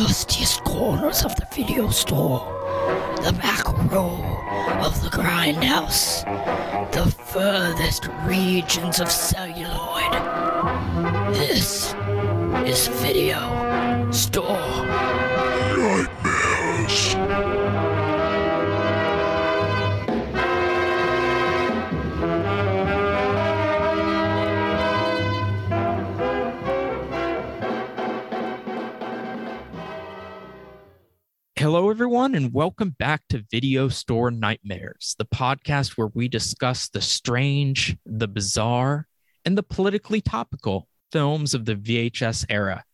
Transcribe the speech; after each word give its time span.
dustiest 0.00 0.64
corners 0.64 1.26
of 1.26 1.36
the 1.36 1.46
video 1.54 1.90
store, 1.90 2.40
the 3.22 3.32
back 3.34 3.68
row 3.92 4.16
of 4.82 4.98
the 5.02 5.10
grindhouse, 5.10 6.24
the 6.92 7.04
furthest 7.26 8.08
regions 8.24 8.98
of 8.98 9.10
celluloid. 9.10 10.12
This 11.34 11.92
is 12.66 12.88
Video 13.02 14.10
Store 14.10 14.89
everyone, 32.30 32.44
and 32.44 32.54
welcome 32.54 32.94
back 32.96 33.22
to 33.28 33.44
Video 33.50 33.88
Store 33.88 34.30
Nightmares, 34.30 35.16
the 35.18 35.24
podcast 35.24 35.98
where 35.98 36.10
we 36.14 36.28
discuss 36.28 36.88
the 36.88 37.00
strange, 37.00 37.96
the 38.06 38.28
bizarre, 38.28 39.08
and 39.44 39.58
the 39.58 39.64
politically 39.64 40.20
topical 40.20 40.86
films 41.10 41.54
of 41.54 41.64
the 41.64 41.74
VHS 41.74 42.46
era. 42.48 42.84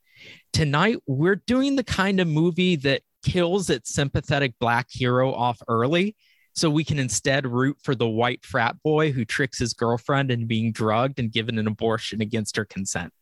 Tonight, 0.55 0.97
we're 1.07 1.43
doing 1.47 1.77
the 1.77 1.85
kind 1.85 2.19
of 2.19 2.27
movie 2.27 2.77
that 2.77 3.03
kills 3.23 3.69
its 3.69 3.93
sympathetic 3.93 4.55
black 4.59 4.87
hero 4.91 5.35
off 5.35 5.61
early 5.69 6.17
so 6.55 6.71
we 6.71 6.85
can 6.85 6.99
instead 6.99 7.47
root 7.47 7.77
for 7.83 7.95
the 7.95 8.09
white 8.09 8.43
frat 8.43 8.77
boy 8.83 9.13
who 9.13 9.27
tricks 9.27 9.59
his 9.59 9.75
girlfriend 9.75 10.31
into 10.31 10.47
being 10.47 10.73
drugged 10.73 11.19
and 11.19 11.31
given 11.31 11.59
an 11.59 11.67
abortion 11.67 12.23
against 12.23 12.57
her 12.57 12.65
consent. 12.65 13.13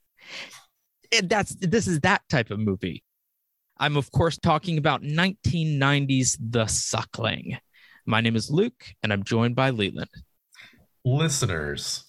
That's 1.25 1.57
this 1.57 1.89
is 1.89 2.01
that 2.01 2.23
type 2.29 2.53
of 2.53 2.61
movie. 2.61 3.03
I'm, 3.78 3.97
of 3.97 4.12
course, 4.12 4.39
talking 4.39 4.78
about 4.78 5.03
1990's 5.03 6.39
The 6.41 6.67
Suckling. 6.67 7.58
My 8.06 8.20
name 8.20 8.36
is 8.36 8.50
Luke, 8.50 8.94
and 9.03 9.12
I'm 9.12 9.25
joined 9.25 9.56
by 9.56 9.70
Leland. 9.70 10.11
Listeners, 11.05 12.05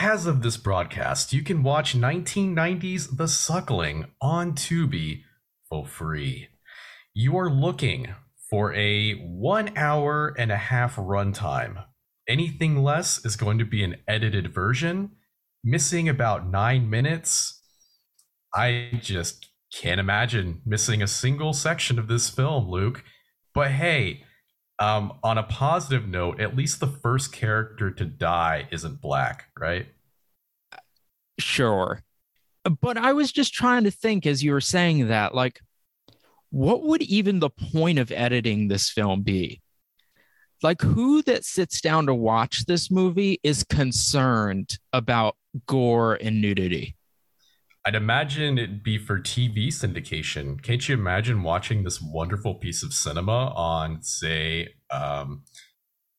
as 0.00 0.26
of 0.26 0.42
this 0.42 0.56
broadcast, 0.56 1.34
you 1.34 1.42
can 1.42 1.62
watch 1.62 1.94
1990's 1.94 3.16
The 3.16 3.28
Suckling 3.28 4.06
on 4.22 4.52
Tubi 4.54 5.24
for 5.68 5.86
free. 5.86 6.48
You 7.12 7.36
are 7.36 7.50
looking 7.50 8.14
for 8.48 8.72
a 8.72 9.14
one 9.20 9.76
hour 9.76 10.34
and 10.38 10.50
a 10.50 10.56
half 10.56 10.96
runtime. 10.96 11.84
Anything 12.26 12.82
less 12.82 13.22
is 13.24 13.36
going 13.36 13.58
to 13.58 13.66
be 13.66 13.84
an 13.84 13.96
edited 14.08 14.54
version, 14.54 15.10
missing 15.62 16.08
about 16.08 16.48
nine 16.48 16.88
minutes. 16.88 17.60
I 18.54 18.98
just 19.02 19.48
can't 19.74 20.00
imagine 20.00 20.62
missing 20.64 21.02
a 21.02 21.06
single 21.06 21.52
section 21.52 21.98
of 21.98 22.06
this 22.06 22.30
film, 22.30 22.68
Luke. 22.68 23.02
But 23.54 23.72
hey, 23.72 24.24
um, 24.78 25.14
on 25.22 25.38
a 25.38 25.42
positive 25.42 26.06
note, 26.06 26.40
at 26.40 26.56
least 26.56 26.80
the 26.80 26.86
first 26.86 27.32
character 27.32 27.90
to 27.90 28.04
die 28.04 28.68
isn't 28.70 29.00
black, 29.00 29.48
right? 29.58 29.86
Sure. 31.38 32.02
But 32.80 32.96
I 32.96 33.12
was 33.12 33.32
just 33.32 33.52
trying 33.52 33.84
to 33.84 33.90
think 33.90 34.26
as 34.26 34.42
you 34.42 34.52
were 34.52 34.60
saying 34.60 35.08
that, 35.08 35.34
like, 35.34 35.60
what 36.50 36.82
would 36.82 37.02
even 37.02 37.40
the 37.40 37.50
point 37.50 37.98
of 37.98 38.12
editing 38.12 38.68
this 38.68 38.90
film 38.90 39.22
be? 39.22 39.60
Like, 40.62 40.80
who 40.80 41.20
that 41.22 41.44
sits 41.44 41.80
down 41.80 42.06
to 42.06 42.14
watch 42.14 42.64
this 42.64 42.90
movie 42.90 43.40
is 43.42 43.64
concerned 43.64 44.78
about 44.92 45.36
gore 45.66 46.14
and 46.14 46.40
nudity? 46.40 46.96
I'd 47.86 47.94
imagine 47.94 48.56
it'd 48.56 48.82
be 48.82 48.96
for 48.96 49.18
TV 49.18 49.68
syndication. 49.68 50.62
Can't 50.62 50.88
you 50.88 50.94
imagine 50.94 51.42
watching 51.42 51.84
this 51.84 52.00
wonderful 52.00 52.54
piece 52.54 52.82
of 52.82 52.94
cinema 52.94 53.52
on, 53.54 54.02
say, 54.02 54.68
um, 54.90 55.42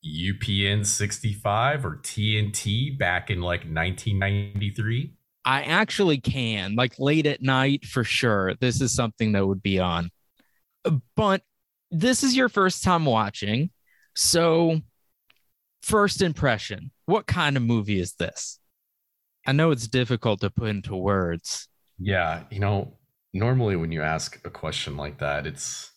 UPN 0.05 0.85
65 0.85 1.83
or 1.85 1.97
TNT 1.97 2.97
back 2.97 3.31
in 3.31 3.41
like 3.41 3.61
1993? 3.61 5.13
I 5.43 5.63
actually 5.63 6.19
can, 6.19 6.75
like 6.75 6.99
late 6.99 7.25
at 7.25 7.41
night 7.41 7.85
for 7.85 8.03
sure. 8.03 8.53
This 8.55 8.81
is 8.81 8.93
something 8.93 9.31
that 9.31 9.45
would 9.45 9.63
be 9.63 9.79
on. 9.79 10.11
But 11.15 11.41
this 11.89 12.23
is 12.23 12.35
your 12.35 12.49
first 12.49 12.83
time 12.83 13.05
watching. 13.05 13.71
So, 14.15 14.81
first 15.81 16.21
impression 16.21 16.91
what 17.05 17.27
kind 17.27 17.57
of 17.57 17.63
movie 17.63 17.99
is 17.99 18.13
this? 18.13 18.59
I 19.45 19.51
know 19.51 19.71
it's 19.71 19.87
difficult 19.87 20.41
to 20.41 20.49
put 20.49 20.69
into 20.69 20.95
words. 20.95 21.67
Yeah, 21.99 22.43
you 22.49 22.59
know, 22.59 22.97
normally 23.33 23.75
when 23.75 23.91
you 23.91 24.01
ask 24.01 24.39
a 24.45 24.49
question 24.49 24.97
like 24.97 25.19
that, 25.19 25.45
it's 25.45 25.91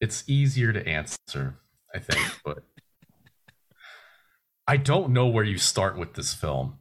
it's 0.00 0.24
easier 0.26 0.72
to 0.72 0.86
answer, 0.86 1.60
I 1.94 1.98
think, 1.98 2.40
but 2.44 2.62
I 4.66 4.76
don't 4.76 5.12
know 5.12 5.26
where 5.26 5.44
you 5.44 5.58
start 5.58 5.98
with 5.98 6.14
this 6.14 6.32
film. 6.32 6.78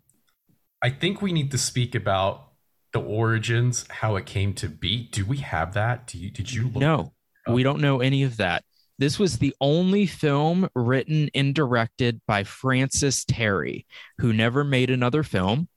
I 0.81 0.90
think 0.90 1.22
we 1.22 1.34
need 1.34 1.52
to 1.52 1.58
speak 1.58 1.96
about 1.96 2.52
the 2.94 3.02
origins, 3.02 3.86
how 3.90 4.16
it 4.16 4.25
came 4.25 4.53
to 4.53 4.69
be. 4.69 5.09
Do 5.12 5.25
we 5.25 5.38
have 5.38 5.74
that? 5.74 6.08
Do 6.08 6.18
you 6.18 6.31
did 6.31 6.53
you 6.53 6.66
look 6.66 6.75
No, 6.75 7.14
we 7.48 7.64
don't 7.64 7.81
know 7.81 8.00
any 8.00 8.24
of 8.24 8.38
that. 8.38 8.64
This 9.00 9.18
was 9.18 9.38
the 9.38 9.56
only 9.62 10.06
film 10.06 10.68
written 10.76 11.30
and 11.34 11.56
directed 11.56 12.20
by 12.28 12.44
Francis 12.44 13.24
Teri, 13.24 13.86
who 14.18 14.34
never 14.34 14.66
made 14.66 14.90
another 14.90 15.24
film 15.24 15.70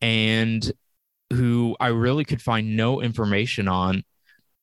and 0.00 0.72
who 1.30 1.76
I 1.78 1.88
really 1.88 2.24
could 2.24 2.40
find 2.40 2.78
no 2.78 3.02
information 3.02 3.68
on. 3.68 4.02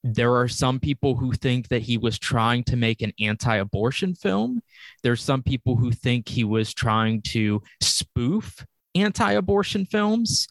There 0.03 0.35
are 0.35 0.47
some 0.47 0.79
people 0.79 1.15
who 1.15 1.31
think 1.33 1.67
that 1.67 1.83
he 1.83 1.99
was 1.99 2.17
trying 2.17 2.63
to 2.65 2.75
make 2.75 3.03
an 3.03 3.13
anti 3.19 3.57
abortion 3.57 4.15
film. 4.15 4.61
There's 5.03 5.21
some 5.21 5.43
people 5.43 5.75
who 5.75 5.91
think 5.91 6.27
he 6.27 6.43
was 6.43 6.73
trying 6.73 7.21
to 7.33 7.61
spoof 7.81 8.65
anti 8.95 9.33
abortion 9.33 9.85
films. 9.85 10.47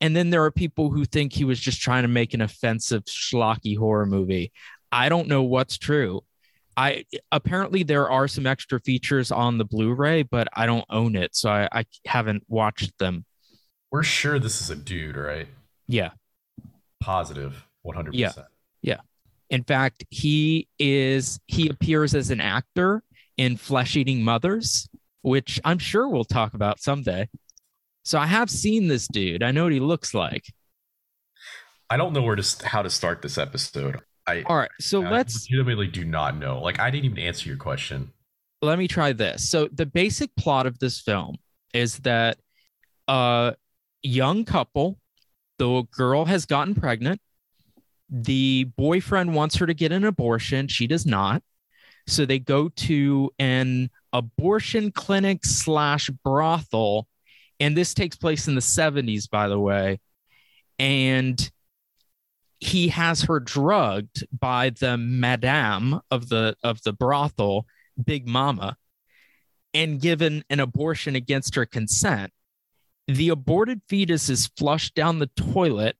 And 0.00 0.16
then 0.16 0.30
there 0.30 0.44
are 0.44 0.50
people 0.50 0.90
who 0.90 1.04
think 1.04 1.34
he 1.34 1.44
was 1.44 1.60
just 1.60 1.82
trying 1.82 2.02
to 2.02 2.08
make 2.08 2.32
an 2.32 2.40
offensive, 2.40 3.04
schlocky 3.04 3.76
horror 3.76 4.06
movie. 4.06 4.52
I 4.90 5.10
don't 5.10 5.28
know 5.28 5.42
what's 5.42 5.76
true. 5.76 6.22
I 6.80 7.04
apparently 7.30 7.82
there 7.82 8.08
are 8.08 8.26
some 8.26 8.46
extra 8.46 8.80
features 8.80 9.30
on 9.30 9.58
the 9.58 9.66
Blu-ray, 9.66 10.22
but 10.22 10.48
I 10.54 10.64
don't 10.64 10.86
own 10.88 11.14
it, 11.14 11.36
so 11.36 11.50
I, 11.50 11.68
I 11.70 11.84
haven't 12.06 12.42
watched 12.48 12.96
them. 12.96 13.26
We're 13.90 14.02
sure 14.02 14.38
this 14.38 14.62
is 14.62 14.70
a 14.70 14.76
dude, 14.76 15.16
right? 15.16 15.46
Yeah. 15.88 16.12
Positive, 16.98 17.66
one 17.82 17.96
hundred 17.96 18.14
percent. 18.14 18.46
Yeah. 18.80 19.00
In 19.50 19.62
fact, 19.62 20.04
he 20.08 20.68
is 20.78 21.38
he 21.48 21.68
appears 21.68 22.14
as 22.14 22.30
an 22.30 22.40
actor 22.40 23.02
in 23.36 23.58
Flesh 23.58 23.94
Eating 23.96 24.22
Mothers, 24.22 24.88
which 25.20 25.60
I'm 25.62 25.78
sure 25.78 26.08
we'll 26.08 26.24
talk 26.24 26.54
about 26.54 26.80
someday. 26.80 27.28
So 28.04 28.18
I 28.18 28.24
have 28.24 28.48
seen 28.48 28.88
this 28.88 29.06
dude. 29.06 29.42
I 29.42 29.50
know 29.50 29.64
what 29.64 29.72
he 29.74 29.80
looks 29.80 30.14
like. 30.14 30.44
I 31.90 31.98
don't 31.98 32.14
know 32.14 32.22
where 32.22 32.36
to 32.36 32.66
how 32.66 32.80
to 32.80 32.88
start 32.88 33.20
this 33.20 33.36
episode. 33.36 34.00
I 34.26 34.42
All 34.42 34.56
right. 34.56 34.70
So 34.80 35.04
I 35.04 35.10
let's 35.10 35.48
legitimately 35.50 35.88
do 35.88 36.04
not 36.04 36.36
know. 36.36 36.60
Like 36.60 36.78
I 36.78 36.90
didn't 36.90 37.06
even 37.06 37.18
answer 37.18 37.48
your 37.48 37.58
question. 37.58 38.12
let 38.62 38.78
me 38.78 38.88
try 38.88 39.12
this. 39.12 39.48
So 39.48 39.68
the 39.72 39.86
basic 39.86 40.34
plot 40.36 40.66
of 40.66 40.78
this 40.78 41.00
film 41.00 41.36
is 41.72 41.98
that 41.98 42.38
a 43.08 43.54
young 44.02 44.44
couple, 44.44 44.98
the 45.58 45.82
girl 45.92 46.24
has 46.24 46.46
gotten 46.46 46.74
pregnant. 46.74 47.20
The 48.08 48.64
boyfriend 48.76 49.34
wants 49.34 49.56
her 49.56 49.66
to 49.66 49.74
get 49.74 49.92
an 49.92 50.04
abortion. 50.04 50.68
She 50.68 50.86
does 50.86 51.06
not. 51.06 51.42
So 52.06 52.26
they 52.26 52.38
go 52.38 52.68
to 52.68 53.30
an 53.38 53.90
abortion 54.12 54.90
clinic 54.90 55.44
slash 55.44 56.10
brothel. 56.24 57.06
And 57.60 57.76
this 57.76 57.94
takes 57.94 58.16
place 58.16 58.48
in 58.48 58.54
the 58.54 58.60
70s, 58.60 59.30
by 59.30 59.48
the 59.48 59.60
way. 59.60 60.00
And 60.78 61.50
he 62.60 62.88
has 62.88 63.22
her 63.22 63.40
drugged 63.40 64.26
by 64.38 64.70
the 64.70 64.96
madame 64.96 66.00
of 66.10 66.28
the 66.28 66.54
of 66.62 66.82
the 66.82 66.92
brothel 66.92 67.66
Big 68.04 68.26
Mama 68.26 68.76
and 69.74 70.00
given 70.00 70.44
an 70.50 70.60
abortion 70.60 71.16
against 71.16 71.54
her 71.54 71.66
consent, 71.66 72.32
the 73.06 73.28
aborted 73.28 73.80
fetus 73.88 74.28
is 74.28 74.50
flushed 74.58 74.94
down 74.94 75.18
the 75.18 75.30
toilet 75.36 75.96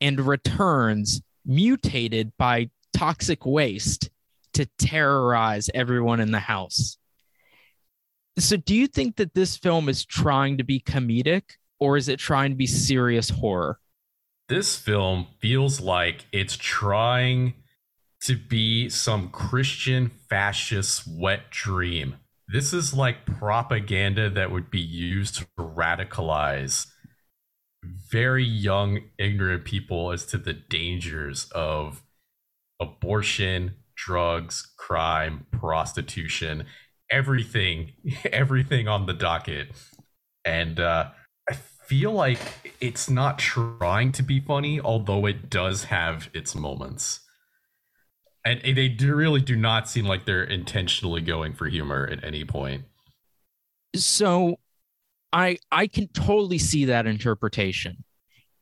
and 0.00 0.20
returns 0.20 1.20
mutated 1.44 2.32
by 2.38 2.70
toxic 2.92 3.44
waste 3.44 4.10
to 4.54 4.66
terrorize 4.78 5.70
everyone 5.74 6.20
in 6.20 6.32
the 6.32 6.40
house. 6.40 6.98
So, 8.38 8.56
do 8.56 8.74
you 8.74 8.86
think 8.86 9.16
that 9.16 9.34
this 9.34 9.56
film 9.56 9.88
is 9.88 10.04
trying 10.04 10.58
to 10.58 10.64
be 10.64 10.80
comedic 10.80 11.42
or 11.80 11.96
is 11.96 12.08
it 12.08 12.18
trying 12.18 12.50
to 12.50 12.56
be 12.56 12.66
serious 12.66 13.30
horror? 13.30 13.78
This 14.48 14.76
film 14.76 15.26
feels 15.40 15.80
like 15.80 16.24
it's 16.32 16.56
trying 16.56 17.54
to 18.22 18.36
be 18.36 18.88
some 18.88 19.28
Christian 19.28 20.10
fascist 20.28 21.04
wet 21.06 21.50
dream. 21.50 22.16
This 22.48 22.72
is 22.72 22.94
like 22.94 23.26
propaganda 23.26 24.30
that 24.30 24.50
would 24.50 24.70
be 24.70 24.80
used 24.80 25.36
to 25.36 25.46
radicalize 25.58 26.86
very 28.10 28.44
young, 28.44 29.00
ignorant 29.18 29.64
people 29.66 30.12
as 30.12 30.24
to 30.26 30.38
the 30.38 30.54
dangers 30.54 31.48
of 31.52 32.02
abortion, 32.80 33.74
drugs, 33.96 34.66
crime, 34.78 35.46
prostitution, 35.52 36.64
everything, 37.10 37.92
everything 38.32 38.88
on 38.88 39.04
the 39.04 39.12
docket. 39.12 39.68
And 40.44 40.80
uh, 40.80 41.10
feel 41.88 42.12
like 42.12 42.38
it's 42.80 43.08
not 43.08 43.38
trying 43.38 44.12
to 44.12 44.22
be 44.22 44.40
funny, 44.40 44.78
although 44.78 45.24
it 45.24 45.48
does 45.48 45.84
have 45.84 46.28
its 46.34 46.54
moments. 46.54 47.20
And 48.44 48.60
they 48.62 48.88
do 48.88 49.14
really 49.14 49.40
do 49.40 49.56
not 49.56 49.88
seem 49.88 50.04
like 50.04 50.26
they're 50.26 50.44
intentionally 50.44 51.22
going 51.22 51.54
for 51.54 51.66
humor 51.66 52.06
at 52.10 52.22
any 52.22 52.44
point. 52.44 52.84
So 53.96 54.58
I 55.32 55.58
I 55.72 55.86
can 55.86 56.08
totally 56.08 56.58
see 56.58 56.84
that 56.86 57.06
interpretation. 57.06 58.04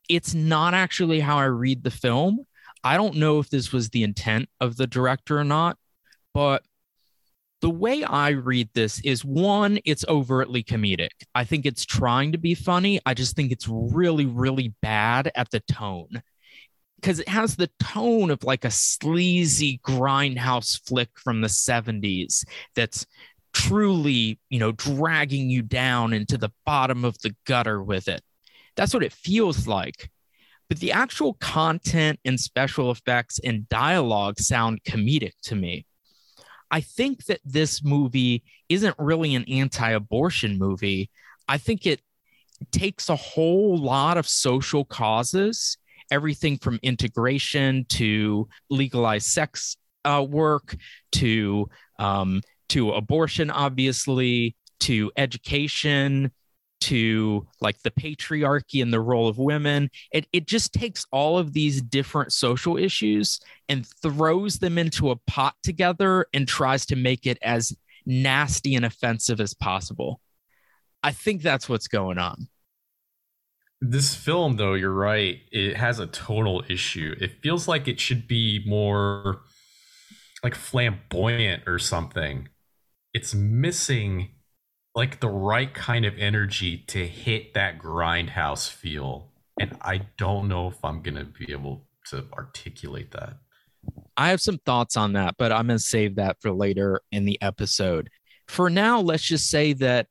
It's 0.09 0.33
not 0.33 0.73
actually 0.73 1.21
how 1.21 1.37
I 1.37 1.45
read 1.45 1.83
the 1.83 1.91
film. 1.91 2.41
I 2.85 2.97
don't 2.97 3.17
know 3.17 3.41
if 3.41 3.51
this 3.51 3.73
was 3.73 3.91
the 3.91 4.05
intent 4.05 4.49
of 4.61 4.77
the 4.77 4.87
director 4.87 5.39
or 5.39 5.45
not, 5.45 5.79
but 6.33 6.63
the 7.63 7.71
way 7.71 8.05
I 8.05 8.31
read 8.31 8.69
this 8.75 9.01
is 9.01 9.25
one, 9.25 9.79
it's 9.85 10.05
overtly 10.09 10.63
comedic. 10.63 11.11
I 11.35 11.45
think 11.45 11.65
it's 11.65 11.87
trying 11.87 12.33
to 12.33 12.39
be 12.39 12.55
funny. 12.55 13.01
I 13.07 13.15
just 13.15 13.35
think 13.35 13.51
it's 13.51 13.69
really, 13.69 14.27
really 14.27 14.75
bad 14.83 15.31
at 15.35 15.51
the 15.51 15.61
tone 15.61 16.23
because 16.97 17.19
it 17.19 17.29
has 17.29 17.57
the 17.57 17.71
tone 17.81 18.31
of 18.31 18.45
like 18.45 18.65
a 18.65 18.71
sleazy 18.71 19.81
grindhouse 19.85 20.81
flick 20.87 21.11
from 21.15 21.41
the 21.41 21.49
70s 21.49 22.45
that's 22.75 23.07
truly, 23.53 24.39
you 24.51 24.59
know, 24.59 24.73
dragging 24.73 25.49
you 25.49 25.63
down 25.63 26.13
into 26.13 26.37
the 26.37 26.51
bottom 26.65 27.05
of 27.05 27.17
the 27.23 27.35
gutter 27.47 27.83
with 27.83 28.09
it. 28.09 28.23
That's 28.77 28.93
what 28.93 29.03
it 29.03 29.13
feels 29.13 29.67
like. 29.67 30.11
But 30.69 30.81
the 30.81 30.93
actual 30.93 31.35
content 31.35 32.19
and 32.25 32.39
special 32.39 32.91
effects 32.91 33.39
and 33.43 33.69
dialogue 33.69 34.41
sound 34.41 34.83
comedic 34.85 35.33
to 35.45 35.55
me. 35.55 35.87
I 36.71 36.81
think 36.81 37.27
that 37.27 37.41
this 37.45 37.83
movie 37.83 38.43
isn't 38.69 38.95
really 38.99 39.35
an 39.35 39.45
anti 39.45 39.91
abortion 39.91 40.59
movie. 40.59 41.11
I 41.49 41.59
think 41.59 41.87
it 41.87 42.01
takes 42.73 43.09
a 43.09 43.17
whole 43.17 43.77
lot 43.77 44.17
of 44.17 44.27
social 44.29 44.85
causes, 44.85 45.77
everything 46.11 46.59
from 46.59 46.81
integration 46.83 47.85
to 47.91 48.49
legalized 48.71 49.27
sex 49.27 49.77
uh, 50.05 50.25
work 50.29 50.77
to 51.13 51.69
um, 51.99 52.43
to 52.69 52.93
abortion, 52.93 53.51
obviously, 53.51 54.57
to 54.81 55.13
education, 55.17 56.33
to 56.81 57.47
like 57.61 57.81
the 57.83 57.91
patriarchy 57.91 58.83
and 58.83 58.93
the 58.93 59.01
role 59.01 59.29
of 59.29 59.39
women. 59.39 59.91
It, 60.13 60.27
it 60.33 60.47
just 60.47 60.73
takes 60.73 61.07
all 61.11 61.39
of 61.39 61.53
these 61.53 61.81
different 61.83 62.33
social 62.33 62.77
issues 62.77 63.41
and 63.69 63.87
throws 63.87 64.59
them 64.59 64.79
into 64.79 65.11
a 65.11 65.17
pot 65.17 65.55
together 65.63 66.27
and 66.33 66.47
tries 66.47 66.87
to 66.87 66.97
make 66.97 67.27
it 67.27 67.39
as 67.43 67.77
nasty 68.05 68.75
and 68.75 68.85
offensive 68.85 69.41
as 69.41 69.55
possible. 69.55 70.21
I 71.03 71.13
think 71.13 71.43
that's 71.43 71.69
what's 71.69 71.89
going 71.89 72.19
on. 72.19 72.49
This 73.81 74.15
film, 74.15 74.57
though, 74.57 74.75
you're 74.75 74.91
right, 74.91 75.41
it 75.53 75.77
has 75.77 75.99
a 75.99 76.07
total 76.07 76.65
issue. 76.69 77.15
It 77.21 77.43
feels 77.43 77.69
like 77.69 77.87
it 77.87 78.01
should 78.01 78.27
be 78.27 78.65
more 78.67 79.43
like 80.43 80.55
flamboyant 80.55 81.65
or 81.67 81.79
something 81.79 82.49
it's 83.17 83.35
missing 83.35 84.29
like 84.97 85.21
the 85.21 85.29
right 85.29 85.75
kind 85.75 86.07
of 86.07 86.19
energy 86.19 86.79
to 86.89 87.07
hit 87.07 87.53
that 87.53 87.79
grindhouse 87.79 88.69
feel. 88.69 89.31
And 89.61 89.77
I 89.83 90.07
don't 90.17 90.49
know 90.49 90.69
if 90.69 90.83
I'm 90.83 91.03
to 91.17 91.25
be 91.27 91.53
able 91.53 91.85
to 92.09 92.25
articulate 92.33 93.11
that. 93.13 93.37
I 94.17 94.31
have 94.31 94.41
some 94.41 94.59
thoughts 94.65 94.97
on 94.97 95.13
that, 95.13 95.37
but 95.39 95.53
I'm 95.53 95.69
to 95.79 95.85
save 95.85 96.17
that 96.17 96.39
for 96.41 96.51
later 96.51 97.03
in 97.13 97.27
the 97.27 97.41
episode. 97.43 98.09
For 98.49 98.71
now, 98.71 99.01
let's 99.01 99.23
just 99.23 99.51
say 99.51 99.75
that 99.75 100.07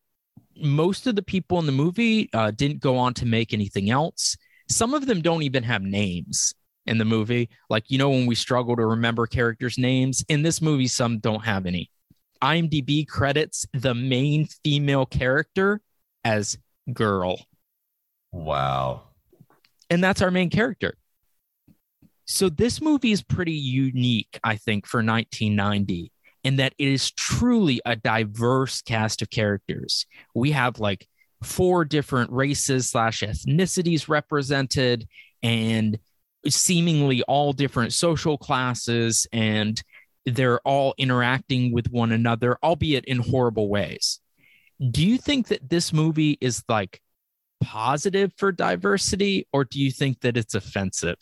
most 0.55 1.07
of 1.07 1.15
the 1.15 1.23
people 1.23 1.57
in 1.57 1.65
the 1.65 1.71
movie 1.71 2.29
uh, 2.31 2.51
didn't 2.51 2.79
go 2.79 2.95
on 2.95 3.15
to 3.15 3.25
make 3.25 3.53
anything 3.53 3.89
else. 3.89 4.37
Some 4.69 4.93
of 4.93 5.07
them 5.07 5.21
don't 5.21 5.43
even 5.43 5.63
have 5.63 5.81
names 5.81 6.53
in 6.85 6.99
the 6.99 7.05
movie. 7.05 7.49
Like, 7.69 7.89
you 7.89 7.97
know, 7.97 8.11
when 8.11 8.27
we 8.27 8.35
struggle 8.35 8.75
to 8.75 8.85
remember 8.85 9.25
characters' 9.25 9.79
names, 9.79 10.23
in 10.29 10.43
this 10.43 10.61
movie, 10.61 10.87
some 10.87 11.17
don't 11.19 11.43
have 11.43 11.65
any. 11.65 11.89
IMDb 12.41 13.07
credits 13.07 13.65
the 13.73 13.93
main 13.93 14.47
female 14.63 15.05
character 15.05 15.81
as 16.23 16.57
girl. 16.91 17.39
Wow. 18.31 19.03
And 19.89 20.03
that's 20.03 20.21
our 20.21 20.31
main 20.31 20.49
character. 20.49 20.95
So 22.25 22.49
this 22.49 22.81
movie 22.81 23.11
is 23.11 23.21
pretty 23.21 23.53
unique, 23.53 24.39
I 24.43 24.55
think, 24.55 24.87
for 24.87 24.97
1990 24.97 26.11
in 26.43 26.57
that 26.57 26.73
it 26.77 26.87
is 26.87 27.11
truly 27.11 27.81
a 27.85 27.95
diverse 27.95 28.81
cast 28.81 29.21
of 29.21 29.29
characters. 29.29 30.05
We 30.33 30.51
have 30.51 30.79
like 30.79 31.07
four 31.43 31.85
different 31.85 32.31
races 32.31 32.89
slash 32.89 33.21
ethnicities 33.21 34.07
represented 34.07 35.07
and 35.43 35.97
seemingly 36.47 37.23
all 37.23 37.53
different 37.53 37.93
social 37.93 38.37
classes 38.37 39.27
and 39.31 39.81
they're 40.25 40.59
all 40.61 40.93
interacting 40.97 41.71
with 41.73 41.91
one 41.91 42.11
another, 42.11 42.57
albeit 42.63 43.05
in 43.05 43.19
horrible 43.19 43.69
ways. 43.69 44.19
Do 44.91 45.05
you 45.05 45.17
think 45.17 45.47
that 45.47 45.69
this 45.69 45.93
movie 45.93 46.37
is 46.41 46.63
like 46.67 47.01
positive 47.61 48.33
for 48.37 48.51
diversity, 48.51 49.47
or 49.53 49.63
do 49.63 49.79
you 49.79 49.91
think 49.91 50.21
that 50.21 50.37
it's 50.37 50.55
offensive? 50.55 51.17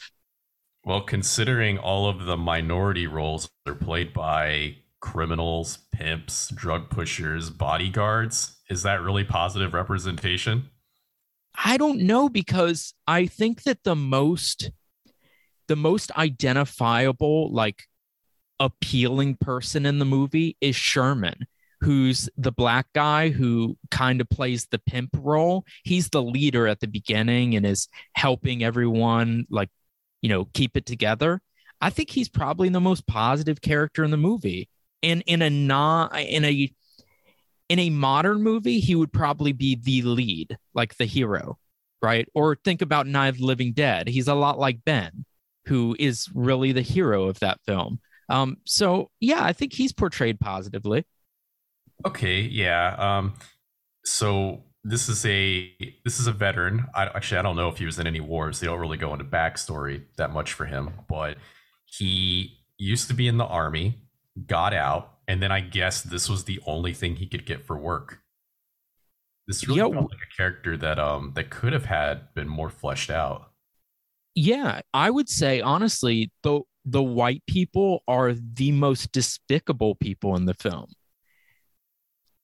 Well, 0.85 1.01
considering 1.01 1.77
all 1.77 2.09
of 2.09 2.25
the 2.25 2.37
minority 2.37 3.07
roles 3.07 3.49
that 3.65 3.71
are 3.71 3.75
played 3.75 4.13
by 4.13 4.77
criminals, 4.99 5.79
pimps, 5.91 6.49
drug 6.55 6.89
pushers, 6.89 7.49
bodyguards, 7.49 8.57
is 8.69 8.83
that 8.83 9.01
really 9.01 9.23
positive 9.23 9.73
representation? 9.73 10.69
I 11.55 11.77
don't 11.77 11.99
know 11.99 12.29
because 12.29 12.93
I 13.07 13.27
think 13.27 13.63
that 13.63 13.83
the 13.83 13.95
most 13.95 14.71
the 15.67 15.75
most 15.75 16.11
identifiable 16.17 17.53
like 17.53 17.83
appealing 18.63 19.35
person 19.35 19.85
in 19.85 19.99
the 19.99 20.05
movie 20.05 20.55
is 20.61 20.73
Sherman, 20.73 21.45
who's 21.81 22.29
the 22.37 22.51
black 22.51 22.87
guy 22.93 23.29
who 23.29 23.77
kind 23.91 24.21
of 24.21 24.29
plays 24.29 24.67
the 24.67 24.79
pimp 24.79 25.09
role. 25.17 25.65
He's 25.83 26.07
the 26.09 26.23
leader 26.23 26.65
at 26.65 26.79
the 26.79 26.87
beginning 26.87 27.55
and 27.55 27.65
is 27.65 27.89
helping 28.13 28.63
everyone, 28.63 29.45
like, 29.49 29.69
you 30.21 30.29
know, 30.29 30.45
keep 30.53 30.77
it 30.77 30.85
together. 30.85 31.41
I 31.81 31.89
think 31.89 32.09
he's 32.09 32.29
probably 32.29 32.69
the 32.69 32.79
most 32.79 33.05
positive 33.05 33.59
character 33.59 34.05
in 34.05 34.11
the 34.11 34.17
movie. 34.17 34.69
And 35.03 35.21
in 35.27 35.41
a 35.41 35.49
not 35.49 36.17
in 36.17 36.45
a 36.45 36.71
in 37.67 37.79
a 37.79 37.89
modern 37.89 38.41
movie, 38.41 38.79
he 38.79 38.95
would 38.95 39.11
probably 39.11 39.51
be 39.51 39.75
the 39.75 40.03
lead, 40.03 40.57
like 40.73 40.95
the 40.95 41.05
hero, 41.05 41.57
right? 42.01 42.29
Or 42.33 42.55
think 42.55 42.81
about 42.81 43.07
Night 43.07 43.41
Living 43.41 43.73
Dead. 43.73 44.07
He's 44.07 44.29
a 44.29 44.35
lot 44.35 44.57
like 44.57 44.85
Ben, 44.85 45.25
who 45.65 45.97
is 45.99 46.29
really 46.33 46.71
the 46.71 46.81
hero 46.81 47.25
of 47.25 47.39
that 47.39 47.59
film. 47.65 47.99
Um, 48.29 48.57
so 48.65 49.09
yeah, 49.19 49.43
I 49.43 49.53
think 49.53 49.73
he's 49.73 49.93
portrayed 49.93 50.39
positively. 50.39 51.05
Okay, 52.05 52.41
yeah. 52.41 52.95
Um, 52.97 53.33
so 54.05 54.63
this 54.83 55.07
is 55.07 55.25
a 55.25 55.71
this 56.03 56.19
is 56.19 56.27
a 56.27 56.31
veteran. 56.31 56.87
I 56.93 57.05
actually 57.05 57.37
I 57.37 57.41
don't 57.41 57.55
know 57.55 57.69
if 57.69 57.77
he 57.77 57.85
was 57.85 57.99
in 57.99 58.07
any 58.07 58.19
wars. 58.19 58.59
They 58.59 58.67
don't 58.67 58.79
really 58.79 58.97
go 58.97 59.13
into 59.13 59.25
backstory 59.25 60.03
that 60.17 60.31
much 60.31 60.53
for 60.53 60.65
him, 60.65 60.91
but 61.07 61.37
he 61.85 62.59
used 62.77 63.07
to 63.07 63.13
be 63.13 63.27
in 63.27 63.37
the 63.37 63.45
army, 63.45 64.01
got 64.47 64.73
out, 64.73 65.13
and 65.27 65.41
then 65.41 65.51
I 65.51 65.61
guess 65.61 66.01
this 66.01 66.29
was 66.29 66.43
the 66.43 66.59
only 66.65 66.93
thing 66.93 67.15
he 67.15 67.27
could 67.27 67.45
get 67.45 67.65
for 67.65 67.77
work. 67.77 68.19
This 69.47 69.67
really 69.67 69.79
felt 69.79 69.95
like 69.95 70.19
a 70.21 70.35
character 70.37 70.77
that 70.77 70.99
um 70.99 71.31
that 71.35 71.49
could 71.49 71.73
have 71.73 71.85
had 71.85 72.33
been 72.33 72.47
more 72.47 72.69
fleshed 72.69 73.09
out. 73.09 73.51
Yeah, 74.35 74.81
I 74.93 75.11
would 75.11 75.29
say 75.29 75.61
honestly, 75.61 76.31
though 76.41 76.65
the 76.85 77.03
white 77.03 77.43
people 77.47 78.03
are 78.07 78.33
the 78.33 78.71
most 78.71 79.11
despicable 79.11 79.95
people 79.95 80.35
in 80.35 80.45
the 80.45 80.53
film. 80.53 80.87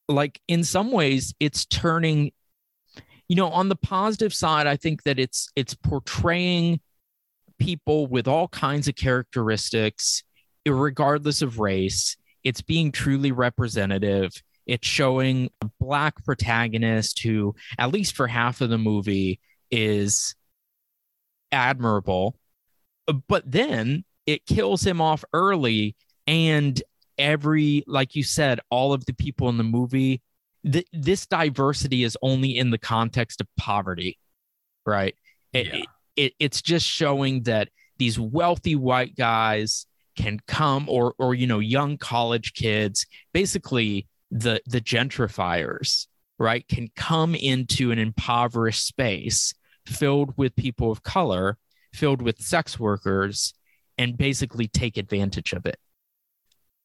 Like 0.08 0.40
in 0.48 0.64
some 0.64 0.90
ways, 0.90 1.34
it's 1.38 1.66
turning, 1.66 2.32
you 3.28 3.36
know, 3.36 3.48
on 3.48 3.68
the 3.68 3.76
positive 3.76 4.34
side, 4.34 4.66
I 4.66 4.76
think 4.76 5.04
that 5.04 5.18
it's 5.18 5.48
it's 5.54 5.74
portraying 5.74 6.80
people 7.58 8.06
with 8.06 8.26
all 8.26 8.48
kinds 8.48 8.88
of 8.88 8.96
characteristics, 8.96 10.24
regardless 10.66 11.42
of 11.42 11.60
race. 11.60 12.16
It's 12.42 12.62
being 12.62 12.90
truly 12.90 13.32
representative. 13.32 14.32
It's 14.66 14.88
showing 14.88 15.50
a 15.60 15.70
black 15.78 16.24
protagonist 16.24 17.20
who, 17.20 17.54
at 17.78 17.92
least 17.92 18.16
for 18.16 18.26
half 18.26 18.60
of 18.60 18.70
the 18.70 18.78
movie, 18.78 19.40
is 19.70 20.34
admirable. 21.52 22.36
But 23.28 23.50
then 23.50 24.04
it 24.26 24.46
kills 24.46 24.84
him 24.86 25.00
off 25.00 25.24
early 25.32 25.96
and 26.26 26.82
every 27.18 27.84
like 27.86 28.14
you 28.14 28.22
said 28.22 28.60
all 28.70 28.92
of 28.92 29.04
the 29.06 29.12
people 29.14 29.48
in 29.48 29.56
the 29.58 29.64
movie 29.64 30.22
th- 30.70 30.86
this 30.92 31.26
diversity 31.26 32.02
is 32.04 32.16
only 32.22 32.56
in 32.56 32.70
the 32.70 32.78
context 32.78 33.40
of 33.40 33.46
poverty 33.56 34.18
right 34.86 35.14
It, 35.52 35.66
Yeah. 35.66 35.74
it, 35.76 35.86
it, 36.16 36.32
it's 36.38 36.62
just 36.62 36.86
showing 36.86 37.42
that 37.44 37.68
these 37.98 38.18
wealthy 38.18 38.74
white 38.76 39.14
guys 39.16 39.86
can 40.16 40.38
come 40.46 40.86
or 40.88 41.14
or 41.18 41.34
you 41.34 41.46
know 41.46 41.58
young 41.60 41.96
college 41.98 42.54
kids 42.54 43.06
basically 43.32 44.06
the 44.30 44.60
the 44.66 44.80
gentrifiers 44.80 46.06
right 46.38 46.66
can 46.68 46.88
come 46.96 47.34
into 47.34 47.90
an 47.90 47.98
impoverished 47.98 48.86
space 48.86 49.52
filled 49.86 50.32
with 50.36 50.54
people 50.56 50.90
of 50.90 51.02
color 51.02 51.58
filled 51.94 52.22
with 52.22 52.40
sex 52.40 52.78
workers 52.78 53.52
and 54.00 54.16
basically 54.16 54.66
take 54.66 54.96
advantage 54.96 55.52
of 55.52 55.64
it 55.66 55.78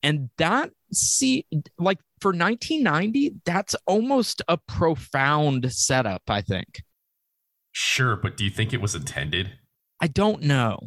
and 0.03 0.29
that 0.37 0.69
see 0.91 1.45
like 1.79 1.99
for 2.21 2.29
1990 2.29 3.35
that's 3.45 3.75
almost 3.87 4.41
a 4.47 4.57
profound 4.57 5.71
setup 5.71 6.23
i 6.27 6.41
think 6.41 6.81
Sure, 7.77 8.15
but 8.15 8.37
do 8.37 8.45
you 8.45 8.49
think 8.49 8.71
it 8.73 8.79
was 8.79 8.95
intended? 8.95 9.57
i 10.01 10.07
don't 10.07 10.41
know 10.41 10.79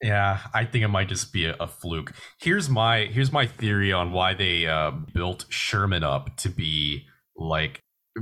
Yeah, 0.00 0.38
I 0.54 0.64
think 0.64 0.84
it 0.84 0.88
might 0.96 1.08
just 1.08 1.32
be 1.32 1.46
a, 1.46 1.56
a 1.58 1.66
fluke. 1.66 2.12
Here's 2.40 2.68
my 2.68 3.06
here's 3.06 3.32
my 3.32 3.46
theory 3.46 3.92
on 3.92 4.12
why 4.12 4.34
they 4.34 4.64
uh, 4.68 4.92
built 5.12 5.46
Sherman 5.48 6.04
up 6.04 6.36
to 6.36 6.48
be 6.48 7.06
like 7.36 7.80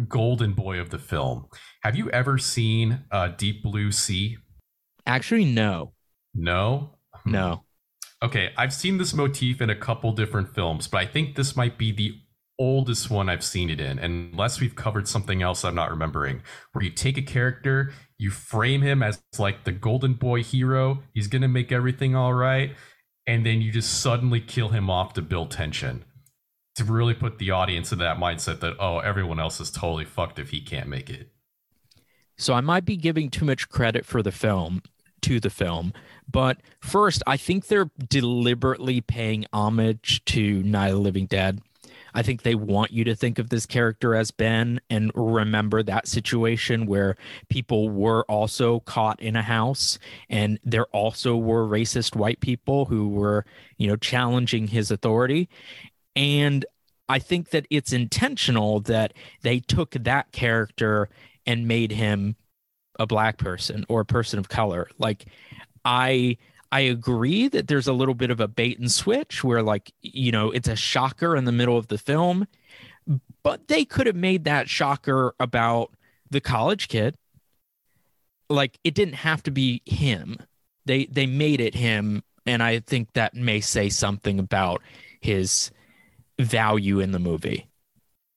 golden 0.09 0.53
boy 0.55 0.81
of 0.81 0.89
the 0.89 0.99
film. 0.99 1.47
Have 1.83 1.95
you 1.97 2.09
ever 2.11 2.39
seen 2.39 3.05
uh, 3.11 3.29
Deep 3.37 3.63
Blue 3.63 3.93
Sea? 3.93 4.39
actually 5.07 5.45
no 5.45 5.93
No. 6.35 6.96
Hmm. 7.27 7.33
no 7.33 7.67
Okay, 8.23 8.51
I've 8.57 8.73
seen 8.73 8.97
this 8.97 9.13
motif 9.13 9.61
in 9.61 9.69
a 9.69 9.77
couple 9.77 10.11
different 10.13 10.55
films, 10.55 10.89
but 10.89 10.99
I 10.99 11.07
think 11.07 11.37
this 11.37 11.55
might 11.55 11.77
be 11.77 11.93
the 11.93 12.19
oldest 12.59 13.11
one 13.11 13.29
I've 13.29 13.45
seen 13.45 13.69
it 13.69 13.79
in, 13.79 13.99
unless 13.99 14.59
we've 14.59 14.75
covered 14.75 15.07
something 15.07 15.43
else 15.43 15.65
I'm 15.65 15.75
not 15.75 15.91
remembering. 15.91 16.43
Where 16.73 16.83
you 16.83 16.91
take 16.91 17.19
a 17.19 17.23
character, 17.23 17.93
you 18.19 18.31
frame 18.31 18.81
him 18.81 19.03
as 19.03 19.23
like 19.39 19.65
the 19.65 19.73
golden 19.73 20.15
boy 20.15 20.43
hero, 20.43 21.03
he's 21.13 21.29
gonna 21.29 21.49
make 21.49 21.71
everything 21.71 22.17
all 22.17 22.33
right, 22.33 22.75
and 23.27 23.45
then 23.45 23.61
you 23.61 23.71
just 23.71 24.01
suddenly 24.01 24.41
kill 24.41 24.71
him 24.71 24.89
off 24.89 25.13
to 25.15 25.23
build 25.23 25.51
tension. 25.51 26.05
To 26.77 26.85
really 26.85 27.15
put 27.15 27.39
the 27.39 27.51
audience 27.51 27.93
in 27.93 27.99
that 27.99 28.19
mindset 28.19 28.61
that, 28.61 28.77
oh, 28.79 28.99
everyone 28.99 29.41
else 29.41 29.61
is 29.61 29.71
totally 29.71 30.05
fucked 30.05 30.39
if 30.39 30.51
he 30.51 30.61
can't 30.61 30.89
make 30.89 31.09
it. 31.09 31.31
So 32.39 32.53
I 32.55 32.61
might 32.61 32.85
be 32.85 32.97
giving 32.97 33.31
too 33.31 33.47
much 33.47 33.69
credit 33.69 34.05
for 34.05 34.23
the 34.23 34.33
film 34.33 34.83
to 35.27 35.41
the 35.41 35.51
film. 35.51 35.93
But 36.31 36.59
first, 36.81 37.23
I 37.27 37.37
think 37.37 37.67
they're 37.67 37.91
deliberately 38.09 39.01
paying 39.01 39.45
homage 39.53 40.25
to 40.27 40.63
Night 40.63 40.89
of 40.89 40.95
the 40.95 41.01
Living 41.01 41.27
Dead. 41.27 41.61
I 42.15 42.23
think 42.23 42.43
they 42.43 42.55
want 42.55 42.93
you 42.93 43.03
to 43.05 43.15
think 43.17 43.39
of 43.39 43.51
this 43.51 43.67
character 43.67 44.15
as 44.15 44.31
Ben 44.31 44.81
and 44.89 45.11
remember 45.15 45.83
that 45.83 46.07
situation 46.07 46.87
where 46.87 47.17
people 47.49 47.91
were 47.91 48.25
also 48.25 48.81
caught 48.81 49.21
in 49.21 49.35
a 49.37 49.43
house 49.43 49.99
and 50.31 50.59
there 50.65 50.87
also 50.87 51.37
were 51.37 51.67
racist 51.67 52.17
white 52.17 52.41
people 52.41 52.87
who 52.87 53.09
were, 53.09 53.45
you 53.77 53.89
know, 53.89 53.97
challenging 53.97 54.69
his 54.69 54.91
authority. 54.91 55.49
And 56.15 56.65
I 57.09 57.19
think 57.19 57.51
that 57.51 57.67
it's 57.69 57.93
intentional 57.93 58.81
that 58.81 59.13
they 59.43 59.59
took 59.59 59.91
that 59.91 60.33
character 60.33 61.09
and 61.45 61.69
made 61.69 61.93
him 61.93 62.37
a 62.99 63.07
black 63.07 63.39
person 63.39 63.85
or 63.89 64.01
a 64.01 64.07
person 64.07 64.39
of 64.39 64.49
color. 64.49 64.89
Like 64.99 65.27
I 65.85 66.37
I 66.73 66.81
agree 66.81 67.49
that 67.49 67.69
there's 67.69 67.87
a 67.87 67.93
little 67.93 68.15
bit 68.15 68.31
of 68.31 68.41
a 68.41 68.49
bait 68.49 68.79
and 68.79 68.91
switch 68.91 69.45
where 69.45 69.63
like 69.63 69.93
you 70.03 70.33
know 70.33 70.51
it's 70.51 70.69
a 70.69 70.77
shocker 70.77 71.37
in 71.37 71.45
the 71.45 71.53
middle 71.53 71.77
of 71.77 71.89
the 71.89 71.99
film, 71.99 72.47
but 73.43 73.69
they 73.69 73.85
could 73.85 74.07
have 74.07 74.17
made 74.17 74.45
that 74.45 74.69
shocker 74.69 75.35
about 75.39 75.93
the 76.31 76.41
college 76.41 76.89
kid. 76.89 77.17
Like 78.49 78.79
it 78.85 78.95
didn't 78.95 79.15
have 79.15 79.43
to 79.45 79.51
be 79.51 79.83
him. 79.85 80.39
They 80.85 81.07
they 81.07 81.27
made 81.27 81.61
it 81.61 81.75
him 81.75 82.23
and 82.47 82.63
I 82.63 82.79
think 82.79 83.13
that 83.15 83.35
may 83.35 83.61
say 83.61 83.89
something 83.89 84.39
about 84.39 84.83
his 85.21 85.71
value 86.39 87.01
in 87.01 87.13
the 87.13 87.19
movie. 87.19 87.69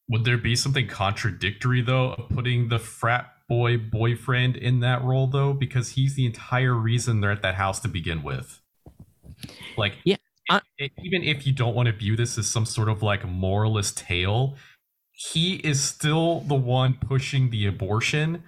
Would 0.09 0.25
there 0.25 0.37
be 0.37 0.55
something 0.55 0.87
contradictory 0.87 1.81
though 1.81 2.13
of 2.13 2.29
putting 2.29 2.69
the 2.69 2.79
frat 2.79 3.31
boy 3.49 3.77
boyfriend 3.77 4.55
in 4.55 4.79
that 4.79 5.03
role 5.03 5.27
though? 5.27 5.51
Because 5.53 5.89
he's 5.89 6.15
the 6.15 6.25
entire 6.25 6.73
reason 6.73 7.19
they're 7.19 7.31
at 7.31 7.41
that 7.41 7.55
house 7.55 7.79
to 7.81 7.87
begin 7.89 8.23
with. 8.23 8.61
Like, 9.77 9.95
Yeah, 10.05 10.17
I- 10.49 10.61
e- 10.79 10.89
even 11.03 11.23
if 11.23 11.45
you 11.47 11.53
don't 11.53 11.75
want 11.75 11.87
to 11.87 11.93
view 11.93 12.15
this 12.15 12.37
as 12.37 12.47
some 12.47 12.65
sort 12.65 12.89
of 12.89 13.01
like 13.03 13.27
moralist 13.27 13.97
tale, 13.97 14.55
he 15.11 15.55
is 15.55 15.83
still 15.83 16.41
the 16.41 16.55
one 16.55 16.93
pushing 16.93 17.49
the 17.49 17.65
abortion. 17.65 18.43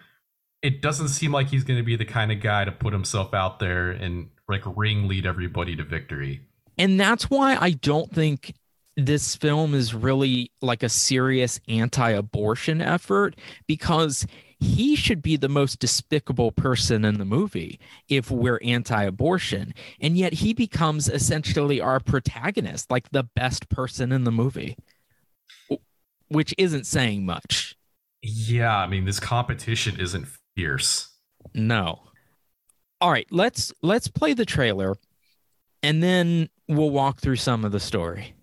It 0.62 0.82
doesn't 0.82 1.10
seem 1.10 1.32
like 1.32 1.48
he's 1.48 1.64
going 1.64 1.80
to 1.80 1.84
be 1.86 1.96
the 1.96 2.06
kind 2.06 2.32
of 2.32 2.40
guy 2.40 2.66
to 2.66 2.72
put 2.72 2.94
himself 2.94 3.34
out 3.34 3.60
there 3.60 3.90
and 3.92 4.30
like 4.48 4.62
ring 4.78 5.08
lead 5.08 5.26
everybody 5.26 5.76
to 5.76 5.84
victory. 5.84 6.42
And 6.78 7.00
that's 7.00 7.30
why 7.30 7.58
I 7.60 7.72
don't 7.72 8.12
think 8.14 8.54
this 8.98 9.36
film 9.36 9.74
is 9.74 9.94
really 9.94 10.52
like 10.62 10.84
a 10.84 10.90
serious 10.90 11.60
anti 11.68 12.10
abortion 12.12 12.82
effort 12.82 13.36
because 13.68 14.28
he 14.62 14.96
should 14.96 15.22
be 15.22 15.36
the 15.36 15.50
most 15.50 15.80
despicable 15.80 16.52
person 16.52 17.04
in 17.04 17.18
the 17.18 17.26
movie 17.26 17.80
if 18.08 18.30
we're 18.30 18.60
anti 18.64 19.04
abortion. 19.04 19.74
And 20.00 20.18
yet 20.18 20.34
he 20.34 20.54
becomes 20.54 21.10
essentially 21.10 21.82
our 21.82 22.00
protagonist, 22.00 22.92
like 22.92 23.10
the 23.10 23.24
best 23.24 23.70
person 23.70 24.12
in 24.12 24.24
the 24.24 24.32
movie, 24.32 24.78
which 26.30 26.54
isn't 26.58 26.86
saying 26.86 27.26
much. 27.26 27.76
Yeah, 28.22 28.78
I 28.78 28.88
mean, 28.88 29.06
this 29.06 29.20
competition 29.20 30.00
isn't 30.00 30.28
fierce. 30.56 31.10
No. 31.56 32.04
All 33.02 33.12
right, 33.12 33.28
let's 33.32 33.74
let's 33.82 34.08
play 34.08 34.34
the 34.34 34.46
trailer 34.46 34.96
and 35.82 36.04
then 36.04 36.50
we'll 36.68 36.92
walk 36.92 37.20
through 37.20 37.38
some 37.38 37.66
of 37.66 37.72
the 37.72 37.80
story. 37.80 38.36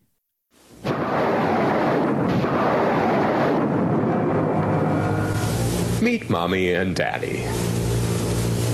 Meet 6.01 6.31
Mommy 6.31 6.75
and 6.75 6.95
Daddy. 6.95 7.43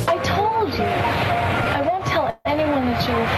I 0.06 0.18
told 0.22 0.74
you. 0.74 0.84
I 0.84 1.80
won't 1.88 2.04
tell 2.04 2.38
anyone 2.44 2.84
that 2.84 3.08
you 3.08 3.14
were 3.14 3.22
a 3.22 3.36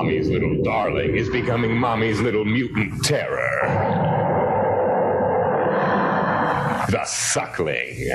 Mommy's 0.00 0.30
little 0.30 0.62
darling 0.62 1.14
is 1.14 1.28
becoming 1.28 1.76
Mommy's 1.76 2.22
little 2.22 2.46
mutant 2.46 3.04
terror. 3.04 3.60
The 6.88 7.04
Suckling. 7.04 8.08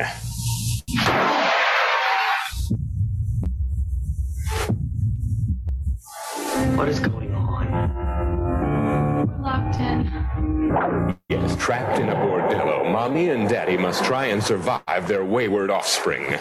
What 6.76 6.90
is 6.90 7.00
going 7.00 7.36
on? 7.36 7.68
We're 9.28 9.44
locked 9.44 9.80
in. 9.80 11.16
Yes, 11.30 11.56
trapped 11.58 12.00
in 12.00 12.10
a 12.10 12.16
bordello, 12.16 12.92
Mommy 12.92 13.30
and 13.30 13.48
Daddy 13.48 13.78
must 13.78 14.04
try 14.04 14.26
and 14.26 14.44
survive 14.44 15.08
their 15.08 15.24
wayward 15.24 15.70
offspring. 15.70 16.40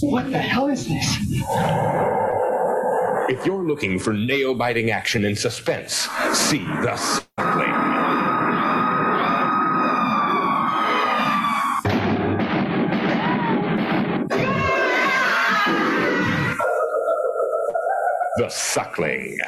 What 0.00 0.30
the 0.30 0.38
hell 0.38 0.68
is 0.68 0.88
this? 0.88 1.18
If 3.28 3.46
you're 3.46 3.62
looking 3.62 3.98
for 3.98 4.12
nail 4.12 4.54
biting 4.54 4.90
action 4.90 5.24
and 5.24 5.38
suspense, 5.38 6.08
see 6.32 6.58
The 6.58 6.96
Suckling. 6.96 7.70
The 18.36 18.48
Suckling. 18.48 19.38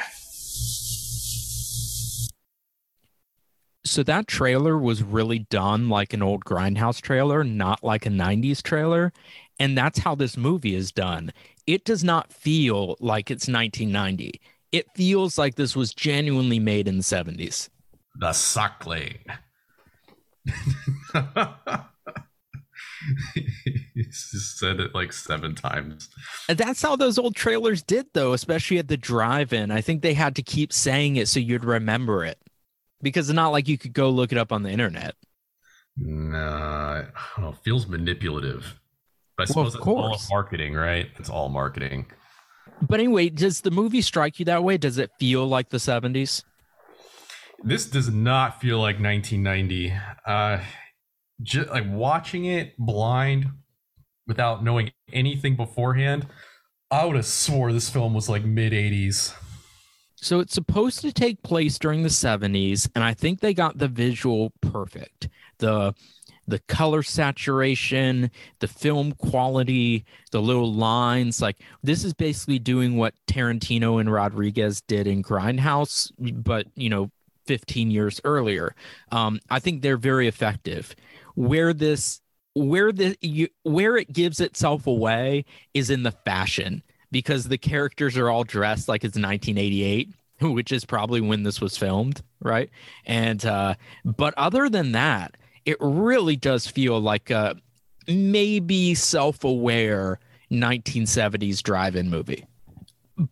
So 3.97 4.03
that 4.03 4.27
trailer 4.27 4.77
was 4.77 5.01
really 5.01 5.39
done 5.39 5.89
like 5.89 6.13
an 6.13 6.21
old 6.21 6.45
Grindhouse 6.45 7.01
trailer, 7.01 7.43
not 7.43 7.83
like 7.83 8.05
a 8.05 8.09
90s 8.09 8.61
trailer. 8.61 9.11
And 9.59 9.75
that's 9.75 9.97
how 9.97 10.13
this 10.13 10.37
movie 10.37 10.75
is 10.75 10.91
done. 10.91 11.33
It 11.65 11.83
does 11.83 12.03
not 12.03 12.31
feel 12.31 12.95
like 12.99 13.31
it's 13.31 13.47
1990. 13.47 14.39
it 14.71 14.85
feels 14.95 15.39
like 15.39 15.55
this 15.55 15.75
was 15.75 15.95
genuinely 15.95 16.59
made 16.59 16.87
in 16.87 16.97
the 16.97 17.03
70s. 17.03 17.69
The 18.19 18.33
suckling. 18.33 19.17
He's 23.95 24.29
just 24.31 24.59
said 24.59 24.79
it 24.79 24.93
like 24.93 25.11
seven 25.11 25.55
times. 25.55 26.07
And 26.47 26.59
that's 26.59 26.83
how 26.83 26.95
those 26.95 27.17
old 27.17 27.35
trailers 27.35 27.81
did, 27.81 28.05
though, 28.13 28.33
especially 28.33 28.77
at 28.77 28.89
the 28.89 28.97
drive 28.97 29.53
in. 29.53 29.71
I 29.71 29.81
think 29.81 30.03
they 30.03 30.13
had 30.13 30.35
to 30.35 30.43
keep 30.43 30.71
saying 30.71 31.15
it 31.15 31.27
so 31.27 31.39
you'd 31.39 31.65
remember 31.65 32.23
it 32.23 32.37
because 33.01 33.29
it's 33.29 33.35
not 33.35 33.49
like 33.49 33.67
you 33.67 33.77
could 33.77 33.93
go 33.93 34.09
look 34.09 34.31
it 34.31 34.37
up 34.37 34.51
on 34.51 34.63
the 34.63 34.69
internet. 34.69 35.15
Nah, 35.97 36.99
I 36.99 37.05
don't 37.35 37.45
know. 37.45 37.51
Feels 37.63 37.87
manipulative. 37.87 38.79
But 39.37 39.49
I 39.49 39.53
Well, 39.53 39.69
suppose 39.69 39.75
of 39.75 39.81
it's 39.81 39.87
all 39.87 40.21
marketing, 40.29 40.73
right? 40.73 41.09
It's 41.17 41.29
all 41.29 41.49
marketing. 41.49 42.07
But 42.81 42.99
anyway, 42.99 43.29
does 43.29 43.61
the 43.61 43.71
movie 43.71 44.01
strike 44.01 44.39
you 44.39 44.45
that 44.45 44.63
way? 44.63 44.77
Does 44.77 44.97
it 44.97 45.11
feel 45.19 45.47
like 45.47 45.69
the 45.69 45.79
70s? 45.79 46.43
This 47.63 47.87
does 47.87 48.09
not 48.09 48.61
feel 48.61 48.77
like 48.79 48.99
1990. 48.99 49.93
Uh, 50.25 50.59
just 51.41 51.69
like 51.69 51.85
watching 51.87 52.45
it 52.45 52.77
blind 52.77 53.47
without 54.27 54.63
knowing 54.63 54.91
anything 55.11 55.55
beforehand, 55.55 56.27
I 56.91 57.05
would 57.05 57.15
have 57.15 57.25
swore 57.25 57.73
this 57.73 57.89
film 57.89 58.13
was 58.13 58.29
like 58.29 58.43
mid 58.45 58.73
80s. 58.73 59.33
So 60.19 60.39
it's 60.39 60.53
supposed 60.53 61.01
to 61.01 61.11
take 61.11 61.43
place 61.43 61.77
during 61.77 62.01
the 62.01 62.09
70s, 62.09 62.89
and 62.95 63.03
I 63.03 63.13
think 63.13 63.39
they 63.39 63.53
got 63.53 63.77
the 63.77 63.87
visual 63.87 64.51
perfect. 64.61 65.29
The 65.59 65.93
the 66.49 66.59
color 66.59 67.03
saturation, 67.03 68.31
the 68.59 68.69
film 68.69 69.11
quality, 69.11 70.05
the 70.31 70.41
little 70.41 70.73
lines. 70.73 71.41
Like 71.41 71.57
this 71.83 72.05
is 72.05 72.13
basically 72.13 72.57
doing 72.57 72.95
what 72.95 73.13
Tarantino 73.27 73.99
and 73.99 74.11
Rodriguez 74.11 74.81
did 74.81 75.07
in 75.07 75.21
Grindhouse, 75.21 76.09
but 76.17 76.67
you 76.75 76.89
know, 76.89 77.11
15 77.47 77.91
years 77.91 78.21
earlier. 78.23 78.75
Um, 79.11 79.39
I 79.49 79.59
think 79.59 79.81
they're 79.81 79.97
very 79.97 80.27
effective. 80.27 80.95
Where 81.35 81.73
this 81.73 82.21
where 82.53 82.91
the 82.91 83.17
you, 83.21 83.49
where 83.63 83.97
it 83.97 84.11
gives 84.11 84.39
itself 84.39 84.87
away 84.87 85.45
is 85.73 85.89
in 85.89 86.03
the 86.03 86.11
fashion 86.11 86.81
because 87.11 87.45
the 87.45 87.57
characters 87.57 88.17
are 88.17 88.29
all 88.29 88.43
dressed 88.43 88.87
like 88.87 89.03
it's 89.03 89.17
1988 89.17 90.13
which 90.41 90.71
is 90.71 90.85
probably 90.85 91.21
when 91.21 91.43
this 91.43 91.59
was 91.59 91.77
filmed 91.77 92.21
right? 92.39 92.69
And 93.05 93.43
uh 93.45 93.75
but 94.05 94.33
other 94.37 94.69
than 94.69 94.91
that 94.93 95.35
it 95.65 95.77
really 95.81 96.35
does 96.35 96.67
feel 96.67 96.99
like 96.99 97.29
a 97.29 97.55
maybe 98.07 98.95
self-aware 98.95 100.19
1970s 100.51 101.61
drive-in 101.61 102.09
movie. 102.09 102.45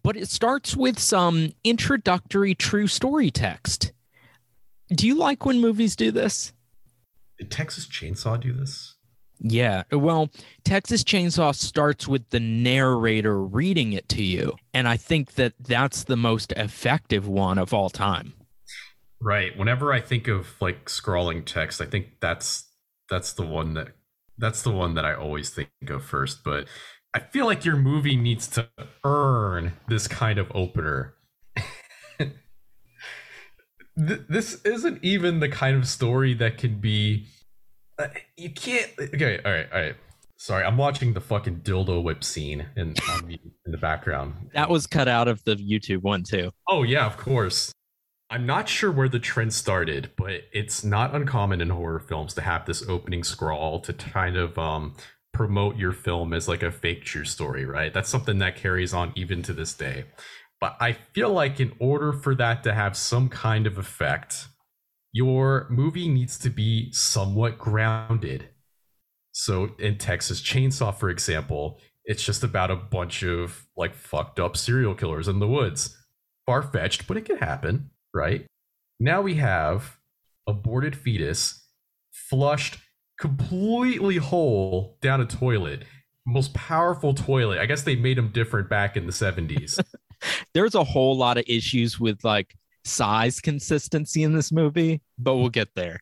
But 0.04 0.18
it 0.18 0.30
starts 0.30 0.76
with 0.76 1.00
some 1.00 1.54
introductory 1.64 2.56
true 2.56 2.88
story 2.88 3.32
text. 3.32 3.94
Do 4.90 5.08
you 5.08 5.16
like 5.16 5.46
when 5.46 5.62
movies 5.62 5.96
do 5.96 6.12
this? 6.12 6.54
Did 7.38 7.52
Texas 7.52 7.88
Chainsaw 7.88 8.40
do 8.40 8.52
this? 8.52 8.95
Yeah. 9.40 9.84
Well, 9.92 10.30
Texas 10.64 11.04
Chainsaw 11.04 11.54
starts 11.54 12.08
with 12.08 12.30
the 12.30 12.40
narrator 12.40 13.42
reading 13.42 13.94
it 13.94 14.08
to 14.10 14.24
you. 14.24 14.56
And 14.74 14.88
I 14.88 14.98
think 14.98 15.34
that 15.34 15.54
that's 15.60 16.04
the 16.04 16.18
most 16.18 16.52
effective 16.54 17.28
one 17.28 17.58
of 17.58 17.74
all 17.74 17.90
time. 17.90 18.34
Right. 19.22 19.58
Whenever 19.58 19.94
I 19.94 20.02
think 20.02 20.28
of 20.28 20.56
like 20.62 20.90
scrawling 20.90 21.44
text, 21.44 21.82
I 21.82 21.86
think 21.86 22.20
that's 22.20 22.70
that's 23.10 23.34
the 23.34 23.46
one 23.46 23.74
that 23.76 23.90
that's 24.38 24.62
the 24.62 24.72
one 24.72 24.96
that 24.96 25.06
I 25.06 25.14
always 25.14 25.50
think 25.50 25.70
of 25.88 26.04
first. 26.04 26.44
But 26.44 26.68
I 27.14 27.20
feel 27.20 27.46
like 27.46 27.64
your 27.64 27.78
movie 27.78 28.18
needs 28.18 28.48
to 28.50 28.70
earn 29.04 29.74
this 29.88 30.08
kind 30.08 30.38
of 30.38 30.52
opener. 30.54 31.16
Th- 32.18 32.32
this 33.98 34.62
isn't 34.66 35.04
even 35.04 35.40
the 35.40 35.48
kind 35.48 35.78
of 35.78 35.88
story 35.88 36.34
that 36.36 36.58
can 36.58 36.80
be. 36.80 37.28
Uh, 37.98 38.08
you 38.38 38.50
can't. 38.50 38.92
Okay. 39.00 39.40
All 39.44 39.52
right. 39.52 39.68
All 39.74 39.82
right. 39.82 39.96
Sorry, 40.38 40.66
I'm 40.66 40.78
watching 40.78 41.14
the 41.14 41.22
fucking 41.22 41.62
dildo 41.62 42.04
whip 42.04 42.24
scene 42.24 42.66
in 42.76 42.94
mute 43.26 43.40
in 43.66 43.72
the 43.72 43.78
background. 43.78 44.50
That 44.54 44.70
was 44.70 44.86
cut 44.86 45.08
out 45.08 45.30
of 45.30 45.42
the 45.46 45.56
YouTube 45.56 46.02
one, 46.02 46.24
too. 46.24 46.52
Oh 46.68 46.84
yeah, 46.84 47.06
of 47.06 47.16
course. 47.16 47.72
I'm 48.30 48.46
not 48.46 48.68
sure 48.68 48.92
where 48.92 49.08
the 49.08 49.20
trend 49.20 49.54
started, 49.54 50.12
but 50.18 50.42
it's 50.52 50.84
not 50.84 51.16
uncommon 51.16 51.62
in 51.62 51.70
horror 51.70 52.00
films 52.00 52.34
to 52.34 52.42
have 52.42 52.66
this 52.66 52.84
opening 52.88 53.24
scrawl 53.24 53.80
to 53.82 53.94
kind 53.94 54.36
of 54.36 54.58
um, 54.58 54.96
promote 55.32 55.78
your 55.78 55.94
film 55.94 56.34
as 56.34 56.48
like 56.48 56.64
a 56.64 56.72
fake 56.72 57.06
true 57.06 57.24
story, 57.24 57.66
right? 57.66 57.94
That's 57.94 58.10
something 58.10 58.40
that 58.40 58.56
carries 58.56 58.94
on 58.94 59.14
even 59.16 59.42
to 59.44 59.54
this 59.54 59.74
day. 59.74 60.06
But 60.60 60.76
I 60.80 60.94
feel 61.14 61.32
like 61.32 61.60
in 61.60 61.74
order 61.80 62.12
for 62.12 62.36
that 62.36 62.64
to 62.64 62.74
have 62.74 62.98
some 62.98 63.30
kind 63.30 63.68
of 63.68 63.78
effect, 63.78 64.48
your 65.16 65.66
movie 65.70 66.10
needs 66.10 66.38
to 66.38 66.50
be 66.50 66.92
somewhat 66.92 67.58
grounded. 67.58 68.50
So 69.32 69.70
in 69.80 69.98
Texas 69.98 70.42
Chainsaw, 70.42 70.94
for 70.94 71.10
example, 71.10 71.80
it's 72.04 72.22
just 72.22 72.44
about 72.44 72.70
a 72.70 72.76
bunch 72.76 73.24
of 73.24 73.66
like 73.78 73.96
fucked 73.96 74.42
up 74.42 74.58
serial 74.58 74.94
killers 74.94 75.30
in 75.30 75.40
the 75.40 75.48
woods. 75.48 75.98
Far 76.46 76.62
fetched, 76.62 77.08
but 77.08 77.16
it 77.16 77.24
could 77.24 77.40
happen, 77.40 77.92
right? 78.14 78.46
Now 79.00 79.22
we 79.22 79.36
have 79.36 79.96
aborted 80.48 80.98
fetus 80.98 81.66
flushed 82.12 82.80
completely 83.18 84.18
whole 84.18 84.98
down 85.02 85.22
a 85.22 85.26
toilet. 85.26 85.84
Most 86.26 86.54
powerful 86.54 87.14
toilet. 87.14 87.60
I 87.60 87.68
guess 87.68 87.84
they 87.84 87.96
made 87.96 88.18
them 88.18 88.34
different 88.34 88.70
back 88.70 88.98
in 88.98 89.06
the 89.06 89.14
70s. 89.14 89.82
There's 90.54 90.76
a 90.76 90.84
whole 90.84 91.16
lot 91.16 91.38
of 91.38 91.46
issues 91.48 92.02
with 92.02 92.22
like 92.26 92.58
size 92.86 93.42
consistency 93.42 94.24
in 94.24 94.34
this 94.34 94.52
movie, 94.52 95.02
but 95.18 95.36
we'll 95.36 95.50
get 95.50 95.70
there. 95.76 96.00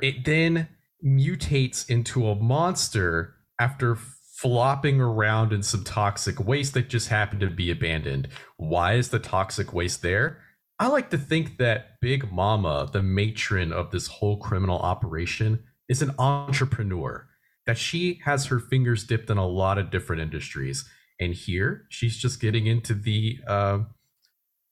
it 0.00 0.24
then 0.24 0.68
mutates 1.04 1.88
into 1.88 2.28
a 2.28 2.34
monster 2.34 3.34
after 3.58 3.96
flopping 3.96 5.00
around 5.00 5.52
in 5.52 5.62
some 5.62 5.84
toxic 5.84 6.40
waste 6.40 6.72
that 6.74 6.88
just 6.88 7.08
happened 7.08 7.40
to 7.40 7.50
be 7.50 7.70
abandoned. 7.70 8.28
Why 8.56 8.94
is 8.94 9.10
the 9.10 9.18
toxic 9.18 9.72
waste 9.72 10.02
there? 10.02 10.38
I 10.78 10.86
like 10.86 11.10
to 11.10 11.18
think 11.18 11.58
that 11.58 12.00
Big 12.00 12.32
Mama, 12.32 12.88
the 12.90 13.02
matron 13.02 13.70
of 13.70 13.90
this 13.90 14.06
whole 14.06 14.38
criminal 14.38 14.78
operation, 14.78 15.64
is 15.90 16.00
an 16.00 16.14
entrepreneur, 16.18 17.28
that 17.66 17.76
she 17.76 18.20
has 18.24 18.46
her 18.46 18.58
fingers 18.58 19.04
dipped 19.04 19.28
in 19.28 19.36
a 19.36 19.46
lot 19.46 19.76
of 19.76 19.90
different 19.90 20.22
industries. 20.22 20.88
And 21.20 21.34
here 21.34 21.84
she's 21.90 22.16
just 22.16 22.40
getting 22.40 22.66
into 22.66 22.94
the, 22.94 23.40
uh, 23.46 23.80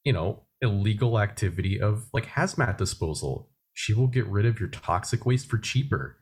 you 0.02 0.14
know, 0.14 0.44
illegal 0.62 1.18
activity 1.18 1.80
of 1.80 2.06
like 2.12 2.26
hazmat 2.26 2.76
disposal. 2.76 3.50
She 3.74 3.94
will 3.94 4.08
get 4.08 4.26
rid 4.26 4.46
of 4.46 4.58
your 4.58 4.68
toxic 4.68 5.24
waste 5.24 5.48
for 5.48 5.58
cheaper 5.58 6.18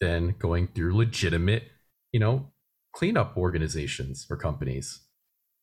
than 0.00 0.34
going 0.38 0.68
through 0.68 0.96
legitimate, 0.96 1.64
you 2.12 2.20
know, 2.20 2.52
cleanup 2.92 3.36
organizations 3.36 4.26
or 4.30 4.36
companies. 4.36 5.00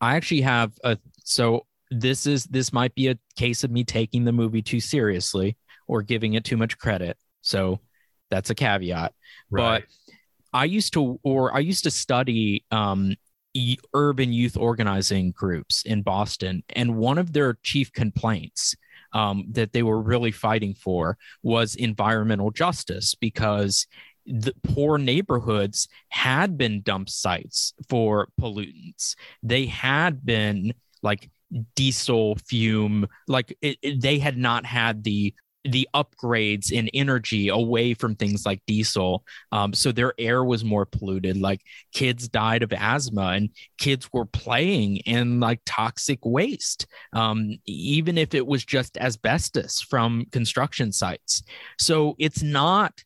I 0.02 0.16
actually 0.16 0.42
have 0.42 0.74
a 0.84 0.98
so 1.24 1.66
this 1.92 2.26
is 2.26 2.46
this 2.46 2.74
might 2.74 2.94
be 2.96 3.08
a 3.08 3.18
case 3.36 3.64
of 3.64 3.72
me 3.72 3.84
taking 3.84 4.26
the 4.26 4.32
movie 4.32 4.62
too 4.62 4.80
seriously 4.80 5.58
or 5.88 6.02
giving 6.02 6.34
it 6.34 6.44
too 6.44 6.58
much 6.58 6.78
credit. 6.78 7.18
So 7.42 7.80
that's 8.30 8.50
a 8.50 8.56
caveat. 8.56 9.14
Right. 9.50 9.84
But 9.84 9.84
I 10.54 10.66
used 10.66 10.94
to, 10.94 11.20
or 11.24 11.56
I 11.56 11.60
used 11.60 11.84
to 11.84 11.92
study 11.92 12.66
um, 12.72 13.16
urban 13.94 14.34
youth 14.34 14.58
organizing 14.58 15.32
groups 15.32 15.84
in 15.86 16.02
Boston, 16.04 16.64
and 16.70 16.98
one 16.98 17.18
of 17.18 17.34
their 17.34 17.58
chief 17.64 17.92
complaints 17.92 18.76
um, 19.14 19.46
that 19.52 19.74
they 19.74 19.84
were 19.84 20.02
really 20.02 20.32
fighting 20.32 20.74
for 20.74 21.18
was 21.44 21.76
environmental 21.76 22.52
justice 22.52 23.16
because 23.16 23.88
the 24.26 24.54
poor 24.64 24.98
neighborhoods 24.98 25.88
had 26.10 26.58
been 26.58 26.82
dump 26.82 27.10
sites 27.10 27.74
for 27.88 28.28
pollutants. 28.40 29.16
They 29.42 29.66
had 29.66 30.26
been 30.26 30.74
like 31.02 31.30
diesel 31.76 32.36
fume, 32.48 33.08
like 33.28 33.58
it, 33.62 33.78
it- 33.82 34.02
they 34.02 34.20
had 34.20 34.38
not 34.38 34.66
had 34.66 35.04
the 35.04 35.34
the 35.72 35.88
upgrades 35.94 36.72
in 36.72 36.90
energy 36.94 37.50
away 37.50 37.94
from 37.94 38.16
things 38.16 38.46
like 38.46 38.62
diesel. 38.68 39.24
Um, 39.52 39.74
so 39.74 39.92
their 39.92 40.14
air 40.18 40.44
was 40.44 40.64
more 40.64 40.86
polluted. 40.86 41.38
Like 41.38 41.62
kids 41.94 42.28
died 42.28 42.64
of 42.64 42.74
asthma 42.74 43.34
and 43.34 43.50
kids 43.78 44.10
were 44.12 44.26
playing 44.26 44.98
in 44.98 45.40
like 45.40 45.62
toxic 45.66 46.20
waste 46.24 46.88
um, 47.14 47.58
even 47.66 48.18
if 48.18 48.34
it 48.34 48.46
was 48.46 48.66
just 48.66 48.98
asbestos 48.98 49.82
from 49.82 50.26
construction 50.32 50.92
sites. 50.92 51.44
So 51.80 52.16
it's 52.20 52.44
not 52.44 53.04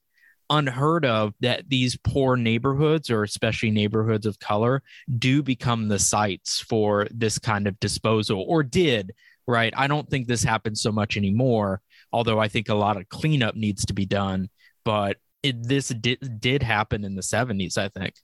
unheard 0.49 1.05
of 1.05 1.33
that 1.39 1.69
these 1.69 1.97
poor 2.03 2.35
neighborhoods 2.35 3.09
or 3.09 3.23
especially 3.23 3.71
neighborhoods 3.71 4.25
of 4.25 4.37
color 4.39 4.83
do 5.17 5.41
become 5.41 5.87
the 5.87 5.99
sites 5.99 6.59
for 6.59 7.07
this 7.09 7.39
kind 7.39 7.67
of 7.67 7.79
disposal 7.79 8.43
or 8.47 8.61
did 8.61 9.13
right? 9.47 9.73
I 9.75 9.87
don't 9.87 10.09
think 10.09 10.27
this 10.27 10.43
happens 10.43 10.81
so 10.81 10.91
much 10.91 11.17
anymore 11.17 11.81
although 12.11 12.39
I 12.39 12.47
think 12.47 12.69
a 12.69 12.75
lot 12.75 12.97
of 12.97 13.09
cleanup 13.09 13.55
needs 13.55 13.85
to 13.85 13.93
be 13.93 14.05
done. 14.05 14.49
But 14.83 15.17
it, 15.43 15.67
this 15.67 15.89
did, 15.89 16.39
did 16.39 16.63
happen 16.63 17.03
in 17.03 17.15
the 17.15 17.21
70s, 17.21 17.77
I 17.77 17.89
think. 17.89 18.15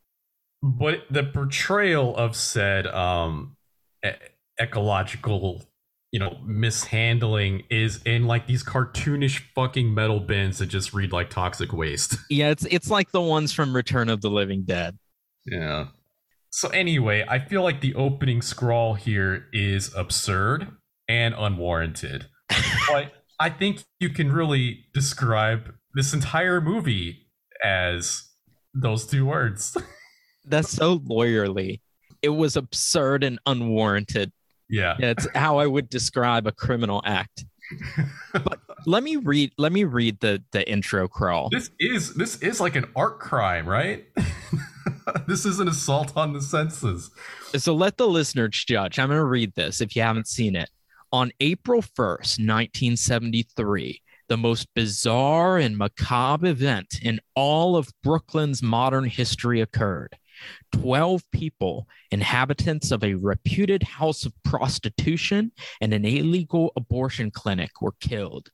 But 0.62 1.04
the 1.10 1.24
portrayal 1.24 2.16
of 2.16 2.36
said 2.36 2.88
um, 2.88 3.58
e- 4.06 4.10
ecological 4.60 5.64
you 6.12 6.20
know, 6.20 6.38
mishandling 6.46 7.64
is 7.70 8.02
in 8.04 8.28
like 8.28 8.48
these 8.48 8.64
cartoonish 8.64 9.44
fucking 9.54 9.94
metal 9.94 10.20
bins 10.20 10.60
that 10.60 10.68
just 10.68 10.94
read 10.94 11.12
like 11.12 11.30
toxic 11.30 11.74
waste. 11.74 12.16
Yeah, 12.30 12.50
it's 12.50 12.66
it's 12.66 12.90
like 12.90 13.12
the 13.12 13.22
ones 13.22 13.54
from 13.54 13.76
Return 13.76 14.10
of 14.10 14.22
the 14.22 14.30
Living 14.30 14.64
Dead. 14.64 14.98
Yeah. 15.46 15.88
So 16.50 16.70
anyway, 16.70 17.26
I 17.28 17.40
feel 17.40 17.64
like 17.64 17.82
the 17.82 17.96
opening 17.96 18.42
scrawl 18.42 18.96
here 18.96 19.48
is 19.54 19.94
absurd 19.96 20.68
and 21.08 21.34
unwarranted. 21.38 22.28
but 22.90 23.14
I 23.40 23.50
think 23.50 23.84
you 24.00 24.10
can 24.10 24.32
really 24.32 24.86
describe 24.94 25.74
this 25.94 26.14
entire 26.14 26.60
movie 26.60 27.28
as 27.64 28.30
those 28.74 29.06
two 29.06 29.26
words. 29.26 29.78
That's 30.46 30.70
so 30.70 31.00
lawyerly. 31.00 31.82
It 32.22 32.30
was 32.30 32.56
absurd 32.56 33.24
and 33.24 33.40
unwarranted. 33.46 34.32
yeah. 34.70 34.96
It's 35.00 35.28
how 35.36 35.58
I 35.60 35.68
would 35.68 35.90
describe 35.90 36.48
a 36.48 36.52
criminal 36.52 37.02
act. 37.06 37.46
But 38.34 38.60
let 38.86 39.04
me 39.04 39.18
read 39.18 39.52
let 39.58 39.74
me 39.74 39.84
read 39.84 40.22
the 40.22 40.42
the 40.52 40.68
intro 40.70 41.08
crawl. 41.08 41.50
This 41.50 41.70
is 41.80 42.14
this 42.14 42.38
is 42.38 42.62
like 42.62 42.76
an 42.78 42.86
art 42.96 43.20
crime, 43.20 43.68
right? 43.68 44.06
this 45.28 45.46
is 45.46 45.60
an 45.60 45.68
assault 45.68 46.16
on 46.16 46.34
the 46.34 46.42
senses. 46.42 47.12
So 47.56 47.76
let 47.76 47.98
the 47.98 48.08
listeners 48.08 48.64
judge. 48.66 49.00
I'm 49.00 49.10
going 49.10 49.20
to 49.20 49.26
read 49.26 49.54
this 49.56 49.82
if 49.82 49.96
you 49.96 50.02
haven't 50.02 50.28
seen 50.28 50.56
it. 50.56 50.70
On 51.14 51.32
April 51.40 51.82
1st, 51.82 52.40
1973, 52.44 54.02
the 54.28 54.36
most 54.36 54.68
bizarre 54.76 55.58
and 55.58 55.78
macabre 55.78 56.48
event 56.48 57.00
in 57.02 57.22
all 57.34 57.78
of 57.78 57.94
Brooklyn's 58.04 58.62
modern 58.62 59.06
history 59.06 59.62
occurred. 59.62 60.18
12 60.74 61.24
people, 61.32 61.88
inhabitants 62.12 62.92
of 62.92 63.06
a 63.06 63.14
reputed 63.14 63.84
house 63.84 64.26
of 64.26 64.34
prostitution 64.44 65.54
and 65.80 65.94
an 65.94 66.04
illegal 66.04 66.74
abortion 66.76 67.32
clinic, 67.32 67.82
were 67.82 67.96
killed. 68.02 68.52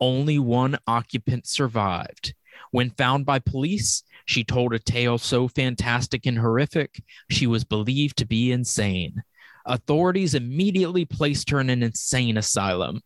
Only 0.00 0.40
one 0.40 0.78
occupant 0.88 1.46
survived. 1.46 2.34
When 2.72 2.90
found 2.90 3.26
by 3.26 3.38
police, 3.38 4.02
she 4.24 4.42
told 4.42 4.74
a 4.74 4.80
tale 4.80 5.18
so 5.18 5.46
fantastic 5.46 6.26
and 6.26 6.38
horrific, 6.38 7.00
she 7.30 7.46
was 7.46 7.62
believed 7.62 8.16
to 8.18 8.26
be 8.26 8.50
insane. 8.50 9.22
Authorities 9.64 10.34
immediately 10.34 11.04
placed 11.04 11.50
her 11.50 11.60
in 11.60 11.70
an 11.70 11.82
insane 11.82 12.36
asylum. 12.36 13.00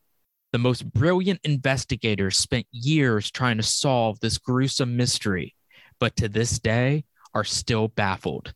The 0.53 0.59
most 0.59 0.91
brilliant 0.93 1.41
investigators 1.45 2.39
spent 2.39 2.67
years 2.71 3.31
trying 3.31 3.59
to 3.59 3.63
solve 3.63 4.21
this 4.21 4.39
gruesome 4.39 4.97
mystery, 4.97 5.55
but 6.01 6.17
to 6.17 6.29
this 6.29 6.59
day 6.59 7.05
are 7.35 7.45
still 7.45 7.89
baffled. 7.89 8.55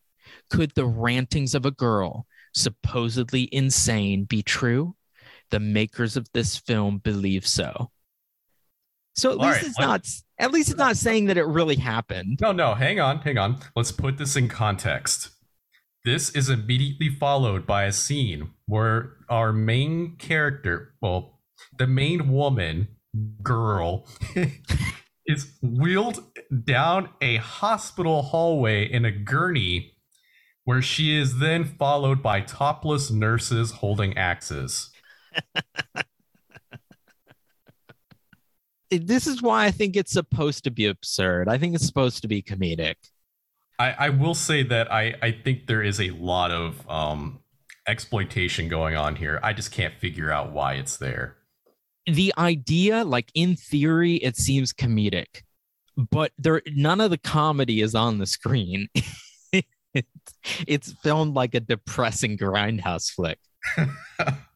Could 0.49 0.75
the 0.75 0.87
rantings 0.87 1.55
of 1.55 1.67
a 1.67 1.71
girl, 1.71 2.27
supposedly 2.55 3.49
insane, 3.53 4.25
be 4.25 4.43
true? 4.43 4.95
The 5.51 5.61
makers 5.61 6.17
of 6.17 6.29
this 6.33 6.57
film 6.57 6.99
believe 6.99 7.47
so. 7.47 7.91
So 9.17 9.33
at 9.33 9.39
All 9.39 9.47
least 9.47 9.57
right, 9.57 9.67
it's 9.67 9.79
not 9.79 10.07
at 10.39 10.53
least 10.53 10.71
it's 10.71 10.79
not 10.79 10.97
saying 10.97 11.27
that 11.27 11.37
it 11.37 11.45
really 11.45 11.77
happened. 11.77 12.39
No, 12.41 12.53
no, 12.53 12.75
hang 12.75 13.01
on, 13.01 13.19
hang 13.19 13.37
on. 13.37 13.59
Let's 13.77 13.93
put 13.93 14.17
this 14.17 14.37
in 14.37 14.49
context. 14.49 15.31
This 16.05 16.31
is 16.31 16.49
immediately 16.49 17.11
followed 17.11 17.67
by 17.67 17.85
a 17.85 17.93
scene 17.93 18.51
where 18.67 19.17
our 19.29 19.53
main 19.53 20.17
character, 20.17 20.95
well, 21.03 21.41
the 21.79 21.87
main 21.87 22.31
woman, 22.31 22.89
girl, 23.43 24.07
is 25.27 25.53
wheeled 25.63 26.25
down 26.65 27.11
a 27.21 27.37
hospital 27.37 28.23
hallway 28.23 28.91
in 28.91 29.05
a 29.05 29.13
gurney 29.13 29.93
where 30.65 30.81
she 30.81 31.17
is 31.17 31.39
then 31.39 31.65
followed 31.65 32.23
by 32.23 32.41
topless 32.41 33.11
nurses 33.11 33.71
holding 33.73 34.17
axes. 34.17 34.91
This 38.91 39.29
is 39.29 39.41
why 39.41 39.67
I 39.67 39.71
think 39.71 39.95
it's 39.95 40.11
supposed 40.11 40.65
to 40.65 40.71
be 40.73 40.87
absurd. 40.87 41.49
I 41.49 41.59
think 41.59 41.77
it's 41.77 41.87
supposed 41.87 42.23
to 42.23 42.29
be 42.29 42.43
comedic. 42.43 42.97
I, 43.81 43.95
I 43.99 44.09
will 44.11 44.35
say 44.35 44.63
that 44.65 44.93
I, 44.93 45.15
I 45.23 45.33
think 45.33 45.67
there 45.67 45.83
is 45.83 46.01
a 46.01 46.11
lot 46.11 46.51
of 46.51 46.89
um, 46.89 47.41
exploitation 47.89 48.69
going 48.69 48.95
on 48.95 49.17
here. 49.17 49.41
I 49.43 49.53
just 49.55 49.73
can't 49.73 49.95
figure 49.99 50.31
out 50.31 50.53
why 50.53 50.75
it's 50.75 50.99
there. 50.99 51.37
the 52.07 52.33
idea 52.39 53.05
like 53.05 53.31
in 53.35 53.57
theory 53.57 54.17
it 54.17 54.37
seems 54.37 54.73
comedic 54.73 55.43
but 56.11 56.33
there 56.39 56.63
none 56.75 57.01
of 57.01 57.11
the 57.11 57.19
comedy 57.19 57.81
is 57.83 57.95
on 57.95 58.19
the 58.19 58.27
screen 58.27 58.89
it's, 59.53 60.09
it's 60.67 60.93
filmed 61.03 61.35
like 61.35 61.55
a 61.55 61.61
depressing 61.61 62.39
grindhouse 62.39 63.11
flick 63.11 63.39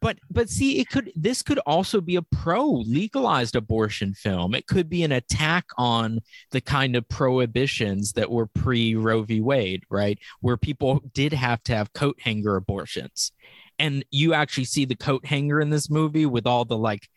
but 0.00 0.18
but 0.30 0.48
see 0.48 0.78
it 0.78 0.88
could 0.88 1.12
this 1.14 1.42
could 1.42 1.58
also 1.60 2.00
be 2.00 2.16
a 2.16 2.22
pro 2.22 2.66
legalized 2.66 3.56
abortion 3.56 4.14
film. 4.14 4.54
It 4.54 4.66
could 4.66 4.88
be 4.88 5.02
an 5.02 5.12
attack 5.12 5.66
on 5.76 6.20
the 6.50 6.60
kind 6.60 6.96
of 6.96 7.08
prohibitions 7.08 8.12
that 8.12 8.30
were 8.30 8.46
pre 8.46 8.94
roe 8.94 9.22
v. 9.22 9.40
Wade 9.40 9.84
right? 9.90 10.18
Where 10.40 10.56
people 10.56 11.02
did 11.12 11.32
have 11.32 11.62
to 11.64 11.74
have 11.74 11.92
coat 11.92 12.18
hanger 12.20 12.56
abortions. 12.56 13.32
And 13.78 14.04
you 14.10 14.34
actually 14.34 14.64
see 14.64 14.84
the 14.84 14.96
coat 14.96 15.24
hanger 15.24 15.60
in 15.60 15.70
this 15.70 15.88
movie 15.88 16.26
with 16.26 16.46
all 16.46 16.64
the 16.64 16.76
like 16.78 17.08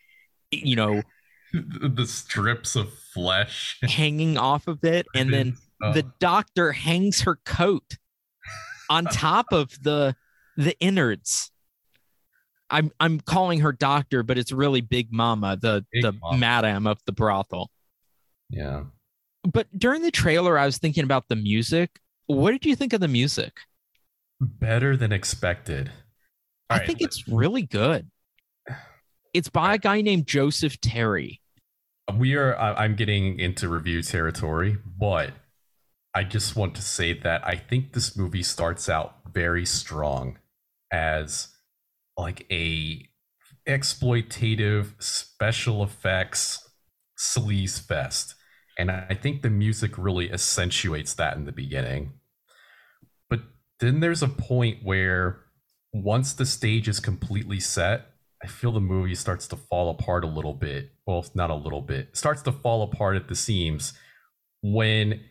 you 0.50 0.76
know 0.76 1.02
the 1.52 2.06
strips 2.06 2.76
of 2.76 2.92
flesh. 2.92 3.78
hanging 3.82 4.38
off 4.38 4.66
of 4.66 4.84
it. 4.84 5.06
And 5.14 5.32
then 5.32 5.56
Oh, 5.82 5.92
the 5.92 6.04
doctor 6.18 6.72
hangs 6.72 7.22
her 7.22 7.36
coat 7.44 7.98
on 8.88 9.04
top 9.04 9.46
of 9.52 9.70
the 9.82 10.14
the 10.56 10.78
innards 10.78 11.50
i'm 12.74 12.90
i'm 13.00 13.20
calling 13.20 13.60
her 13.60 13.72
doctor 13.72 14.22
but 14.22 14.36
it's 14.36 14.50
really 14.52 14.80
big 14.80 15.12
mama 15.12 15.56
the 15.60 15.84
Big 15.92 16.02
the 16.02 16.12
Mama. 16.12 16.38
madam 16.38 16.86
of 16.86 16.98
the 17.06 17.12
brothel 17.12 17.70
yeah. 18.50 18.84
but 19.44 19.66
during 19.78 20.02
the 20.02 20.10
trailer 20.10 20.58
i 20.58 20.66
was 20.66 20.78
thinking 20.78 21.04
about 21.04 21.28
the 21.28 21.36
music 21.36 22.00
what 22.26 22.50
did 22.50 22.66
you 22.66 22.74
think 22.76 22.92
of 22.92 23.00
the 23.00 23.08
music 23.08 23.52
Better 24.40 24.96
than 24.96 25.12
expected. 25.12 25.90
i 26.68 26.74
All 26.74 26.78
right, 26.80 26.86
think 26.86 27.00
it's 27.00 27.26
really 27.28 27.62
good 27.62 28.10
it's 29.32 29.48
by 29.48 29.74
a 29.74 29.78
guy 29.78 30.00
named 30.00 30.26
joseph 30.26 30.80
terry 30.80 31.40
we 32.18 32.34
are 32.34 32.56
i'm 32.58 32.96
getting 32.96 33.38
into 33.38 33.68
review 33.68 34.02
territory 34.02 34.76
but 34.98 35.30
i 36.14 36.24
just 36.24 36.56
want 36.56 36.74
to 36.74 36.82
say 36.82 37.12
that 37.12 37.46
i 37.46 37.54
think 37.54 37.92
this 37.92 38.16
movie 38.16 38.42
starts 38.42 38.88
out 38.88 39.16
very 39.32 39.64
strong 39.64 40.38
as 40.92 41.48
like 42.16 42.46
a 42.50 43.08
exploitative 43.68 45.02
special 45.02 45.82
effects 45.82 46.68
sleaze 47.18 47.80
fest 47.80 48.34
and 48.78 48.90
i 48.90 49.14
think 49.14 49.42
the 49.42 49.50
music 49.50 49.96
really 49.96 50.30
accentuates 50.32 51.14
that 51.14 51.36
in 51.36 51.44
the 51.44 51.52
beginning 51.52 52.12
but 53.30 53.40
then 53.80 54.00
there's 54.00 54.22
a 54.22 54.28
point 54.28 54.78
where 54.82 55.40
once 55.92 56.32
the 56.34 56.44
stage 56.44 56.88
is 56.88 57.00
completely 57.00 57.60
set 57.60 58.14
I 58.44 58.46
feel 58.46 58.72
the 58.72 58.80
movie 58.80 59.14
starts 59.14 59.48
to 59.48 59.56
fall 59.56 59.88
apart 59.88 60.22
a 60.22 60.26
little 60.26 60.52
bit. 60.52 60.92
Well, 61.06 61.24
not 61.34 61.48
a 61.48 61.54
little 61.54 61.80
bit. 61.80 62.08
It 62.10 62.16
starts 62.18 62.42
to 62.42 62.52
fall 62.52 62.82
apart 62.82 63.16
at 63.16 63.26
the 63.26 63.34
seams 63.34 63.94
when 64.62 65.22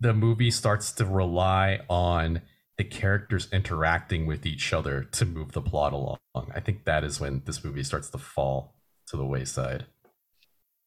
the 0.00 0.14
movie 0.14 0.50
starts 0.50 0.90
to 0.92 1.04
rely 1.04 1.80
on 1.90 2.40
the 2.76 2.84
characters 2.84 3.48
interacting 3.52 4.26
with 4.26 4.44
each 4.44 4.72
other 4.72 5.04
to 5.04 5.24
move 5.24 5.52
the 5.52 5.62
plot 5.62 5.92
along. 5.92 6.18
I 6.34 6.60
think 6.60 6.84
that 6.84 7.04
is 7.04 7.20
when 7.20 7.42
this 7.44 7.64
movie 7.64 7.84
starts 7.84 8.10
to 8.10 8.18
fall 8.18 8.74
to 9.08 9.16
the 9.16 9.24
wayside. 9.24 9.86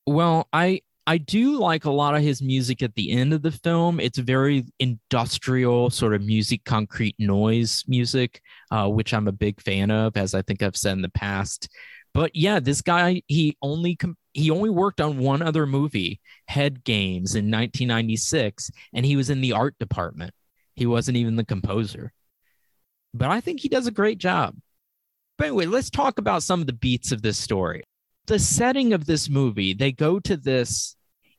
Well, 0.06 0.48
I 0.52 0.82
I 1.06 1.18
do 1.18 1.58
like 1.58 1.86
a 1.86 1.92
lot 1.92 2.16
of 2.16 2.22
his 2.22 2.42
music 2.42 2.84
at 2.84 2.94
the 2.96 3.14
end 3.14 3.32
of 3.32 3.42
the 3.42 3.52
film. 3.52 4.02
It's 4.02 4.18
very 4.18 4.66
industrial, 4.80 5.90
sort 5.90 6.14
of 6.14 6.22
music, 6.22 6.66
concrete 6.66 7.16
noise 7.18 7.86
music, 7.88 8.42
uh, 8.72 8.90
which 8.90 9.14
I'm 9.14 9.30
a 9.30 9.32
big 9.32 9.62
fan 9.62 9.90
of, 9.90 10.18
as 10.18 10.34
I 10.34 10.42
think 10.42 10.62
I've 10.62 10.76
said 10.76 10.94
in 10.94 11.02
the 11.02 11.10
past. 11.10 11.70
But 12.14 12.36
yeah, 12.36 12.60
this 12.60 12.82
guy 12.82 13.22
he 13.28 13.56
only 13.62 13.96
com- 13.96 14.18
he 14.34 14.52
only 14.52 14.70
worked 14.70 15.00
on 15.00 15.18
one 15.18 15.42
other 15.42 15.66
movie, 15.66 16.20
Head 16.48 16.84
Games, 16.84 17.36
in 17.36 17.46
1996, 17.46 18.70
and 18.94 19.06
he 19.06 19.16
was 19.16 19.30
in 19.30 19.40
the 19.40 19.54
art 19.54 19.76
department. 19.80 20.34
He 20.78 20.86
wasn't 20.86 21.18
even 21.18 21.36
the 21.36 21.46
composer. 21.46 22.14
But 23.14 23.30
I 23.30 23.42
think 23.42 23.60
he 23.60 23.68
does 23.68 23.88
a 23.88 23.92
great 23.92 24.20
job. 24.20 24.56
But 25.38 25.48
anyway, 25.48 25.66
let's 25.66 25.90
talk 25.90 26.18
about 26.18 26.44
some 26.44 26.62
of 26.62 26.68
the 26.68 26.74
beats 26.74 27.12
of 27.12 27.22
this 27.22 27.38
story 27.38 27.84
the 28.28 28.40
setting 28.40 28.94
of 28.94 29.06
this 29.06 29.30
movie, 29.30 29.74
they 29.74 29.92
go 29.92 30.20
to 30.20 30.38
this, 30.38 30.96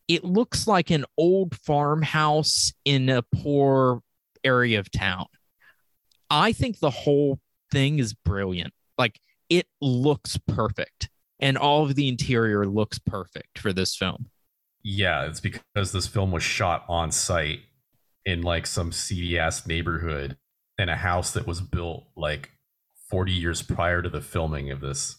it 0.09 0.25
looks 0.25 0.67
like 0.67 0.91
an 0.91 1.05
old 1.17 1.55
farmhouse 1.55 2.73
in 2.85 3.09
a 3.09 3.23
poor 3.23 4.01
area 4.43 4.81
of 4.81 4.91
town. 4.91 5.27
I 6.31 6.53
think 6.53 6.81
the 6.81 6.91
whole 6.91 7.39
thing 7.71 7.99
is 7.99 8.15
brilliant. 8.15 8.73
Like 8.97 9.21
it 9.49 9.67
looks 9.81 10.39
perfect. 10.49 11.11
And 11.39 11.57
all 11.57 11.85
of 11.85 11.95
the 11.95 12.09
interior 12.09 12.67
looks 12.67 12.99
perfect 12.99 13.59
for 13.59 13.73
this 13.73 13.95
film. 13.95 14.27
Yeah, 14.83 15.27
it's 15.27 15.41
because 15.41 15.93
this 15.93 16.07
film 16.07 16.33
was 16.33 16.43
shot 16.43 16.85
on 16.89 17.13
site 17.13 17.61
in 18.29 18.43
like 18.43 18.67
some 18.67 18.93
seedy 18.93 19.39
ass 19.39 19.67
neighborhood 19.67 20.37
in 20.77 20.91
a 20.91 20.97
house 20.97 21.33
that 21.33 21.47
was 21.47 21.63
built 21.63 22.05
like 22.15 22.51
40 23.09 23.33
years 23.33 23.63
prior 23.63 24.03
to 24.03 24.11
the 24.11 24.21
filming 24.21 24.71
of 24.71 24.83
this. 24.83 25.17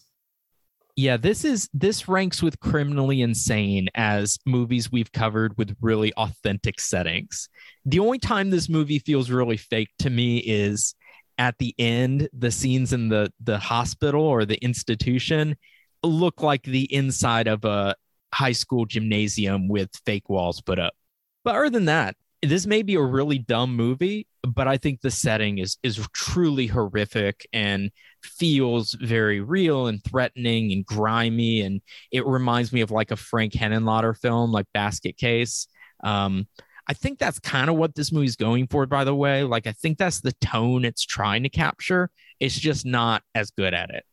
Yeah, 0.94 1.16
this 1.16 1.44
is 1.44 1.68
this 1.72 2.06
ranks 2.06 2.40
with 2.40 2.60
criminally 2.60 3.20
insane 3.20 3.88
as 3.96 4.38
movies 4.46 4.92
we've 4.92 5.10
covered 5.10 5.58
with 5.58 5.76
really 5.80 6.12
authentic 6.14 6.78
settings. 6.78 7.48
The 7.84 7.98
only 7.98 8.20
time 8.20 8.50
this 8.50 8.68
movie 8.68 9.00
feels 9.00 9.28
really 9.28 9.56
fake 9.56 9.90
to 10.00 10.10
me 10.10 10.38
is 10.38 10.94
at 11.36 11.58
the 11.58 11.74
end, 11.80 12.28
the 12.32 12.52
scenes 12.52 12.92
in 12.92 13.08
the 13.08 13.32
the 13.42 13.58
hospital 13.58 14.22
or 14.22 14.44
the 14.44 14.62
institution 14.62 15.56
look 16.04 16.42
like 16.42 16.62
the 16.62 16.92
inside 16.94 17.48
of 17.48 17.64
a 17.64 17.96
high 18.32 18.52
school 18.52 18.84
gymnasium 18.86 19.66
with 19.66 19.90
fake 20.06 20.28
walls 20.28 20.60
put 20.60 20.78
up. 20.78 20.94
But 21.42 21.56
other 21.56 21.70
than 21.70 21.86
that, 21.86 22.14
this 22.42 22.66
may 22.66 22.82
be 22.82 22.94
a 22.94 23.02
really 23.02 23.38
dumb 23.38 23.76
movie, 23.76 24.26
but 24.42 24.66
I 24.66 24.78
think 24.78 25.00
the 25.00 25.10
setting 25.10 25.58
is 25.58 25.76
is 25.82 26.06
truly 26.14 26.66
horrific 26.66 27.46
and 27.52 27.90
feels 28.22 28.94
very 28.94 29.40
real 29.40 29.86
and 29.86 30.02
threatening 30.02 30.72
and 30.72 30.84
grimy. 30.84 31.60
And 31.60 31.82
it 32.10 32.26
reminds 32.26 32.72
me 32.72 32.80
of 32.80 32.90
like 32.90 33.10
a 33.10 33.16
Frank 33.16 33.52
Henenlotter 33.52 34.16
film, 34.16 34.52
like 34.52 34.66
Basket 34.72 35.16
Case. 35.16 35.68
Um, 36.02 36.46
I 36.86 36.94
think 36.94 37.18
that's 37.18 37.38
kind 37.38 37.68
of 37.70 37.76
what 37.76 37.94
this 37.94 38.10
movie's 38.10 38.36
going 38.36 38.66
for, 38.66 38.86
by 38.86 39.04
the 39.04 39.14
way. 39.14 39.44
Like, 39.44 39.66
I 39.66 39.72
think 39.72 39.98
that's 39.98 40.20
the 40.20 40.32
tone 40.40 40.84
it's 40.84 41.04
trying 41.04 41.42
to 41.42 41.48
capture. 41.48 42.10
It's 42.40 42.58
just 42.58 42.86
not 42.86 43.22
as 43.34 43.50
good 43.50 43.74
at 43.74 43.90
it. 43.90 44.04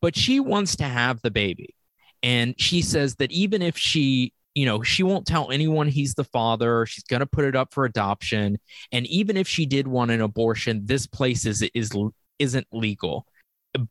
But 0.00 0.16
she 0.16 0.40
wants 0.40 0.76
to 0.76 0.84
have 0.84 1.20
the 1.20 1.30
baby. 1.30 1.74
And 2.22 2.54
she 2.58 2.82
says 2.82 3.16
that 3.16 3.30
even 3.30 3.62
if 3.62 3.76
she 3.76 4.32
you 4.54 4.66
know, 4.66 4.82
she 4.82 5.02
won't 5.02 5.26
tell 5.26 5.50
anyone 5.50 5.88
he's 5.88 6.14
the 6.14 6.24
father. 6.24 6.86
She's 6.86 7.04
going 7.04 7.20
to 7.20 7.26
put 7.26 7.44
it 7.44 7.54
up 7.54 7.72
for 7.72 7.84
adoption. 7.84 8.58
And 8.90 9.06
even 9.06 9.36
if 9.36 9.46
she 9.46 9.66
did 9.66 9.86
want 9.86 10.10
an 10.10 10.20
abortion, 10.20 10.86
this 10.86 11.06
place 11.06 11.46
is, 11.46 11.62
is 11.74 11.90
isn't 12.38 12.66
legal. 12.72 13.26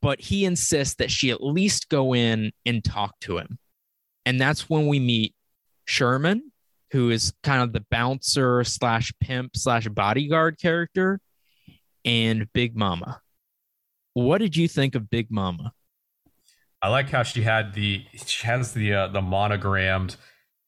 But 0.02 0.20
he 0.20 0.44
insists 0.44 0.96
that 0.96 1.12
she 1.12 1.32
at 1.32 1.42
least 1.42 1.90
go 1.90 2.14
in 2.14 2.52
and 2.66 2.84
talk 2.84 3.18
to 3.22 3.38
him. 3.38 3.58
And 4.26 4.40
that's 4.40 4.70
when 4.70 4.88
we 4.88 5.00
meet 5.00 5.34
Sherman, 5.86 6.52
who 6.92 7.10
is 7.10 7.34
kind 7.44 7.64
of 7.64 7.72
the 7.72 7.86
bouncer 7.90 8.64
slash 8.66 9.14
pimp 9.22 9.56
slash 9.56 9.88
bodyguard 9.88 10.60
character, 10.60 11.22
and 12.04 12.52
Big 12.52 12.76
Mama. 12.76 13.22
What 14.14 14.40
did 14.40 14.58
you 14.58 14.68
think 14.68 14.96
of 14.96 15.10
Big 15.10 15.32
Mama? 15.32 15.72
I 16.82 16.90
like 16.90 17.10
how 17.10 17.24
she 17.24 17.44
had 17.44 17.74
the 17.74 18.06
she 18.26 18.46
has 18.46 18.74
the 18.74 18.94
uh, 18.94 19.08
the 19.08 19.22
monogrammed 19.22 20.16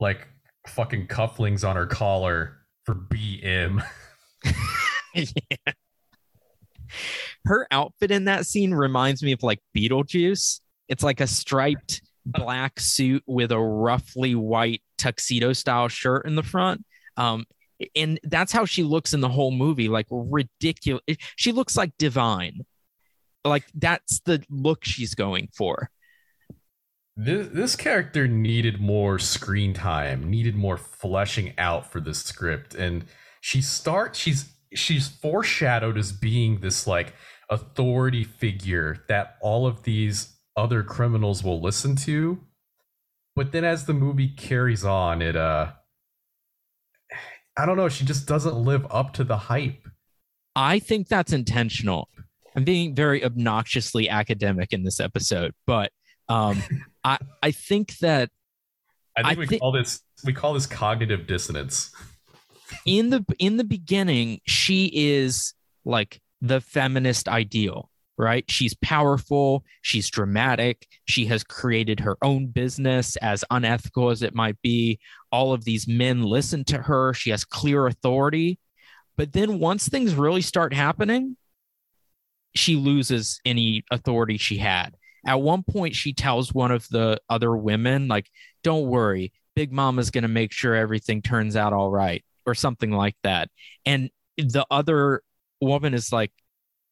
like 0.01 0.27
fucking 0.67 1.07
cufflinks 1.07 1.67
on 1.67 1.75
her 1.75 1.85
collar 1.85 2.57
for 2.85 2.95
BM. 2.95 3.85
yeah. 5.13 5.25
Her 7.45 7.67
outfit 7.71 8.11
in 8.11 8.25
that 8.25 8.45
scene 8.45 8.73
reminds 8.73 9.23
me 9.23 9.31
of 9.31 9.43
like 9.43 9.59
Beetlejuice. 9.75 10.59
It's 10.87 11.03
like 11.03 11.21
a 11.21 11.27
striped 11.27 12.01
black 12.25 12.79
suit 12.79 13.23
with 13.25 13.51
a 13.51 13.59
roughly 13.59 14.35
white 14.35 14.81
tuxedo 14.97 15.53
style 15.53 15.87
shirt 15.87 16.25
in 16.25 16.35
the 16.35 16.43
front. 16.43 16.83
Um, 17.17 17.45
and 17.95 18.19
that's 18.23 18.51
how 18.51 18.65
she 18.65 18.83
looks 18.83 19.13
in 19.13 19.21
the 19.21 19.29
whole 19.29 19.51
movie, 19.51 19.87
like 19.87 20.07
ridiculous. 20.11 21.01
She 21.35 21.51
looks 21.51 21.75
like 21.75 21.93
divine. 21.97 22.65
Like 23.43 23.63
that's 23.73 24.19
the 24.19 24.43
look 24.49 24.85
she's 24.85 25.15
going 25.15 25.49
for 25.55 25.89
this 27.23 27.47
this 27.49 27.75
character 27.75 28.27
needed 28.27 28.79
more 28.79 29.19
screen 29.19 29.73
time, 29.73 30.29
needed 30.29 30.55
more 30.55 30.77
fleshing 30.77 31.53
out 31.57 31.91
for 31.91 31.99
the 31.99 32.13
script, 32.13 32.73
and 32.73 33.05
she 33.41 33.61
starts 33.61 34.17
she's 34.17 34.51
she's 34.73 35.07
foreshadowed 35.07 35.97
as 35.97 36.11
being 36.11 36.59
this 36.59 36.87
like 36.87 37.13
authority 37.49 38.23
figure 38.23 39.03
that 39.07 39.35
all 39.41 39.67
of 39.67 39.83
these 39.83 40.35
other 40.57 40.83
criminals 40.83 41.43
will 41.43 41.61
listen 41.61 41.95
to. 41.95 42.39
But 43.35 43.51
then 43.51 43.63
as 43.63 43.85
the 43.85 43.93
movie 43.93 44.29
carries 44.29 44.83
on, 44.83 45.21
it 45.21 45.35
uh 45.35 45.73
I 47.57 47.65
don't 47.65 47.77
know, 47.77 47.89
she 47.89 48.05
just 48.05 48.27
doesn't 48.27 48.55
live 48.55 48.87
up 48.89 49.13
to 49.13 49.23
the 49.23 49.37
hype. 49.37 49.87
I 50.55 50.79
think 50.79 51.07
that's 51.07 51.33
intentional. 51.33 52.09
I'm 52.55 52.63
being 52.63 52.95
very 52.95 53.23
obnoxiously 53.23 54.09
academic 54.09 54.73
in 54.73 54.83
this 54.83 54.99
episode, 54.99 55.53
but 55.67 55.91
um, 56.29 56.61
I 57.03 57.17
I 57.41 57.51
think 57.51 57.97
that 57.99 58.29
I 59.17 59.23
think 59.23 59.37
I 59.37 59.39
we 59.39 59.47
th- 59.47 59.61
call 59.61 59.71
this 59.71 60.01
we 60.23 60.33
call 60.33 60.53
this 60.53 60.65
cognitive 60.65 61.27
dissonance. 61.27 61.91
In 62.85 63.09
the 63.09 63.25
in 63.39 63.57
the 63.57 63.63
beginning, 63.63 64.39
she 64.45 64.91
is 64.93 65.53
like 65.83 66.21
the 66.41 66.61
feminist 66.61 67.27
ideal, 67.27 67.89
right? 68.17 68.49
She's 68.49 68.73
powerful, 68.75 69.63
she's 69.81 70.09
dramatic, 70.09 70.87
she 71.05 71.25
has 71.25 71.43
created 71.43 71.99
her 72.01 72.17
own 72.21 72.47
business 72.47 73.15
as 73.17 73.43
unethical 73.51 74.09
as 74.09 74.21
it 74.21 74.33
might 74.33 74.61
be. 74.61 74.99
All 75.31 75.53
of 75.53 75.65
these 75.65 75.87
men 75.87 76.23
listen 76.23 76.63
to 76.65 76.77
her, 76.77 77.13
she 77.13 77.29
has 77.31 77.43
clear 77.43 77.87
authority. 77.87 78.59
But 79.17 79.33
then 79.33 79.59
once 79.59 79.87
things 79.87 80.15
really 80.15 80.41
start 80.41 80.73
happening, 80.73 81.35
she 82.55 82.75
loses 82.75 83.39
any 83.45 83.83
authority 83.91 84.37
she 84.37 84.57
had. 84.57 84.95
At 85.25 85.41
one 85.41 85.63
point, 85.63 85.95
she 85.95 86.13
tells 86.13 86.53
one 86.53 86.71
of 86.71 86.87
the 86.89 87.19
other 87.29 87.55
women, 87.55 88.07
like, 88.07 88.29
don't 88.63 88.87
worry, 88.87 89.31
Big 89.55 89.71
Mama's 89.71 90.11
going 90.11 90.23
to 90.23 90.27
make 90.27 90.51
sure 90.51 90.75
everything 90.75 91.21
turns 91.21 91.55
out 91.55 91.73
all 91.73 91.89
right, 91.89 92.23
or 92.45 92.55
something 92.55 92.91
like 92.91 93.15
that. 93.23 93.49
And 93.85 94.09
the 94.37 94.65
other 94.71 95.21
woman 95.59 95.93
is 95.93 96.11
like, 96.11 96.31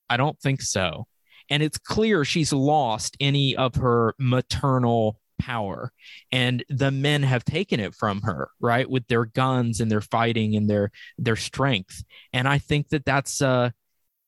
I 0.09 0.17
don't 0.17 0.39
think 0.39 0.61
so. 0.61 1.07
And 1.49 1.63
it's 1.63 1.77
clear 1.77 2.23
she's 2.23 2.53
lost 2.53 3.17
any 3.19 3.55
of 3.55 3.75
her 3.75 4.13
maternal 4.19 5.19
power 5.39 5.91
and 6.31 6.63
the 6.69 6.91
men 6.91 7.23
have 7.23 7.43
taken 7.45 7.79
it 7.79 7.95
from 7.95 8.21
her 8.21 8.49
right 8.59 8.89
with 8.89 9.07
their 9.07 9.25
guns 9.25 9.79
and 9.79 9.89
their 9.89 10.01
fighting 10.01 10.55
and 10.55 10.69
their 10.69 10.91
their 11.17 11.37
strength 11.37 12.03
and 12.33 12.45
i 12.47 12.59
think 12.59 12.89
that 12.89 13.05
that's 13.05 13.41
uh 13.41 13.69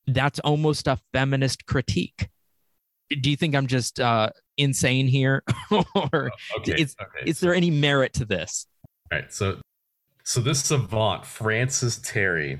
that's 0.07 0.39
almost 0.39 0.87
a 0.87 0.97
feminist 1.13 1.65
critique 1.65 2.29
do 3.21 3.29
you 3.29 3.35
think 3.35 3.55
I'm 3.55 3.67
just 3.67 3.99
uh, 3.99 4.29
insane 4.57 5.07
here, 5.07 5.43
or 5.71 5.81
oh, 5.95 6.29
okay, 6.57 6.81
is, 6.81 6.95
okay. 7.01 7.29
is 7.29 7.39
there 7.39 7.53
any 7.53 7.71
merit 7.71 8.13
to 8.13 8.25
this? 8.25 8.67
All 9.11 9.19
right, 9.19 9.31
so 9.31 9.59
so 10.23 10.39
this 10.39 10.63
savant 10.63 11.25
Francis 11.25 11.99
Teri 11.99 12.59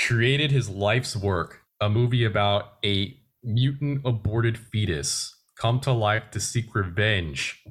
created 0.00 0.50
his 0.50 0.68
life's 0.68 1.16
work, 1.16 1.60
a 1.80 1.88
movie 1.88 2.24
about 2.24 2.74
a 2.84 3.16
mutant 3.42 4.00
aborted 4.04 4.58
fetus 4.58 5.34
come 5.56 5.80
to 5.80 5.92
life 5.92 6.30
to 6.32 6.40
seek 6.40 6.74
revenge 6.74 7.62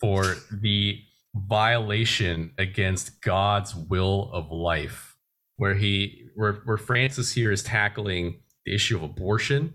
for 0.00 0.36
the 0.50 0.98
violation 1.34 2.52
against 2.58 3.20
God's 3.20 3.74
will 3.74 4.30
of 4.32 4.50
life, 4.50 5.16
where 5.56 5.74
he 5.74 6.28
where, 6.34 6.54
where 6.64 6.78
Francis 6.78 7.32
here 7.32 7.52
is 7.52 7.62
tackling 7.62 8.40
the 8.64 8.74
issue 8.74 8.96
of 8.96 9.02
abortion, 9.02 9.74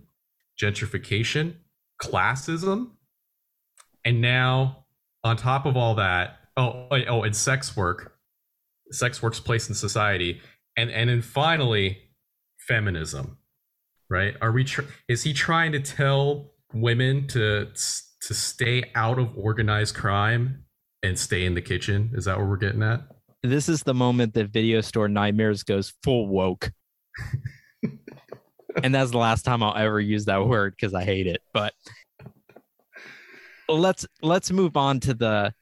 gentrification, 0.59 1.55
classism, 2.01 2.91
and 4.03 4.21
now 4.21 4.85
on 5.23 5.37
top 5.37 5.65
of 5.65 5.77
all 5.77 5.95
that, 5.95 6.39
oh 6.57 6.87
oh, 6.91 6.97
oh 7.07 7.23
and 7.23 7.35
sex 7.35 7.75
work, 7.75 8.17
sex 8.91 9.21
work's 9.21 9.39
place 9.39 9.69
in 9.69 9.75
society, 9.75 10.41
and 10.77 10.89
and 10.91 11.09
then 11.09 11.21
finally 11.21 11.97
feminism, 12.67 13.37
right? 14.09 14.35
Are 14.41 14.51
we? 14.51 14.63
Tr- 14.63 14.81
is 15.07 15.23
he 15.23 15.33
trying 15.33 15.71
to 15.73 15.79
tell 15.79 16.53
women 16.73 17.27
to 17.27 17.67
to 18.21 18.33
stay 18.33 18.91
out 18.95 19.19
of 19.19 19.37
organized 19.37 19.95
crime 19.95 20.65
and 21.03 21.17
stay 21.17 21.45
in 21.45 21.55
the 21.55 21.61
kitchen? 21.61 22.11
Is 22.13 22.25
that 22.25 22.37
what 22.37 22.47
we're 22.47 22.57
getting 22.57 22.83
at? 22.83 23.01
This 23.43 23.67
is 23.67 23.83
the 23.83 23.93
moment 23.95 24.35
that 24.35 24.49
Video 24.49 24.81
Store 24.81 25.07
Nightmares 25.07 25.63
goes 25.63 25.93
full 26.03 26.27
woke. 26.27 26.71
and 28.83 28.93
that's 28.93 29.11
the 29.11 29.17
last 29.17 29.43
time 29.43 29.63
I'll 29.63 29.75
ever 29.75 29.99
use 29.99 30.25
that 30.25 30.45
word 30.45 30.75
because 30.75 30.93
I 30.93 31.03
hate 31.03 31.27
it. 31.27 31.41
But 31.53 31.73
let's 33.67 34.05
let's 34.21 34.51
move 34.51 34.77
on 34.77 34.99
to 35.01 35.13
the 35.13 35.53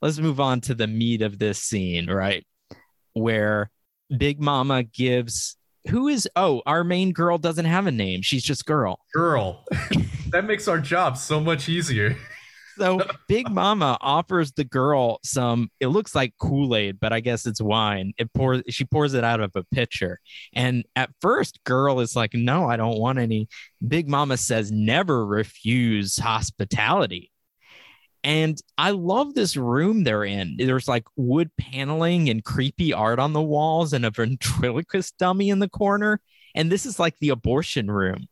let's 0.00 0.18
move 0.18 0.40
on 0.40 0.60
to 0.62 0.74
the 0.74 0.86
meat 0.86 1.22
of 1.22 1.38
this 1.38 1.58
scene, 1.58 2.10
right? 2.10 2.46
Where 3.12 3.70
Big 4.16 4.40
Mama 4.40 4.82
gives 4.82 5.56
who 5.88 6.08
is 6.08 6.28
oh 6.36 6.62
our 6.66 6.84
main 6.84 7.12
girl 7.12 7.38
doesn't 7.38 7.64
have 7.64 7.86
a 7.86 7.90
name 7.90 8.20
she's 8.20 8.42
just 8.42 8.66
girl 8.66 9.00
girl 9.14 9.64
that 10.30 10.44
makes 10.44 10.68
our 10.68 10.78
job 10.78 11.16
so 11.16 11.40
much 11.40 11.68
easier 11.68 12.16
so 12.78 13.00
big 13.26 13.50
mama 13.52 13.98
offers 14.00 14.52
the 14.52 14.64
girl 14.64 15.18
some 15.24 15.70
it 15.80 15.88
looks 15.88 16.14
like 16.14 16.32
kool-aid 16.38 16.98
but 17.00 17.12
i 17.12 17.20
guess 17.20 17.46
it's 17.46 17.60
wine 17.60 18.12
it 18.18 18.32
pours 18.32 18.62
she 18.68 18.84
pours 18.84 19.14
it 19.14 19.24
out 19.24 19.40
of 19.40 19.50
a 19.54 19.64
pitcher 19.64 20.20
and 20.54 20.84
at 20.96 21.10
first 21.20 21.62
girl 21.64 22.00
is 22.00 22.16
like 22.16 22.34
no 22.34 22.68
i 22.68 22.76
don't 22.76 22.98
want 22.98 23.18
any 23.18 23.48
big 23.86 24.08
mama 24.08 24.36
says 24.36 24.70
never 24.70 25.26
refuse 25.26 26.16
hospitality 26.16 27.30
and 28.24 28.60
I 28.76 28.90
love 28.90 29.34
this 29.34 29.56
room 29.56 30.04
they're 30.04 30.24
in. 30.24 30.56
There's 30.58 30.88
like 30.88 31.04
wood 31.16 31.50
paneling 31.56 32.28
and 32.28 32.44
creepy 32.44 32.92
art 32.92 33.18
on 33.18 33.32
the 33.32 33.42
walls 33.42 33.92
and 33.92 34.04
a 34.04 34.10
ventriloquist 34.14 35.16
dummy 35.18 35.50
in 35.50 35.60
the 35.60 35.68
corner. 35.68 36.20
And 36.54 36.70
this 36.70 36.86
is 36.86 36.98
like 36.98 37.16
the 37.20 37.30
abortion 37.30 37.90
room. 37.90 38.28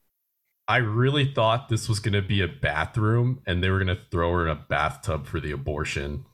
I 0.68 0.78
really 0.78 1.32
thought 1.32 1.68
this 1.68 1.88
was 1.88 2.00
going 2.00 2.14
to 2.14 2.22
be 2.22 2.40
a 2.40 2.48
bathroom 2.48 3.40
and 3.46 3.62
they 3.62 3.70
were 3.70 3.82
going 3.82 3.96
to 3.96 4.02
throw 4.10 4.32
her 4.32 4.42
in 4.46 4.50
a 4.50 4.56
bathtub 4.68 5.26
for 5.26 5.38
the 5.38 5.52
abortion. 5.52 6.26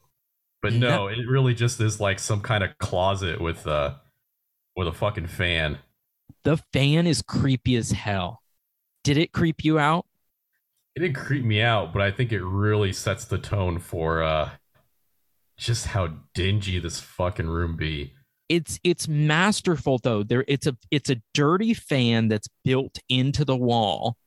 But 0.61 0.73
no, 0.73 1.07
it 1.07 1.27
really 1.27 1.53
just 1.53 1.79
is 1.81 1.99
like 1.99 2.19
some 2.19 2.41
kind 2.41 2.63
of 2.63 2.77
closet 2.77 3.41
with 3.41 3.67
a 3.67 3.99
with 4.75 4.87
a 4.87 4.93
fucking 4.93 5.27
fan. 5.27 5.79
The 6.45 6.57
fan 6.71 7.05
is 7.05 7.21
creepy 7.21 7.75
as 7.75 7.91
hell. 7.91 8.41
Did 9.03 9.17
it 9.17 9.33
creep 9.33 9.63
you 9.63 9.77
out? 9.77 10.05
It 10.95 11.01
didn't 11.01 11.15
creep 11.15 11.43
me 11.43 11.61
out, 11.61 11.91
but 11.91 12.01
I 12.01 12.11
think 12.11 12.31
it 12.31 12.43
really 12.43 12.93
sets 12.93 13.25
the 13.25 13.37
tone 13.37 13.79
for 13.79 14.23
uh 14.23 14.51
just 15.57 15.87
how 15.87 16.13
dingy 16.33 16.79
this 16.79 16.99
fucking 16.99 17.47
room 17.47 17.75
be. 17.75 18.13
It's 18.49 18.79
it's 18.83 19.07
masterful 19.07 19.99
though. 20.01 20.23
There 20.23 20.45
it's 20.47 20.65
a 20.65 20.77
it's 20.91 21.09
a 21.09 21.21
dirty 21.33 21.73
fan 21.73 22.29
that's 22.29 22.47
built 22.63 22.99
into 23.09 23.43
the 23.43 23.57
wall 23.57 24.17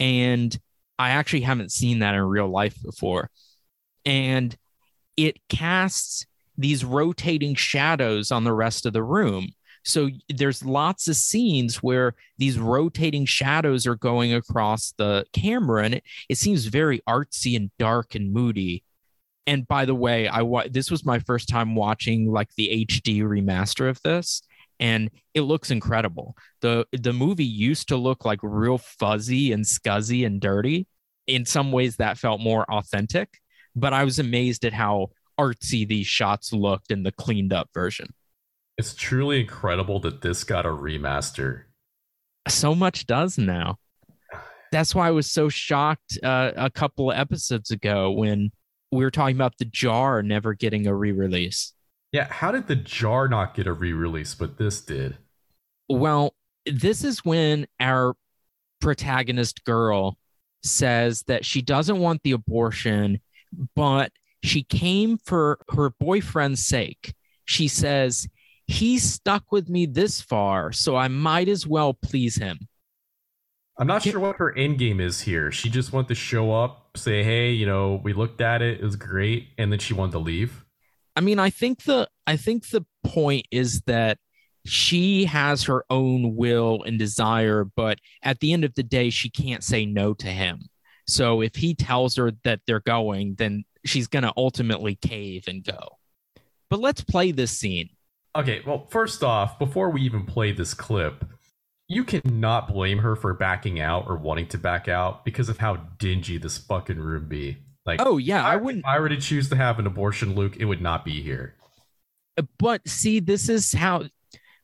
and 0.00 0.58
I 0.98 1.10
actually 1.10 1.42
haven't 1.42 1.70
seen 1.70 2.00
that 2.00 2.14
in 2.14 2.22
real 2.22 2.48
life 2.48 2.76
before. 2.82 3.30
And 4.04 4.56
it 5.16 5.36
casts 5.48 6.26
these 6.56 6.84
rotating 6.84 7.54
shadows 7.54 8.32
on 8.32 8.44
the 8.44 8.52
rest 8.52 8.86
of 8.86 8.92
the 8.92 9.02
room. 9.02 9.50
So 9.84 10.10
there's 10.28 10.64
lots 10.64 11.08
of 11.08 11.16
scenes 11.16 11.76
where 11.76 12.14
these 12.36 12.58
rotating 12.58 13.24
shadows 13.24 13.86
are 13.86 13.94
going 13.94 14.34
across 14.34 14.92
the 14.98 15.24
camera, 15.32 15.84
and 15.84 15.94
it, 15.94 16.04
it 16.28 16.38
seems 16.38 16.66
very 16.66 17.00
artsy 17.08 17.56
and 17.56 17.70
dark 17.78 18.14
and 18.14 18.32
moody. 18.32 18.84
And 19.46 19.66
by 19.66 19.86
the 19.86 19.94
way, 19.94 20.28
I 20.28 20.42
wa- 20.42 20.66
this 20.70 20.90
was 20.90 21.04
my 21.04 21.18
first 21.18 21.48
time 21.48 21.74
watching 21.74 22.30
like 22.30 22.54
the 22.56 22.86
HD 22.86 23.22
remaster 23.22 23.88
of 23.88 24.02
this, 24.02 24.42
and 24.80 25.10
it 25.34 25.42
looks 25.42 25.70
incredible. 25.70 26.34
the 26.62 26.86
The 26.90 27.12
movie 27.12 27.44
used 27.44 27.88
to 27.88 27.96
look 27.96 28.24
like 28.24 28.40
real 28.42 28.78
fuzzy 28.78 29.52
and 29.52 29.64
scuzzy 29.64 30.26
and 30.26 30.40
dirty. 30.40 30.88
In 31.26 31.44
some 31.44 31.70
ways, 31.70 31.96
that 31.96 32.18
felt 32.18 32.40
more 32.40 32.64
authentic, 32.72 33.38
but 33.76 33.92
I 33.92 34.02
was 34.02 34.18
amazed 34.18 34.64
at 34.64 34.72
how 34.72 35.10
artsy 35.38 35.86
these 35.86 36.06
shots 36.06 36.52
looked 36.52 36.90
in 36.90 37.04
the 37.04 37.12
cleaned 37.12 37.52
up 37.52 37.68
version. 37.72 38.12
It's 38.78 38.94
truly 38.94 39.40
incredible 39.40 40.00
that 40.00 40.22
this 40.22 40.42
got 40.42 40.66
a 40.66 40.70
remaster. 40.70 41.64
So 42.48 42.74
much 42.74 43.06
does 43.06 43.38
now. 43.38 43.76
That's 44.72 44.94
why 44.94 45.08
I 45.08 45.10
was 45.10 45.30
so 45.30 45.48
shocked 45.48 46.18
uh, 46.22 46.52
a 46.56 46.70
couple 46.70 47.10
of 47.10 47.18
episodes 47.18 47.70
ago 47.70 48.10
when 48.10 48.50
we 48.90 49.04
were 49.04 49.10
talking 49.10 49.36
about 49.36 49.58
the 49.58 49.66
jar 49.66 50.22
never 50.22 50.54
getting 50.54 50.86
a 50.86 50.94
re 50.94 51.12
release. 51.12 51.74
Yeah, 52.12 52.26
how 52.30 52.50
did 52.50 52.66
the 52.66 52.76
jar 52.76 53.28
not 53.28 53.54
get 53.54 53.66
a 53.66 53.72
re-release, 53.72 54.34
but 54.34 54.58
this 54.58 54.80
did? 54.80 55.16
Well, 55.88 56.34
this 56.66 57.04
is 57.04 57.24
when 57.24 57.66
our 57.78 58.14
protagonist 58.80 59.64
girl 59.64 60.18
says 60.62 61.22
that 61.28 61.44
she 61.44 61.62
doesn't 61.62 61.98
want 61.98 62.22
the 62.22 62.32
abortion, 62.32 63.20
but 63.76 64.12
she 64.42 64.62
came 64.62 65.18
for 65.18 65.60
her 65.72 65.90
boyfriend's 66.00 66.66
sake. 66.66 67.14
She 67.44 67.68
says, 67.68 68.28
He's 68.66 69.02
stuck 69.02 69.50
with 69.50 69.68
me 69.68 69.86
this 69.86 70.20
far, 70.20 70.70
so 70.70 70.96
I 70.96 71.08
might 71.08 71.48
as 71.48 71.66
well 71.66 71.92
please 71.92 72.36
him. 72.36 72.68
I'm 73.76 73.88
not 73.88 74.02
sure 74.02 74.20
what 74.20 74.36
her 74.36 74.56
end 74.56 74.78
game 74.78 75.00
is 75.00 75.22
here. 75.22 75.50
She 75.50 75.70
just 75.70 75.92
wanted 75.92 76.08
to 76.08 76.14
show 76.14 76.52
up, 76.52 76.96
say, 76.96 77.24
"Hey, 77.24 77.50
you 77.50 77.66
know, 77.66 78.00
we 78.04 78.12
looked 78.12 78.40
at 78.40 78.62
it; 78.62 78.78
it 78.78 78.84
was 78.84 78.94
great," 78.94 79.48
and 79.58 79.72
then 79.72 79.80
she 79.80 79.94
wanted 79.94 80.12
to 80.12 80.18
leave. 80.18 80.64
I 81.20 81.22
mean, 81.22 81.38
I 81.38 81.50
think 81.50 81.82
the 81.82 82.08
I 82.26 82.38
think 82.38 82.70
the 82.70 82.86
point 83.04 83.46
is 83.50 83.82
that 83.82 84.16
she 84.64 85.26
has 85.26 85.64
her 85.64 85.84
own 85.90 86.34
will 86.34 86.82
and 86.82 86.98
desire, 86.98 87.66
but 87.76 87.98
at 88.22 88.40
the 88.40 88.54
end 88.54 88.64
of 88.64 88.74
the 88.74 88.82
day, 88.82 89.10
she 89.10 89.28
can't 89.28 89.62
say 89.62 89.84
no 89.84 90.14
to 90.14 90.28
him. 90.28 90.62
So 91.06 91.42
if 91.42 91.56
he 91.56 91.74
tells 91.74 92.16
her 92.16 92.32
that 92.44 92.60
they're 92.66 92.80
going, 92.80 93.34
then 93.34 93.64
she's 93.84 94.06
going 94.06 94.22
to 94.22 94.32
ultimately 94.34 94.94
cave 94.94 95.44
and 95.46 95.62
go. 95.62 95.98
But 96.70 96.80
let's 96.80 97.04
play 97.04 97.32
this 97.32 97.50
scene. 97.50 97.90
Okay, 98.34 98.62
well, 98.66 98.86
first 98.88 99.22
off, 99.22 99.58
before 99.58 99.90
we 99.90 100.00
even 100.00 100.24
play 100.24 100.52
this 100.52 100.72
clip, 100.72 101.26
you 101.86 102.02
cannot 102.02 102.72
blame 102.72 103.00
her 103.00 103.14
for 103.14 103.34
backing 103.34 103.78
out 103.78 104.06
or 104.08 104.16
wanting 104.16 104.46
to 104.48 104.58
back 104.58 104.88
out 104.88 105.26
because 105.26 105.50
of 105.50 105.58
how 105.58 105.76
dingy 105.98 106.38
this 106.38 106.56
fucking 106.56 106.98
room 106.98 107.28
be. 107.28 107.58
Like, 107.86 108.00
Oh 108.02 108.18
yeah, 108.18 108.44
I 108.44 108.56
if 108.56 108.62
wouldn't. 108.62 108.86
I 108.86 108.98
were 109.00 109.08
to 109.08 109.16
choose 109.16 109.48
to 109.50 109.56
have 109.56 109.78
an 109.78 109.86
abortion, 109.86 110.34
Luke, 110.34 110.56
it 110.58 110.64
would 110.64 110.82
not 110.82 111.04
be 111.04 111.22
here. 111.22 111.54
Uh, 112.36 112.42
but 112.58 112.86
see, 112.88 113.20
this 113.20 113.48
is 113.48 113.72
how 113.72 114.04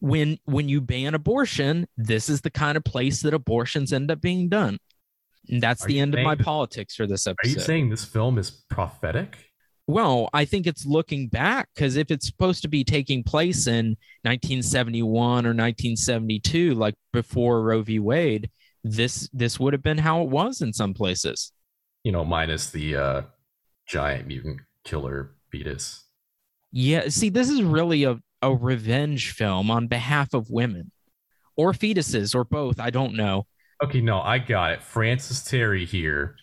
when 0.00 0.38
when 0.44 0.68
you 0.68 0.80
ban 0.80 1.14
abortion, 1.14 1.86
this 1.96 2.28
is 2.28 2.42
the 2.42 2.50
kind 2.50 2.76
of 2.76 2.84
place 2.84 3.22
that 3.22 3.34
abortions 3.34 3.92
end 3.92 4.10
up 4.10 4.20
being 4.20 4.48
done. 4.48 4.78
And 5.48 5.62
that's 5.62 5.84
Are 5.84 5.88
the 5.88 6.00
end 6.00 6.14
of 6.14 6.22
my 6.22 6.34
politics 6.34 6.96
for 6.96 7.06
this 7.06 7.26
episode. 7.26 7.48
Are 7.48 7.52
you 7.52 7.60
saying 7.60 7.90
this 7.90 8.04
film 8.04 8.36
is 8.36 8.50
prophetic? 8.50 9.36
Well, 9.88 10.28
I 10.32 10.44
think 10.44 10.66
it's 10.66 10.84
looking 10.84 11.28
back 11.28 11.68
because 11.74 11.94
if 11.94 12.10
it's 12.10 12.26
supposed 12.26 12.62
to 12.62 12.68
be 12.68 12.82
taking 12.82 13.22
place 13.22 13.68
in 13.68 13.96
1971 14.22 15.46
or 15.46 15.54
1972, 15.54 16.74
like 16.74 16.94
before 17.12 17.62
Roe 17.62 17.82
v. 17.82 18.00
Wade, 18.00 18.50
this 18.82 19.28
this 19.32 19.60
would 19.60 19.72
have 19.72 19.82
been 19.82 19.98
how 19.98 20.22
it 20.22 20.28
was 20.28 20.60
in 20.60 20.72
some 20.72 20.92
places. 20.92 21.52
You 22.06 22.12
know, 22.12 22.24
minus 22.24 22.70
the 22.70 22.94
uh, 22.94 23.22
giant 23.88 24.28
mutant 24.28 24.60
killer 24.84 25.32
fetus. 25.50 26.04
Yeah, 26.70 27.08
see, 27.08 27.30
this 27.30 27.50
is 27.50 27.64
really 27.64 28.04
a, 28.04 28.20
a 28.40 28.54
revenge 28.54 29.32
film 29.32 29.72
on 29.72 29.88
behalf 29.88 30.32
of 30.32 30.48
women 30.48 30.92
or 31.56 31.72
fetuses 31.72 32.32
or 32.32 32.44
both. 32.44 32.78
I 32.78 32.90
don't 32.90 33.14
know. 33.16 33.48
Okay, 33.82 34.00
no, 34.00 34.20
I 34.20 34.38
got 34.38 34.70
it. 34.70 34.82
Francis 34.84 35.40
Teri 35.40 35.84
here 35.84 36.36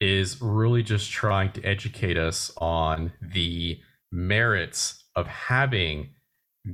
is 0.00 0.40
really 0.40 0.82
just 0.82 1.10
trying 1.10 1.52
to 1.52 1.62
educate 1.64 2.16
us 2.16 2.50
on 2.56 3.12
the 3.20 3.78
merits 4.10 5.04
of 5.14 5.26
having 5.26 6.14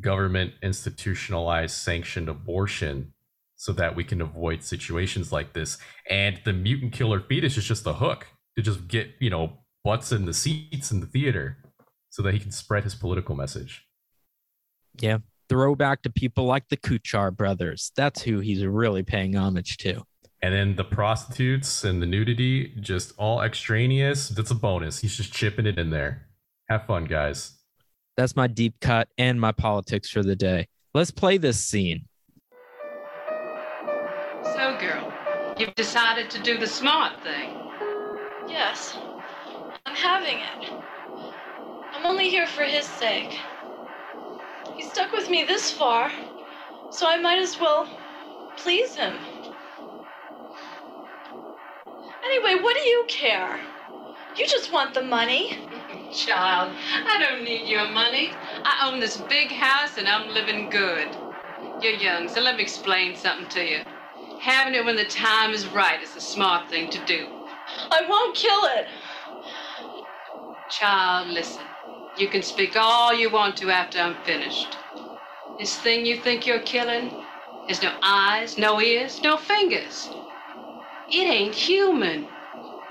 government 0.01 0.53
institutionalized 0.63 1.75
sanctioned 1.75 2.29
abortion 2.29 3.14
so 3.65 3.73
that 3.73 3.97
we 3.97 4.05
can 4.05 4.21
avoid 4.21 4.63
situations 4.63 5.33
like 5.33 5.55
this. 5.55 5.79
And 6.11 6.39
the 6.45 6.53
mutant 6.53 6.93
killer 6.93 7.19
fetus 7.19 7.57
is 7.57 7.65
just 7.65 7.87
a 7.87 7.95
hook 7.95 8.27
to 8.59 8.63
just 8.63 8.87
get, 8.89 9.13
you 9.21 9.31
know, 9.31 9.55
butts 9.83 10.13
in 10.13 10.27
the 10.27 10.35
seats 10.35 10.91
in 10.91 11.01
the 11.01 11.07
theater 11.07 11.57
so 12.11 12.23
that 12.23 12.35
he 12.35 12.41
can 12.41 12.51
spread 12.51 12.85
his 12.85 12.95
political 12.95 13.35
message. 13.35 13.87
Yeah, 15.01 15.19
throwback 15.49 16.03
to 16.03 16.11
people 16.11 16.45
like 16.45 16.69
the 16.69 16.77
Kuchar 16.77 17.35
brothers. 17.35 17.91
That's 17.97 18.21
who 18.21 18.41
he's 18.41 18.63
really 18.67 19.03
paying 19.03 19.35
homage 19.35 19.79
to. 19.79 20.03
And 20.43 20.53
then 20.53 20.77
the 20.77 20.85
prostitutes 20.85 21.85
and 21.85 22.03
the 22.03 22.07
nudity, 22.07 22.77
just 22.81 23.15
all 23.17 23.41
extraneous. 23.41 24.29
That's 24.29 24.51
a 24.51 24.55
bonus. 24.55 24.99
He's 24.99 25.17
just 25.17 25.33
chipping 25.33 25.65
it 25.65 25.79
in 25.79 25.89
there. 25.89 26.27
Have 26.69 26.85
fun, 26.85 27.07
guys. 27.07 27.57
That's 28.19 28.37
my 28.37 28.47
deep 28.47 28.75
cut 28.83 29.09
and 29.17 29.41
my 29.41 29.53
politics 29.53 30.11
for 30.11 30.23
the 30.23 30.37
day. 30.37 30.69
Let's 30.93 31.11
play 31.11 31.39
this 31.39 31.65
scene. 31.65 32.09
You've 35.59 35.75
decided 35.75 36.31
to 36.31 36.43
do 36.43 36.59
the 36.59 36.67
smart 36.67 37.21
thing. 37.23 37.51
Yes, 38.49 38.97
I'm 39.87 39.95
having 39.95 40.39
it. 40.39 40.73
I'm 41.93 42.07
only 42.07 42.29
here 42.29 42.47
for 42.47 42.65
his 42.65 42.87
sake. 42.87 43.39
He 44.75 44.83
stuck 44.83 45.13
with 45.13 45.31
me 45.31 45.45
this 45.45 45.71
far, 45.71 46.11
so 46.91 47.07
I 47.07 47.21
might 47.21 47.39
as 47.39 47.59
well 47.61 47.89
please 48.57 48.95
him. 48.95 49.15
Anyway, 52.25 52.63
what 52.63 52.75
do 52.75 52.83
you 52.83 53.05
care? 53.09 53.61
You 54.37 54.47
just 54.47 54.73
want 54.73 54.95
the 54.95 55.03
money. 55.03 55.59
Child, 56.13 56.75
I 57.07 57.19
don't 57.19 57.45
need 57.45 57.69
your 57.69 57.89
money. 57.89 58.33
I 58.65 58.89
own 58.91 59.01
this 59.01 59.17
big 59.17 59.51
house 59.51 59.99
and 59.99 60.09
I'm 60.09 60.33
living 60.35 60.71
good. 60.71 61.09
You're 61.81 61.93
young, 61.93 62.29
so 62.29 62.41
let 62.41 62.57
me 62.57 62.63
explain 62.63 63.17
something 63.17 63.49
to 63.51 63.65
you. 63.65 63.81
Having 64.41 64.75
it 64.75 64.85
when 64.85 64.97
the 64.97 65.05
time 65.05 65.53
is 65.53 65.67
right 65.69 66.03
is 66.03 66.15
the 66.15 66.21
smart 66.21 66.69
thing 66.71 66.91
to 66.91 67.05
do. 67.05 67.29
I 67.91 68.07
won't 68.09 68.37
kill 68.37 68.65
it. 68.77 68.87
Child, 70.69 71.29
listen. 71.29 71.67
You 72.17 72.29
can 72.29 72.43
speak 72.43 72.77
all 72.77 73.15
you 73.15 73.31
want 73.31 73.57
to 73.59 73.71
after 73.71 73.99
I'm 74.01 74.17
finished. 74.25 74.79
This 75.59 75.79
thing 75.79 76.07
you 76.07 76.17
think 76.17 76.47
you're 76.47 76.61
killing 76.61 77.27
has 77.69 77.83
no 77.83 77.97
eyes, 78.03 78.59
no 78.59 78.81
ears, 78.81 79.23
no 79.23 79.37
fingers. 79.37 80.11
It 81.09 81.27
ain't 81.27 81.55
human. 81.55 82.29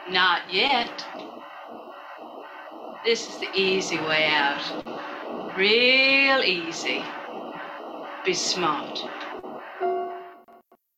Not 0.09 0.53
yet. 0.53 1.05
This 3.03 3.29
is 3.29 3.39
the 3.39 3.49
easy 3.53 3.97
way 3.97 4.27
out. 4.27 4.85
Real 5.57 6.41
easy. 6.43 7.03
Be 8.25 8.33
smart. 8.33 8.99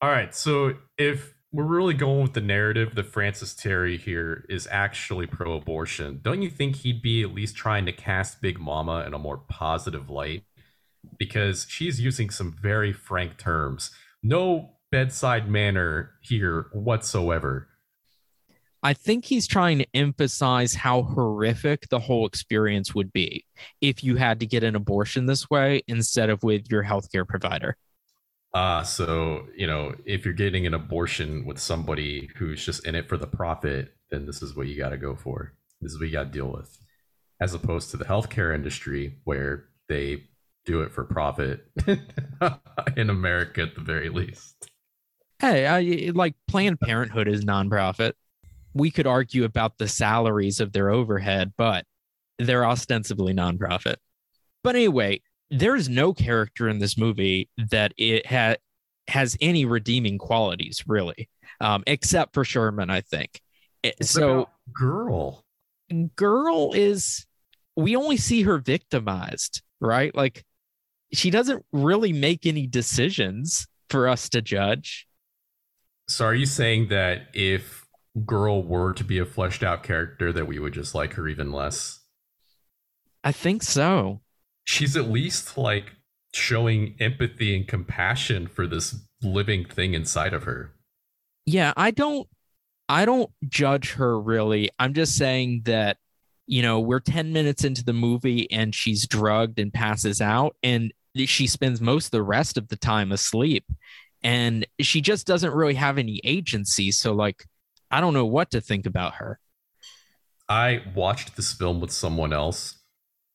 All 0.05 0.11
right. 0.11 0.35
So 0.35 0.75
if 0.99 1.33
we're 1.51 1.63
really 1.63 1.95
going 1.95 2.21
with 2.21 2.33
the 2.33 2.41
narrative 2.41 2.93
that 2.93 3.07
Francis 3.07 3.55
Teri 3.55 3.99
here 3.99 4.45
is 4.47 4.67
actually 4.69 5.25
pro 5.25 5.53
abortion, 5.53 6.19
don't 6.21 6.43
you 6.43 6.49
think 6.51 6.75
he'd 6.75 7.01
be 7.01 7.23
at 7.23 7.33
least 7.33 7.55
trying 7.55 7.87
to 7.87 7.91
cast 7.91 8.39
Big 8.39 8.59
Mama 8.59 9.03
in 9.07 9.15
a 9.15 9.17
more 9.17 9.37
positive 9.37 10.11
light? 10.11 10.43
Because 11.17 11.65
she's 11.67 11.99
using 11.99 12.29
some 12.29 12.51
very 12.51 12.93
frank 12.93 13.39
terms. 13.39 13.89
No 14.21 14.75
bedside 14.91 15.49
manner 15.49 16.11
here 16.21 16.67
whatsoever. 16.71 17.67
I 18.83 18.93
think 18.93 19.25
he's 19.25 19.47
trying 19.47 19.79
to 19.79 19.87
emphasize 19.95 20.75
how 20.75 21.01
horrific 21.01 21.89
the 21.89 21.97
whole 21.97 22.27
experience 22.27 22.93
would 22.93 23.11
be 23.11 23.43
if 23.81 24.03
you 24.03 24.17
had 24.17 24.39
to 24.41 24.45
get 24.45 24.63
an 24.63 24.75
abortion 24.75 25.25
this 25.25 25.49
way 25.49 25.81
instead 25.87 26.29
of 26.29 26.43
with 26.43 26.69
your 26.69 26.83
healthcare 26.83 27.27
provider. 27.27 27.75
Ah, 28.55 28.83
so 28.83 29.47
you 29.53 29.67
know, 29.67 29.93
if 30.05 30.23
you're 30.23 30.33
getting 30.33 30.65
an 30.65 30.73
abortion 30.73 31.45
with 31.45 31.59
somebody 31.59 32.29
who's 32.37 32.65
just 32.65 32.87
in 32.87 32.95
it 32.95 33.09
for 33.09 33.17
the 33.17 33.27
profit, 33.27 33.93
then 34.09 34.25
this 34.25 34.41
is 34.41 34.55
what 34.55 34.67
you 34.67 34.77
got 34.77 34.89
to 34.89 34.97
go 34.97 35.13
for. 35.13 35.51
This 35.81 35.91
is 35.91 35.99
what 35.99 36.05
you 36.05 36.13
got 36.13 36.23
to 36.23 36.29
deal 36.29 36.47
with, 36.47 36.77
as 37.41 37.53
opposed 37.53 37.91
to 37.91 37.97
the 37.97 38.05
healthcare 38.05 38.55
industry 38.55 39.17
where 39.25 39.65
they 39.89 40.23
do 40.65 40.81
it 40.83 40.93
for 40.93 41.03
profit 41.03 41.65
in 42.95 43.09
America 43.09 43.61
at 43.63 43.75
the 43.75 43.81
very 43.81 44.07
least. 44.07 44.69
Hey, 45.39 45.67
I, 45.67 46.11
like 46.11 46.35
Planned 46.47 46.79
Parenthood 46.79 47.27
is 47.27 47.43
nonprofit. 47.43 48.13
We 48.73 48.89
could 48.89 49.05
argue 49.05 49.43
about 49.43 49.79
the 49.79 49.89
salaries 49.89 50.61
of 50.61 50.71
their 50.71 50.89
overhead, 50.89 51.51
but 51.57 51.83
they're 52.39 52.65
ostensibly 52.65 53.33
nonprofit. 53.33 53.97
But 54.63 54.75
anyway, 54.75 55.21
there 55.51 55.75
is 55.75 55.89
no 55.89 56.13
character 56.13 56.67
in 56.67 56.79
this 56.79 56.97
movie 56.97 57.49
that 57.57 57.93
it 57.97 58.25
ha- 58.25 58.55
has 59.07 59.37
any 59.41 59.65
redeeming 59.65 60.17
qualities, 60.17 60.83
really, 60.87 61.29
um, 61.61 61.83
except 61.87 62.33
for 62.33 62.43
Sherman, 62.43 62.89
I 62.89 63.01
think. 63.01 63.41
Eh, 63.83 63.91
What 63.97 64.07
so, 64.07 64.49
girl, 64.73 65.43
girl 66.15 66.71
is, 66.73 67.25
we 67.75 67.95
only 67.95 68.17
see 68.17 68.41
her 68.43 68.57
victimized, 68.57 69.61
right? 69.79 70.13
Like, 70.15 70.43
she 71.13 71.29
doesn't 71.29 71.63
really 71.71 72.11
make 72.13 72.45
any 72.45 72.67
decisions 72.67 73.67
for 73.89 74.07
us 74.07 74.29
to 74.29 74.41
judge. 74.41 75.07
so 76.07 76.25
are 76.25 76.35
you 76.35 76.45
saying 76.45 76.87
that 76.89 77.27
if 77.33 77.85
girl 78.25 78.63
were 78.63 78.93
to 78.93 79.03
be 79.03 79.19
a 79.19 79.25
fleshed 79.25 79.63
out 79.63 79.83
character, 79.83 80.33
that 80.33 80.47
we 80.47 80.57
would 80.59 80.73
just 80.73 80.95
like 80.95 81.13
her 81.13 81.27
even 81.27 81.51
less? 81.51 81.99
I 83.23 83.31
think 83.31 83.63
so. 83.63 84.21
She's 84.65 84.97
at 84.97 85.09
least 85.09 85.57
like 85.57 85.93
showing 86.33 86.95
empathy 86.99 87.55
and 87.55 87.67
compassion 87.67 88.45
for 88.47 88.67
this 88.67 88.95
living 89.21 89.63
thing 89.65 89.93
inside 89.93 90.33
of 90.33 90.43
her. 90.43 90.73
yeah 91.45 91.71
i 91.77 91.89
don't 91.91 92.27
i 92.89 93.05
don't 93.05 93.31
judge 93.47 93.93
her 93.93 94.19
really. 94.19 94.69
I'm 94.77 94.93
just 94.93 95.15
saying 95.17 95.61
that 95.65 95.97
you 96.45 96.61
know 96.61 96.79
we're 96.79 96.99
10 96.99 97.33
minutes 97.33 97.63
into 97.63 97.83
the 97.83 97.93
movie 97.93 98.51
and 98.51 98.75
she's 98.75 99.07
drugged 99.07 99.57
and 99.59 99.73
passes 99.73 100.21
out 100.21 100.55
and 100.61 100.93
she 101.25 101.47
spends 101.47 101.79
most 101.81 102.07
of 102.07 102.11
the 102.11 102.21
rest 102.23 102.57
of 102.57 102.67
the 102.67 102.75
time 102.75 103.11
asleep. 103.11 103.65
And 104.21 104.65
she 104.81 105.01
just 105.01 105.25
doesn't 105.25 105.53
really 105.53 105.75
have 105.75 105.97
any 105.97 106.19
agency 106.23 106.91
so 106.91 107.13
like 107.13 107.45
i 107.91 108.01
don't 108.01 108.13
know 108.13 108.25
what 108.25 108.51
to 108.51 108.61
think 108.61 108.85
about 108.85 109.15
her. 109.15 109.39
I 110.47 110.83
watched 110.93 111.35
this 111.37 111.53
film 111.53 111.79
with 111.79 111.91
someone 111.91 112.31
else, 112.33 112.75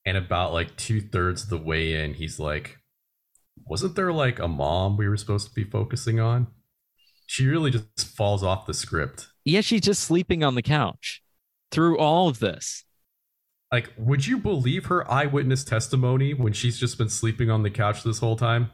and 0.05 0.17
about 0.17 0.53
like 0.53 0.75
two 0.77 1.01
thirds 1.01 1.43
of 1.43 1.49
the 1.49 1.57
way 1.57 2.03
in, 2.03 2.13
he's 2.15 2.39
like, 2.39 2.77
Wasn't 3.65 3.95
there 3.95 4.11
like 4.13 4.39
a 4.39 4.47
mom 4.47 4.97
we 4.97 5.07
were 5.07 5.17
supposed 5.17 5.47
to 5.47 5.53
be 5.53 5.63
focusing 5.63 6.19
on? 6.19 6.47
She 7.27 7.47
really 7.47 7.71
just 7.71 8.15
falls 8.17 8.43
off 8.43 8.65
the 8.65 8.73
script. 8.73 9.27
yeah 9.45 9.61
she's 9.61 9.81
just 9.81 10.03
sleeping 10.03 10.43
on 10.43 10.55
the 10.55 10.61
couch 10.61 11.21
through 11.71 11.97
all 11.97 12.27
of 12.27 12.39
this 12.39 12.83
Like, 13.71 13.91
would 13.97 14.27
you 14.27 14.37
believe 14.37 14.87
her 14.87 15.09
eyewitness 15.09 15.63
testimony 15.63 16.33
when 16.33 16.51
she's 16.53 16.77
just 16.77 16.97
been 16.97 17.07
sleeping 17.09 17.49
on 17.49 17.63
the 17.63 17.69
couch 17.69 18.03
this 18.03 18.19
whole 18.19 18.35
time? 18.35 18.69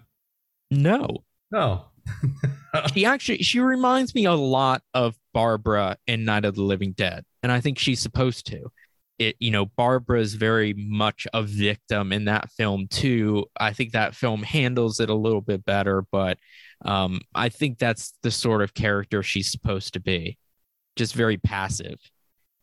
no 0.71 1.23
No. 1.51 1.85
she 2.93 3.05
actually 3.05 3.39
she 3.43 3.59
reminds 3.59 4.15
me 4.15 4.25
a 4.25 4.33
lot 4.33 4.81
of 4.93 5.15
Barbara 5.33 5.97
in 6.07 6.25
Night 6.25 6.45
of 6.45 6.55
the 6.55 6.63
Living 6.63 6.93
Dead, 6.93 7.25
and 7.43 7.51
I 7.51 7.59
think 7.59 7.77
she's 7.77 7.99
supposed 7.99 8.47
to. 8.47 8.71
It 9.19 9.35
you 9.39 9.51
know 9.51 9.65
Barbara 9.65 10.19
is 10.21 10.35
very 10.35 10.73
much 10.73 11.27
a 11.33 11.43
victim 11.43 12.13
in 12.13 12.25
that 12.25 12.51
film 12.51 12.87
too. 12.87 13.45
I 13.59 13.73
think 13.73 13.91
that 13.91 14.15
film 14.15 14.43
handles 14.43 14.99
it 14.99 15.09
a 15.09 15.15
little 15.15 15.41
bit 15.41 15.65
better, 15.65 16.03
but 16.11 16.37
um, 16.85 17.21
I 17.33 17.49
think 17.49 17.79
that's 17.79 18.13
the 18.21 18.31
sort 18.31 18.61
of 18.61 18.73
character 18.73 19.23
she's 19.23 19.51
supposed 19.51 19.93
to 19.93 19.99
be, 19.99 20.37
just 20.95 21.15
very 21.15 21.37
passive. 21.37 21.99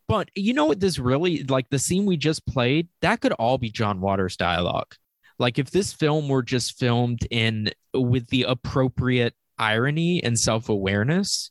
But 0.07 0.30
you 0.34 0.52
know 0.52 0.66
what? 0.66 0.80
This 0.80 0.98
really 0.98 1.42
like 1.44 1.70
the 1.70 1.78
scene 1.78 2.07
we 2.07 2.16
just 2.16 2.46
played. 2.46 2.88
That 3.00 3.20
could 3.20 3.32
all 3.32 3.59
be 3.59 3.70
John 3.70 4.00
Waters' 4.00 4.36
dialogue. 4.36 4.94
Like 5.38 5.59
if 5.59 5.70
this 5.70 5.92
film 5.92 6.28
were 6.28 6.42
just 6.42 6.78
filmed 6.78 7.26
in 7.30 7.70
with 7.92 8.28
the 8.28 8.44
appropriate 8.44 9.34
irony 9.59 10.22
and 10.22 10.38
self-awareness, 10.38 11.50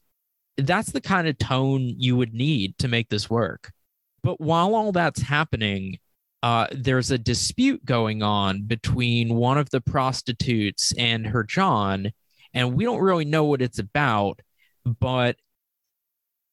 that's 0.57 0.91
the 0.91 1.01
kind 1.01 1.27
of 1.27 1.37
tone 1.37 1.81
you 1.97 2.15
would 2.15 2.33
need 2.33 2.77
to 2.77 2.87
make 2.87 3.09
this 3.09 3.29
work. 3.29 3.71
But 4.23 4.39
while 4.39 4.73
all 4.73 4.91
that's 4.91 5.21
happening, 5.21 5.99
uh, 6.41 6.67
there's 6.71 7.11
a 7.11 7.17
dispute 7.17 7.85
going 7.85 8.23
on 8.23 8.63
between 8.63 9.35
one 9.35 9.57
of 9.57 9.69
the 9.69 9.81
prostitutes 9.81 10.93
and 10.97 11.27
her 11.27 11.43
John, 11.43 12.11
and 12.53 12.75
we 12.75 12.83
don't 12.83 13.01
really 13.01 13.25
know 13.25 13.45
what 13.45 13.61
it's 13.61 13.79
about, 13.79 14.41
but 14.85 15.37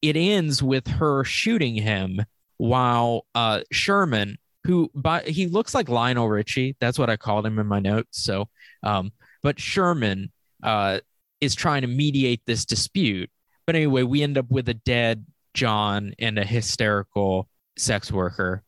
it 0.01 0.15
ends 0.15 0.63
with 0.63 0.87
her 0.87 1.23
shooting 1.23 1.75
him 1.75 2.21
while 2.57 3.25
uh, 3.35 3.61
Sherman, 3.71 4.37
who 4.65 4.89
by 4.93 5.21
he 5.23 5.47
looks 5.47 5.73
like 5.73 5.89
Lionel 5.89 6.29
Richie, 6.29 6.75
that's 6.79 6.99
what 6.99 7.09
I 7.09 7.17
called 7.17 7.45
him 7.45 7.59
in 7.59 7.67
my 7.67 7.79
notes. 7.79 8.23
So, 8.23 8.49
um, 8.83 9.11
but 9.43 9.59
Sherman 9.59 10.31
uh, 10.63 10.99
is 11.41 11.55
trying 11.55 11.81
to 11.81 11.87
mediate 11.87 12.41
this 12.45 12.65
dispute. 12.65 13.29
But 13.65 13.75
anyway, 13.75 14.03
we 14.03 14.21
end 14.21 14.37
up 14.37 14.49
with 14.49 14.69
a 14.69 14.73
dead 14.73 15.25
John 15.53 16.13
and 16.19 16.37
a 16.37 16.45
hysterical 16.45 17.49
sex 17.77 18.11
worker, 18.11 18.63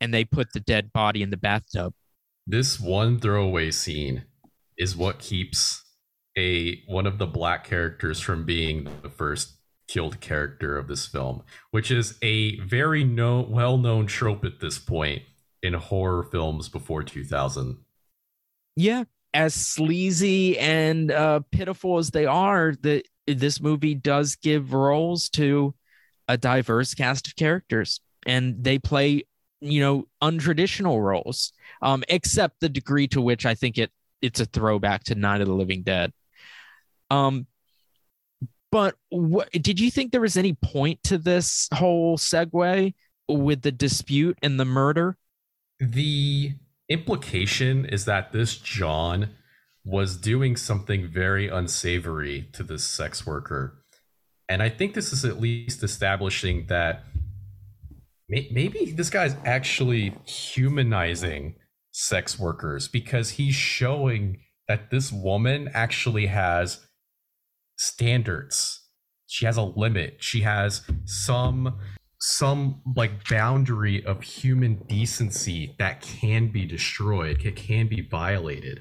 and 0.00 0.12
they 0.12 0.24
put 0.24 0.52
the 0.52 0.60
dead 0.60 0.92
body 0.92 1.22
in 1.22 1.30
the 1.30 1.36
bathtub. 1.36 1.94
this 2.46 2.80
one 2.80 3.18
throwaway 3.20 3.70
scene 3.70 4.24
is 4.78 4.96
what 4.96 5.18
keeps 5.18 5.84
a 6.36 6.82
one 6.86 7.06
of 7.06 7.18
the 7.18 7.26
black 7.26 7.64
characters 7.64 8.18
from 8.20 8.44
being 8.44 8.88
the 9.02 9.10
first 9.10 9.58
killed 9.86 10.18
character 10.20 10.78
of 10.78 10.88
this 10.88 11.06
film 11.06 11.42
which 11.70 11.90
is 11.90 12.16
a 12.22 12.58
very 12.60 13.04
no, 13.04 13.42
well-known 13.42 14.06
trope 14.06 14.44
at 14.44 14.58
this 14.60 14.78
point 14.78 15.22
in 15.62 15.74
horror 15.74 16.22
films 16.22 16.68
before 16.68 17.02
2000 17.02 17.76
Yeah, 18.76 19.04
as 19.34 19.54
sleazy 19.54 20.58
and 20.58 21.10
uh, 21.12 21.40
pitiful 21.52 21.98
as 21.98 22.10
they 22.10 22.26
are, 22.26 22.74
the 22.80 23.04
this 23.26 23.60
movie 23.60 23.94
does 23.94 24.34
give 24.36 24.72
roles 24.72 25.28
to 25.30 25.74
a 26.26 26.36
diverse 26.36 26.94
cast 26.94 27.28
of 27.28 27.36
characters, 27.36 28.00
and 28.26 28.62
they 28.62 28.78
play 28.78 29.24
you 29.60 29.80
know 29.80 30.06
untraditional 30.22 31.02
roles, 31.02 31.52
um, 31.80 32.04
except 32.08 32.60
the 32.60 32.68
degree 32.68 33.08
to 33.08 33.20
which 33.20 33.46
I 33.46 33.54
think 33.54 33.78
it 33.78 33.90
it's 34.20 34.40
a 34.40 34.46
throwback 34.46 35.04
to 35.04 35.14
Night 35.14 35.40
of 35.40 35.48
the 35.48 35.54
Living 35.54 35.82
Dead. 35.82 36.12
Um, 37.10 37.46
but 38.70 38.94
what 39.10 39.50
did 39.52 39.80
you 39.80 39.90
think 39.90 40.12
there 40.12 40.20
was 40.20 40.36
any 40.36 40.54
point 40.54 41.02
to 41.04 41.18
this 41.18 41.68
whole 41.74 42.16
segue 42.16 42.94
with 43.28 43.62
the 43.62 43.72
dispute 43.72 44.38
and 44.42 44.58
the 44.58 44.64
murder? 44.64 45.16
the 45.82 46.54
implication 46.88 47.84
is 47.84 48.04
that 48.04 48.32
this 48.32 48.56
John 48.56 49.30
was 49.84 50.16
doing 50.16 50.56
something 50.56 51.08
very 51.08 51.48
unsavory 51.48 52.48
to 52.52 52.62
this 52.62 52.84
sex 52.84 53.26
worker. 53.26 53.82
And 54.48 54.62
I 54.62 54.68
think 54.68 54.94
this 54.94 55.12
is 55.12 55.24
at 55.24 55.40
least 55.40 55.82
establishing 55.82 56.66
that 56.66 57.04
maybe 58.32 58.92
this 58.96 59.10
guy's 59.10 59.36
actually 59.44 60.16
humanizing 60.24 61.56
sex 61.90 62.38
workers 62.38 62.88
because 62.88 63.30
he's 63.30 63.54
showing 63.54 64.40
that 64.68 64.90
this 64.90 65.12
woman 65.12 65.70
actually 65.74 66.26
has 66.26 66.86
standards. 67.76 68.88
She 69.26 69.44
has 69.44 69.56
a 69.56 69.62
limit. 69.62 70.16
She 70.20 70.42
has 70.42 70.82
some 71.04 71.78
some 72.20 72.80
like 72.94 73.28
boundary 73.28 74.04
of 74.04 74.22
human 74.22 74.76
decency 74.86 75.74
that 75.80 76.00
can 76.00 76.52
be 76.52 76.64
destroyed, 76.64 77.44
it 77.44 77.56
can 77.56 77.88
be 77.88 78.00
violated. 78.00 78.80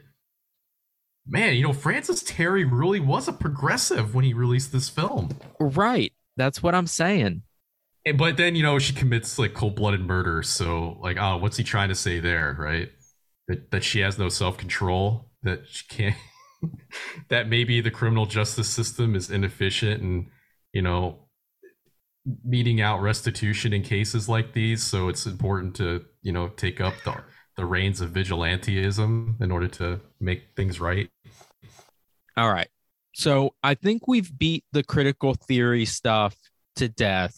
Man, 1.25 1.55
you 1.55 1.63
know, 1.63 1.73
Francis 1.73 2.23
Teri 2.23 2.69
really 2.69 2.99
was 2.99 3.27
a 3.27 3.33
progressive 3.33 4.13
when 4.13 4.25
he 4.25 4.33
released 4.33 4.71
this 4.71 4.89
film. 4.89 5.29
Right, 5.59 6.13
that's 6.37 6.61
what 6.61 6.75
I'm 6.75 6.87
saying. 6.87 7.41
But 8.15 8.37
then, 8.37 8.55
you 8.55 8.63
know, 8.63 8.79
she 8.79 8.93
commits 8.93 9.37
like 9.37 9.53
cold-blooded 9.53 10.01
murder, 10.01 10.41
so 10.41 10.97
like, 11.01 11.17
oh, 11.19 11.37
what's 11.37 11.57
he 11.57 11.63
trying 11.63 11.89
to 11.89 11.95
say 11.95 12.19
there, 12.19 12.55
right? 12.57 12.89
That 13.47 13.71
that 13.71 13.83
she 13.83 13.99
has 13.99 14.17
no 14.17 14.29
self-control, 14.29 15.29
that 15.43 15.67
she 15.67 15.85
can't 15.87 16.15
that 17.29 17.47
maybe 17.47 17.81
the 17.81 17.91
criminal 17.91 18.25
justice 18.25 18.69
system 18.69 19.15
is 19.15 19.29
inefficient 19.29 20.01
and, 20.01 20.27
you 20.73 20.81
know, 20.81 21.27
meting 22.43 22.81
out 22.81 23.01
restitution 23.01 23.73
in 23.73 23.81
cases 23.81 24.29
like 24.29 24.53
these 24.53 24.83
so 24.83 25.09
it's 25.09 25.25
important 25.25 25.75
to 25.75 26.05
you 26.21 26.31
know 26.31 26.49
take 26.49 26.79
up 26.79 26.93
the, 27.03 27.15
the 27.57 27.65
reins 27.65 27.99
of 27.99 28.11
vigilanteism 28.11 29.41
in 29.41 29.51
order 29.51 29.67
to 29.67 29.99
make 30.19 30.43
things 30.55 30.79
right 30.79 31.09
All 32.37 32.51
right. 32.51 32.69
So 33.13 33.55
I 33.61 33.75
think 33.75 34.07
we've 34.07 34.37
beat 34.37 34.63
the 34.71 34.83
critical 34.83 35.33
theory 35.33 35.85
stuff 35.85 36.35
to 36.77 36.87
death. 36.87 37.37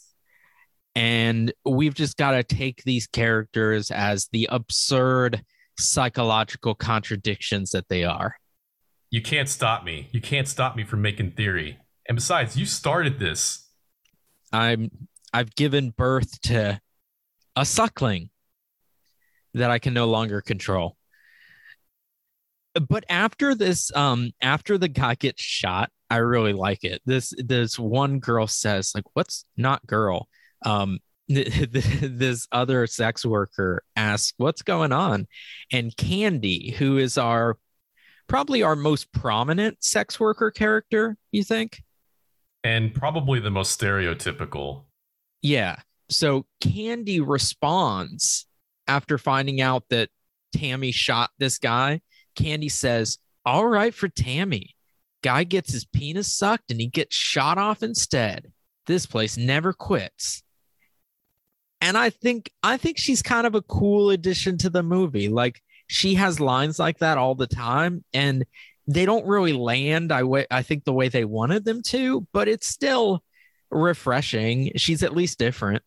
And 0.95 1.51
we've 1.65 1.95
just 1.95 2.17
got 2.17 2.31
to 2.31 2.43
take 2.43 2.83
these 2.83 3.07
characters 3.07 3.89
as 3.89 4.27
the 4.31 4.47
absurd 4.51 5.43
psychological 5.79 6.75
contradictions 6.75 7.71
that 7.71 7.89
they 7.89 8.03
are. 8.03 8.35
You 9.09 9.21
can't 9.21 9.49
stop 9.49 9.83
me. 9.83 10.09
You 10.11 10.21
can't 10.21 10.47
stop 10.47 10.75
me 10.75 10.83
from 10.83 11.01
making 11.01 11.31
theory. 11.31 11.77
And 12.07 12.15
besides, 12.15 12.57
you 12.57 12.65
started 12.65 13.19
this. 13.19 13.67
I'm 14.51 14.91
I've 15.33 15.55
given 15.55 15.89
birth 15.89 16.39
to 16.41 16.79
a 17.55 17.65
suckling 17.65 18.29
that 19.53 19.71
I 19.71 19.79
can 19.79 19.93
no 19.93 20.07
longer 20.07 20.41
control. 20.41 20.97
But 22.73 23.03
after 23.07 23.53
this, 23.53 23.91
um, 23.95 24.31
after 24.41 24.77
the 24.77 24.87
guy 24.87 25.15
gets 25.15 25.43
shot, 25.43 25.91
I 26.09 26.17
really 26.17 26.53
like 26.53 26.83
it. 26.83 27.01
This 27.05 27.33
this 27.37 27.77
one 27.77 28.19
girl 28.19 28.47
says, 28.47 28.93
like, 28.95 29.05
what's 29.13 29.45
not 29.57 29.85
girl? 29.85 30.27
Um, 30.63 30.99
this 31.27 32.47
other 32.51 32.85
sex 32.85 33.25
worker 33.25 33.83
asks, 33.95 34.33
what's 34.37 34.61
going 34.61 34.91
on? 34.91 35.27
And 35.71 35.95
Candy, 35.95 36.71
who 36.71 36.97
is 36.97 37.17
our 37.17 37.57
probably 38.27 38.63
our 38.63 38.75
most 38.75 39.11
prominent 39.11 39.83
sex 39.83 40.19
worker 40.19 40.51
character, 40.51 41.17
you 41.31 41.43
think? 41.43 41.81
And 42.63 42.93
probably 42.93 43.39
the 43.39 43.51
most 43.51 43.79
stereotypical. 43.79 44.85
Yeah. 45.41 45.77
So 46.09 46.45
Candy 46.61 47.19
responds 47.19 48.45
after 48.87 49.17
finding 49.17 49.61
out 49.61 49.83
that 49.89 50.09
Tammy 50.53 50.91
shot 50.91 51.31
this 51.37 51.57
guy. 51.57 52.01
Candy 52.35 52.69
says, 52.69 53.17
All 53.45 53.67
right 53.67 53.93
for 53.93 54.07
Tammy. 54.07 54.75
Guy 55.23 55.45
gets 55.45 55.71
his 55.71 55.85
penis 55.85 56.33
sucked 56.33 56.69
and 56.69 56.81
he 56.81 56.87
gets 56.87 57.15
shot 57.15 57.57
off 57.57 57.81
instead. 57.81 58.51
This 58.87 59.05
place 59.05 59.37
never 59.37 59.71
quits. 59.71 60.42
And 61.83 61.97
I 61.97 62.11
think 62.11 62.49
I 62.63 62.77
think 62.77 62.97
she's 62.97 63.21
kind 63.21 63.45
of 63.45 63.55
a 63.55 63.61
cool 63.61 64.09
addition 64.09 64.57
to 64.59 64.69
the 64.69 64.81
movie. 64.81 65.27
Like 65.27 65.61
she 65.87 66.15
has 66.15 66.39
lines 66.39 66.79
like 66.79 66.99
that 66.99 67.17
all 67.17 67.35
the 67.35 67.45
time 67.45 68.05
and 68.13 68.45
they 68.87 69.05
don't 69.05 69.27
really 69.27 69.51
land 69.51 70.13
I 70.13 70.23
way 70.23 70.47
I 70.49 70.61
think 70.61 70.85
the 70.85 70.93
way 70.93 71.09
they 71.09 71.25
wanted 71.25 71.65
them 71.65 71.81
to, 71.87 72.25
but 72.31 72.47
it's 72.47 72.67
still 72.67 73.21
refreshing. 73.69 74.71
She's 74.77 75.03
at 75.03 75.13
least 75.13 75.39
different. 75.39 75.83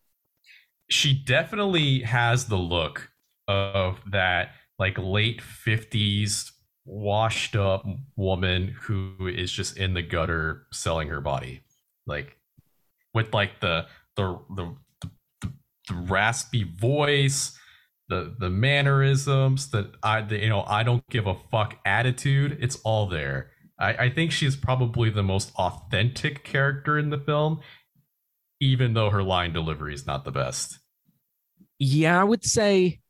She 0.87 1.15
definitely 1.15 2.01
has 2.01 2.45
the 2.45 2.57
look 2.57 3.09
of 3.47 3.99
that 4.11 4.51
like 4.77 4.99
late 4.99 5.41
50s 5.41 6.51
washed 6.85 7.55
up 7.55 7.87
woman 8.15 8.75
who 8.81 9.15
is 9.27 9.51
just 9.51 9.77
in 9.77 9.95
the 9.95 10.03
gutter 10.03 10.67
selling 10.71 11.07
her 11.07 11.21
body. 11.21 11.61
Like 12.05 12.37
with 13.15 13.33
like 13.33 13.59
the 13.61 13.87
the 14.15 14.39
the, 14.55 14.75
the, 15.87 15.93
the 15.93 16.01
raspy 16.01 16.63
voice, 16.63 17.57
the 18.09 18.35
the 18.39 18.49
mannerisms 18.49 19.71
that 19.71 19.91
I 20.03 20.21
the, 20.21 20.37
you 20.37 20.49
know 20.49 20.63
I 20.67 20.83
don't 20.83 21.07
give 21.09 21.27
a 21.27 21.35
fuck 21.51 21.77
attitude. 21.85 22.57
It's 22.61 22.77
all 22.83 23.07
there. 23.07 23.51
I, 23.79 23.93
I 23.93 24.09
think 24.09 24.31
she's 24.31 24.55
probably 24.55 25.09
the 25.09 25.23
most 25.23 25.51
authentic 25.55 26.43
character 26.43 26.97
in 26.97 27.09
the 27.09 27.19
film, 27.19 27.59
even 28.59 28.93
though 28.93 29.09
her 29.09 29.23
line 29.23 29.53
delivery 29.53 29.93
is 29.93 30.07
not 30.07 30.25
the 30.25 30.31
best. 30.31 30.79
Yeah, 31.79 32.19
I 32.19 32.23
would 32.23 32.43
say 32.43 33.01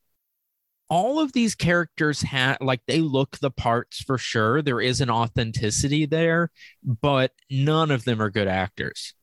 all 0.90 1.20
of 1.20 1.32
these 1.32 1.54
characters 1.54 2.22
have 2.22 2.58
like 2.60 2.80
they 2.86 3.00
look 3.00 3.38
the 3.38 3.50
parts 3.50 4.02
for 4.02 4.18
sure. 4.18 4.62
There 4.62 4.80
is 4.80 5.00
an 5.00 5.10
authenticity 5.10 6.06
there, 6.06 6.50
but 6.82 7.32
none 7.50 7.90
of 7.90 8.04
them 8.04 8.20
are 8.20 8.30
good 8.30 8.48
actors. 8.48 9.14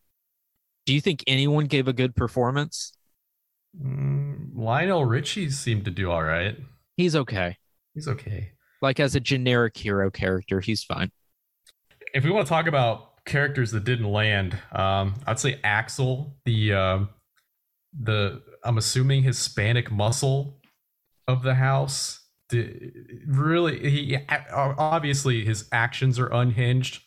Do 0.85 0.93
you 0.93 1.01
think 1.01 1.23
anyone 1.25 1.65
gave 1.65 1.87
a 1.87 1.93
good 1.93 2.15
performance? 2.15 2.94
Mm, 3.82 4.51
Lionel 4.55 5.05
Richie 5.05 5.49
seemed 5.49 5.86
to 5.86 5.91
do 5.91 6.11
all 6.11 6.23
right. 6.23 6.57
He's 6.97 7.15
okay. 7.15 7.57
He's 7.93 8.07
okay. 8.07 8.51
Like 8.82 8.99
as 8.99 9.15
a 9.15 9.19
generic 9.19 9.76
hero 9.78 10.11
character, 10.11 10.59
he's 10.61 10.84
fine. 10.84 11.11
If 12.13 12.23
we 12.23 12.32
want 12.32 12.45
to 12.45 12.49
talk 12.49 12.67
about 12.67 13.23
characters 13.26 13.71
that 13.71 13.84
didn't 13.84 14.11
land, 14.11 14.57
um, 14.71 15.15
I'd 15.26 15.39
say 15.39 15.59
Axel, 15.63 16.38
the 16.45 16.73
um, 16.73 17.09
the 17.99 18.41
I'm 18.63 18.78
assuming 18.78 19.23
Hispanic 19.23 19.91
muscle 19.91 20.59
of 21.28 21.43
the 21.43 21.55
house. 21.55 22.21
Did, 22.49 22.93
really, 23.26 23.89
he 23.89 24.17
obviously 24.53 25.43
his 25.43 25.67
actions 25.71 26.19
are 26.19 26.28
unhinged. 26.28 27.01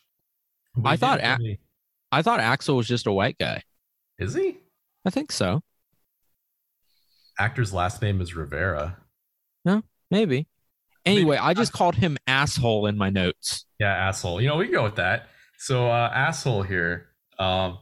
I 0.85 0.97
thought 0.97 1.21
really... 1.21 1.61
I 2.11 2.23
thought 2.23 2.41
Axel 2.41 2.77
was 2.77 2.89
just 2.89 3.07
a 3.07 3.13
white 3.13 3.39
guy. 3.39 3.63
Is 4.19 4.35
he? 4.35 4.59
I 5.05 5.11
think 5.11 5.31
so. 5.31 5.63
Actor's 7.39 7.73
last 7.73 8.03
name 8.03 8.21
is 8.21 8.35
Rivera. 8.35 8.97
No, 9.65 9.83
maybe. 10.11 10.47
Anyway, 11.05 11.37
maybe. 11.37 11.39
I 11.39 11.55
just 11.55 11.73
called 11.73 11.95
him 11.95 12.17
asshole 12.27 12.87
in 12.87 12.99
my 12.99 13.11
notes. 13.11 13.65
Yeah, 13.79 13.95
asshole. 13.95 14.41
You 14.41 14.49
know, 14.49 14.57
we 14.57 14.67
can 14.67 14.75
go 14.75 14.83
with 14.85 14.97
that. 14.97 15.29
So, 15.59 15.89
uh, 15.89 16.11
asshole 16.13 16.63
here. 16.63 17.09
Um, 17.39 17.79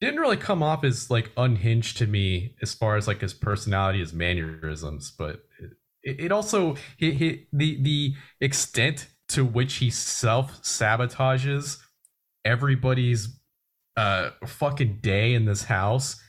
didn't 0.00 0.20
really 0.20 0.36
come 0.36 0.62
off 0.62 0.84
as 0.84 1.10
like 1.10 1.30
unhinged 1.36 1.98
to 1.98 2.06
me 2.06 2.54
as 2.62 2.72
far 2.72 2.96
as 2.96 3.06
like 3.06 3.20
his 3.20 3.34
personality, 3.34 3.98
his 3.98 4.12
mannerisms, 4.12 5.12
but 5.16 5.44
it, 6.02 6.20
it 6.20 6.32
also 6.32 6.76
he, 6.96 7.12
he, 7.12 7.46
the 7.52 7.82
the 7.82 8.14
extent 8.40 9.08
to 9.28 9.44
which 9.44 9.74
he 9.74 9.90
self 9.90 10.62
sabotages 10.62 11.78
everybody's 12.44 13.38
uh 13.96 14.30
fucking 14.46 14.98
day 15.02 15.34
in 15.34 15.44
this 15.44 15.64
house 15.64 16.20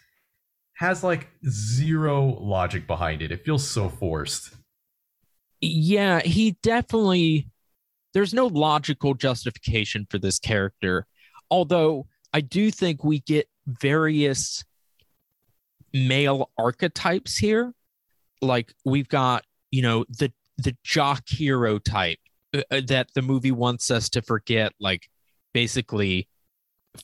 has 0.82 1.04
like 1.04 1.28
zero 1.48 2.40
logic 2.42 2.88
behind 2.88 3.22
it. 3.22 3.32
It 3.32 3.46
feels 3.46 3.70
so 3.70 3.88
forced. 3.88 4.56
Yeah, 5.62 6.22
he 6.22 6.58
definitely 6.64 7.48
there's 8.16 8.34
no 8.34 8.48
logical 8.48 9.14
justification 9.14 10.08
for 10.10 10.18
this 10.18 10.40
character. 10.40 11.06
Although 11.52 12.08
I 12.34 12.42
do 12.42 12.72
think 12.72 13.04
we 13.04 13.20
get 13.20 13.48
various 13.68 14.66
male 15.94 16.50
archetypes 16.58 17.38
here. 17.38 17.76
Like 18.42 18.74
we've 18.84 19.08
got, 19.08 19.46
you 19.70 19.84
know, 19.84 20.06
the 20.10 20.34
the 20.58 20.76
jock 20.84 21.22
hero 21.28 21.78
type 21.78 22.18
uh, 22.56 22.64
uh 22.72 22.82
that 22.88 23.10
the 23.14 23.22
movie 23.22 23.52
wants 23.52 23.92
us 23.92 24.10
to 24.10 24.24
forget 24.24 24.74
like 24.80 25.08
basically 25.54 26.28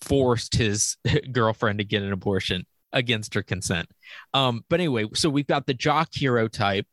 forced 0.02 0.56
his 0.56 0.98
girlfriend 1.32 1.78
to 1.78 1.86
get 1.86 2.02
an 2.02 2.12
abortion 2.12 2.66
against 2.94 3.34
her 3.34 3.44
consent. 3.44 3.88
Um, 4.34 4.64
but 4.70 4.80
anyway, 4.80 5.06
so 5.14 5.30
we've 5.30 5.48
got 5.48 5.66
the 5.66 5.74
jock 5.74 6.10
hero 6.14 6.48
type, 6.48 6.88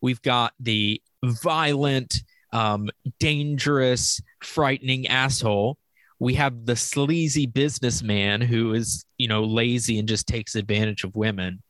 we've 0.00 0.22
got 0.22 0.52
the 0.60 1.00
violent, 1.24 2.16
um, 2.52 2.88
dangerous, 3.18 4.20
frightening 4.42 5.06
asshole. 5.08 5.78
We 6.20 6.34
have 6.34 6.66
the 6.66 6.76
sleazy 6.76 7.46
businessman 7.46 8.40
who 8.40 8.72
is, 8.72 9.04
you 9.18 9.28
know, 9.28 9.44
lazy 9.44 9.98
and 9.98 10.08
just 10.08 10.26
takes 10.26 10.54
advantage 10.54 11.04
of 11.04 11.16
women. 11.16 11.62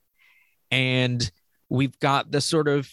And 0.71 1.31
we've 1.69 1.99
got 1.99 2.31
the 2.31 2.41
sort 2.41 2.69
of 2.69 2.89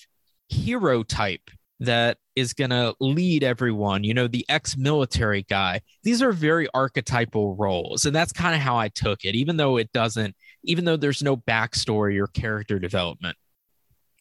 hero 0.47 1.03
type 1.03 1.49
that 1.81 2.17
is 2.35 2.53
going 2.53 2.69
to 2.69 2.95
lead 2.99 3.43
everyone, 3.43 4.03
you 4.03 4.13
know, 4.13 4.27
the 4.27 4.45
ex 4.47 4.77
military 4.77 5.43
guy. 5.43 5.81
These 6.03 6.21
are 6.21 6.31
very 6.31 6.67
archetypal 6.73 7.55
roles. 7.55 8.05
And 8.05 8.15
that's 8.15 8.31
kind 8.31 8.55
of 8.55 8.61
how 8.61 8.77
I 8.77 8.87
took 8.89 9.25
it, 9.25 9.35
even 9.35 9.57
though 9.57 9.77
it 9.77 9.91
doesn't, 9.91 10.35
even 10.63 10.85
though 10.85 10.97
there's 10.97 11.23
no 11.23 11.37
backstory 11.37 12.19
or 12.19 12.27
character 12.27 12.79
development. 12.79 13.37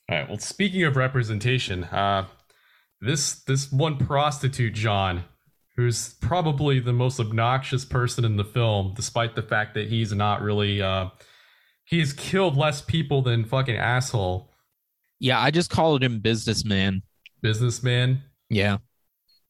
All 0.08 0.18
right. 0.18 0.28
Well, 0.28 0.38
speaking 0.38 0.82
of 0.84 0.96
representation, 0.96 1.84
uh, 1.84 2.26
this 3.00 3.42
this 3.44 3.70
one 3.70 3.96
prostitute, 3.96 4.74
John, 4.74 5.24
who's 5.76 6.14
probably 6.14 6.80
the 6.80 6.92
most 6.92 7.20
obnoxious 7.20 7.84
person 7.84 8.24
in 8.24 8.36
the 8.36 8.44
film, 8.44 8.94
despite 8.96 9.36
the 9.36 9.42
fact 9.42 9.74
that 9.74 9.88
he's 9.88 10.12
not 10.12 10.42
really 10.42 10.82
uh, 10.82 11.10
he's 11.84 12.12
killed 12.12 12.56
less 12.56 12.82
people 12.82 13.22
than 13.22 13.44
fucking 13.44 13.76
asshole. 13.76 14.50
Yeah, 15.18 15.40
I 15.40 15.50
just 15.50 15.70
called 15.70 16.02
him 16.02 16.20
businessman 16.20 17.02
businessman. 17.40 18.22
Yeah. 18.48 18.78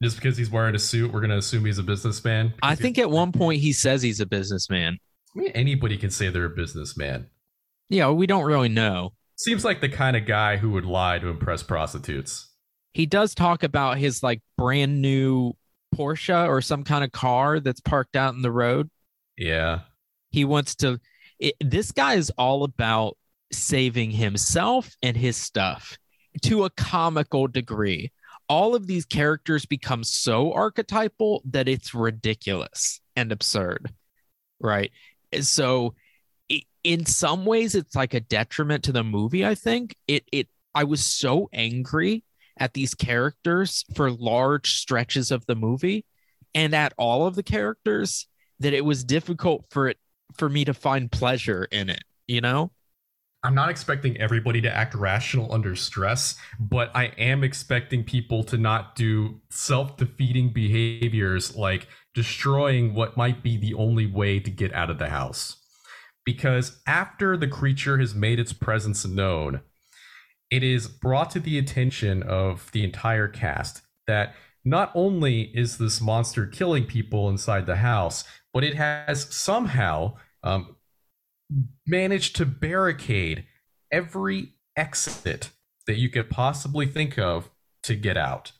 Just 0.03 0.16
because 0.16 0.36
he's 0.36 0.51
wearing 0.51 0.74
a 0.74 0.78
suit, 0.78 1.12
we're 1.12 1.20
gonna 1.20 1.36
assume 1.36 1.64
he's 1.66 1.78
a 1.78 1.82
businessman. 1.82 2.55
I 2.62 2.74
think 2.74 2.99
at 2.99 3.11
one 3.11 3.32
point 3.32 3.61
he 3.61 3.72
says 3.72 4.03
he's 4.03 4.20
a 4.20 4.26
businessman. 4.26 4.99
I 5.35 5.39
mean, 5.39 5.51
anybody 5.53 5.97
can 5.97 6.11
say 6.11 6.28
they're 6.28 6.45
a 6.45 6.51
businessman. 6.51 7.28
Yeah, 7.89 8.11
we 8.11 8.26
don't 8.26 8.45
really 8.45 8.68
know. 8.68 9.12
Seems 9.37 9.64
like 9.64 9.81
the 9.81 9.89
kind 9.89 10.16
of 10.16 10.26
guy 10.26 10.57
who 10.59 10.70
would 10.70 10.85
lie 10.85 11.18
to 11.18 11.28
impress 11.28 11.62
prostitutes. 11.62 12.49
He 12.93 13.07
does 13.07 13.35
talk 13.35 13.62
about 13.62 13.99
his 13.99 14.22
like 14.22 14.43
brand 14.59 15.01
new 15.01 15.55
Porsche 15.95 16.47
or 16.49 16.61
some 16.61 16.85
kind 16.85 17.05
of 17.05 17.12
car 17.12 17.61
that's 17.61 17.81
parked 17.81 18.16
out 18.16 18.35
in 18.35 18.43
the 18.43 18.53
road. 18.53 18.91
Yeah. 19.37 19.81
He 20.31 20.45
wants 20.45 20.74
to. 20.76 21.01
It, 21.39 21.55
this 21.61 21.91
guy 21.93 22.14
is 22.14 22.31
all 22.37 22.64
about 22.64 23.16
saving 23.53 24.11
himself 24.11 24.95
and 25.03 25.16
his 25.16 25.37
stuff 25.37 25.97
to 26.43 26.64
a 26.64 26.70
comical 26.70 27.47
degree. 27.49 28.12
all 28.49 28.74
of 28.74 28.87
these 28.89 29.05
characters 29.05 29.64
become 29.64 30.03
so 30.05 30.53
archetypal 30.53 31.41
that 31.45 31.68
it's 31.68 31.95
ridiculous 31.95 33.01
and 33.16 33.31
absurd. 33.33 33.93
Right. 34.61 34.91
So 35.41 35.95
i- 36.51 36.64
in 36.85 37.07
some 37.07 37.45
ways 37.47 37.74
it's 37.74 37.95
like 37.95 38.14
a 38.14 38.20
detriment 38.20 38.85
to 38.85 38.93
the 38.93 39.05
movie, 39.05 39.45
I 39.47 39.55
think. 39.55 39.97
It 40.09 40.24
it 40.33 40.49
I 40.74 40.85
was 40.85 41.05
so 41.05 41.49
angry 41.53 42.24
at 42.59 42.74
these 42.74 42.95
characters 42.95 43.85
for 43.95 44.11
large 44.11 44.74
stretches 44.76 45.31
of 45.31 45.47
the 45.47 45.55
movie 45.57 46.05
and 46.55 46.74
at 46.74 46.93
all 46.99 47.26
of 47.26 47.35
the 47.35 47.43
characters 47.43 48.26
that 48.61 48.74
it 48.74 48.85
was 48.85 49.05
difficult 49.05 49.64
for 49.70 49.89
it 49.89 49.99
for 50.37 50.49
me 50.49 50.64
to 50.64 50.74
find 50.74 51.11
pleasure 51.11 51.64
in 51.70 51.91
it, 51.91 52.03
you 52.28 52.41
know? 52.41 52.70
I'm 53.43 53.55
not 53.55 53.70
expecting 53.70 54.20
everybody 54.20 54.61
to 54.61 54.70
act 54.76 54.95
rational 54.95 55.53
under 55.53 55.74
stress, 55.74 56.37
but 56.59 56.91
I 56.95 57.07
am 57.16 57.43
expecting 57.43 58.05
people 58.05 58.45
to 58.45 58.59
not 58.59 58.95
do 58.97 59.41
self 59.49 59.97
defeating 59.97 60.53
behaviors 60.53 61.57
like 61.57 61.89
destroying 62.20 62.92
what 62.92 63.16
might 63.16 63.42
be 63.42 63.56
the 63.56 63.72
only 63.72 64.04
way 64.04 64.38
to 64.38 64.50
get 64.50 64.74
out 64.74 64.90
of 64.90 64.98
the 64.98 65.08
house. 65.08 65.56
Because 66.22 66.78
after 66.86 67.34
the 67.34 67.48
creature 67.48 67.96
has 67.96 68.14
made 68.14 68.38
its 68.38 68.52
presence 68.52 69.06
known, 69.06 69.62
it 70.50 70.62
is 70.62 70.86
brought 70.86 71.30
to 71.30 71.40
the 71.40 71.56
attention 71.56 72.22
of 72.22 72.70
the 72.72 72.84
entire 72.84 73.26
cast 73.26 73.80
that 74.06 74.34
not 74.66 74.92
only 74.94 75.44
is 75.54 75.78
this 75.78 75.98
monster 75.98 76.44
killing 76.44 76.84
people 76.84 77.30
inside 77.30 77.64
the 77.64 77.76
house, 77.76 78.24
but 78.52 78.64
it 78.64 78.74
has 78.74 79.34
somehow 79.34 80.14
um, 80.42 80.76
managed 81.86 82.36
to 82.36 82.44
barricade 82.44 83.46
every 83.90 84.56
exit 84.76 85.48
that 85.86 85.96
you 85.96 86.10
could 86.10 86.28
possibly 86.28 86.84
think 86.84 87.18
of 87.18 87.48
to 87.82 87.94
get 87.94 88.18
out. 88.18 88.52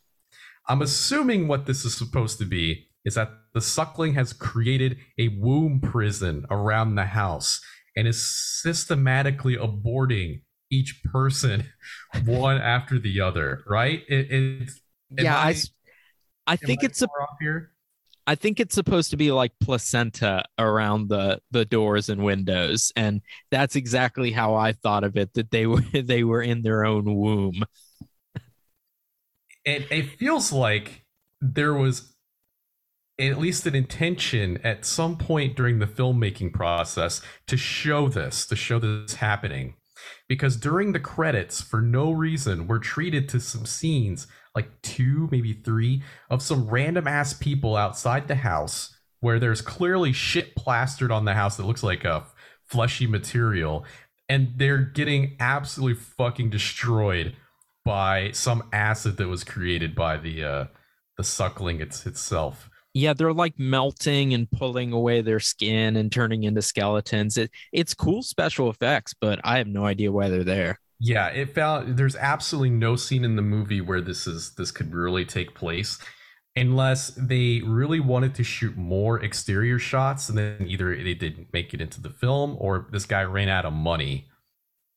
I'm 0.67 0.81
assuming 0.81 1.47
what 1.47 1.67
this 1.67 1.85
is 1.85 1.95
supposed 1.95 2.39
to 2.39 2.47
be 2.47 2.87
is 3.05 3.17
that 3.17 3.31
the 3.55 3.61
suckling 3.61 4.15
has 4.15 4.33
created 4.33 4.99
a 5.19 5.29
womb 5.29 5.81
prison 5.81 6.47
around 6.51 6.95
the 6.95 7.05
house 7.07 7.61
and 7.97 8.07
is 8.07 8.25
systematically 8.63 9.57
aborting 9.57 10.43
each 10.71 11.03
person 11.05 11.69
one 12.25 12.59
after 12.59 12.99
the 12.99 13.21
other, 13.21 13.65
right? 13.67 14.03
It, 14.09 14.29
it's 14.31 14.81
am 15.19 15.25
yeah, 15.25 15.37
I, 15.37 15.51
I- 15.51 15.55
I 16.47 16.57
think 16.57 16.83
it's 16.83 17.01
a, 17.03 17.07
far 17.07 17.23
off 17.23 17.37
here. 17.41 17.73
I 18.27 18.35
think 18.35 18.61
it's 18.61 18.75
supposed 18.75 19.11
to 19.11 19.17
be 19.17 19.31
like 19.33 19.53
placenta 19.61 20.45
around 20.59 21.09
the 21.09 21.41
the 21.51 21.65
doors 21.65 22.09
and 22.09 22.23
windows, 22.23 22.93
and 22.97 23.21
that's 23.51 23.77
exactly 23.77 24.33
how 24.33 24.55
I 24.55 24.73
thought 24.73 25.05
of 25.05 25.17
it. 25.17 25.33
That 25.35 25.51
they 25.51 25.67
were 25.67 25.81
they 25.93 26.25
were 26.25 26.43
in 26.43 26.63
their 26.63 26.85
own 26.85 27.15
womb. 27.15 27.63
it, 29.65 29.87
it 29.91 30.19
feels 30.19 30.53
like 30.53 31.05
there 31.41 31.75
was 31.75 32.15
at 33.21 33.39
least 33.39 33.67
an 33.67 33.75
intention 33.75 34.59
at 34.65 34.85
some 34.85 35.17
point 35.17 35.57
during 35.57 35.79
the 35.79 35.87
filmmaking 35.87 36.53
process 36.53 37.21
to 37.47 37.57
show 37.57 38.09
this, 38.09 38.47
to 38.47 38.57
show 38.57 38.79
this 38.79 39.15
happening. 39.15 39.75
Because 40.29 40.57
during 40.57 40.93
the 40.93 41.01
credits, 41.01 41.61
for 41.61 41.83
no 41.83 42.11
reason, 42.11 42.67
we're 42.67 42.79
treated 42.79 43.29
to 43.29 43.41
some 43.41 43.67
scenes, 43.67 44.27
like 44.55 44.81
two, 44.83 45.29
maybe 45.31 45.53
three, 45.53 46.03
of 46.31 46.43
some 46.43 46.69
random 46.69 47.07
ass 47.07 47.35
people 47.35 47.77
outside 47.77 48.29
the 48.29 48.37
house 48.37 48.97
where 49.21 49.39
there's 49.39 49.61
clearly 49.61 50.13
shit 50.13 50.55
plastered 50.57 51.11
on 51.11 51.27
the 51.27 51.35
house 51.35 51.57
that 51.57 51.67
looks 51.67 51.83
like 51.83 52.05
a 52.05 52.25
fleshy 52.65 53.07
material. 53.07 53.85
And 54.29 54.53
they're 54.57 54.79
getting 54.79 55.37
absolutely 55.39 56.03
fucking 56.03 56.49
destroyed 56.49 57.37
by 57.85 58.31
some 58.33 58.63
acid 58.73 59.17
that 59.19 59.29
was 59.29 59.45
created 59.45 59.95
by 59.95 60.17
the 60.17 60.45
uh 60.45 60.65
the 61.17 61.25
suckling 61.25 61.81
it's, 61.81 62.07
itself. 62.07 62.70
Yeah, 62.93 63.13
they're 63.15 63.33
like 63.33 63.59
melting 63.59 64.35
and 64.35 64.51
pulling 64.51 64.93
away 64.93 65.21
their 65.21 65.41
skin 65.41 65.97
and 65.97 66.11
turning 66.11 66.43
into 66.45 66.63
skeletons. 66.63 67.37
It 67.39 67.51
it's 67.73 67.95
cool 67.95 68.23
special 68.23 68.69
effects, 68.71 69.15
but 69.15 69.41
I 69.45 69.59
have 69.59 69.69
no 69.69 69.85
idea 69.87 70.11
why 70.13 70.29
they're 70.29 70.45
there. 70.45 70.81
Yeah, 70.99 71.29
it 71.29 71.55
found 71.55 71.97
there's 71.97 72.17
absolutely 72.17 72.71
no 72.71 72.97
scene 72.97 73.25
in 73.25 73.37
the 73.37 73.43
movie 73.43 73.81
where 73.81 74.01
this 74.03 74.27
is 74.27 74.55
this 74.57 74.71
could 74.71 74.95
really 74.95 75.25
take 75.25 75.55
place 75.55 75.99
unless 76.57 77.09
they 77.17 77.63
really 77.65 78.01
wanted 78.01 78.35
to 78.35 78.45
shoot 78.45 78.77
more 78.77 79.23
exterior 79.23 79.79
shots 79.79 80.29
and 80.29 80.37
then 80.37 80.67
either 80.67 80.95
they 80.97 81.15
didn't 81.15 81.53
make 81.53 81.73
it 81.73 81.81
into 81.81 82.01
the 82.01 82.11
film 82.11 82.57
or 82.59 82.89
this 82.91 83.07
guy 83.07 83.23
ran 83.23 83.49
out 83.49 83.65
of 83.65 83.73
money 83.73 84.29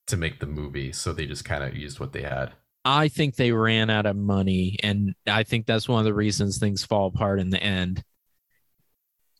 to 0.07 0.17
make 0.17 0.39
the 0.39 0.47
movie 0.47 0.91
so 0.91 1.13
they 1.13 1.25
just 1.25 1.45
kind 1.45 1.63
of 1.63 1.75
used 1.75 1.99
what 1.99 2.11
they 2.11 2.23
had. 2.23 2.53
I 2.85 3.07
think 3.07 3.35
they 3.35 3.51
ran 3.51 3.89
out 3.89 4.05
of 4.05 4.15
money, 4.15 4.77
and 4.83 5.15
I 5.25 5.43
think 5.43 5.65
that's 5.65 5.87
one 5.87 5.99
of 5.99 6.05
the 6.05 6.13
reasons 6.13 6.57
things 6.57 6.83
fall 6.83 7.07
apart 7.07 7.39
in 7.39 7.49
the 7.49 7.61
end. 7.61 8.03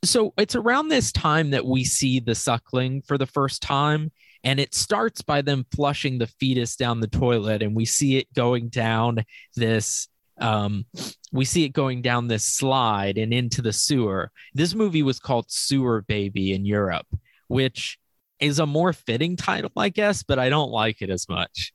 So 0.06 0.34
it's 0.38 0.56
around 0.56 0.89
this 0.89 1.12
time 1.12 1.52
that 1.52 1.66
we 1.66 1.84
see 1.84 2.20
the 2.20 2.36
suckling 2.36 3.02
for 3.02 3.18
the 3.18 3.26
first 3.26 3.62
time, 3.62 4.12
and 4.44 4.60
it 4.60 4.74
starts 4.74 5.22
by 5.22 5.41
them 5.41 5.66
flushing 5.76 6.18
the 6.18 6.28
fetus 6.28 6.76
down 6.76 7.02
the 7.02 7.08
toilet, 7.08 7.62
and 7.62 7.76
we 7.76 7.86
see 7.86 8.18
it 8.18 8.34
going 8.34 8.70
down 8.70 9.26
this. 9.56 10.08
Um, 10.39 10.86
we 11.32 11.46
see 11.46 11.64
it 11.64 11.74
going 11.74 12.02
down 12.02 12.28
this 12.28 12.46
slide 12.46 13.18
and 13.18 13.34
into 13.34 13.62
the 13.62 13.74
sewer. 13.74 14.32
This 14.54 14.74
movie 14.74 15.04
was 15.04 15.20
called 15.20 15.52
Sewer 15.52 16.02
Baby 16.02 16.54
in 16.54 16.66
Europe, 16.66 17.08
which 17.50 18.00
is 18.39 18.60
a 18.60 18.66
more 18.66 18.94
fitting 18.94 19.36
title, 19.36 19.72
I 19.78 19.89
guess, 19.89 20.24
but 20.24 20.39
I 20.39 20.50
don't 20.50 20.72
like 20.72 21.02
it 21.02 21.10
as 21.10 21.30
much 21.30 21.74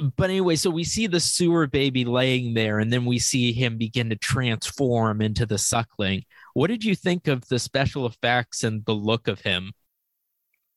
but 0.00 0.30
anyway, 0.30 0.56
so 0.56 0.70
we 0.70 0.84
see 0.84 1.06
the 1.06 1.20
sewer 1.20 1.66
baby 1.66 2.04
laying 2.04 2.54
there, 2.54 2.78
and 2.78 2.92
then 2.92 3.04
we 3.04 3.18
see 3.18 3.52
him 3.52 3.76
begin 3.76 4.10
to 4.10 4.16
transform 4.16 5.20
into 5.20 5.46
the 5.46 5.58
suckling. 5.58 6.24
What 6.54 6.68
did 6.68 6.84
you 6.84 6.94
think 6.94 7.28
of 7.28 7.46
the 7.48 7.58
special 7.58 8.06
effects 8.06 8.64
and 8.64 8.84
the 8.84 8.94
look 8.94 9.28
of 9.28 9.40
him? 9.40 9.72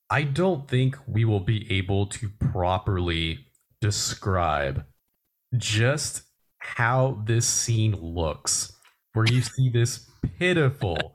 I 0.09 0.24
don't 0.24 0.67
think 0.67 0.97
we 1.07 1.26
will 1.26 1.39
be 1.39 1.71
able 1.71 2.07
to 2.07 2.30
properly 2.39 3.47
describe 3.82 4.86
just 5.57 6.24
how 6.59 7.24
this 7.26 7.47
scene 7.47 7.95
looks, 7.99 8.74
where 9.13 9.26
you 9.26 9.41
see 9.41 9.69
this 9.69 10.09
pitiful, 10.39 11.13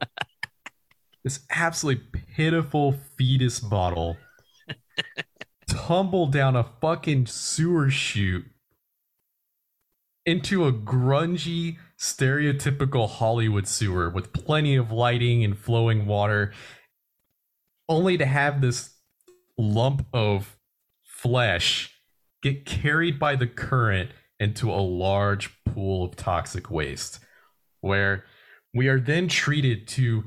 this 1.24 1.40
absolutely 1.50 2.04
pitiful 2.34 2.96
fetus 3.16 3.62
model 3.62 4.16
tumble 5.68 6.26
down 6.26 6.56
a 6.56 6.64
fucking 6.80 7.26
sewer 7.26 7.90
chute 7.90 8.46
into 10.26 10.66
a 10.66 10.72
grungy, 10.72 11.78
stereotypical 11.98 13.08
Hollywood 13.08 13.66
sewer 13.66 14.10
with 14.10 14.32
plenty 14.32 14.76
of 14.76 14.90
lighting 14.90 15.44
and 15.44 15.58
flowing 15.58 16.06
water 16.06 16.52
only 17.88 18.18
to 18.18 18.26
have 18.26 18.60
this 18.60 18.94
lump 19.56 20.06
of 20.12 20.56
flesh 21.02 21.94
get 22.42 22.64
carried 22.64 23.18
by 23.18 23.34
the 23.34 23.46
current 23.46 24.10
into 24.38 24.70
a 24.70 24.76
large 24.76 25.50
pool 25.64 26.04
of 26.04 26.14
toxic 26.14 26.70
waste 26.70 27.18
where 27.80 28.24
we 28.74 28.86
are 28.86 29.00
then 29.00 29.26
treated 29.26 29.88
to 29.88 30.24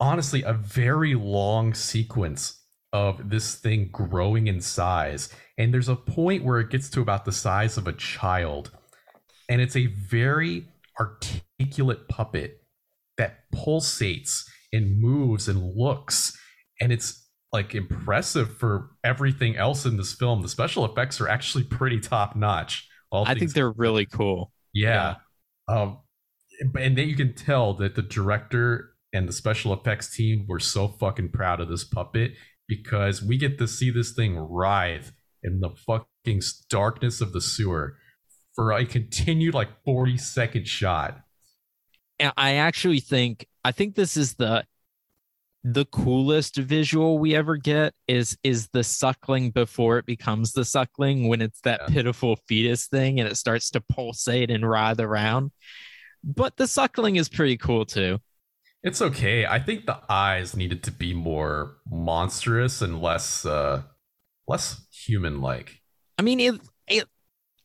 honestly 0.00 0.42
a 0.42 0.52
very 0.52 1.14
long 1.14 1.74
sequence 1.74 2.61
of 2.92 3.30
this 3.30 3.54
thing 3.54 3.88
growing 3.90 4.46
in 4.46 4.60
size 4.60 5.28
and 5.58 5.72
there's 5.72 5.88
a 5.88 5.96
point 5.96 6.44
where 6.44 6.60
it 6.60 6.70
gets 6.70 6.90
to 6.90 7.00
about 7.00 7.24
the 7.24 7.32
size 7.32 7.76
of 7.76 7.86
a 7.86 7.92
child 7.92 8.70
and 9.48 9.60
it's 9.60 9.76
a 9.76 9.86
very 9.86 10.66
articulate 11.00 12.08
puppet 12.08 12.62
that 13.16 13.50
pulsates 13.54 14.44
and 14.72 15.00
moves 15.00 15.48
and 15.48 15.74
looks 15.74 16.36
and 16.80 16.92
it's 16.92 17.22
like 17.52 17.74
impressive 17.74 18.56
for 18.56 18.90
everything 19.04 19.56
else 19.56 19.84
in 19.84 19.96
this 19.96 20.14
film. 20.14 20.42
The 20.42 20.48
special 20.48 20.84
effects 20.84 21.20
are 21.20 21.28
actually 21.28 21.64
pretty 21.64 22.00
top 22.00 22.34
notch. 22.34 22.88
All 23.10 23.24
I 23.26 23.34
think 23.34 23.52
they're 23.52 23.70
really 23.70 24.06
cool. 24.06 24.52
yeah. 24.72 25.16
Um, 25.68 25.98
and 26.78 26.96
then 26.96 27.08
you 27.08 27.16
can 27.16 27.34
tell 27.34 27.74
that 27.74 27.94
the 27.94 28.02
director 28.02 28.94
and 29.12 29.28
the 29.28 29.32
special 29.32 29.74
effects 29.74 30.14
team 30.14 30.46
were 30.48 30.60
so 30.60 30.88
fucking 30.88 31.30
proud 31.30 31.60
of 31.60 31.68
this 31.68 31.84
puppet 31.84 32.32
because 32.68 33.22
we 33.22 33.36
get 33.36 33.58
to 33.58 33.68
see 33.68 33.90
this 33.90 34.12
thing 34.12 34.36
writhe 34.38 35.12
in 35.42 35.60
the 35.60 35.70
fucking 35.70 36.40
darkness 36.68 37.20
of 37.20 37.32
the 37.32 37.40
sewer 37.40 37.96
for 38.54 38.72
a 38.72 38.84
continued 38.84 39.54
like 39.54 39.68
40 39.84 40.16
second 40.18 40.66
shot. 40.68 41.20
And 42.18 42.32
I 42.36 42.54
actually 42.54 43.00
think 43.00 43.46
I 43.64 43.72
think 43.72 43.94
this 43.94 44.16
is 44.16 44.34
the 44.34 44.64
the 45.64 45.84
coolest 45.86 46.56
visual 46.56 47.18
we 47.18 47.36
ever 47.36 47.56
get 47.56 47.94
is 48.08 48.36
is 48.42 48.68
the 48.72 48.82
suckling 48.84 49.50
before 49.50 49.98
it 49.98 50.06
becomes 50.06 50.52
the 50.52 50.64
suckling 50.64 51.28
when 51.28 51.40
it's 51.40 51.60
that 51.60 51.80
Yeah. 51.82 51.94
pitiful 51.94 52.36
fetus 52.48 52.88
thing 52.88 53.20
and 53.20 53.28
it 53.28 53.36
starts 53.36 53.70
to 53.70 53.80
pulsate 53.80 54.50
and 54.50 54.68
writhe 54.68 55.00
around. 55.00 55.52
But 56.24 56.56
the 56.56 56.66
suckling 56.66 57.16
is 57.16 57.28
pretty 57.28 57.56
cool 57.56 57.84
too. 57.84 58.18
It's 58.82 59.00
okay. 59.00 59.46
I 59.46 59.58
think 59.60 59.86
the 59.86 60.00
eyes 60.08 60.56
needed 60.56 60.82
to 60.84 60.90
be 60.90 61.14
more 61.14 61.76
monstrous 61.88 62.82
and 62.82 63.00
less 63.00 63.46
uh 63.46 63.82
less 64.48 64.84
human 64.90 65.40
like. 65.40 65.80
I 66.18 66.22
mean, 66.22 66.40
it, 66.40 66.60
it 66.88 67.08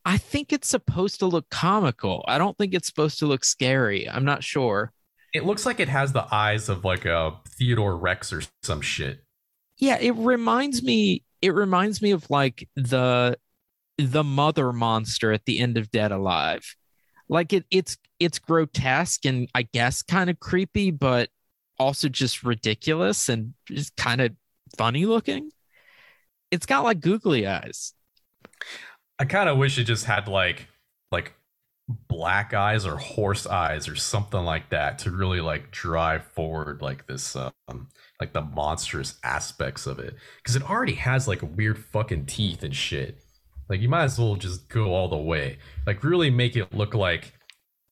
I 0.05 0.17
think 0.17 0.53
it's 0.53 0.67
supposed 0.67 1.19
to 1.19 1.25
look 1.25 1.49
comical. 1.49 2.23
I 2.27 2.37
don't 2.37 2.57
think 2.57 2.73
it's 2.73 2.87
supposed 2.87 3.19
to 3.19 3.25
look 3.25 3.43
scary. 3.43 4.09
I'm 4.09 4.25
not 4.25 4.43
sure. 4.43 4.93
It 5.33 5.43
looks 5.43 5.65
like 5.65 5.79
it 5.79 5.89
has 5.89 6.13
the 6.13 6.25
eyes 6.33 6.69
of 6.69 6.85
like 6.85 7.05
a 7.05 7.37
Theodore 7.47 7.97
Rex 7.97 8.31
or 8.31 8.43
some 8.63 8.81
shit. 8.81 9.23
Yeah, 9.77 9.97
it 9.99 10.15
reminds 10.15 10.81
me 10.81 11.23
it 11.41 11.53
reminds 11.53 12.01
me 12.01 12.11
of 12.11 12.29
like 12.29 12.69
the 12.75 13.37
the 13.97 14.23
mother 14.23 14.71
monster 14.71 15.31
at 15.31 15.45
the 15.45 15.59
end 15.59 15.77
of 15.77 15.91
Dead 15.91 16.11
Alive. 16.11 16.76
Like 17.29 17.53
it 17.53 17.65
it's 17.71 17.97
it's 18.19 18.39
grotesque 18.39 19.25
and 19.25 19.49
I 19.53 19.63
guess 19.63 20.01
kind 20.01 20.29
of 20.29 20.39
creepy, 20.39 20.91
but 20.91 21.29
also 21.79 22.09
just 22.09 22.43
ridiculous 22.43 23.29
and 23.29 23.53
just 23.65 23.95
kind 23.95 24.21
of 24.21 24.31
funny 24.77 25.05
looking. 25.05 25.51
It's 26.51 26.65
got 26.65 26.83
like 26.83 27.01
googly 27.01 27.45
eyes. 27.45 27.93
I 29.19 29.25
kind 29.25 29.49
of 29.49 29.57
wish 29.57 29.77
it 29.77 29.85
just 29.85 30.05
had 30.05 30.27
like 30.27 30.67
like 31.11 31.33
black 31.87 32.53
eyes 32.53 32.85
or 32.85 32.97
horse 32.97 33.47
eyes 33.47 33.87
or 33.87 33.95
something 33.95 34.43
like 34.43 34.69
that 34.69 34.99
to 34.99 35.11
really 35.11 35.39
like 35.39 35.71
drive 35.71 36.23
forward 36.23 36.81
like 36.81 37.07
this 37.07 37.33
um 37.35 37.87
like 38.19 38.33
the 38.33 38.41
monstrous 38.41 39.17
aspects 39.23 39.87
of 39.87 39.97
it 39.97 40.13
because 40.37 40.57
it 40.57 40.69
already 40.69 40.95
has 40.95 41.29
like 41.29 41.39
weird 41.41 41.77
fucking 41.77 42.25
teeth 42.25 42.61
and 42.61 42.75
shit 42.75 43.23
like 43.69 43.81
you 43.81 43.89
might 43.89 44.03
as 44.03 44.19
well 44.19 44.35
just 44.35 44.69
go 44.69 44.93
all 44.93 45.07
the 45.07 45.17
way 45.17 45.57
like 45.85 46.03
really 46.03 46.29
make 46.29 46.55
it 46.55 46.73
look 46.73 46.93
like 46.93 47.33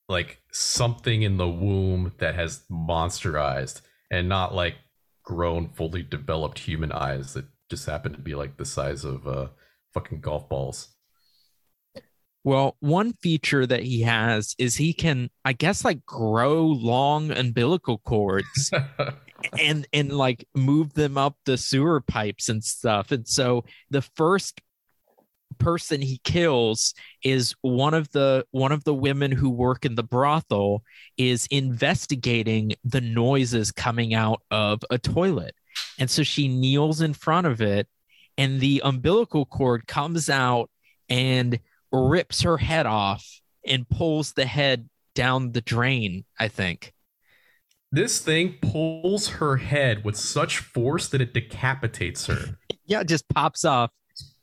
like 0.08 0.42
something 0.52 1.24
in 1.24 1.38
the 1.38 1.48
womb 1.48 2.14
that 2.20 2.36
has 2.36 2.64
monsterized 2.72 3.82
and 4.12 4.30
not 4.30 4.54
like 4.54 4.76
grown 5.24 5.70
fully 5.70 6.04
developed 6.04 6.60
human 6.60 6.92
eyes 6.92 7.34
that 7.34 7.46
just 7.70 7.86
happen 7.88 8.14
to 8.14 8.20
be 8.20 8.36
like 8.36 8.58
the 8.58 8.66
size 8.66 9.04
of 9.04 9.28
uh 9.28 9.48
fucking 9.94 10.22
golf 10.22 10.48
balls 10.50 10.96
Well, 12.44 12.78
one 12.80 13.14
feature 13.24 13.66
that 13.66 13.82
he 13.84 14.02
has 14.02 14.54
is 14.60 14.76
he 14.76 14.94
can, 14.94 15.32
I 15.44 15.54
guess, 15.54 15.84
like 15.84 16.06
grow 16.06 16.66
long 16.68 17.32
umbilical 17.32 17.98
cords 17.98 18.70
and 19.60 19.88
and 19.92 20.12
like 20.16 20.48
move 20.56 20.94
them 20.94 21.18
up 21.18 21.38
the 21.46 21.58
sewer 21.58 22.02
pipes 22.02 22.48
and 22.48 22.64
stuff. 22.64 23.12
And 23.12 23.28
so 23.28 23.66
the 23.90 24.04
first 24.04 24.62
person 25.58 26.02
he 26.02 26.20
kills 26.24 26.94
is 27.24 27.56
one 27.62 27.94
of 27.94 28.12
the 28.12 28.46
one 28.52 28.72
of 28.72 28.84
the 28.84 28.94
women 28.94 29.32
who 29.32 29.50
work 29.50 29.86
in 29.86 29.96
the 29.96 30.04
brothel 30.04 30.84
is 31.18 31.48
investigating 31.52 32.74
the 32.84 33.02
noises 33.02 33.72
coming 33.72 34.14
out 34.14 34.42
of 34.52 34.82
a 34.90 34.98
toilet. 34.98 35.56
And 36.00 36.10
so 36.10 36.24
she 36.24 36.48
kneels 36.48 37.02
in 37.02 37.14
front 37.14 37.48
of 37.48 37.62
it 37.62 37.88
and 38.38 38.60
the 38.60 38.82
umbilical 38.84 39.46
cord 39.46 39.88
comes 39.88 40.30
out 40.30 40.70
and 41.10 41.60
rips 41.92 42.42
her 42.42 42.58
head 42.58 42.86
off 42.86 43.26
and 43.66 43.88
pulls 43.90 44.34
the 44.34 44.46
head 44.46 44.90
down 45.14 45.54
the 45.54 45.62
drain, 45.62 46.26
I 46.40 46.50
think. 46.50 46.94
This 47.92 48.20
thing 48.20 48.56
pulls 48.62 49.28
her 49.30 49.58
head 49.58 50.04
with 50.04 50.18
such 50.18 50.58
force 50.58 51.08
that 51.10 51.22
it 51.22 51.34
decapitates 51.34 52.26
her, 52.26 52.58
Yeah, 52.86 53.02
it 53.02 53.08
just 53.08 53.28
pops 53.30 53.66
off. 53.66 53.90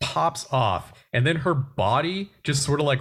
pops 0.01 0.47
off, 0.51 0.93
and 1.13 1.27
then 1.27 1.37
her 1.37 1.55
body 1.55 2.31
just 2.45 2.63
sort 2.63 2.81
of 2.81 2.87
like 2.87 3.01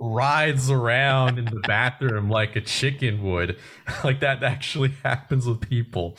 rides 0.00 0.70
around 0.70 1.38
in 1.38 1.44
the 1.46 1.60
bathroom 1.60 2.30
like 2.30 2.56
a 2.56 2.60
chicken 2.60 3.22
would. 3.24 3.58
like 4.04 4.20
that 4.20 4.42
actually 4.44 4.90
happens 5.04 5.46
with 5.46 5.60
people. 5.68 6.16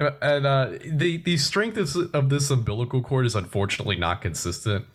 Uh, 0.00 0.10
And 0.20 0.46
uh, 0.46 0.70
the 0.86 1.18
the 1.18 1.36
strength 1.36 1.76
of 2.14 2.28
this 2.30 2.50
umbilical 2.50 3.02
cord 3.02 3.26
is 3.26 3.34
unfortunately 3.36 3.96
not 3.96 4.22
consistent 4.22 4.86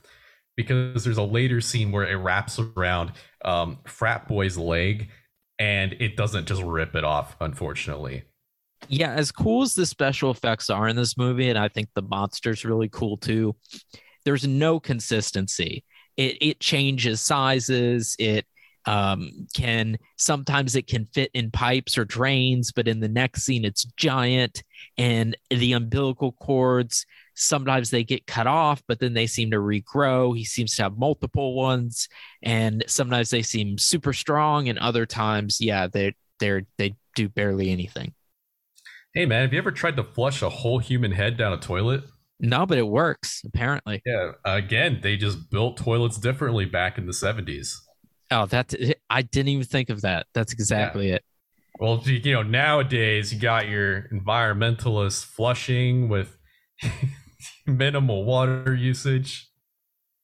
because 0.58 1.04
there's 1.04 1.18
a 1.18 1.24
later 1.24 1.62
scene 1.62 1.92
where 1.92 2.08
it 2.08 2.16
wraps 2.16 2.60
around 2.60 3.12
um, 3.46 3.80
frat 3.88 4.28
boy's 4.28 4.58
leg 4.58 5.10
and 5.60 5.94
it 6.00 6.18
doesn't 6.18 6.48
just 6.48 6.64
rip 6.64 6.96
it 6.96 7.04
off. 7.04 7.36
Unfortunately, 7.42 8.24
Yeah, 8.90 9.12
as 9.14 9.32
cool 9.32 9.64
as 9.64 9.74
the 9.74 9.86
special 9.86 10.32
effects 10.32 10.70
are 10.70 10.88
in 10.88 10.96
this 10.96 11.18
movie, 11.18 11.50
and 11.50 11.58
I 11.60 11.68
think 11.68 11.90
the 11.94 12.02
monster's 12.02 12.64
really 12.64 12.88
cool 12.90 13.18
too, 13.18 13.56
there's 14.28 14.46
no 14.46 14.78
consistency. 14.78 15.86
It 16.18 16.38
it 16.42 16.60
changes 16.60 17.22
sizes. 17.22 18.14
It 18.20 18.46
um, 18.86 19.48
can 19.56 19.98
sometimes 20.18 20.76
it 20.76 20.86
can 20.86 21.06
fit 21.14 21.32
in 21.34 21.50
pipes 21.50 21.98
or 21.98 22.04
drains, 22.04 22.74
but 22.74 22.90
in 22.90 23.00
the 23.00 23.08
next 23.08 23.44
scene 23.44 23.64
it's 23.64 23.86
giant, 23.96 24.64
and 24.98 25.38
the 25.50 25.72
umbilical 25.72 26.34
cords 26.34 27.06
sometimes 27.36 27.90
they 27.90 28.04
get 28.04 28.28
cut 28.28 28.48
off, 28.48 28.84
but 28.86 29.00
then 29.00 29.14
they 29.14 29.28
seem 29.28 29.52
to 29.52 29.58
regrow. 29.58 30.36
He 30.36 30.44
seems 30.44 30.76
to 30.76 30.84
have 30.84 30.98
multiple 30.98 31.56
ones, 31.56 32.10
and 32.44 32.84
sometimes 32.86 33.30
they 33.30 33.44
seem 33.44 33.78
super 33.78 34.12
strong, 34.12 34.68
and 34.68 34.78
other 34.78 35.06
times, 35.06 35.62
yeah, 35.62 35.88
they 35.88 36.16
they're 36.42 36.64
they 36.78 36.96
do 37.16 37.30
barely 37.30 37.72
anything. 37.72 38.14
hey 39.14 39.26
man, 39.26 39.44
have 39.44 39.54
you 39.54 39.60
ever 39.60 39.72
tried 39.72 39.96
to 39.96 40.04
flush 40.04 40.42
a 40.42 40.50
whole 40.50 40.80
human 40.80 41.14
head 41.14 41.38
down 41.38 41.54
a 41.54 41.58
toilet? 41.58 42.04
No, 42.40 42.66
but 42.66 42.78
it 42.78 42.88
works 42.88 43.42
apparently. 43.46 44.02
Yeah, 44.06 44.32
again, 44.46 45.00
they 45.02 45.18
just 45.18 45.50
built 45.50 45.78
toilets 45.78 46.18
differently 46.18 46.66
back 46.66 46.98
in 46.98 47.06
the 47.06 47.14
70s. 47.14 47.74
Oh, 48.30 48.46
that's 48.46 48.76
I 49.10 49.22
didn't 49.22 49.50
even 49.50 49.66
think 49.66 49.90
of 49.90 50.02
that. 50.02 50.28
That's 50.34 50.54
exactly 50.54 51.12
it. 51.12 51.24
Well, 51.80 52.02
you 52.04 52.14
you 52.14 52.34
know, 52.34 52.44
nowadays 52.44 53.34
you 53.34 53.40
got 53.40 53.70
your 53.70 54.08
environmentalists 54.12 55.24
flushing 55.24 56.10
with 56.10 56.38
minimal 57.66 58.26
water 58.26 58.74
usage. 58.76 59.50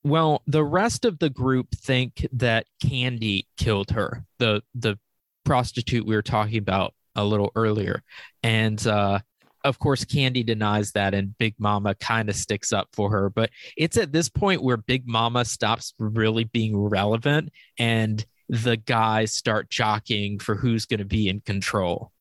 Well, 0.03 0.41
the 0.47 0.65
rest 0.65 1.05
of 1.05 1.19
the 1.19 1.29
group 1.29 1.69
think 1.75 2.27
that 2.33 2.65
Candy 2.81 3.47
killed 3.57 3.91
her, 3.91 4.25
the 4.39 4.61
the 4.75 4.99
prostitute 5.45 6.05
we 6.05 6.15
were 6.15 6.21
talking 6.21 6.57
about 6.57 6.93
a 7.15 7.23
little 7.23 7.51
earlier, 7.55 8.03
and 8.41 8.85
uh, 8.85 9.19
of 9.63 9.79
course, 9.79 10.03
Candy 10.05 10.43
denies 10.43 10.91
that, 10.91 11.13
and 11.13 11.37
Big 11.37 11.55
Mama 11.57 11.95
kind 11.95 12.29
of 12.29 12.35
sticks 12.35 12.73
up 12.73 12.89
for 12.93 13.09
her. 13.11 13.29
But 13.29 13.49
it's 13.77 13.97
at 13.97 14.11
this 14.11 14.29
point 14.29 14.63
where 14.63 14.77
Big 14.77 15.07
Mama 15.07 15.45
stops 15.45 15.93
really 15.99 16.43
being 16.43 16.77
relevant, 16.77 17.51
and 17.77 18.25
the 18.49 18.77
guys 18.77 19.33
start 19.33 19.69
jockeying 19.69 20.39
for 20.39 20.55
who's 20.55 20.85
going 20.85 20.99
to 20.99 21.05
be 21.05 21.29
in 21.29 21.41
control. 21.41 22.11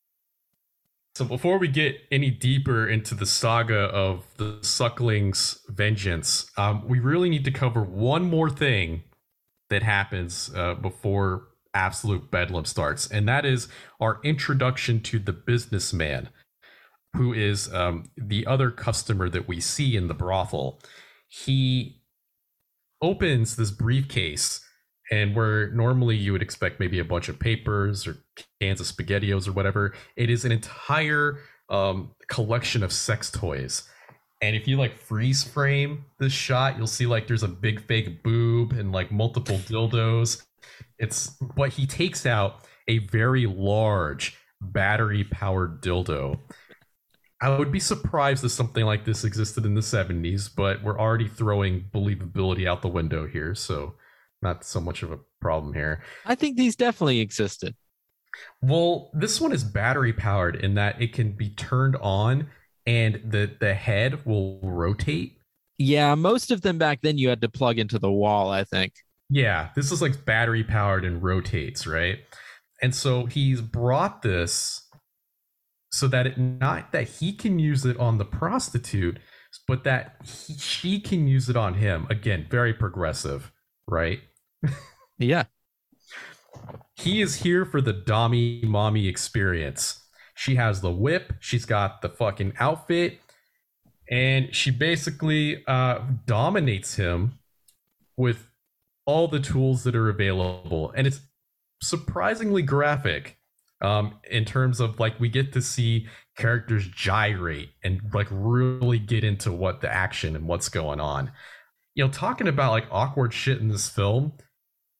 So 1.14 1.26
before 1.26 1.58
we 1.58 1.68
get 1.68 1.96
any 2.10 2.30
deeper 2.30 2.88
into 2.88 3.14
the 3.14 3.26
saga 3.26 3.80
of 3.80 4.24
the 4.38 4.58
Suckling's 4.62 5.60
vengeance, 5.68 6.50
um, 6.56 6.88
we 6.88 7.00
really 7.00 7.28
need 7.28 7.44
to 7.44 7.50
cover 7.50 7.82
one 7.82 8.24
more 8.24 8.48
thing 8.48 9.02
that 9.68 9.82
happens 9.82 10.50
uh, 10.54 10.74
before 10.74 11.48
absolute 11.74 12.30
bedlam 12.30 12.64
starts, 12.64 13.10
and 13.10 13.28
that 13.28 13.44
is 13.44 13.68
our 14.00 14.20
introduction 14.24 15.00
to 15.00 15.18
the 15.18 15.32
businessman, 15.32 16.28
who 17.14 17.32
is 17.32 17.72
um, 17.72 18.04
the 18.16 18.46
other 18.46 18.70
customer 18.70 19.28
that 19.28 19.46
we 19.46 19.60
see 19.60 19.96
in 19.96 20.08
the 20.08 20.14
brothel. 20.14 20.80
He 21.28 22.02
opens 23.02 23.56
this 23.56 23.70
briefcase 23.70 24.64
and 25.10 25.34
where 25.34 25.70
normally 25.72 26.16
you 26.16 26.32
would 26.32 26.42
expect 26.42 26.80
maybe 26.80 26.98
a 26.98 27.04
bunch 27.04 27.28
of 27.28 27.38
papers 27.38 28.06
or 28.06 28.16
cans 28.60 28.80
of 28.80 28.86
spaghettios 28.86 29.48
or 29.48 29.52
whatever 29.52 29.92
it 30.16 30.30
is 30.30 30.44
an 30.44 30.52
entire 30.52 31.38
um, 31.68 32.14
collection 32.28 32.82
of 32.82 32.92
sex 32.92 33.30
toys. 33.30 33.88
And 34.40 34.56
if 34.56 34.66
you 34.66 34.76
like 34.76 34.96
freeze 34.96 35.44
frame 35.44 36.04
this 36.18 36.32
shot 36.32 36.78
you'll 36.78 36.86
see 36.86 37.06
like 37.06 37.26
there's 37.26 37.42
a 37.42 37.48
big 37.48 37.80
fake 37.82 38.22
boob 38.22 38.72
and 38.72 38.92
like 38.92 39.12
multiple 39.12 39.58
dildos. 39.58 40.42
It's 40.98 41.28
but 41.56 41.70
he 41.70 41.86
takes 41.86 42.24
out 42.24 42.64
a 42.88 42.98
very 42.98 43.46
large 43.46 44.36
battery 44.60 45.24
powered 45.24 45.82
dildo 45.82 46.38
I 47.42 47.58
would 47.58 47.72
be 47.72 47.80
surprised 47.80 48.44
if 48.44 48.52
something 48.52 48.84
like 48.84 49.04
this 49.04 49.24
existed 49.24 49.66
in 49.66 49.74
the 49.74 49.80
70s, 49.80 50.48
but 50.54 50.82
we're 50.84 50.98
already 50.98 51.26
throwing 51.26 51.86
believability 51.92 52.68
out 52.68 52.82
the 52.82 52.88
window 52.88 53.26
here, 53.26 53.56
so 53.56 53.96
not 54.40 54.64
so 54.64 54.80
much 54.80 55.02
of 55.02 55.10
a 55.10 55.18
problem 55.40 55.74
here. 55.74 56.04
I 56.24 56.36
think 56.36 56.56
these 56.56 56.76
definitely 56.76 57.18
existed. 57.18 57.74
Well, 58.60 59.10
this 59.12 59.40
one 59.40 59.52
is 59.52 59.64
battery 59.64 60.12
powered 60.12 60.54
in 60.54 60.74
that 60.74 61.02
it 61.02 61.12
can 61.12 61.32
be 61.32 61.50
turned 61.50 61.96
on 61.96 62.48
and 62.86 63.20
the 63.24 63.50
the 63.60 63.74
head 63.74 64.24
will 64.24 64.60
rotate. 64.62 65.38
Yeah, 65.78 66.14
most 66.14 66.50
of 66.52 66.62
them 66.62 66.78
back 66.78 67.00
then 67.02 67.18
you 67.18 67.28
had 67.28 67.40
to 67.40 67.48
plug 67.48 67.78
into 67.78 67.98
the 67.98 68.10
wall, 68.10 68.50
I 68.50 68.64
think. 68.64 68.94
Yeah, 69.28 69.70
this 69.74 69.90
is 69.90 70.00
like 70.00 70.24
battery 70.24 70.62
powered 70.62 71.04
and 71.04 71.22
rotates, 71.22 71.86
right? 71.86 72.18
And 72.80 72.94
so 72.94 73.26
he's 73.26 73.60
brought 73.60 74.22
this 74.22 74.81
so 75.92 76.08
that 76.08 76.26
it 76.26 76.38
not 76.38 76.90
that 76.92 77.08
he 77.08 77.32
can 77.32 77.58
use 77.58 77.84
it 77.84 77.96
on 77.98 78.18
the 78.18 78.24
prostitute, 78.24 79.18
but 79.68 79.84
that 79.84 80.16
he, 80.24 80.54
she 80.54 81.00
can 81.00 81.28
use 81.28 81.48
it 81.48 81.56
on 81.56 81.74
him. 81.74 82.06
Again, 82.10 82.46
very 82.50 82.72
progressive, 82.72 83.52
right? 83.86 84.20
Yeah. 85.18 85.44
he 86.96 87.20
is 87.22 87.36
here 87.36 87.64
for 87.64 87.80
the 87.80 87.94
Dommy 87.94 88.64
Mommy 88.64 89.06
experience. 89.06 90.00
She 90.34 90.56
has 90.56 90.80
the 90.80 90.90
whip, 90.90 91.34
she's 91.38 91.64
got 91.66 92.02
the 92.02 92.08
fucking 92.08 92.54
outfit, 92.58 93.20
and 94.10 94.54
she 94.54 94.70
basically 94.70 95.64
uh, 95.66 96.00
dominates 96.26 96.96
him 96.96 97.38
with 98.16 98.48
all 99.06 99.28
the 99.28 99.40
tools 99.40 99.84
that 99.84 99.94
are 99.94 100.08
available, 100.08 100.92
and 100.96 101.06
it's 101.06 101.20
surprisingly 101.82 102.62
graphic. 102.62 103.38
Um, 103.82 104.20
in 104.30 104.44
terms 104.44 104.78
of 104.78 105.00
like 105.00 105.18
we 105.18 105.28
get 105.28 105.52
to 105.54 105.60
see 105.60 106.06
characters 106.36 106.86
gyrate 106.88 107.70
and 107.82 108.00
like 108.14 108.28
really 108.30 108.98
get 108.98 109.24
into 109.24 109.52
what 109.52 109.80
the 109.80 109.92
action 109.92 110.36
and 110.36 110.46
what's 110.46 110.68
going 110.68 111.00
on. 111.00 111.32
You 111.94 112.04
know, 112.04 112.10
talking 112.10 112.48
about 112.48 112.70
like 112.70 112.86
awkward 112.90 113.34
shit 113.34 113.58
in 113.58 113.68
this 113.68 113.88
film, 113.88 114.34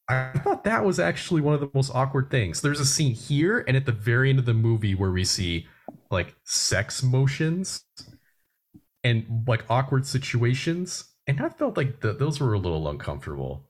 I 0.09 0.31
thought 0.43 0.65
that 0.65 0.83
was 0.83 0.99
actually 0.99 1.41
one 1.41 1.53
of 1.53 1.61
the 1.61 1.69
most 1.73 1.91
awkward 1.95 2.29
things. 2.29 2.61
There's 2.61 2.79
a 2.79 2.85
scene 2.85 3.13
here 3.13 3.63
and 3.67 3.77
at 3.77 3.85
the 3.85 3.93
very 3.93 4.29
end 4.29 4.39
of 4.39 4.45
the 4.45 4.53
movie 4.53 4.95
where 4.95 5.11
we 5.11 5.23
see 5.23 5.67
like 6.11 6.35
sex 6.43 7.01
motions 7.01 7.85
and 9.03 9.45
like 9.47 9.63
awkward 9.69 10.05
situations, 10.05 11.05
and 11.27 11.41
I 11.41 11.49
felt 11.49 11.77
like 11.77 12.01
those 12.01 12.39
were 12.39 12.53
a 12.53 12.59
little 12.59 12.87
uncomfortable. 12.87 13.69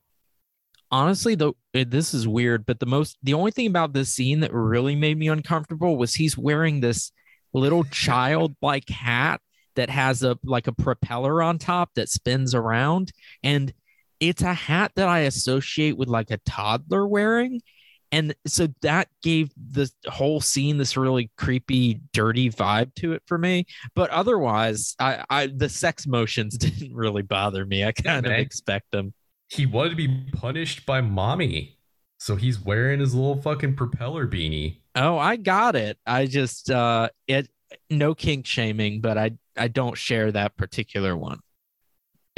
Honestly 0.93 1.33
though 1.33 1.55
this 1.73 2.13
is 2.13 2.27
weird 2.27 2.65
but 2.67 2.79
the 2.79 2.85
most 2.85 3.17
the 3.23 3.33
only 3.33 3.49
thing 3.49 3.65
about 3.65 3.93
this 3.93 4.13
scene 4.13 4.41
that 4.41 4.53
really 4.53 4.95
made 4.95 5.17
me 5.17 5.27
uncomfortable 5.27 5.97
was 5.97 6.13
he's 6.13 6.37
wearing 6.37 6.79
this 6.79 7.11
little 7.53 7.83
childlike 7.91 8.87
hat 8.89 9.41
that 9.75 9.89
has 9.89 10.23
a 10.23 10.37
like 10.43 10.67
a 10.67 10.73
propeller 10.73 11.41
on 11.41 11.57
top 11.57 11.91
that 11.95 12.09
spins 12.09 12.53
around. 12.53 13.11
And 13.41 13.73
it's 14.19 14.41
a 14.41 14.53
hat 14.53 14.91
that 14.95 15.07
i 15.09 15.19
associate 15.19 15.97
with 15.97 16.07
like 16.07 16.31
a 16.31 16.39
toddler 16.45 17.07
wearing. 17.07 17.61
And 18.11 18.35
so 18.45 18.67
that 18.83 19.07
gave 19.23 19.49
the 19.57 19.89
whole 20.05 20.39
scene 20.39 20.77
this 20.77 20.95
really 20.95 21.31
creepy 21.35 21.99
dirty 22.13 22.51
vibe 22.51 22.93
to 22.95 23.13
it 23.13 23.23
for 23.25 23.39
me. 23.39 23.65
But 23.95 24.11
otherwise 24.11 24.95
i 24.99 25.23
i 25.29 25.47
the 25.47 25.69
sex 25.69 26.05
motions 26.05 26.57
didn't 26.59 26.93
really 26.93 27.23
bother 27.23 27.65
me. 27.65 27.83
I 27.83 27.91
kind 27.91 28.25
of 28.25 28.31
expect 28.31 28.91
them 28.91 29.13
He 29.53 29.65
wanted 29.67 29.91
to 29.91 29.95
be 29.95 30.31
punished 30.31 30.85
by 30.85 31.01
mommy, 31.01 31.77
so 32.17 32.35
he's 32.35 32.59
wearing 32.59 32.99
his 32.99 33.13
little 33.13 33.39
fucking 33.39 33.75
propeller 33.75 34.27
beanie. 34.27 34.79
Oh, 34.95 35.17
I 35.17 35.35
got 35.35 35.75
it. 35.75 35.99
I 36.07 36.25
just 36.25 36.71
uh 36.71 37.09
it 37.27 37.49
no 37.89 38.15
kink 38.15 38.47
shaming, 38.47 38.99
but 39.01 39.17
I 39.17 39.31
I 39.55 39.67
don't 39.67 39.97
share 39.97 40.31
that 40.31 40.57
particular 40.57 41.15
one. 41.15 41.39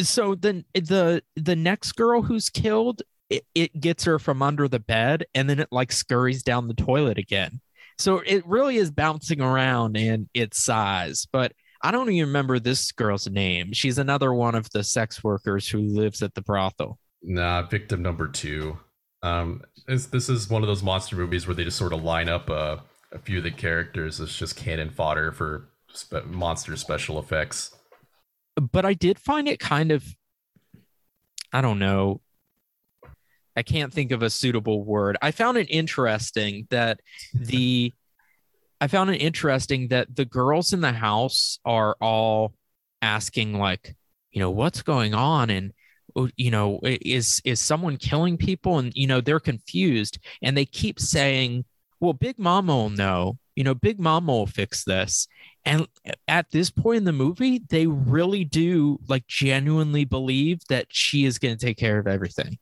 So 0.01 0.35
the 0.35 0.65
the 0.73 1.23
the 1.37 1.55
next 1.55 1.93
girl 1.93 2.21
who's 2.21 2.49
killed, 2.49 3.01
it, 3.29 3.45
it 3.55 3.79
gets 3.79 4.03
her 4.03 4.19
from 4.19 4.41
under 4.41 4.67
the 4.67 4.79
bed 4.79 5.25
and 5.33 5.49
then 5.49 5.59
it 5.59 5.69
like 5.71 5.93
scurries 5.93 6.43
down 6.43 6.67
the 6.67 6.73
toilet 6.73 7.17
again. 7.17 7.61
So 7.97 8.19
it 8.25 8.45
really 8.45 8.75
is 8.75 8.91
bouncing 8.91 9.39
around 9.39 9.95
in 9.95 10.27
its 10.33 10.61
size, 10.61 11.25
but 11.31 11.53
I 11.81 11.91
don't 11.91 12.09
even 12.09 12.27
remember 12.27 12.59
this 12.59 12.91
girl's 12.91 13.29
name. 13.29 13.71
She's 13.71 13.97
another 13.97 14.33
one 14.33 14.55
of 14.55 14.69
the 14.71 14.83
sex 14.83 15.23
workers 15.23 15.69
who 15.69 15.79
lives 15.79 16.21
at 16.21 16.33
the 16.33 16.41
brothel. 16.41 16.99
Nah, 17.27 17.63
victim 17.63 18.03
number 18.03 18.27
two. 18.27 18.77
Um, 19.23 19.63
this, 19.87 20.29
is 20.29 20.49
one 20.49 20.61
of 20.61 20.67
those 20.67 20.83
monster 20.83 21.15
movies 21.15 21.47
where 21.47 21.55
they 21.55 21.63
just 21.63 21.77
sort 21.77 21.93
of 21.93 22.03
line 22.03 22.29
up 22.29 22.49
uh, 22.49 22.77
a 23.11 23.17
few 23.17 23.39
of 23.39 23.43
the 23.43 23.51
characters 23.51 24.21
as 24.21 24.31
just 24.35 24.55
cannon 24.55 24.91
fodder 24.91 25.31
for 25.31 25.69
spe- 25.91 26.25
monster 26.27 26.75
special 26.75 27.17
effects. 27.17 27.75
but 28.71 28.85
I 28.85 28.93
did 28.93 29.17
find 29.17 29.47
it 29.47 29.59
kind 29.59 29.91
of 29.91 30.05
I 31.51 31.61
don't 31.61 31.79
know. 31.79 32.19
I 33.55 33.63
can't 33.63 33.93
think 33.93 34.11
of 34.11 34.21
a 34.21 34.29
suitable 34.29 34.83
word. 34.83 35.17
I 35.21 35.31
found 35.31 35.57
it 35.57 35.67
interesting 35.69 36.67
that 36.69 36.99
the 37.33 37.93
I 38.81 38.87
found 38.87 39.09
it 39.09 39.21
interesting 39.21 39.87
that 39.87 40.13
the 40.15 40.25
girls 40.25 40.73
in 40.73 40.81
the 40.81 40.91
house 40.91 41.59
are 41.63 41.95
all 42.01 42.53
asking 43.01 43.57
like, 43.57 43.95
you 44.31 44.41
know, 44.41 44.51
what's 44.51 44.81
going 44.81 45.13
on 45.13 45.49
and 45.49 45.71
you 46.35 46.51
know, 46.51 46.79
is 46.83 47.41
is 47.43 47.59
someone 47.59 47.97
killing 47.97 48.37
people 48.37 48.79
and 48.79 48.91
you 48.95 49.07
know, 49.07 49.21
they're 49.21 49.39
confused 49.39 50.19
and 50.41 50.55
they 50.55 50.65
keep 50.65 50.99
saying, 50.99 51.65
well, 51.99 52.13
Big 52.13 52.37
Mama 52.39 52.75
will 52.75 52.89
know. 52.89 53.37
You 53.55 53.63
know, 53.63 53.73
Big 53.73 53.99
Mama 53.99 54.31
will 54.31 54.47
fix 54.47 54.83
this. 54.83 55.27
And 55.63 55.87
at 56.27 56.51
this 56.51 56.69
point 56.69 56.97
in 56.97 57.03
the 57.05 57.13
movie, 57.13 57.61
they 57.69 57.87
really 57.87 58.43
do 58.43 58.99
like 59.07 59.25
genuinely 59.27 60.05
believe 60.05 60.59
that 60.69 60.87
she 60.89 61.25
is 61.25 61.39
going 61.39 61.57
to 61.57 61.65
take 61.65 61.77
care 61.77 61.97
of 61.97 62.07
everything. 62.07 62.57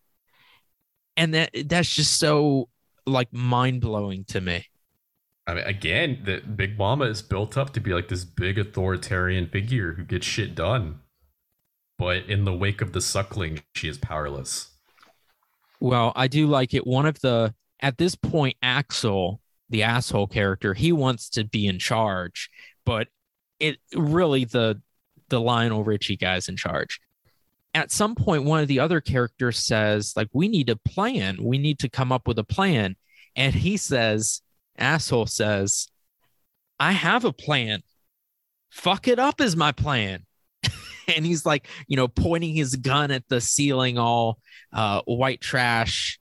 And 1.18 1.34
that 1.34 1.52
that's 1.66 1.94
just 1.94 2.18
so 2.20 2.70
like 3.06 3.32
mind 3.34 3.82
blowing 3.82 4.24
to 4.26 4.42
me. 4.42 4.66
I 5.46 5.56
mean, 5.56 5.66
again, 5.66 6.22
the 6.24 6.40
Big 6.40 6.78
Mama 6.78 7.06
is 7.06 7.22
built 7.22 7.58
up 7.58 7.74
to 7.74 7.82
be 7.82 7.94
like 7.94 8.08
this 8.08 8.24
big 8.24 8.58
authoritarian 8.58 9.48
figure 9.48 9.94
who 9.94 10.04
gets 10.04 10.26
shit 10.26 10.56
done. 10.56 11.00
But 12.04 12.30
in 12.30 12.44
the 12.44 12.54
wake 12.54 12.82
of 12.82 12.92
the 12.92 13.02
suckling, 13.02 13.62
she 13.76 13.88
is 13.88 13.98
powerless. 13.98 14.72
Well, 15.80 16.12
I 16.16 16.28
do 16.28 16.48
like 16.48 16.74
it. 16.74 16.86
One 16.86 17.06
of 17.06 17.22
the 17.22 17.54
at 17.80 17.98
this 17.98 18.16
point, 18.16 18.58
Axel, 18.62 19.40
the 19.70 19.84
asshole 19.84 20.28
character, 20.28 20.74
he 20.74 20.92
wants 20.92 21.30
to 21.32 21.46
be 21.46 21.66
in 21.66 21.80
charge, 21.80 22.50
but 22.86 23.08
it 23.60 23.78
really 23.94 24.44
the 24.44 24.82
the 25.30 25.40
Lionel 25.40 25.86
Richie 25.86 26.18
guy's 26.18 26.50
in 26.50 26.58
charge. 26.58 27.00
At 27.74 27.92
some 27.92 28.16
point, 28.16 28.44
one 28.44 28.60
of 28.60 28.68
the 28.68 28.82
other 28.82 29.02
characters 29.02 29.58
says, 29.58 30.14
like, 30.16 30.28
we 30.34 30.48
need 30.48 30.70
a 30.70 30.76
plan. 30.76 31.38
We 31.42 31.58
need 31.58 31.80
to 31.80 31.90
come 31.90 32.12
up 32.12 32.28
with 32.28 32.38
a 32.38 32.44
plan. 32.44 32.98
And 33.36 33.56
he 33.56 33.78
says, 33.78 34.42
asshole 34.78 35.26
says, 35.26 35.88
I 36.80 36.92
have 36.92 37.26
a 37.26 37.34
plan. 37.34 37.82
Fuck 38.70 39.08
it 39.08 39.18
up 39.18 39.42
is 39.42 39.56
my 39.56 39.72
plan. 39.72 40.26
and 41.16 41.26
he's 41.26 41.46
like, 41.46 41.68
you 41.88 41.98
know, 41.98 42.08
pointing 42.08 42.56
his 42.56 42.76
gun 42.76 43.12
at 43.12 43.28
the 43.30 43.42
ceiling 43.42 43.98
all 43.98 44.40
uh, 44.72 45.02
white 45.06 45.42
trash 45.42 46.20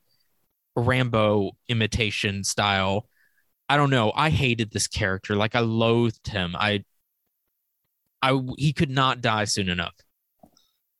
Rambo 0.76 1.53
imitation 1.68 2.45
style. 2.45 3.09
I 3.68 3.76
don't 3.76 3.91
know. 3.91 4.12
I 4.14 4.30
hated 4.30 4.70
this 4.70 4.87
character. 4.87 5.37
Like 5.37 5.55
I 5.55 5.61
loathed 5.61 6.28
him. 6.28 6.55
I, 6.57 6.85
I 8.20 8.39
he 8.57 8.72
could 8.72 8.91
not 8.91 9.20
die 9.20 9.45
soon 9.45 9.68
enough. 9.68 9.95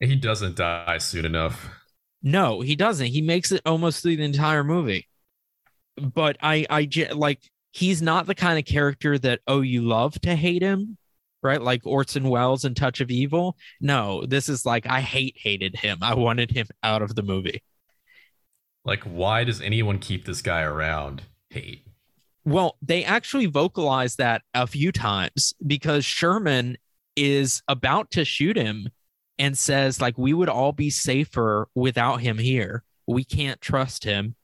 He 0.01 0.16
doesn't 0.16 0.57
die 0.57 0.99
soon 0.99 1.24
enough. 1.24 1.70
No, 2.22 2.61
he 2.61 2.76
doesn't. 2.76 3.07
He 3.07 3.20
makes 3.20 3.53
it 3.53 3.62
almost 3.66 4.03
through 4.03 4.16
the 4.16 4.24
entire 4.24 4.64
movie. 4.64 5.09
But 5.97 6.37
I, 6.41 6.66
I 6.70 6.89
like 7.12 7.41
he's 7.72 8.01
not 8.01 8.26
the 8.26 8.35
kind 8.35 8.59
of 8.59 8.64
character 8.64 9.18
that 9.18 9.41
oh 9.47 9.61
you 9.61 9.83
love 9.83 10.20
to 10.22 10.35
hate 10.35 10.62
him, 10.62 10.97
right? 11.43 11.61
Like 11.61 11.86
Orson 11.86 12.28
Welles 12.28 12.64
in 12.64 12.74
Touch 12.74 13.01
of 13.01 13.11
Evil. 13.11 13.57
No, 13.80 14.24
this 14.26 14.49
is 14.49 14.64
like 14.66 14.86
I 14.86 15.01
hate 15.01 15.36
hated 15.38 15.76
him. 15.76 15.99
I 16.03 16.14
wanted 16.14 16.51
him 16.51 16.66
out 16.82 17.03
of 17.03 17.14
the 17.14 17.22
movie. 17.22 17.62
Like, 18.84 19.05
why 19.05 19.45
does 19.45 19.61
anyone 19.61 19.99
keep 19.99 20.24
this 20.24 20.43
guy 20.43 20.62
around? 20.62 21.22
Hate. 21.51 21.86
Well, 22.45 22.76
they 22.82 23.05
actually 23.05 23.47
vocalized 23.47 24.18
that 24.18 24.43
a 24.55 24.66
few 24.66 24.90
times 24.90 25.55
because 25.64 26.05
Sherman 26.05 26.76
is 27.14 27.62
about 27.68 28.11
to 28.12 28.24
shoot 28.24 28.57
him 28.57 28.88
and 29.38 29.57
says 29.57 30.01
like 30.01 30.18
we 30.18 30.32
would 30.32 30.49
all 30.49 30.72
be 30.72 30.90
safer 30.90 31.68
without 31.74 32.20
him 32.20 32.38
here. 32.38 32.84
We 33.07 33.24
can't 33.24 33.61
trust 33.61 34.05
him. 34.05 34.34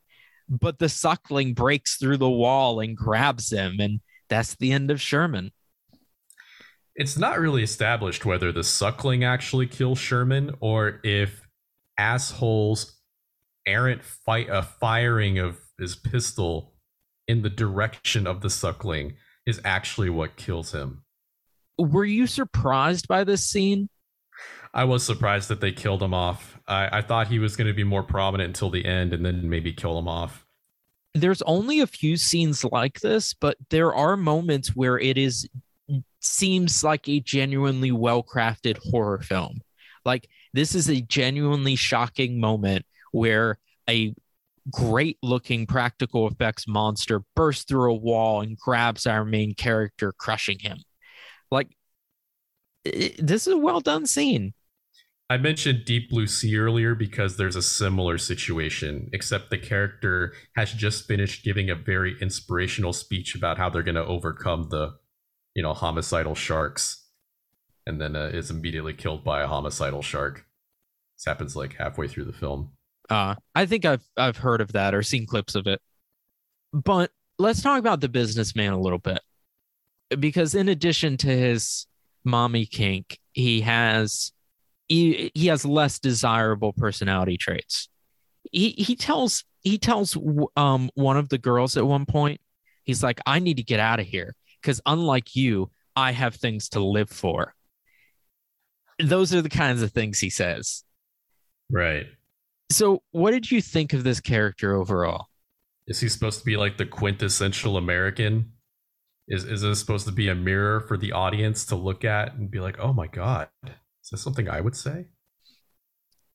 But 0.48 0.78
the 0.78 0.88
suckling 0.88 1.54
breaks 1.54 1.96
through 1.96 2.16
the 2.18 2.30
wall 2.30 2.80
and 2.80 2.96
grabs 2.96 3.52
him 3.52 3.80
and 3.80 4.00
that's 4.28 4.54
the 4.56 4.72
end 4.72 4.90
of 4.90 5.00
Sherman. 5.00 5.52
It's 6.98 7.16
not 7.16 7.38
really 7.38 7.62
established 7.62 8.26
whether 8.26 8.50
the 8.50 8.64
suckling 8.64 9.22
actually 9.22 9.68
kills 9.68 10.00
Sherman 10.00 10.56
or 10.58 11.00
if 11.04 11.46
assholes 11.96 12.96
errant 13.64 14.02
fight 14.02 14.50
uh, 14.50 14.58
a 14.58 14.62
firing 14.62 15.38
of 15.38 15.60
his 15.78 15.94
pistol 15.94 16.74
in 17.28 17.42
the 17.42 17.50
direction 17.50 18.26
of 18.26 18.40
the 18.40 18.50
suckling 18.50 19.14
is 19.46 19.60
actually 19.64 20.10
what 20.10 20.34
kills 20.34 20.72
him. 20.72 21.04
Were 21.78 22.04
you 22.04 22.26
surprised 22.26 23.06
by 23.06 23.22
this 23.22 23.44
scene? 23.44 23.88
I 24.74 24.82
was 24.82 25.06
surprised 25.06 25.48
that 25.50 25.60
they 25.60 25.70
killed 25.70 26.02
him 26.02 26.12
off. 26.12 26.58
I, 26.66 26.98
I 26.98 27.02
thought 27.02 27.28
he 27.28 27.38
was 27.38 27.54
going 27.54 27.68
to 27.68 27.74
be 27.74 27.84
more 27.84 28.02
prominent 28.02 28.48
until 28.48 28.70
the 28.70 28.84
end 28.84 29.12
and 29.12 29.24
then 29.24 29.48
maybe 29.48 29.72
kill 29.72 29.96
him 29.96 30.08
off. 30.08 30.44
there's 31.14 31.42
only 31.42 31.78
a 31.80 31.86
few 31.86 32.16
scenes 32.16 32.64
like 32.64 33.00
this, 33.00 33.34
but 33.34 33.56
there 33.70 33.94
are 33.94 34.16
moments 34.16 34.74
where 34.74 34.98
it 34.98 35.16
is 35.16 35.48
seems 36.20 36.82
like 36.84 37.08
a 37.08 37.20
genuinely 37.20 37.92
well 37.92 38.22
crafted 38.22 38.78
horror 38.90 39.20
film. 39.20 39.60
Like 40.04 40.28
this 40.54 40.74
is 40.74 40.88
a 40.88 41.00
genuinely 41.00 41.76
shocking 41.76 42.40
moment 42.40 42.84
where 43.12 43.58
a 43.88 44.14
great 44.70 45.16
looking 45.22 45.66
practical 45.66 46.28
effects 46.28 46.68
monster 46.68 47.22
bursts 47.34 47.64
through 47.64 47.90
a 47.90 47.96
wall 47.96 48.40
and 48.42 48.58
grabs 48.58 49.06
our 49.06 49.24
main 49.24 49.54
character, 49.54 50.12
crushing 50.18 50.58
him. 50.58 50.78
Like 51.50 51.68
i- 52.86 53.14
this 53.18 53.46
is 53.46 53.54
a 53.54 53.58
well 53.58 53.80
done 53.80 54.06
scene. 54.06 54.54
I 55.30 55.36
mentioned 55.36 55.84
Deep 55.84 56.08
Blue 56.08 56.26
Sea 56.26 56.56
earlier 56.56 56.94
because 56.94 57.36
there's 57.36 57.56
a 57.56 57.60
similar 57.62 58.16
situation, 58.16 59.10
except 59.12 59.50
the 59.50 59.58
character 59.58 60.32
has 60.56 60.72
just 60.72 61.06
finished 61.06 61.44
giving 61.44 61.68
a 61.68 61.74
very 61.74 62.16
inspirational 62.22 62.94
speech 62.94 63.34
about 63.34 63.58
how 63.58 63.68
they're 63.68 63.82
going 63.82 63.94
to 63.94 64.04
overcome 64.06 64.68
the, 64.70 64.94
you 65.58 65.62
know, 65.64 65.74
homicidal 65.74 66.36
sharks, 66.36 67.04
and 67.84 68.00
then 68.00 68.14
uh, 68.14 68.30
is 68.32 68.48
immediately 68.48 68.94
killed 68.94 69.24
by 69.24 69.42
a 69.42 69.48
homicidal 69.48 70.02
shark. 70.02 70.46
This 71.16 71.24
happens 71.24 71.56
like 71.56 71.74
halfway 71.74 72.06
through 72.06 72.26
the 72.26 72.32
film. 72.32 72.70
Uh, 73.10 73.34
I 73.56 73.66
think 73.66 73.84
I've 73.84 74.04
I've 74.16 74.36
heard 74.36 74.60
of 74.60 74.74
that 74.74 74.94
or 74.94 75.02
seen 75.02 75.26
clips 75.26 75.56
of 75.56 75.66
it. 75.66 75.80
But 76.72 77.10
let's 77.40 77.60
talk 77.60 77.80
about 77.80 78.00
the 78.00 78.08
businessman 78.08 78.72
a 78.72 78.80
little 78.80 79.00
bit, 79.00 79.18
because 80.20 80.54
in 80.54 80.68
addition 80.68 81.16
to 81.16 81.26
his 81.26 81.86
mommy 82.22 82.64
kink, 82.64 83.18
he 83.32 83.62
has 83.62 84.30
he, 84.86 85.32
he 85.34 85.48
has 85.48 85.64
less 85.64 85.98
desirable 85.98 86.72
personality 86.72 87.36
traits. 87.36 87.88
He 88.52 88.76
he 88.78 88.94
tells 88.94 89.42
he 89.62 89.76
tells 89.76 90.16
um 90.56 90.88
one 90.94 91.16
of 91.16 91.30
the 91.30 91.38
girls 91.38 91.76
at 91.76 91.84
one 91.84 92.06
point, 92.06 92.40
he's 92.84 93.02
like, 93.02 93.20
I 93.26 93.40
need 93.40 93.56
to 93.56 93.64
get 93.64 93.80
out 93.80 93.98
of 93.98 94.06
here 94.06 94.36
because 94.60 94.80
unlike 94.86 95.34
you, 95.36 95.70
I 95.96 96.12
have 96.12 96.36
things 96.36 96.68
to 96.70 96.80
live 96.80 97.10
for. 97.10 97.54
Those 99.00 99.34
are 99.34 99.42
the 99.42 99.48
kinds 99.48 99.82
of 99.82 99.92
things 99.92 100.18
he 100.18 100.30
says. 100.30 100.84
Right. 101.70 102.06
So, 102.70 103.02
what 103.12 103.30
did 103.30 103.50
you 103.50 103.62
think 103.62 103.92
of 103.92 104.04
this 104.04 104.20
character 104.20 104.74
overall? 104.74 105.26
Is 105.86 106.00
he 106.00 106.08
supposed 106.08 106.40
to 106.40 106.44
be 106.44 106.56
like 106.56 106.76
the 106.76 106.86
quintessential 106.86 107.76
American? 107.76 108.52
Is 109.26 109.44
is 109.44 109.62
this 109.62 109.78
supposed 109.80 110.06
to 110.06 110.12
be 110.12 110.28
a 110.28 110.34
mirror 110.34 110.80
for 110.80 110.96
the 110.96 111.12
audience 111.12 111.66
to 111.66 111.76
look 111.76 112.04
at 112.04 112.34
and 112.34 112.50
be 112.50 112.60
like, 112.60 112.78
"Oh 112.78 112.92
my 112.92 113.06
god, 113.06 113.48
is 113.64 114.10
this 114.10 114.22
something 114.22 114.48
I 114.48 114.60
would 114.60 114.76
say?" 114.76 115.06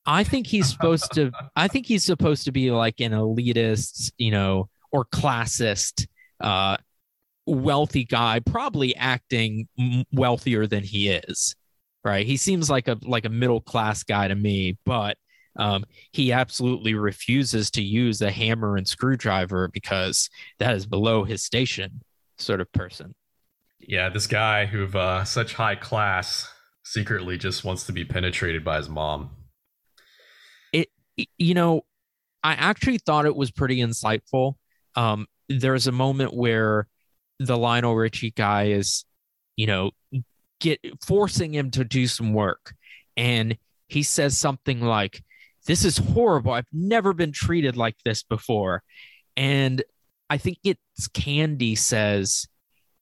I 0.05 0.23
think 0.23 0.47
he's 0.47 0.69
supposed 0.69 1.11
to. 1.13 1.31
I 1.55 1.67
think 1.67 1.85
he's 1.85 2.03
supposed 2.03 2.45
to 2.45 2.51
be 2.51 2.71
like 2.71 2.99
an 2.99 3.11
elitist, 3.11 4.11
you 4.17 4.31
know, 4.31 4.69
or 4.91 5.05
classist, 5.05 6.07
uh, 6.39 6.77
wealthy 7.45 8.05
guy, 8.05 8.39
probably 8.39 8.95
acting 8.95 9.67
wealthier 10.11 10.67
than 10.67 10.83
he 10.83 11.09
is. 11.09 11.55
Right? 12.03 12.25
He 12.25 12.35
seems 12.35 12.69
like 12.69 12.87
a 12.87 12.97
like 13.03 13.25
a 13.25 13.29
middle 13.29 13.61
class 13.61 14.03
guy 14.03 14.27
to 14.27 14.35
me, 14.35 14.77
but 14.85 15.17
um, 15.55 15.85
he 16.11 16.31
absolutely 16.31 16.95
refuses 16.95 17.69
to 17.71 17.81
use 17.81 18.21
a 18.21 18.31
hammer 18.31 18.75
and 18.75 18.87
screwdriver 18.87 19.67
because 19.67 20.29
that 20.59 20.75
is 20.75 20.85
below 20.85 21.23
his 21.23 21.43
station, 21.43 22.01
sort 22.37 22.59
of 22.59 22.71
person. 22.71 23.15
Yeah, 23.79 24.09
this 24.09 24.27
guy 24.27 24.65
who 24.65 24.85
uh, 24.97 25.23
such 25.23 25.53
high 25.53 25.75
class 25.75 26.49
secretly 26.83 27.37
just 27.37 27.63
wants 27.63 27.85
to 27.85 27.93
be 27.93 28.05
penetrated 28.05 28.63
by 28.63 28.77
his 28.77 28.89
mom. 28.89 29.31
It, 30.71 30.89
you 31.37 31.53
know, 31.53 31.83
I 32.43 32.53
actually 32.53 32.97
thought 32.97 33.25
it 33.25 33.35
was 33.35 33.51
pretty 33.51 33.77
insightful. 33.77 34.55
Um, 34.95 35.27
there's 35.49 35.87
a 35.87 35.91
moment 35.91 36.33
where 36.33 36.87
the 37.45 37.57
Lionel 37.57 37.95
Richie 37.95 38.31
guy 38.31 38.65
is, 38.67 39.05
you 39.55 39.67
know, 39.67 39.91
get 40.59 40.79
forcing 41.05 41.53
him 41.53 41.71
to 41.71 41.83
do 41.83 42.07
some 42.07 42.33
work, 42.33 42.73
and 43.17 43.57
he 43.87 44.03
says 44.03 44.37
something 44.37 44.81
like, 44.81 45.23
this 45.65 45.85
is 45.85 45.97
horrible. 45.97 46.51
I've 46.51 46.65
never 46.73 47.13
been 47.13 47.31
treated 47.31 47.77
like 47.77 47.95
this 48.03 48.23
before. 48.23 48.83
And 49.37 49.83
I 50.29 50.37
think 50.37 50.57
it's 50.63 51.07
Candy 51.13 51.75
says 51.75 52.47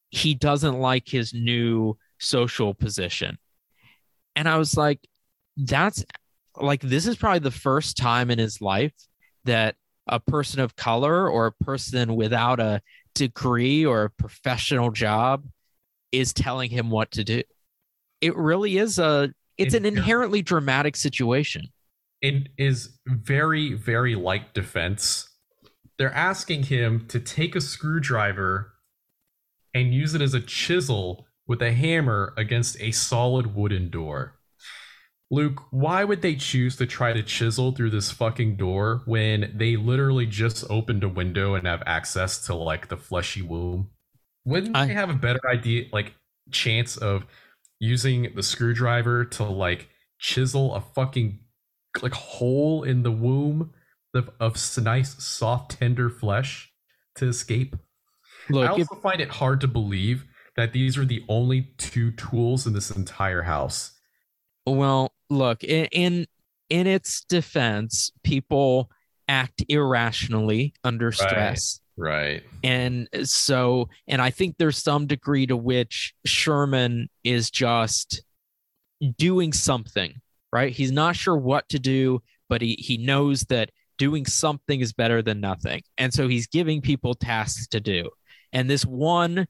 he 0.09 0.33
doesn't 0.33 0.79
like 0.79 1.07
his 1.07 1.33
new 1.33 1.97
social 2.19 2.73
position. 2.73 3.37
And 4.35 4.47
I 4.47 4.57
was 4.57 4.77
like, 4.77 4.99
that's 5.57 6.05
like, 6.55 6.81
this 6.81 7.07
is 7.07 7.15
probably 7.15 7.39
the 7.39 7.51
first 7.51 7.97
time 7.97 8.29
in 8.29 8.37
his 8.37 8.61
life 8.61 8.93
that 9.45 9.75
a 10.07 10.19
person 10.19 10.59
of 10.59 10.75
color 10.75 11.29
or 11.29 11.47
a 11.47 11.63
person 11.63 12.15
without 12.15 12.59
a 12.59 12.81
degree 13.14 13.86
or 13.86 14.03
a 14.03 14.09
professional 14.09 14.91
job 14.91 15.45
is 16.12 16.34
telling 16.34 16.70
him 16.70 16.89
what 16.89 17.12
to 17.12 17.24
do. 17.24 17.43
It 18.20 18.36
really 18.36 18.78
is 18.78 18.99
a, 18.99 19.34
it's 19.57 19.74
an 19.74 19.86
inherently 19.86 20.41
dramatic 20.41 20.95
situation 20.95 21.70
it 22.22 22.49
is 22.57 22.99
very, 23.07 23.74
very 23.74 24.16
light 24.16 24.53
defense. 24.53 25.30
They're 25.97 26.14
asking 26.14 26.64
him 26.64 27.07
to 27.07 27.20
take 27.20 27.55
a 27.55 27.62
screwdriver 27.62 28.74
and 29.74 29.93
use 29.93 30.14
it 30.14 30.22
as 30.22 30.34
a 30.34 30.39
chisel 30.39 31.28
with 31.47 31.62
a 31.62 31.72
hammer 31.72 32.34
against 32.38 32.80
a 32.80 32.91
solid 32.91 33.55
wooden 33.55 33.89
door. 33.89 34.39
Luke, 35.32 35.63
why 35.71 36.03
would 36.03 36.21
they 36.21 36.36
choose 36.36 36.75
to 36.75 36.86
try 36.86 37.13
to 37.13 37.23
chisel 37.23 37.71
through 37.71 37.89
this 37.89 38.11
fucking 38.11 38.57
door 38.57 39.01
when 39.05 39.53
they 39.55 39.77
literally 39.77 40.25
just 40.25 40.65
opened 40.69 41.05
a 41.05 41.09
window 41.09 41.55
and 41.55 41.65
have 41.65 41.82
access 41.86 42.45
to 42.45 42.53
like 42.53 42.89
the 42.89 42.97
fleshy 42.97 43.41
womb? 43.41 43.89
Wouldn't 44.43 44.75
I, 44.75 44.88
they 44.88 44.93
have 44.93 45.09
a 45.09 45.13
better 45.13 45.39
idea, 45.49 45.86
like 45.93 46.15
chance 46.51 46.97
of 46.97 47.25
using 47.79 48.34
the 48.36 48.43
screwdriver 48.43 49.23
to 49.23 49.45
like 49.45 49.88
chisel 50.19 50.75
a 50.75 50.82
fucking 50.82 51.39
like 52.01 52.13
hole 52.13 52.84
in 52.84 53.03
the 53.03 53.11
womb 53.11 53.71
of, 54.13 54.29
of 54.41 54.57
nice, 54.84 55.23
soft, 55.23 55.79
tender 55.79 56.09
flesh 56.09 56.73
to 57.15 57.27
escape. 57.27 57.77
Look, 58.49 58.67
I 58.67 58.71
also 58.71 58.95
if, 58.95 59.01
find 59.01 59.21
it 59.21 59.29
hard 59.29 59.61
to 59.61 59.67
believe 59.69 60.25
that 60.57 60.73
these 60.73 60.97
are 60.97 61.05
the 61.05 61.23
only 61.29 61.73
two 61.77 62.11
tools 62.11 62.67
in 62.67 62.73
this 62.73 62.91
entire 62.91 63.43
house. 63.43 63.93
Well, 64.65 65.11
look, 65.32 65.63
in 65.63 65.86
in, 65.91 66.27
in 66.69 66.88
its 66.88 67.23
defense, 67.23 68.11
people 68.23 68.89
act 69.27 69.63
irrationally 69.69 70.73
under 70.84 71.11
stress. 71.11 71.79
Right. 71.97 72.11
right. 72.21 72.43
And 72.63 73.07
so, 73.23 73.89
and 74.07 74.21
I 74.21 74.29
think 74.29 74.57
there's 74.57 74.77
some 74.77 75.07
degree 75.07 75.47
to 75.47 75.57
which 75.57 76.13
Sherman 76.25 77.09
is 77.23 77.49
just 77.49 78.23
doing 79.17 79.53
something 79.53 80.21
right? 80.51 80.71
He's 80.71 80.91
not 80.91 81.15
sure 81.15 81.38
what 81.38 81.67
to 81.69 81.79
do, 81.79 82.21
but 82.49 82.61
he 82.61 82.75
he 82.79 82.97
knows 82.97 83.41
that 83.43 83.71
doing 83.97 84.25
something 84.25 84.79
is 84.82 84.93
better 84.93 85.21
than 85.21 85.39
nothing. 85.39 85.82
And 85.97 86.13
so 86.13 86.27
he's 86.27 86.47
giving 86.47 86.82
people 86.82 87.13
tasks 87.13 87.67
to 87.67 87.79
do. 87.79 88.09
And 88.51 88.69
this 88.69 88.86
one 88.86 89.47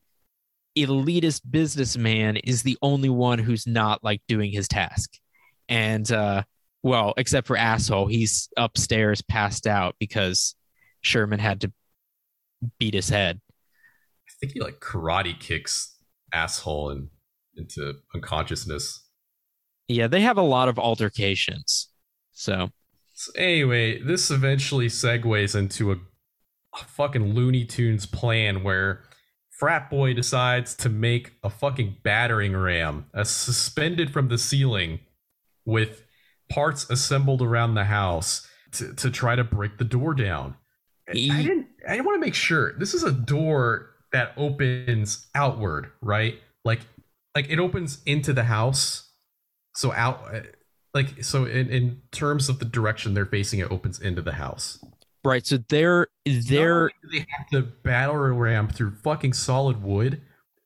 elitist 0.78 1.42
businessman 1.50 2.38
is 2.38 2.64
the 2.64 2.78
only 2.82 3.10
one 3.10 3.40
who's 3.40 3.66
not 3.66 4.04
like 4.04 4.22
doing 4.28 4.52
his 4.52 4.68
task. 4.68 5.18
And 5.70 6.12
uh 6.12 6.44
well, 6.84 7.14
except 7.18 7.48
for 7.48 7.58
asshole, 7.58 8.08
he's 8.08 8.50
upstairs 8.58 9.22
passed 9.22 9.68
out 9.68 9.96
because 10.00 10.56
Sherman 11.02 11.40
had 11.40 11.62
to 11.62 11.72
beat 12.80 12.94
his 12.94 13.10
head. 13.10 13.40
I 14.28 14.32
think 14.40 14.54
he 14.54 14.62
like 14.62 14.80
karate 14.80 15.40
kicks 15.40 15.96
asshole 16.34 16.90
and 16.90 17.10
into 17.56 17.94
unconsciousness. 18.16 19.06
Yeah, 19.88 20.08
they 20.08 20.22
have 20.22 20.38
a 20.38 20.44
lot 20.44 20.70
of 20.70 20.80
altercations. 20.80 21.90
So, 22.32 22.70
so 23.14 23.32
anyway, 23.36 24.02
this 24.02 24.32
eventually 24.32 24.88
segues 24.88 25.56
into 25.56 25.92
a, 25.92 25.96
a 25.96 26.84
fucking 26.86 27.34
Looney 27.34 27.66
Tunes 27.66 28.06
plan 28.06 28.64
where 28.64 29.04
frat 29.50 29.90
boy 29.90 30.14
decides 30.14 30.74
to 30.76 30.90
make 30.90 31.34
a 31.44 31.50
fucking 31.50 31.98
battering 32.04 32.56
ram, 32.56 33.06
a 33.14 33.26
suspended 33.26 34.12
from 34.12 34.30
the 34.30 34.38
ceiling 34.38 35.02
with 35.66 36.04
parts 36.50 36.90
assembled 36.90 37.42
around 37.42 37.76
the 37.76 37.86
house 37.86 38.48
to, 38.74 38.94
to 38.96 39.10
try 39.10 39.36
to 39.36 39.44
break 39.44 39.78
the 39.78 39.84
door 39.84 40.14
down. 40.14 40.56
I 41.10 41.14
didn't 41.14 41.68
I 41.88 42.00
want 42.02 42.16
to 42.16 42.26
make 42.26 42.36
sure 42.36 42.74
this 42.78 42.94
is 42.94 43.04
a 43.04 43.12
door 43.12 43.90
that 44.14 44.34
opens 44.38 45.28
outward, 45.36 45.92
right? 46.02 46.36
Like 46.64 46.82
like 47.36 47.50
it 47.50 47.60
opens 47.60 48.02
into 48.06 48.34
the 48.34 48.44
house 48.44 49.12
so 49.76 49.92
out, 49.94 50.24
uh, 50.34 50.42
like 50.94 51.24
so 51.24 51.46
in 51.46 51.70
in 51.70 52.02
terms 52.12 52.50
of 52.50 52.60
the 52.60 52.66
direction 52.66 53.14
they're 53.14 53.26
facing, 53.26 53.60
it 53.60 53.72
opens 53.72 54.00
into 54.00 54.22
the 54.22 54.34
house. 54.34 54.84
Right. 55.24 55.46
So 55.46 55.58
they're 55.70 56.08
they're 56.26 56.92
they 57.12 57.26
have 57.30 57.48
to 57.52 57.62
battle 57.62 58.16
ram 58.16 58.68
through 58.68 58.96
fucking 58.96 59.34
solid 59.34 59.84
wood 59.84 60.22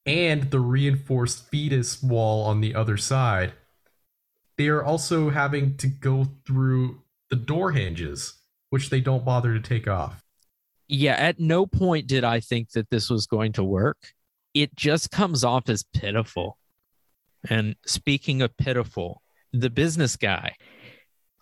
and 0.06 0.50
the 0.50 0.60
reinforced 0.60 1.50
fetus 1.50 2.02
wall 2.02 2.46
on 2.46 2.62
the 2.62 2.74
other 2.74 2.98
side. 2.98 3.54
They 4.58 4.68
are 4.68 4.84
also 4.84 5.30
having 5.30 5.78
to 5.78 5.88
go 5.88 6.28
through 6.46 7.02
the 7.30 7.36
door 7.36 7.72
hinges, 7.72 8.36
which 8.70 8.90
they 8.90 9.02
don't 9.02 9.26
bother 9.26 9.54
to 9.54 9.60
take 9.60 9.88
off. 9.88 10.24
Yeah, 10.88 11.14
at 11.14 11.40
no 11.40 11.66
point 11.66 12.08
did 12.08 12.24
I 12.24 12.40
think 12.40 12.72
that 12.72 12.90
this 12.90 13.10
was 13.10 13.26
going 13.26 13.54
to 13.54 13.64
work. 13.64 14.14
It 14.54 14.76
just 14.76 15.12
comes 15.12 15.44
off 15.44 15.68
as 15.68 15.84
pitiful. 15.84 16.58
And 17.50 17.76
speaking 17.86 18.42
of 18.42 18.56
pitiful, 18.58 19.22
the 19.52 19.70
business 19.70 20.16
guy, 20.16 20.56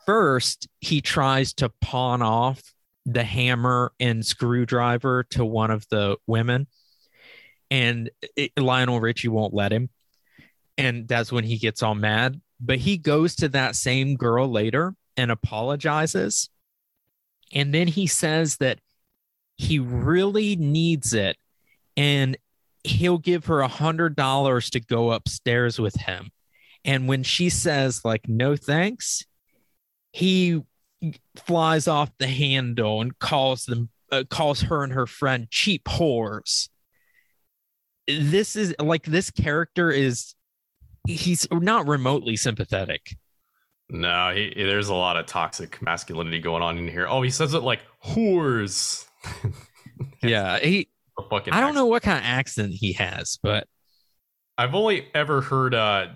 first, 0.06 0.68
he 0.80 1.02
tries 1.02 1.54
to 1.56 1.70
pawn 1.82 2.22
off 2.22 2.62
the 3.06 3.24
hammer 3.24 3.92
and 4.00 4.26
screwdriver 4.26 5.24
to 5.32 5.46
one 5.46 5.72
of 5.72 5.86
the 5.90 6.18
women. 6.26 6.68
And 7.70 8.10
it, 8.36 8.52
Lionel 8.58 9.00
Richie 9.00 9.28
won't 9.28 9.54
let 9.54 9.74
him. 9.74 9.90
And 10.78 11.08
that's 11.08 11.32
when 11.32 11.44
he 11.44 11.58
gets 11.58 11.84
all 11.84 11.96
mad. 11.96 12.40
But 12.66 12.80
he 12.80 12.98
goes 12.98 13.36
to 13.36 13.50
that 13.50 13.76
same 13.76 14.16
girl 14.16 14.50
later 14.50 14.96
and 15.18 15.32
apologizes. 15.32 16.50
And 17.52 17.74
then 17.74 17.88
he 17.88 18.08
says 18.08 18.58
that 18.58 18.80
he 19.58 19.80
really 19.80 20.56
needs 20.56 21.14
it. 21.14 21.38
And 21.98 22.38
he'll 22.84 23.18
give 23.18 23.46
her 23.46 23.62
a 23.62 23.68
hundred 23.68 24.16
dollars 24.16 24.70
to 24.72 24.80
go 24.80 25.12
upstairs 25.12 25.80
with 25.80 25.96
him. 25.96 26.32
And 26.86 27.08
when 27.08 27.24
she 27.24 27.50
says 27.50 28.04
like 28.04 28.28
no 28.28 28.56
thanks, 28.56 29.26
he 30.12 30.62
flies 31.36 31.88
off 31.88 32.12
the 32.18 32.28
handle 32.28 33.02
and 33.02 33.18
calls 33.20 33.66
them 33.66 33.90
uh, 34.12 34.24
calls 34.30 34.62
her 34.62 34.84
and 34.84 34.94
her 34.94 35.08
friend 35.08 35.50
cheap 35.50 35.86
whores. 35.86 36.70
This 38.08 38.56
is 38.56 38.76
like 38.80 39.04
this 39.04 39.32
character 39.32 39.90
is 39.90 40.36
he's 41.08 41.48
not 41.52 41.88
remotely 41.88 42.36
sympathetic. 42.36 43.16
No, 43.90 44.34
he, 44.34 44.54
there's 44.56 44.88
a 44.90 44.94
lot 44.94 45.18
of 45.18 45.26
toxic 45.26 45.82
masculinity 45.82 46.40
going 46.40 46.64
on 46.64 46.78
in 46.78 46.88
here. 46.88 47.08
Oh, 47.08 47.22
he 47.22 47.30
says 47.30 47.54
it 47.54 47.64
like 47.64 47.82
whores. 48.04 49.06
Yeah, 50.24 50.60
he 50.60 50.90
fucking 51.30 51.54
I 51.54 51.60
don't 51.60 51.70
accent. 51.70 51.76
know 51.76 51.86
what 51.86 52.02
kind 52.02 52.18
of 52.18 52.24
accent 52.26 52.72
he 52.74 52.94
has, 52.94 53.38
but 53.44 53.68
I've 54.58 54.74
only 54.76 55.08
ever 55.14 55.42
heard 55.42 55.76
uh, 55.76 56.08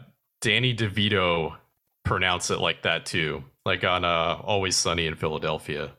Danny 0.42 0.76
DeVito 0.76 1.56
pronounce 2.04 2.50
it 2.50 2.60
like 2.60 2.84
that 2.84 3.06
too, 3.06 3.44
like 3.66 3.84
on 3.84 4.04
uh, 4.04 4.40
Always 4.44 4.76
Sunny 4.76 5.06
in 5.08 5.16
Philadelphia. 5.16 5.94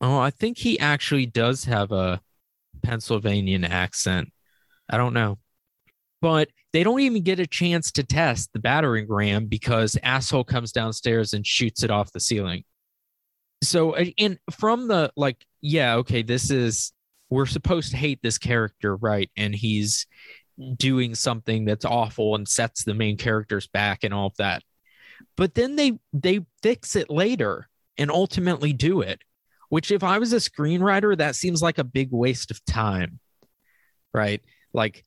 oh, 0.00 0.18
I 0.18 0.30
think 0.30 0.58
he 0.58 0.78
actually 0.78 1.26
does 1.26 1.64
have 1.64 1.92
a 1.92 2.20
Pennsylvanian 2.82 3.64
accent. 3.64 4.32
I 4.88 4.96
don't 4.96 5.14
know. 5.14 5.38
But 6.20 6.48
they 6.72 6.82
don't 6.82 7.00
even 7.00 7.22
get 7.22 7.40
a 7.40 7.46
chance 7.46 7.90
to 7.92 8.02
test 8.02 8.50
the 8.52 8.58
battering 8.58 9.06
ram 9.08 9.46
because 9.46 9.96
asshole 10.02 10.44
comes 10.44 10.72
downstairs 10.72 11.32
and 11.32 11.46
shoots 11.46 11.82
it 11.82 11.90
off 11.90 12.12
the 12.12 12.20
ceiling. 12.20 12.64
So 13.62 13.94
and 13.94 14.38
from 14.50 14.88
the 14.88 15.12
like 15.16 15.44
yeah, 15.60 15.96
okay, 15.96 16.22
this 16.22 16.50
is 16.50 16.92
we're 17.30 17.46
supposed 17.46 17.90
to 17.90 17.96
hate 17.96 18.20
this 18.22 18.38
character, 18.38 18.96
right? 18.96 19.30
And 19.36 19.54
he's 19.54 20.06
doing 20.76 21.14
something 21.14 21.64
that's 21.64 21.84
awful 21.84 22.34
and 22.34 22.48
sets 22.48 22.84
the 22.84 22.94
main 22.94 23.16
characters 23.16 23.66
back 23.66 24.04
and 24.04 24.12
all 24.12 24.26
of 24.26 24.36
that. 24.36 24.62
But 25.36 25.54
then 25.54 25.76
they 25.76 25.98
they 26.12 26.40
fix 26.62 26.96
it 26.96 27.10
later 27.10 27.68
and 27.96 28.10
ultimately 28.10 28.72
do 28.72 29.00
it, 29.00 29.20
which 29.68 29.90
if 29.90 30.04
I 30.04 30.18
was 30.18 30.32
a 30.32 30.36
screenwriter, 30.36 31.16
that 31.16 31.34
seems 31.34 31.62
like 31.62 31.78
a 31.78 31.84
big 31.84 32.10
waste 32.12 32.50
of 32.50 32.64
time. 32.64 33.18
Right? 34.14 34.42
Like 34.72 35.04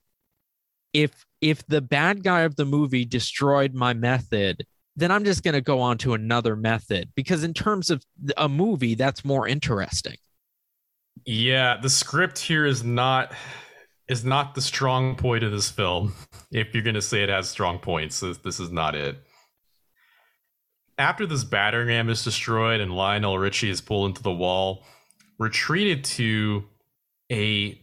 if 0.92 1.24
if 1.40 1.66
the 1.66 1.80
bad 1.80 2.22
guy 2.22 2.42
of 2.42 2.56
the 2.56 2.64
movie 2.64 3.04
destroyed 3.04 3.74
my 3.74 3.94
method, 3.94 4.64
then 4.96 5.10
I'm 5.10 5.24
just 5.24 5.42
going 5.42 5.54
to 5.54 5.60
go 5.60 5.80
on 5.80 5.98
to 5.98 6.14
another 6.14 6.54
method 6.54 7.10
because 7.16 7.42
in 7.42 7.54
terms 7.54 7.90
of 7.90 8.04
a 8.36 8.48
movie 8.48 8.94
that's 8.94 9.24
more 9.24 9.48
interesting. 9.48 10.16
Yeah, 11.24 11.78
the 11.80 11.90
script 11.90 12.38
here 12.38 12.66
is 12.66 12.82
not 12.82 13.32
is 14.08 14.24
not 14.24 14.54
the 14.54 14.60
strong 14.60 15.14
point 15.14 15.44
of 15.44 15.52
this 15.52 15.70
film. 15.70 16.14
If 16.50 16.74
you're 16.74 16.82
gonna 16.82 17.02
say 17.02 17.22
it 17.22 17.28
has 17.28 17.48
strong 17.48 17.78
points, 17.78 18.20
this, 18.20 18.38
this 18.38 18.60
is 18.60 18.70
not 18.70 18.94
it. 18.94 19.16
After 20.98 21.26
this 21.26 21.44
battering 21.44 21.88
ram 21.88 22.10
is 22.10 22.22
destroyed 22.22 22.80
and 22.80 22.94
Lionel 22.94 23.38
Richie 23.38 23.70
is 23.70 23.80
pulled 23.80 24.10
into 24.10 24.22
the 24.22 24.32
wall, 24.32 24.84
we're 25.38 25.48
treated 25.48 26.04
to 26.04 26.64
a 27.30 27.81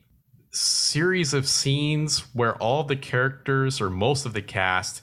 series 0.52 1.34
of 1.34 1.48
scenes 1.48 2.22
where 2.34 2.56
all 2.56 2.84
the 2.84 2.96
characters 2.96 3.80
or 3.80 3.90
most 3.90 4.26
of 4.26 4.34
the 4.34 4.42
cast 4.42 5.02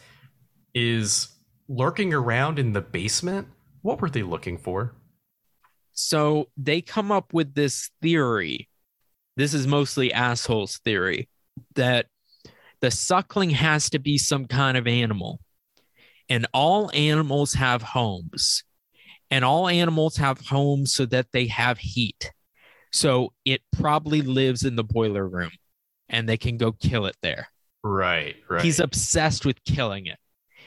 is 0.74 1.28
lurking 1.68 2.12
around 2.12 2.58
in 2.58 2.72
the 2.72 2.80
basement. 2.80 3.48
What 3.82 4.00
were 4.00 4.10
they 4.10 4.22
looking 4.22 4.58
for? 4.58 4.94
So 5.92 6.48
they 6.56 6.82
come 6.82 7.10
up 7.10 7.32
with 7.32 7.54
this 7.54 7.90
theory. 8.02 8.68
This 9.36 9.54
is 9.54 9.66
mostly 9.66 10.12
assholes 10.12 10.78
theory 10.78 11.28
that 11.74 12.06
the 12.80 12.90
suckling 12.90 13.50
has 13.50 13.90
to 13.90 13.98
be 13.98 14.18
some 14.18 14.46
kind 14.46 14.76
of 14.76 14.86
animal. 14.86 15.40
And 16.28 16.46
all 16.52 16.90
animals 16.92 17.54
have 17.54 17.82
homes. 17.82 18.64
And 19.30 19.44
all 19.44 19.68
animals 19.68 20.16
have 20.18 20.40
homes 20.40 20.92
so 20.92 21.06
that 21.06 21.32
they 21.32 21.46
have 21.46 21.78
heat. 21.78 22.32
So 22.96 23.34
it 23.44 23.60
probably 23.72 24.22
lives 24.22 24.64
in 24.64 24.74
the 24.74 24.82
boiler 24.82 25.28
room 25.28 25.50
and 26.08 26.26
they 26.26 26.38
can 26.38 26.56
go 26.56 26.72
kill 26.72 27.04
it 27.04 27.16
there. 27.20 27.48
Right, 27.84 28.36
right. 28.48 28.62
He's 28.62 28.80
obsessed 28.80 29.44
with 29.44 29.62
killing 29.64 30.06
it. 30.06 30.18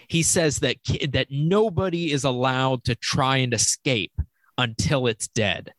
He 0.08 0.22
says 0.22 0.60
that 0.60 0.78
that 1.12 1.28
nobody 1.32 2.12
is 2.12 2.24
allowed 2.24 2.84
to 2.84 2.96
try 2.96 3.38
and 3.38 3.52
escape 3.52 4.14
until 4.60 5.08
it's 5.08 5.28
dead. 5.28 5.74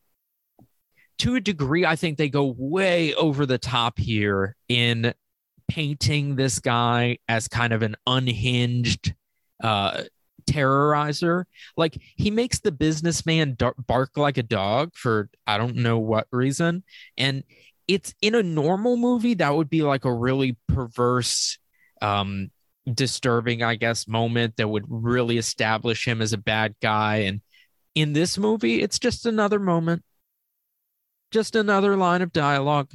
To 1.19 1.37
a 1.37 1.41
degree, 1.41 1.87
I 1.87 1.95
think 1.95 2.19
they 2.19 2.29
go 2.29 2.55
way 2.59 3.15
over 3.15 3.47
the 3.47 3.59
top 3.59 3.97
here 3.97 4.57
in 4.69 5.15
painting 5.69 6.35
this 6.35 6.59
guy 6.59 7.19
as 7.29 7.47
kind 7.47 7.73
of 7.73 7.83
an 7.83 7.95
unhinged 8.09 9.15
uh, 9.63 10.03
terrorizer. 10.41 11.45
Like 11.77 11.99
he 12.17 12.31
makes 12.31 12.61
the 12.61 12.73
businessman 12.73 13.57
bark 13.87 14.17
like 14.17 14.39
a 14.39 14.43
dog 14.43 14.95
for 14.95 15.31
I 15.47 15.59
don't 15.59 15.77
know 15.77 15.99
what 15.99 16.27
reason, 16.33 16.85
and 17.17 17.45
it's 17.91 18.15
in 18.23 18.37
a 18.37 18.43
normal 18.43 18.97
movie 18.97 19.35
that 19.35 19.55
would 19.55 19.69
be 19.69 19.83
like 19.83 20.05
a 20.05 20.15
really 20.15 20.57
perverse 20.69 21.59
um 22.01 22.51
disturbing 22.95 23.63
i 23.63 23.75
guess 23.75 24.09
moment 24.09 24.57
that 24.57 24.69
would 24.69 24.85
really 24.89 25.37
establish 25.39 26.07
him 26.07 26.23
as 26.23 26.33
a 26.33 26.39
bad 26.39 26.75
guy. 26.81 27.17
And 27.17 27.41
in 27.95 28.13
this 28.13 28.39
movie 28.39 28.81
it's 28.81 28.99
just 28.99 29.27
another 29.27 29.59
moment. 29.59 30.05
Just 31.31 31.57
another 31.57 31.97
line 31.97 32.23
of 32.23 32.33
dialogue. 32.33 32.93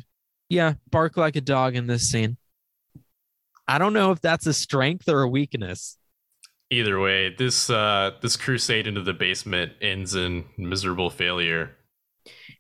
Yeah 0.50 0.76
bark 0.90 1.18
like 1.18 1.36
a 1.36 1.42
dog 1.42 1.76
in 1.76 1.88
this 1.88 2.10
scene. 2.10 2.38
I 3.68 3.78
don't 3.78 3.94
know 3.94 4.12
if 4.12 4.22
that's 4.22 4.48
a 4.48 4.54
strength 4.54 5.10
or 5.10 5.24
a 5.24 5.30
weakness 5.30 5.98
Either 6.76 7.00
way, 7.00 7.34
this 7.38 7.70
uh 7.70 8.12
this 8.22 8.36
crusade 8.36 8.88
into 8.88 9.02
the 9.02 9.14
basement 9.14 9.74
ends 9.82 10.14
in 10.16 10.46
miserable 10.58 11.10
failure. 11.10 11.72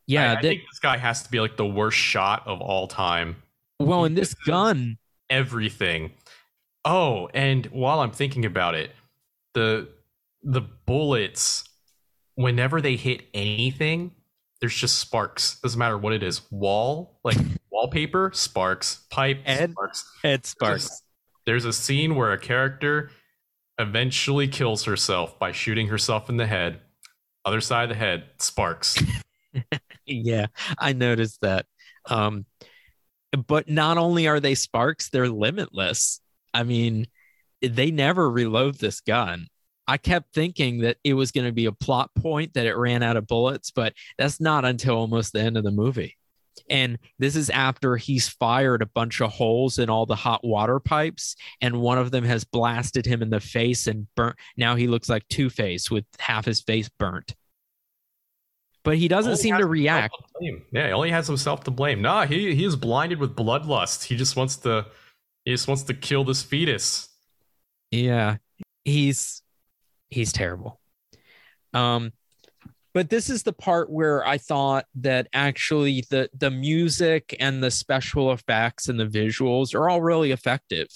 yeah 0.07 0.29
I, 0.29 0.31
I 0.31 0.35
that, 0.35 0.41
think 0.41 0.61
this 0.71 0.79
guy 0.79 0.97
has 0.97 1.23
to 1.23 1.29
be 1.29 1.39
like 1.39 1.57
the 1.57 1.65
worst 1.65 1.97
shot 1.97 2.47
of 2.47 2.61
all 2.61 2.87
time. 2.87 3.35
well 3.79 4.05
and 4.05 4.17
this 4.17 4.33
gun 4.33 4.97
Everything. 5.29 6.11
Oh, 6.83 7.29
and 7.33 7.65
while 7.67 7.99
I'm 7.99 8.11
thinking 8.11 8.45
about 8.45 8.75
it, 8.75 8.91
the 9.53 9.89
the 10.43 10.61
bullets, 10.61 11.63
whenever 12.35 12.79
they 12.79 12.95
hit 12.95 13.23
anything, 13.33 14.11
there's 14.59 14.75
just 14.75 14.97
sparks. 14.99 15.59
Doesn't 15.61 15.79
matter 15.79 15.97
what 15.97 16.13
it 16.13 16.21
is. 16.21 16.41
Wall, 16.51 17.19
like 17.23 17.37
wallpaper, 17.71 18.29
sparks. 18.33 19.03
Pipe, 19.09 19.39
Ed? 19.45 19.71
sparks. 19.71 20.11
head 20.21 20.45
sparks 20.45 21.01
There's 21.47 21.65
a 21.65 21.73
scene 21.73 22.15
where 22.15 22.31
a 22.31 22.37
character 22.37 23.09
eventually 23.77 24.47
kills 24.47 24.85
herself 24.85 25.37
by 25.39 25.51
shooting 25.51 25.87
herself 25.87 26.29
in 26.29 26.37
the 26.37 26.47
head. 26.47 26.79
Other 27.43 27.61
side 27.61 27.83
of 27.83 27.89
the 27.89 27.95
head, 27.95 28.25
sparks. 28.39 28.97
yeah 30.05 30.47
i 30.77 30.93
noticed 30.93 31.41
that 31.41 31.65
um 32.09 32.45
but 33.47 33.69
not 33.69 33.97
only 33.97 34.27
are 34.27 34.39
they 34.39 34.55
sparks 34.55 35.09
they're 35.09 35.29
limitless 35.29 36.19
i 36.53 36.63
mean 36.63 37.07
they 37.61 37.91
never 37.91 38.29
reload 38.29 38.75
this 38.75 39.01
gun 39.01 39.47
i 39.87 39.97
kept 39.97 40.33
thinking 40.33 40.79
that 40.79 40.97
it 41.03 41.13
was 41.13 41.31
going 41.31 41.45
to 41.45 41.53
be 41.53 41.65
a 41.65 41.71
plot 41.71 42.09
point 42.15 42.53
that 42.53 42.65
it 42.65 42.75
ran 42.75 43.03
out 43.03 43.17
of 43.17 43.27
bullets 43.27 43.71
but 43.71 43.93
that's 44.17 44.39
not 44.39 44.65
until 44.65 44.95
almost 44.95 45.33
the 45.33 45.41
end 45.41 45.57
of 45.57 45.63
the 45.63 45.71
movie 45.71 46.15
and 46.69 46.97
this 47.19 47.35
is 47.35 47.49
after 47.49 47.97
he's 47.97 48.27
fired 48.27 48.81
a 48.81 48.87
bunch 48.87 49.21
of 49.21 49.31
holes 49.31 49.79
in 49.79 49.89
all 49.89 50.05
the 50.05 50.15
hot 50.15 50.43
water 50.43 50.79
pipes 50.79 51.35
and 51.61 51.81
one 51.81 51.97
of 51.97 52.11
them 52.11 52.23
has 52.23 52.43
blasted 52.43 53.05
him 53.05 53.21
in 53.21 53.29
the 53.29 53.39
face 53.39 53.87
and 53.87 54.07
burnt 54.15 54.35
now 54.57 54.75
he 54.75 54.87
looks 54.87 55.09
like 55.09 55.27
two-face 55.27 55.91
with 55.91 56.05
half 56.19 56.45
his 56.45 56.61
face 56.61 56.89
burnt 56.97 57.35
but 58.85 58.97
he 58.97 59.07
doesn't 59.07 59.37
seem 59.37 59.57
to 59.57 59.65
react 59.65 60.13
to. 60.39 60.61
Yeah, 60.71 60.87
he 60.87 60.93
only 60.93 61.09
has 61.09 61.25
himself 61.25 61.63
to 61.63 61.71
blame. 61.71 62.03
Nah, 62.03 62.27
he 62.27 62.53
he 62.55 62.63
is 62.63 62.75
blinded 62.75 63.19
with 63.19 63.35
bloodlust. 63.35 64.03
He 64.03 64.15
just 64.15 64.35
wants 64.35 64.57
to 64.57 64.85
he 65.43 65.51
just 65.51 65.67
wants 65.67 65.83
to 65.83 65.93
kill 65.95 66.23
this 66.23 66.43
fetus. 66.43 67.09
Yeah, 67.89 68.37
he's 68.85 69.41
he's 70.09 70.31
terrible. 70.31 70.79
Um, 71.73 72.13
but 72.95 73.09
this 73.09 73.29
is 73.29 73.43
the 73.43 73.53
part 73.53 73.89
where 73.91 74.25
I 74.25 74.37
thought 74.37 74.85
that 75.01 75.27
actually 75.33 76.05
the 76.09 76.29
the 76.33 76.49
music 76.49 77.35
and 77.41 77.61
the 77.61 77.69
special 77.69 78.31
effects 78.31 78.87
and 78.87 78.97
the 78.97 79.05
visuals 79.05 79.75
are 79.75 79.89
all 79.89 80.01
really 80.01 80.31
effective. 80.31 80.87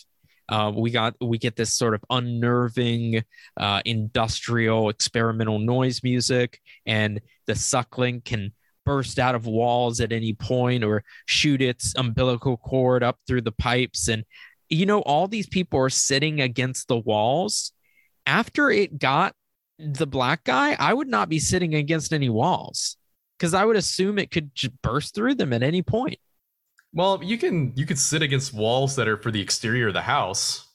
Uh, 0.47 0.71
we 0.73 0.91
got 0.91 1.13
we 1.21 1.37
get 1.37 1.57
this 1.57 1.75
sort 1.75 1.93
of 1.93 2.03
unnerving 2.09 3.21
uh, 3.57 3.81
industrial 3.83 4.87
experimental 4.87 5.59
noise 5.59 6.01
music, 6.01 6.61
and 6.85 7.19
the 7.47 7.55
suckling 7.55 8.21
can 8.21 8.53
burst 8.85 9.19
out 9.19 9.35
of 9.35 9.45
walls 9.45 9.99
at 9.99 10.13
any 10.13 10.33
point 10.33 10.85
or 10.85 11.03
shoot 11.27 11.61
its 11.61 11.93
umbilical 11.97 12.55
cord 12.55 13.03
up 13.03 13.19
through 13.27 13.41
the 13.41 13.51
pipes 13.51 14.07
and 14.07 14.23
you 14.69 14.85
know, 14.85 15.01
all 15.01 15.27
these 15.27 15.47
people 15.47 15.79
are 15.79 15.89
sitting 15.89 16.41
against 16.41 16.87
the 16.87 16.97
walls. 16.97 17.71
After 18.25 18.69
it 18.69 18.99
got 18.99 19.33
the 19.79 20.07
black 20.07 20.43
guy, 20.43 20.75
I 20.77 20.93
would 20.93 21.07
not 21.07 21.29
be 21.29 21.39
sitting 21.39 21.73
against 21.73 22.11
any 22.11 22.29
walls 22.29 22.97
because 23.37 23.53
I 23.53 23.63
would 23.63 23.77
assume 23.77 24.19
it 24.19 24.31
could 24.31 24.53
just 24.53 24.79
burst 24.81 25.15
through 25.15 25.35
them 25.35 25.53
at 25.53 25.63
any 25.63 25.81
point. 25.81 26.19
Well, 26.93 27.23
you 27.23 27.37
can 27.37 27.73
you 27.75 27.85
could 27.85 27.99
sit 27.99 28.21
against 28.21 28.53
walls 28.53 28.95
that 28.95 29.07
are 29.07 29.17
for 29.17 29.31
the 29.31 29.41
exterior 29.41 29.87
of 29.87 29.93
the 29.93 30.01
house. 30.01 30.67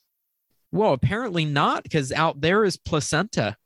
Well, 0.73 0.93
apparently 0.93 1.45
not 1.45 1.83
because 1.83 2.13
out 2.13 2.41
there 2.41 2.65
is 2.65 2.77
placenta. 2.77 3.57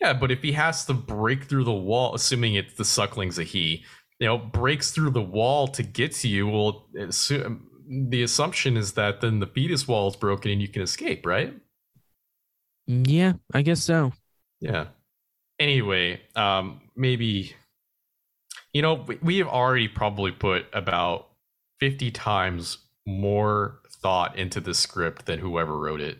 Yeah, 0.00 0.12
but 0.12 0.30
if 0.30 0.42
he 0.42 0.52
has 0.52 0.84
to 0.86 0.94
break 0.94 1.44
through 1.44 1.64
the 1.64 1.72
wall, 1.72 2.14
assuming 2.14 2.54
it's 2.54 2.74
the 2.74 2.84
suckling's 2.84 3.38
a 3.38 3.44
he, 3.44 3.84
you 4.18 4.26
know, 4.26 4.38
breaks 4.38 4.90
through 4.90 5.10
the 5.10 5.22
wall 5.22 5.66
to 5.68 5.82
get 5.82 6.12
to 6.16 6.28
you, 6.28 6.46
well, 6.48 6.86
assu- 6.96 7.60
the 7.88 8.22
assumption 8.22 8.76
is 8.76 8.92
that 8.92 9.20
then 9.20 9.40
the 9.40 9.46
fetus 9.46 9.88
wall 9.88 10.08
is 10.08 10.16
broken 10.16 10.52
and 10.52 10.62
you 10.62 10.68
can 10.68 10.82
escape, 10.82 11.26
right? 11.26 11.54
Yeah, 12.88 13.34
I 13.52 13.62
guess 13.62 13.82
so. 13.82 14.12
Yeah. 14.60 14.86
Anyway, 15.60 16.20
um, 16.34 16.80
maybe 16.96 17.54
you 18.72 18.82
know 18.82 18.94
we, 18.94 19.18
we 19.22 19.38
have 19.38 19.48
already 19.48 19.88
probably 19.88 20.32
put 20.32 20.66
about 20.72 21.28
fifty 21.78 22.10
times 22.10 22.78
more 23.06 23.80
thought 24.02 24.36
into 24.38 24.60
the 24.60 24.74
script 24.74 25.26
than 25.26 25.38
whoever 25.38 25.78
wrote 25.78 26.00
it. 26.00 26.18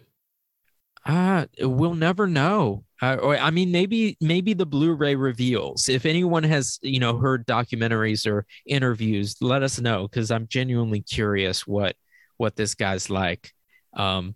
Uh, 1.06 1.46
we'll 1.60 1.94
never 1.94 2.26
know. 2.26 2.84
Uh, 3.00 3.14
or 3.14 3.36
I 3.36 3.50
mean, 3.50 3.72
maybe 3.72 4.18
maybe 4.20 4.52
the 4.52 4.66
Blu-ray 4.66 5.14
reveals. 5.14 5.88
If 5.88 6.04
anyone 6.04 6.42
has 6.42 6.78
you 6.82 7.00
know 7.00 7.16
heard 7.16 7.46
documentaries 7.46 8.26
or 8.26 8.44
interviews, 8.66 9.36
let 9.40 9.62
us 9.62 9.80
know 9.80 10.06
because 10.06 10.30
I'm 10.30 10.48
genuinely 10.48 11.00
curious 11.00 11.66
what 11.66 11.96
what 12.36 12.56
this 12.56 12.74
guy's 12.74 13.08
like. 13.08 13.52
Um, 13.94 14.34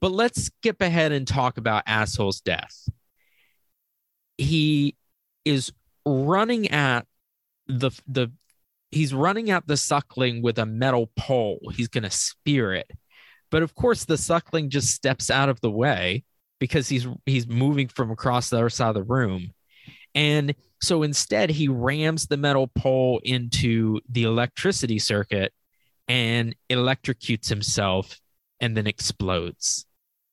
but 0.00 0.12
let's 0.12 0.44
skip 0.44 0.80
ahead 0.80 1.12
and 1.12 1.26
talk 1.26 1.58
about 1.58 1.84
asshole's 1.86 2.40
death. 2.40 2.88
He 4.38 4.96
is 5.44 5.72
running 6.06 6.70
at 6.70 7.06
the 7.66 7.90
the 8.06 8.32
he's 8.90 9.14
running 9.14 9.50
at 9.50 9.66
the 9.66 9.76
suckling 9.76 10.42
with 10.42 10.58
a 10.58 10.66
metal 10.66 11.10
pole. 11.16 11.60
He's 11.74 11.88
gonna 11.88 12.10
spear 12.10 12.74
it. 12.74 12.90
But 13.50 13.62
of 13.62 13.74
course, 13.74 14.04
the 14.04 14.18
suckling 14.18 14.70
just 14.70 14.94
steps 14.94 15.30
out 15.30 15.48
of 15.48 15.60
the 15.60 15.70
way 15.70 16.24
because 16.58 16.88
he's 16.88 17.06
he's 17.26 17.46
moving 17.46 17.88
from 17.88 18.10
across 18.10 18.50
the 18.50 18.58
other 18.58 18.70
side 18.70 18.88
of 18.88 18.94
the 18.94 19.02
room. 19.02 19.52
And 20.14 20.54
so 20.82 21.02
instead, 21.02 21.50
he 21.50 21.68
rams 21.68 22.26
the 22.26 22.36
metal 22.36 22.66
pole 22.66 23.20
into 23.22 24.00
the 24.08 24.24
electricity 24.24 24.98
circuit 24.98 25.52
and 26.08 26.54
electrocutes 26.68 27.48
himself 27.48 28.18
and 28.60 28.76
then 28.76 28.86
explodes. 28.86 29.86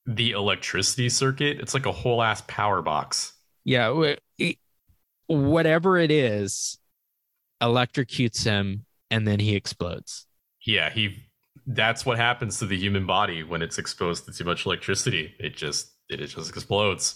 The 0.07 0.31
electricity 0.31 1.09
circuit, 1.09 1.59
it's 1.59 1.73
like 1.73 1.85
a 1.85 1.91
whole 1.91 2.23
ass 2.23 2.41
power 2.47 2.81
box. 2.81 3.33
Yeah, 3.65 4.13
it- 4.37 4.57
whatever 5.27 5.97
it 5.97 6.09
is, 6.11 6.79
electrocutes 7.61 8.45
him 8.45 8.85
and 9.11 9.27
then 9.27 9.39
he 9.39 9.55
explodes. 9.55 10.25
Yeah, 10.65 10.89
he 10.89 11.23
that's 11.65 12.05
what 12.05 12.17
happens 12.17 12.59
to 12.59 12.65
the 12.65 12.77
human 12.77 13.05
body 13.05 13.43
when 13.43 13.61
it's 13.61 13.77
exposed 13.77 14.25
to 14.25 14.31
too 14.31 14.45
much 14.45 14.65
electricity. 14.65 15.33
It 15.39 15.55
just 15.57 15.91
it 16.07 16.25
just 16.25 16.49
explodes. 16.49 17.15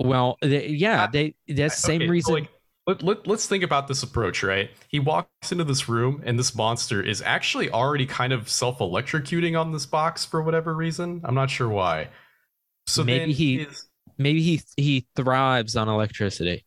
Well, 0.00 0.36
they, 0.42 0.68
yeah, 0.68 1.04
uh, 1.04 1.06
they 1.06 1.34
that's 1.46 1.76
the 1.76 1.86
same 1.86 2.02
Okay, 2.02 2.06
so, 2.06 2.10
reason. 2.10 2.34
like, 2.34 2.50
let, 2.88 3.02
let, 3.02 3.26
let's 3.26 3.46
think 3.46 3.62
about 3.62 3.86
this 3.86 4.02
approach, 4.02 4.42
right? 4.42 4.70
He 4.88 4.98
walks 4.98 5.52
into 5.52 5.62
this 5.64 5.88
room, 5.90 6.22
and 6.24 6.38
this 6.38 6.54
monster 6.54 7.02
is 7.02 7.20
actually 7.20 7.70
already 7.70 8.06
kind 8.06 8.32
of 8.32 8.48
self 8.48 8.78
electrocuting 8.78 9.60
on 9.60 9.72
this 9.72 9.84
box 9.84 10.24
for 10.24 10.42
whatever 10.42 10.74
reason. 10.74 11.20
I'm 11.24 11.34
not 11.34 11.50
sure 11.50 11.68
why. 11.68 12.08
So 12.86 13.04
Maybe 13.04 13.32
he- 13.34 13.58
his- 13.58 13.86
maybe 14.16 14.40
he 14.42 14.62
he 14.78 15.06
thrives 15.14 15.76
on 15.76 15.88
electricity. 15.88 16.64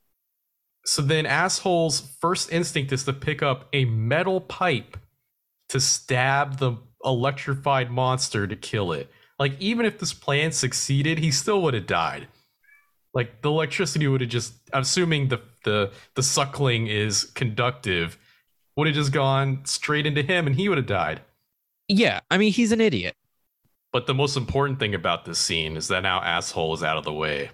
so 0.85 1.02
then 1.02 1.26
asshole's 1.26 2.15
first 2.22 2.52
instinct 2.52 2.91
is 2.91 3.03
to 3.06 3.14
pick 3.14 3.41
up 3.41 3.68
a 3.73 3.85
metal 3.85 4.39
pipe 4.41 4.98
to 5.69 5.80
stab 5.80 6.60
the 6.60 6.73
electrified 7.03 7.89
monster 7.91 8.45
to 8.45 8.56
kill 8.56 8.91
it. 8.91 9.10
Like 9.39 9.60
even 9.60 9.85
if 9.88 9.98
this 9.98 10.14
plan 10.14 10.52
succeeded, 10.52 11.18
he 11.18 11.31
still 11.31 11.61
would 11.64 11.73
have 11.73 11.88
died. 11.88 12.27
Like 13.14 13.42
the 13.42 13.50
electricity 13.50 14.08
would 14.08 14.22
have 14.22 14.30
just 14.30 14.54
assuming 14.74 15.28
the 15.28 15.42
the 15.64 15.92
the 16.16 16.24
suckling 16.24 16.88
is 16.88 17.26
conductive, 17.26 18.18
would 18.76 18.88
have 18.88 18.96
just 18.96 19.12
gone 19.12 19.66
straight 19.66 20.06
into 20.06 20.22
him 20.22 20.48
and 20.48 20.56
he 20.56 20.70
would 20.70 20.78
have 20.78 20.88
died. 20.88 21.22
Yeah, 21.88 22.22
I 22.30 22.38
mean 22.38 22.54
he's 22.54 22.72
an 22.72 22.80
idiot. 22.80 23.16
But 23.92 24.08
the 24.08 24.14
most 24.14 24.38
important 24.38 24.80
thing 24.80 24.96
about 24.96 25.26
this 25.26 25.40
scene 25.40 25.76
is 25.76 25.90
that 25.90 26.04
now 26.04 26.22
asshole 26.22 26.74
is 26.74 26.84
out 26.84 26.98
of 26.98 27.04
the 27.04 27.14
way. 27.14 27.52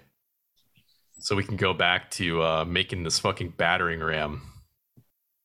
So 1.20 1.34
we 1.34 1.42
can 1.42 1.56
go 1.56 1.74
back 1.74 2.10
to 2.12 2.42
uh, 2.42 2.64
making 2.64 3.02
this 3.02 3.18
fucking 3.18 3.54
battering 3.56 4.00
ram. 4.00 4.42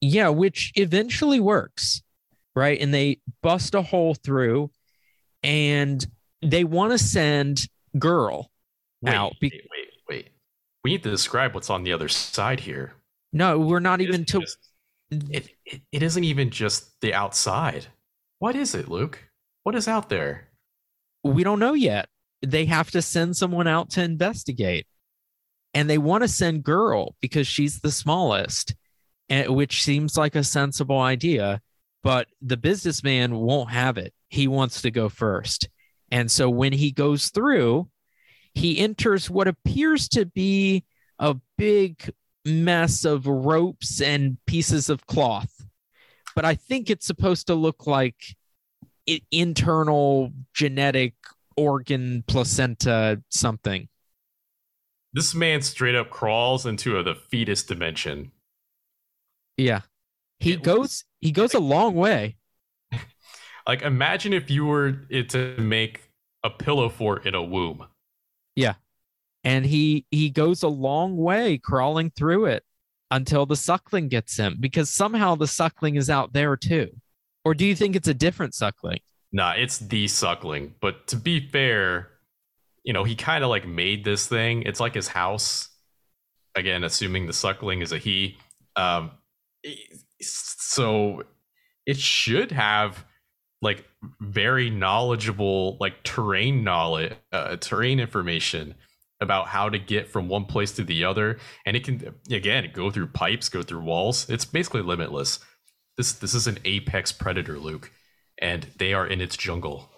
Yeah, 0.02 0.30
which 0.30 0.72
eventually 0.76 1.40
works, 1.40 2.04
right? 2.56 2.80
And 2.80 2.94
they 2.94 3.20
bust 3.42 3.74
a 3.74 3.82
hole 3.82 4.14
through, 4.14 4.70
and 5.42 6.06
they 6.44 6.64
want 6.64 6.92
to 6.92 7.00
send 7.00 7.68
girl 7.98 8.52
Wait, 9.02 9.16
out. 9.16 9.34
Be- 9.40 9.50
wait. 9.52 9.73
We 10.84 10.92
need 10.92 11.04
to 11.04 11.10
describe 11.12 11.54
what's 11.56 11.70
on 11.70 11.84
the 11.84 11.94
other 11.94 12.08
side 12.10 12.60
here. 12.62 12.94
no, 13.32 13.58
we're 13.60 13.80
not 13.80 14.02
It 14.02 14.08
even 14.10 14.26
to. 14.26 14.40
just- 14.42 14.58
it, 15.12 15.50
it, 15.66 15.82
it 15.92 16.02
isn't 16.04 16.24
even 16.24 16.50
just 16.50 17.00
the 17.02 17.14
outside. 17.14 17.86
What 18.40 18.56
is 18.56 18.74
it, 18.74 18.88
Luke? 18.90 19.20
What 19.64 19.76
is 19.76 19.88
out 19.88 20.10
there? 20.10 20.50
we 21.24 21.44
don't 21.44 21.60
know 21.60 21.74
yet. 21.74 22.10
They 22.46 22.66
have 22.66 22.92
to 22.92 23.02
send 23.02 23.38
someone 23.38 23.68
out 23.68 23.92
to 23.92 24.04
investigate. 24.04 24.86
And 25.74 25.90
they 25.90 25.98
want 25.98 26.24
to 26.24 26.28
send 26.28 26.64
girl 26.64 27.16
because 27.22 27.48
she's 27.48 27.80
the 27.80 27.92
smallest, 27.92 28.76
and, 29.30 29.56
which 29.56 29.84
seems 29.84 30.18
like 30.18 30.36
a 30.36 30.44
sensible 30.44 31.00
idea. 31.00 31.62
But 32.04 32.28
the 32.42 32.58
businessman 32.58 33.36
won't 33.36 33.70
have 33.72 33.98
it. 33.98 34.14
He 34.30 34.48
wants 34.50 34.82
to 34.82 34.92
go 34.92 35.08
first. 35.10 35.70
And 36.12 36.30
so 36.30 36.50
when 36.50 36.74
he 36.74 36.92
goes 36.92 37.30
through, 37.30 37.88
he 38.54 38.80
enters 38.80 39.30
what 39.30 39.48
appears 39.48 40.08
to 40.10 40.26
be 40.26 40.84
a 41.20 41.36
big 41.58 42.12
mess 42.46 43.06
of 43.06 43.26
ropes 43.28 44.02
and 44.02 44.38
pieces 44.46 44.90
of 44.90 45.06
cloth. 45.08 45.66
But 46.36 46.46
I 46.46 46.56
think 46.56 46.90
it's 46.90 47.06
supposed 47.06 47.48
to 47.48 47.56
look 47.56 47.88
like 47.88 48.36
internal 49.32 50.32
genetic 50.54 51.14
organ 51.56 52.24
placenta 52.28 53.22
something. 53.30 53.88
This 55.14 55.36
man 55.36 55.62
straight 55.62 55.96
up 55.96 56.10
crawls 56.10 56.66
into 56.66 57.02
the 57.04 57.14
fetus 57.14 57.64
dimension. 57.64 58.32
Yeah. 59.58 59.82
He 60.40 60.54
It 60.54 60.64
goes 60.64 61.06
he 61.22 61.32
goes 61.32 61.54
a 61.54 61.60
long 61.60 61.96
way. 61.96 62.38
Like, 63.66 63.82
imagine 63.82 64.34
if 64.34 64.50
you 64.50 64.66
were 64.66 64.92
to 65.30 65.56
make 65.58 66.12
a 66.44 66.50
pillow 66.50 66.90
fort 66.90 67.26
in 67.26 67.34
a 67.34 67.42
womb. 67.42 67.86
And 69.44 69.66
he 69.66 70.06
he 70.10 70.30
goes 70.30 70.64
a 70.64 70.68
long 70.68 71.18
way 71.18 71.58
crawling 71.58 72.12
through 72.12 72.46
it 72.46 72.64
until 73.12 73.46
the 73.46 73.56
suckling 73.56 74.08
gets 74.08 74.38
him 74.38 74.58
because 74.60 74.90
somehow 74.90 75.36
the 75.36 75.48
suckling 75.48 75.96
is 75.96 76.10
out 76.10 76.34
there 76.34 76.56
too. 76.56 76.90
Or 77.46 77.54
do 77.54 77.66
you 77.66 77.76
think 77.76 77.96
it's 77.96 78.08
a 78.08 78.14
different 78.14 78.56
suckling? 78.56 79.00
Nah, 79.32 79.54
it's 79.54 79.80
the 79.80 80.08
suckling. 80.08 80.76
But 80.80 81.08
to 81.08 81.16
be 81.16 81.48
fair, 81.48 82.10
you 82.84 82.94
know, 82.94 83.04
he 83.04 83.16
kind 83.16 83.44
of 83.44 83.50
like 83.50 83.68
made 83.68 84.06
this 84.06 84.28
thing. 84.28 84.64
It's 84.64 84.80
like 84.80 84.94
his 84.94 85.08
house. 85.08 85.70
Again, 86.56 86.84
assuming 86.84 87.28
the 87.28 87.34
suckling 87.34 87.82
is 87.82 87.92
a 87.92 87.98
he. 87.98 88.38
Um, 88.76 89.12
so 90.22 91.24
it 91.86 91.98
should 91.98 92.52
have 92.52 93.06
like 93.64 93.86
very 94.20 94.70
knowledgeable 94.70 95.78
like 95.80 96.04
terrain 96.04 96.64
knowledge, 96.64 97.14
uh, 97.32 97.56
terrain 97.56 98.00
information 98.00 98.76
about 99.22 99.48
how 99.48 99.70
to 99.70 99.80
get 99.80 100.10
from 100.10 100.28
one 100.28 100.46
place 100.46 100.74
to 100.74 100.84
the 100.84 101.06
other, 101.06 101.40
and 101.66 101.76
it 101.76 101.84
can 101.84 102.14
again 102.30 102.70
go 102.74 102.92
through 102.92 103.08
pipes, 103.08 103.50
go 103.50 103.64
through 103.64 103.82
walls. 103.82 104.30
It's 104.30 104.46
basically 104.46 104.82
limitless. 104.82 105.40
This 105.98 106.12
this 106.12 106.36
is 106.36 106.46
an 106.46 106.60
apex 106.66 107.12
predator, 107.12 107.58
Luke, 107.58 107.90
and 108.38 108.68
they 108.78 108.94
are 108.94 109.08
in 109.08 109.22
its 109.22 109.38
jungle. 109.38 109.90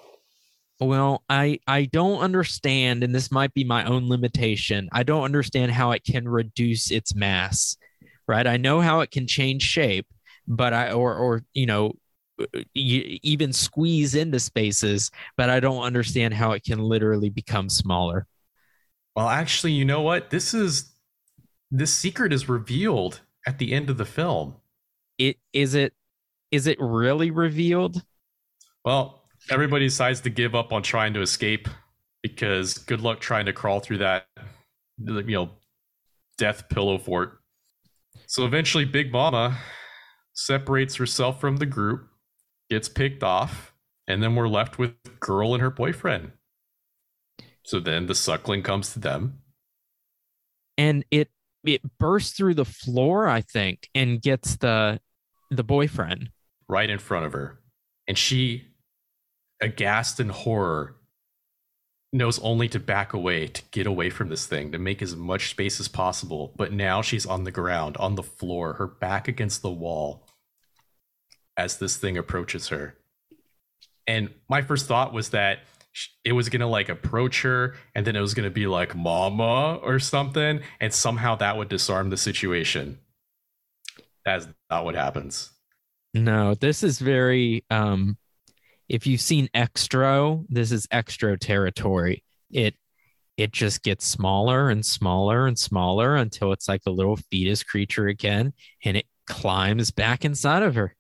Well, 0.80 1.24
I 1.28 1.60
I 1.68 1.86
don't 1.86 2.20
understand, 2.20 3.04
and 3.04 3.16
this 3.16 3.32
might 3.32 3.54
be 3.54 3.64
my 3.64 3.84
own 3.86 4.08
limitation. 4.08 4.90
I 4.92 5.04
don't 5.04 5.24
understand 5.24 5.72
how 5.72 5.92
it 5.92 6.04
can 6.04 6.28
reduce 6.28 6.92
its 6.92 7.16
mass, 7.16 7.78
right? 8.28 8.46
I 8.46 8.58
know 8.58 8.80
how 8.82 9.00
it 9.00 9.10
can 9.10 9.26
change 9.26 9.64
shape, 9.64 10.06
but 10.48 10.74
I 10.74 10.92
or 10.92 11.16
or 11.16 11.44
you 11.54 11.66
know 11.66 11.94
even 12.74 13.53
squeeze 13.53 14.16
into 14.16 14.40
spaces, 14.40 15.12
but 15.38 15.49
I 15.49 15.60
don't 15.60 15.84
understand 15.84 16.34
how 16.34 16.52
it 16.52 16.64
can 16.64 16.80
literally 16.80 17.30
become 17.30 17.70
smaller. 17.70 18.28
Well, 19.16 19.30
actually, 19.30 19.72
you 19.72 19.86
know 19.86 20.02
what? 20.02 20.30
This 20.30 20.53
is 20.53 20.94
this 21.72 21.94
secret 21.94 22.34
is 22.34 22.49
revealed 22.49 23.22
at 23.48 23.57
the 23.57 23.74
end 23.74 23.90
of 23.90 23.98
the 23.98 24.06
film. 24.06 24.56
It 25.18 25.38
is 25.53 25.76
it 25.76 25.94
is 26.52 26.68
it 26.68 26.78
really 26.80 27.32
revealed? 27.32 28.03
Well, 28.84 29.24
everybody 29.49 29.86
decides 29.86 30.22
to 30.22 30.30
give 30.30 30.56
up 30.56 30.72
on 30.72 30.84
trying 30.84 31.14
to 31.14 31.22
escape 31.22 31.68
because 32.22 32.78
good 32.78 33.02
luck 33.02 33.20
trying 33.20 33.45
to 33.45 33.53
crawl 33.53 33.80
through 33.80 33.99
that, 33.99 34.28
you 34.98 35.24
know, 35.24 35.49
death 36.38 36.68
pillow 36.70 36.98
fort. 36.98 37.40
So 38.28 38.45
eventually, 38.45 38.86
Big 38.86 39.12
Mama 39.12 39.57
separates 40.34 40.95
herself 40.95 41.40
from 41.40 41.57
the 41.57 41.66
group, 41.66 42.07
gets 42.70 42.90
picked 42.90 43.24
off, 43.24 43.74
and 44.08 44.22
then 44.22 44.36
we're 44.36 44.48
left 44.48 44.78
with 44.78 44.94
Girl 45.20 45.54
and 45.54 45.62
her 45.62 45.72
boyfriend. 45.72 46.32
So 47.64 47.80
then 47.80 48.06
the 48.06 48.16
suckling 48.16 48.62
comes 48.64 48.94
to 48.94 49.00
them, 49.00 49.40
and 50.78 51.04
it 51.12 51.30
it 51.64 51.82
bursts 51.98 52.38
through 52.38 52.54
the 52.56 52.66
floor, 52.66 53.28
I 53.28 53.42
think, 53.42 53.90
and 53.96 54.22
gets 54.22 54.56
the 54.58 55.00
the 55.50 55.64
boyfriend. 55.64 56.30
right 56.68 56.90
in 56.90 57.00
front 57.00 57.26
of 57.26 57.34
her. 57.34 57.60
And 58.08 58.18
she, 58.18 58.66
aghast 59.62 60.20
in 60.20 60.30
horror, 60.30 60.96
knows 62.14 62.40
only 62.40 62.70
to 62.70 62.80
back 62.80 63.14
away, 63.14 63.48
to 63.48 63.62
get 63.72 63.88
away 63.88 64.10
from 64.10 64.30
this 64.30 64.46
thing, 64.46 64.72
to 64.72 64.80
make 64.80 65.02
as 65.02 65.16
much 65.16 65.50
space 65.50 65.80
as 65.80 65.88
possible. 65.88 66.54
But 66.56 66.72
now 66.72 67.02
she's 67.02 67.26
on 67.26 67.44
the 67.44 67.52
ground, 67.52 67.98
on 67.98 68.16
the 68.16 68.24
floor, 68.24 68.74
her 68.74 68.88
back 68.88 69.28
against 69.28 69.62
the 69.62 69.72
wall 69.72 70.24
as 71.57 71.77
this 71.77 71.98
thing 71.98 72.18
approaches 72.18 72.69
her. 72.69 72.95
And 74.07 74.30
my 74.49 74.61
first 74.61 74.88
thought 74.88 75.14
was 75.14 75.30
that 75.30 75.60
it 76.23 76.34
was 76.34 76.49
to 76.61 76.68
like 76.68 76.90
approach 76.90 77.41
her 77.44 77.76
and 77.94 78.06
then 78.06 78.15
it 78.15 78.22
was 78.22 78.34
to 78.44 78.49
be 78.49 78.68
like 78.68 78.95
mama 78.95 79.76
or 79.82 79.99
something 79.99 80.60
and 80.82 80.94
somehow 80.94 81.36
that 81.36 81.57
would 81.57 81.69
disarm 81.69 82.10
the 82.10 82.18
situation. 82.18 82.99
That's 84.26 84.48
not 84.69 84.86
what 84.86 84.95
happens. 84.95 85.52
No, 86.14 86.53
this 86.56 86.84
is 86.84 86.99
very 86.99 87.64
um 87.69 88.18
if 88.88 89.07
you've 89.07 89.22
seen 89.22 89.49
Xtro, 89.56 90.45
this 90.49 90.72
is 90.72 90.86
Xtro 90.88 91.40
territory. 91.40 92.23
It 92.52 92.76
it 93.38 93.52
just 93.52 93.84
gets 93.84 94.06
smaller 94.06 94.69
and 94.69 94.86
smaller 94.86 95.48
and 95.48 95.57
smaller 95.57 96.15
until 96.15 96.52
it's 96.52 96.68
like 96.68 96.82
a 96.86 96.91
little 96.91 97.18
fetus 97.18 97.64
creature 97.64 98.07
again 98.07 98.53
and 98.84 98.98
it 98.98 99.06
climbs 99.27 99.91
back 99.91 100.23
inside 100.23 100.64
of 100.64 100.76
her. 100.76 100.95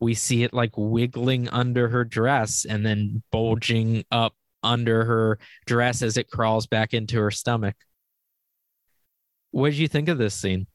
We 0.00 0.14
see 0.14 0.42
it 0.42 0.54
like 0.54 0.72
wiggling 0.76 1.48
under 1.48 1.88
her 1.88 2.04
dress 2.04 2.64
and 2.64 2.84
then 2.84 3.22
bulging 3.30 4.04
up 4.10 4.34
under 4.62 5.04
her 5.04 5.38
dress 5.66 6.02
as 6.02 6.16
it 6.16 6.30
crawls 6.30 6.66
back 6.66 6.94
into 6.94 7.20
her 7.20 7.30
stomach. 7.30 7.76
What 9.50 9.70
did 9.70 9.78
you 9.78 9.88
think 9.88 10.08
of 10.08 10.18
this 10.18 10.34
scene? 10.34 10.66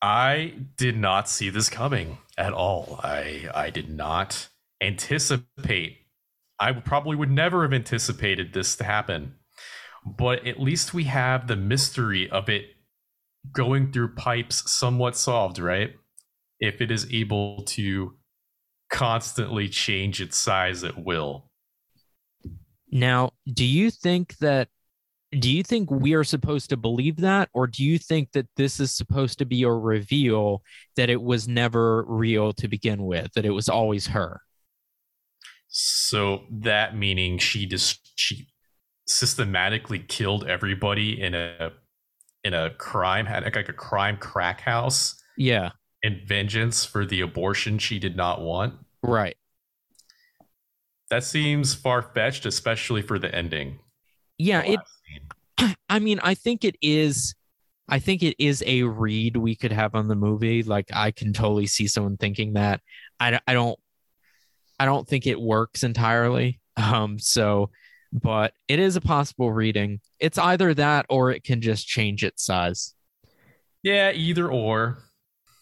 I 0.00 0.54
did 0.76 0.96
not 0.96 1.28
see 1.28 1.50
this 1.50 1.68
coming 1.68 2.18
at 2.36 2.52
all. 2.52 3.00
I 3.02 3.48
I 3.54 3.70
did 3.70 3.90
not 3.90 4.48
anticipate. 4.80 5.98
I 6.58 6.72
probably 6.72 7.16
would 7.16 7.30
never 7.30 7.62
have 7.62 7.72
anticipated 7.72 8.52
this 8.52 8.76
to 8.76 8.84
happen. 8.84 9.34
But 10.06 10.46
at 10.46 10.60
least 10.60 10.94
we 10.94 11.04
have 11.04 11.46
the 11.46 11.56
mystery 11.56 12.30
of 12.30 12.48
it 12.48 12.66
going 13.52 13.92
through 13.92 14.14
pipes 14.14 14.70
somewhat 14.70 15.16
solved, 15.16 15.58
right? 15.58 15.94
If 16.60 16.80
it 16.80 16.90
is 16.90 17.06
able 17.12 17.62
to 17.64 18.16
constantly 18.90 19.68
change 19.68 20.20
its 20.20 20.36
size 20.36 20.84
at 20.84 21.02
will. 21.04 21.50
Now, 22.90 23.32
do 23.52 23.64
you 23.64 23.90
think 23.90 24.36
that 24.38 24.68
do 25.32 25.50
you 25.50 25.64
think 25.64 25.90
we 25.90 26.14
are 26.14 26.24
supposed 26.24 26.70
to 26.70 26.76
believe 26.76 27.16
that 27.16 27.48
or 27.52 27.66
do 27.66 27.84
you 27.84 27.98
think 27.98 28.30
that 28.32 28.46
this 28.56 28.78
is 28.78 28.92
supposed 28.92 29.38
to 29.38 29.44
be 29.44 29.64
a 29.64 29.70
reveal 29.70 30.62
that 30.94 31.10
it 31.10 31.20
was 31.20 31.48
never 31.48 32.04
real 32.04 32.52
to 32.54 32.68
begin 32.68 33.04
with, 33.04 33.32
that 33.34 33.44
it 33.44 33.50
was 33.50 33.68
always 33.68 34.06
her? 34.06 34.40
So 35.68 36.44
that 36.50 36.96
meaning 36.96 37.38
she 37.38 37.66
just 37.66 38.12
she 38.18 38.48
systematically 39.06 39.98
killed 39.98 40.46
everybody 40.46 41.20
in 41.20 41.34
a 41.34 41.72
in 42.44 42.54
a 42.54 42.70
crime 42.70 43.26
had 43.26 43.42
like 43.42 43.68
a 43.68 43.72
crime 43.72 44.16
crack 44.16 44.60
house 44.60 45.20
Yeah, 45.36 45.70
in 46.06 46.22
vengeance 46.24 46.84
for 46.84 47.04
the 47.04 47.20
abortion 47.20 47.78
she 47.78 47.98
did 47.98 48.16
not 48.16 48.40
want. 48.40 48.74
right. 49.02 49.36
That 51.08 51.22
seems 51.22 51.72
far 51.72 52.02
fetched, 52.02 52.46
especially 52.46 53.00
for 53.00 53.16
the 53.18 53.32
ending. 53.32 53.78
Yeah, 54.38 54.62
it. 54.62 54.80
I 55.88 56.00
mean, 56.00 56.18
I 56.20 56.34
think 56.34 56.64
it 56.64 56.76
is 56.82 57.34
I 57.88 57.98
think 57.98 58.22
it 58.22 58.34
is 58.38 58.62
a 58.66 58.82
read 58.82 59.36
we 59.36 59.54
could 59.54 59.72
have 59.72 59.94
on 59.94 60.08
the 60.08 60.16
movie. 60.16 60.62
Like 60.62 60.88
I 60.92 61.12
can 61.12 61.32
totally 61.32 61.66
see 61.66 61.86
someone 61.86 62.16
thinking 62.16 62.54
that. 62.54 62.80
I, 63.20 63.38
I 63.46 63.52
don't 63.54 63.78
I 64.80 64.84
don't 64.84 65.06
think 65.06 65.26
it 65.26 65.40
works 65.40 65.84
entirely. 65.84 66.60
Um 66.76 67.18
so 67.18 67.70
but 68.12 68.52
it 68.68 68.78
is 68.78 68.96
a 68.96 69.00
possible 69.00 69.52
reading. 69.52 70.00
It's 70.18 70.38
either 70.38 70.74
that 70.74 71.06
or 71.08 71.30
it 71.30 71.44
can 71.44 71.60
just 71.60 71.86
change 71.86 72.24
its 72.24 72.44
size. 72.44 72.94
Yeah, 73.82 74.10
either 74.10 74.48
or. 74.48 75.05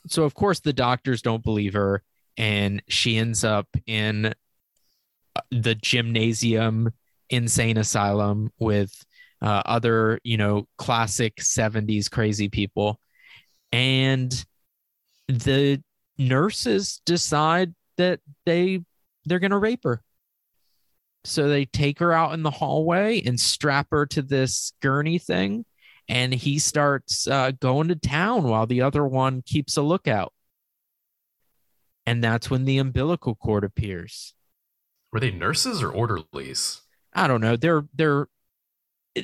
So 0.06 0.24
of 0.24 0.34
course 0.34 0.60
the 0.60 0.72
doctors 0.72 1.22
don't 1.22 1.42
believe 1.42 1.74
her 1.74 2.02
and 2.36 2.82
she 2.88 3.16
ends 3.16 3.44
up 3.44 3.68
in 3.86 4.26
uh, 4.26 5.40
the 5.50 5.74
gymnasium 5.74 6.92
insane 7.30 7.78
asylum 7.78 8.50
with 8.58 8.92
uh, 9.42 9.62
other, 9.66 10.20
you 10.24 10.36
know, 10.36 10.66
classic 10.78 11.36
70s 11.36 12.10
crazy 12.10 12.48
people. 12.48 12.98
And 13.72 14.44
the 15.28 15.82
nurses 16.18 17.00
decide 17.04 17.74
that 17.96 18.20
they 18.46 18.80
they're 19.26 19.38
going 19.38 19.50
to 19.50 19.58
rape 19.58 19.84
her. 19.84 20.02
So 21.24 21.48
they 21.48 21.64
take 21.64 21.98
her 22.00 22.12
out 22.12 22.34
in 22.34 22.42
the 22.42 22.50
hallway 22.50 23.22
and 23.22 23.40
strap 23.40 23.88
her 23.90 24.04
to 24.06 24.22
this 24.22 24.72
gurney 24.82 25.18
thing 25.18 25.64
and 26.08 26.34
he 26.34 26.58
starts 26.58 27.26
uh, 27.26 27.52
going 27.60 27.88
to 27.88 27.96
town 27.96 28.44
while 28.44 28.66
the 28.66 28.82
other 28.82 29.06
one 29.06 29.42
keeps 29.42 29.76
a 29.76 29.82
lookout. 29.82 30.32
And 32.06 32.22
that's 32.22 32.50
when 32.50 32.64
the 32.66 32.78
umbilical 32.78 33.34
cord 33.34 33.64
appears. 33.64 34.34
Were 35.12 35.20
they 35.20 35.30
nurses 35.30 35.82
or 35.82 35.90
orderlies? 35.90 36.82
I 37.14 37.26
don't 37.26 37.40
know. 37.40 37.56
They're 37.56 37.84
they're 37.94 38.26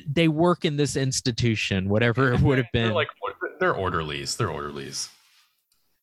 they 0.07 0.27
work 0.29 0.63
in 0.65 0.77
this 0.77 0.95
institution, 0.95 1.89
whatever 1.89 2.31
it 2.33 2.39
would 2.39 2.57
have 2.57 2.67
They're 2.73 2.87
been. 2.87 2.93
like 2.93 3.09
they're 3.59 3.73
orderlies. 3.75 4.35
They're 4.37 4.49
orderlies. 4.49 5.09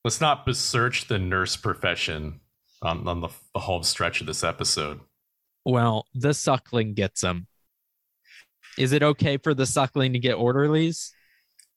Let's 0.05 0.21
not 0.21 0.47
besearch 0.47 1.09
the 1.09 1.19
nurse 1.19 1.57
profession 1.57 2.41
on, 2.83 3.09
on 3.09 3.21
the, 3.21 3.29
the 3.55 3.61
home 3.61 3.83
stretch 3.83 4.21
of 4.21 4.27
this 4.29 4.45
episode. 4.45 5.01
well, 5.65 6.07
the 6.15 6.33
suckling 6.35 6.95
gets 6.95 7.23
them. 7.23 7.49
Is 8.79 8.93
it 8.93 9.03
okay 9.03 9.37
for 9.37 9.55
the 9.55 9.67
suckling 9.67 10.13
to 10.13 10.19
get 10.19 10.35
orderlies, 10.35 11.13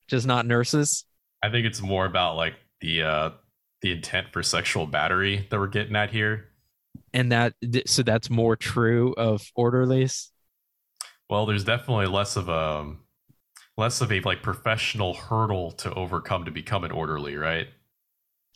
just 0.08 0.28
not 0.28 0.46
nurses? 0.46 1.06
I 1.44 1.50
think 1.50 1.66
it's 1.66 1.82
more 1.82 2.06
about 2.06 2.36
like 2.36 2.54
the 2.80 3.02
uh 3.02 3.30
the 3.82 3.92
intent 3.92 4.28
for 4.32 4.44
sexual 4.44 4.86
battery 4.86 5.48
that 5.50 5.60
we're 5.60 5.68
getting 5.68 5.96
at 5.96 6.12
here. 6.12 6.50
And 7.14 7.32
that 7.32 7.54
so 7.88 8.04
that's 8.04 8.30
more 8.30 8.56
true 8.56 9.14
of 9.18 9.42
orderlies. 9.56 10.32
Well, 11.30 11.46
there's 11.46 11.64
definitely 11.64 12.06
less 12.06 12.36
of 12.36 12.50
a 12.50 12.94
less 13.78 14.02
of 14.02 14.12
a 14.12 14.20
like 14.22 14.44
professional 14.44 15.16
hurdle 15.16 15.72
to 15.72 15.92
overcome 15.96 16.46
to 16.46 16.52
become 16.52 16.84
an 16.84 16.92
orderly, 16.92 17.36
right? 17.36 17.68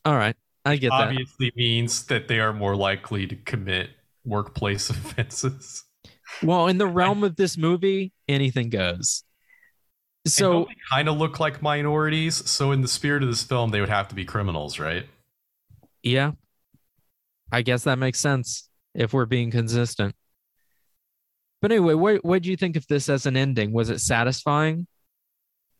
All 0.03 0.15
right, 0.15 0.35
I 0.63 0.75
get 0.75 0.89
that. 0.91 1.07
Obviously 1.09 1.51
means 1.55 2.05
that 2.05 2.27
they 2.27 2.39
are 2.39 2.53
more 2.53 2.75
likely 2.75 3.25
to 3.25 3.35
commit 3.35 3.89
workplace 4.23 4.89
offenses. 4.91 5.84
Well, 6.43 6.67
in 6.67 6.77
the 6.77 6.87
realm 6.87 7.23
of 7.23 7.35
this 7.35 7.57
movie, 7.57 8.11
anything 8.27 8.69
goes. 8.69 9.23
So 10.27 10.67
kind 10.91 11.07
of 11.07 11.17
look 11.17 11.39
like 11.39 11.61
minorities, 11.61 12.49
so 12.49 12.71
in 12.71 12.81
the 12.81 12.87
spirit 12.87 13.21
of 13.21 13.29
this 13.29 13.43
film 13.43 13.69
they 13.69 13.79
would 13.79 13.89
have 13.89 14.07
to 14.07 14.15
be 14.15 14.25
criminals, 14.25 14.79
right? 14.79 15.05
Yeah. 16.01 16.31
I 17.51 17.61
guess 17.61 17.83
that 17.83 17.99
makes 17.99 18.19
sense 18.19 18.69
if 18.95 19.13
we're 19.13 19.27
being 19.27 19.51
consistent. 19.51 20.15
But 21.61 21.71
anyway, 21.71 21.93
what 21.93 22.25
what 22.25 22.41
do 22.41 22.49
you 22.49 22.57
think 22.57 22.75
of 22.75 22.87
this 22.87 23.07
as 23.07 23.25
an 23.25 23.37
ending? 23.37 23.71
Was 23.71 23.89
it 23.89 23.99
satisfying? 23.99 24.87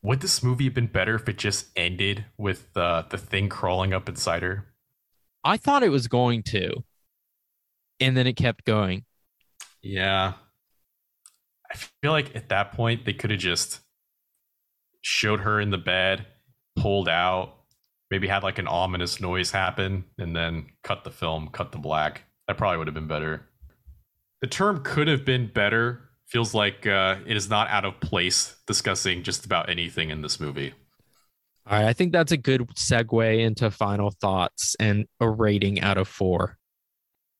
Would 0.04 0.22
this 0.22 0.44
movie 0.44 0.66
have 0.66 0.74
been 0.76 0.88
better 0.88 1.16
if 1.16 1.28
it 1.28 1.40
just 1.40 1.68
ended 1.76 2.26
with 2.38 2.76
uh, 2.78 3.04
the 3.10 3.18
thing 3.18 3.50
crawling 3.50 3.94
up 3.94 4.08
inside 4.08 4.44
her? 4.44 4.68
I 5.44 5.58
thought 5.58 5.84
it 5.84 5.90
was 5.90 6.08
going 6.08 6.44
to. 6.44 6.84
And 8.00 8.16
then 8.16 8.28
it 8.28 8.34
kept 8.34 8.66
going. 8.66 9.06
Yeah. 9.86 10.34
I 11.72 11.78
feel 12.02 12.12
like 12.12 12.36
at 12.36 12.50
that 12.50 12.72
point 12.72 13.06
they 13.06 13.14
could 13.14 13.30
have 13.30 13.40
just 13.40 13.82
showed 15.02 15.42
her 15.42 15.62
in 15.62 15.70
the 15.70 15.78
bed, 15.78 16.26
pulled 16.76 17.08
out, 17.08 17.54
maybe 18.10 18.28
had 18.28 18.42
like 18.42 18.58
an 18.58 18.68
ominous 18.68 19.22
noise 19.22 19.52
happen, 19.52 20.06
and 20.18 20.36
then 20.36 20.66
cut 20.84 21.04
the 21.04 21.12
film, 21.12 21.50
cut 21.50 21.72
the 21.72 21.78
black. 21.78 22.24
That 22.48 22.58
probably 22.58 22.80
would 22.80 22.88
have 22.88 22.96
been 22.96 23.08
better. 23.08 23.48
The 24.42 24.48
term 24.48 24.84
could 24.84 25.08
have 25.08 25.24
been 25.24 25.52
better 25.54 26.10
feels 26.26 26.56
like 26.56 26.88
uh, 26.88 27.18
it 27.28 27.38
is 27.38 27.48
not 27.48 27.70
out 27.70 27.86
of 27.86 28.00
place 28.00 28.56
discussing 28.66 29.22
just 29.22 29.46
about 29.46 29.70
anything 29.70 30.10
in 30.10 30.22
this 30.22 30.40
movie. 30.40 30.74
All 31.68 31.78
right, 31.78 31.88
I 31.88 31.94
think 31.94 32.12
that's 32.12 32.32
a 32.32 32.38
good 32.38 32.68
segue 32.70 33.40
into 33.40 33.70
final 33.70 34.10
thoughts 34.10 34.76
and 34.80 35.06
a 35.20 35.30
rating 35.30 35.82
out 35.82 36.00
of 36.00 36.08
4. 36.08 36.58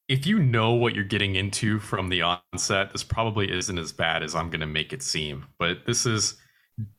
If 0.08 0.28
you 0.28 0.40
know 0.40 0.74
what 0.74 0.94
you're 0.94 1.04
getting 1.04 1.36
into 1.36 1.80
from 1.80 2.10
the 2.10 2.22
onset, 2.22 2.92
this 2.92 3.04
probably 3.04 3.52
isn't 3.52 3.78
as 3.78 3.92
bad 3.92 4.22
as 4.22 4.36
I'm 4.36 4.50
going 4.50 4.60
to 4.60 4.68
make 4.68 4.94
it 4.94 5.02
seem. 5.02 5.46
But 5.58 5.86
this 5.86 6.06
is 6.06 6.36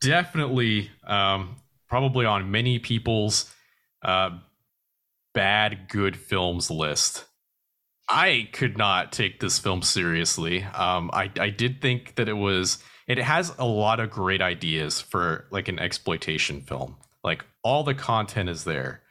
definitely, 0.01 0.89
um, 1.05 1.55
probably 1.87 2.25
on 2.25 2.51
many 2.51 2.79
people's 2.79 3.53
uh, 4.03 4.31
bad 5.33 5.87
good 5.89 6.17
films 6.17 6.69
list. 6.69 7.25
I 8.09 8.49
could 8.53 8.77
not 8.77 9.11
take 9.11 9.39
this 9.39 9.59
film 9.59 9.81
seriously. 9.81 10.63
Um, 10.63 11.09
I 11.13 11.29
I 11.39 11.49
did 11.49 11.81
think 11.81 12.15
that 12.15 12.29
it 12.29 12.33
was 12.33 12.81
it 13.07 13.17
has 13.17 13.53
a 13.57 13.65
lot 13.65 13.99
of 13.99 14.09
great 14.09 14.41
ideas 14.41 15.01
for 15.01 15.45
like 15.51 15.67
an 15.67 15.79
exploitation 15.79 16.61
film. 16.61 16.95
Like 17.23 17.45
all 17.63 17.83
the 17.83 17.93
content 17.93 18.49
is 18.49 18.63
there. 18.63 19.01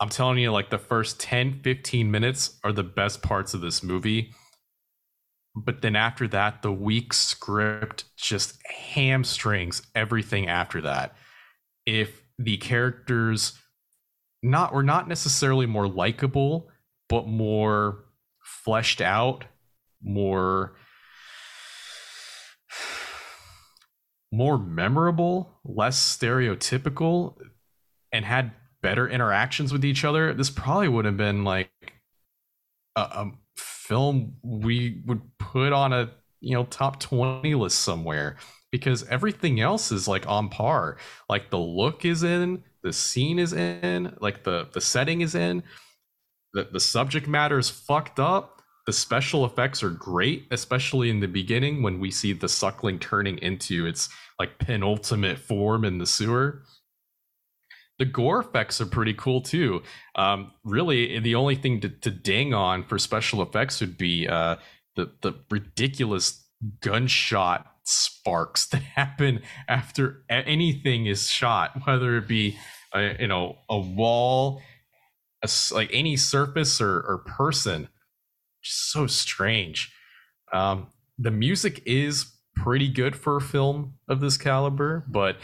I'm 0.00 0.08
telling 0.10 0.38
you, 0.38 0.52
like 0.52 0.70
the 0.70 0.78
first 0.78 1.18
10, 1.20 1.60
15 1.62 2.10
minutes 2.10 2.58
are 2.62 2.72
the 2.72 2.82
best 2.82 3.22
parts 3.22 3.54
of 3.54 3.60
this 3.60 3.82
movie. 3.82 4.34
But 5.54 5.80
then 5.80 5.96
after 5.96 6.28
that, 6.28 6.60
the 6.60 6.72
weak 6.72 7.14
script 7.14 8.04
just 8.16 8.58
hamstrings 8.66 9.82
everything 9.94 10.48
after 10.48 10.82
that. 10.82 11.16
If 11.86 12.20
the 12.38 12.58
characters 12.58 13.58
not 14.42 14.74
were 14.74 14.82
not 14.82 15.08
necessarily 15.08 15.64
more 15.64 15.88
likable, 15.88 16.68
but 17.08 17.26
more 17.26 18.04
fleshed 18.44 19.00
out, 19.00 19.44
more 20.02 20.76
more 24.32 24.58
memorable, 24.58 25.60
less 25.64 25.98
stereotypical, 25.98 27.38
and 28.12 28.24
had 28.24 28.52
better 28.86 29.08
interactions 29.08 29.72
with 29.72 29.84
each 29.84 30.04
other, 30.04 30.32
this 30.32 30.48
probably 30.48 30.86
would 30.86 31.04
have 31.06 31.16
been 31.16 31.42
like 31.42 31.68
a, 32.94 33.00
a 33.00 33.32
film 33.56 34.36
we 34.44 35.02
would 35.06 35.20
put 35.40 35.72
on 35.72 35.92
a 35.92 36.08
you 36.40 36.54
know 36.54 36.62
top 36.66 37.00
20 37.00 37.52
list 37.56 37.80
somewhere 37.80 38.36
because 38.70 39.02
everything 39.08 39.58
else 39.58 39.90
is 39.90 40.06
like 40.06 40.24
on 40.28 40.48
par. 40.48 40.98
Like 41.28 41.50
the 41.50 41.58
look 41.58 42.04
is 42.04 42.22
in 42.22 42.62
the 42.84 42.92
scene 42.92 43.40
is 43.40 43.52
in 43.52 44.16
like 44.20 44.44
the 44.44 44.68
the 44.72 44.80
setting 44.80 45.20
is 45.20 45.34
in. 45.34 45.64
The, 46.52 46.68
the 46.70 46.80
subject 46.80 47.26
matter 47.26 47.58
is 47.58 47.68
fucked 47.68 48.20
up. 48.20 48.62
The 48.86 48.92
special 48.92 49.44
effects 49.44 49.82
are 49.82 49.90
great 49.90 50.46
especially 50.52 51.10
in 51.10 51.18
the 51.18 51.26
beginning 51.26 51.82
when 51.82 51.98
we 51.98 52.12
see 52.12 52.32
the 52.32 52.48
suckling 52.48 53.00
turning 53.00 53.38
into 53.38 53.84
its 53.84 54.08
like 54.38 54.60
penultimate 54.60 55.40
form 55.40 55.84
in 55.84 55.98
the 55.98 56.06
sewer 56.06 56.62
the 57.98 58.04
gore 58.04 58.40
effects 58.40 58.80
are 58.80 58.86
pretty 58.86 59.14
cool 59.14 59.40
too. 59.40 59.82
Um, 60.14 60.52
really 60.64 61.18
the 61.18 61.34
only 61.34 61.56
thing 61.56 61.80
to, 61.80 61.88
to 61.88 62.10
ding 62.10 62.52
on 62.52 62.84
for 62.84 62.98
special 62.98 63.42
effects 63.42 63.80
would 63.80 63.96
be 63.96 64.28
uh, 64.28 64.56
the 64.96 65.12
the 65.22 65.34
ridiculous 65.50 66.44
gunshot 66.80 67.66
sparks 67.84 68.66
that 68.70 68.82
happen 68.82 69.40
after 69.68 70.24
anything 70.28 71.06
is 71.06 71.30
shot 71.30 71.86
whether 71.86 72.16
it 72.16 72.28
be 72.28 72.58
a, 72.92 73.16
you 73.20 73.28
know 73.28 73.56
a 73.68 73.78
wall 73.78 74.60
a, 75.42 75.48
like 75.72 75.90
any 75.92 76.16
surface 76.16 76.80
or, 76.80 77.00
or 77.00 77.18
person. 77.26 77.88
So 78.62 79.06
strange. 79.06 79.92
Um, 80.52 80.88
the 81.18 81.30
music 81.30 81.82
is 81.86 82.32
pretty 82.56 82.88
good 82.88 83.14
for 83.14 83.36
a 83.36 83.40
film 83.40 83.94
of 84.08 84.20
this 84.20 84.36
caliber 84.38 85.04
but 85.08 85.36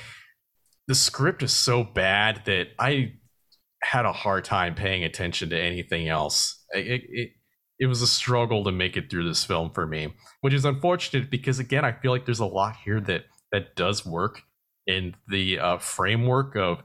the 0.89 0.95
script 0.95 1.43
is 1.43 1.53
so 1.53 1.85
bad 1.85 2.43
that 2.47 2.69
I 2.79 3.15
had 3.83 4.05
a 4.05 4.13
hard 4.13 4.45
time 4.45 4.75
paying 4.75 5.05
attention 5.05 5.51
to 5.51 5.61
anything 5.61 6.09
else. 6.09 6.65
It, 6.71 7.03
it, 7.09 7.31
it 7.79 7.87
was 7.87 8.03
a 8.03 8.07
struggle 8.07 8.65
to 8.65 8.73
make 8.73 8.97
it 8.97 9.11
through 9.11 9.29
this 9.29 9.45
film 9.45 9.71
for 9.71 9.87
me, 9.87 10.15
which 10.41 10.55
is 10.55 10.65
unfortunate 10.65 11.31
because 11.31 11.59
again, 11.59 11.85
I 11.85 11.93
feel 11.93 12.13
like 12.13 12.25
there's 12.25 12.41
a 12.41 12.47
lot 12.47 12.77
here 12.85 13.01
that 13.01 13.25
that 13.51 13.77
does 13.77 14.07
work 14.07 14.43
in 14.87 15.15
the 15.29 15.59
uh, 15.59 15.79
framework 15.79 16.57
of 16.57 16.83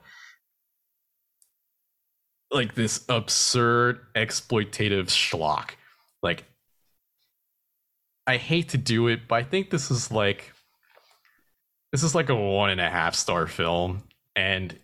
like 2.52 2.76
this 2.76 3.04
absurd 3.10 4.00
exploitative 4.16 5.08
schlock. 5.08 5.72
Like, 6.22 6.46
I 8.26 8.38
hate 8.38 8.70
to 8.70 8.78
do 8.78 9.08
it, 9.08 9.28
but 9.28 9.36
I 9.36 9.44
think 9.44 9.70
this 9.70 9.92
is 9.92 10.12
like 10.12 10.52
this 11.92 12.04
is 12.04 12.16
like 12.16 12.30
a 12.30 12.36
one 12.36 12.70
and 12.70 12.82
a 12.82 12.90
half 12.90 13.16
star 13.16 13.48
film, 13.48 14.04
and 14.36 14.78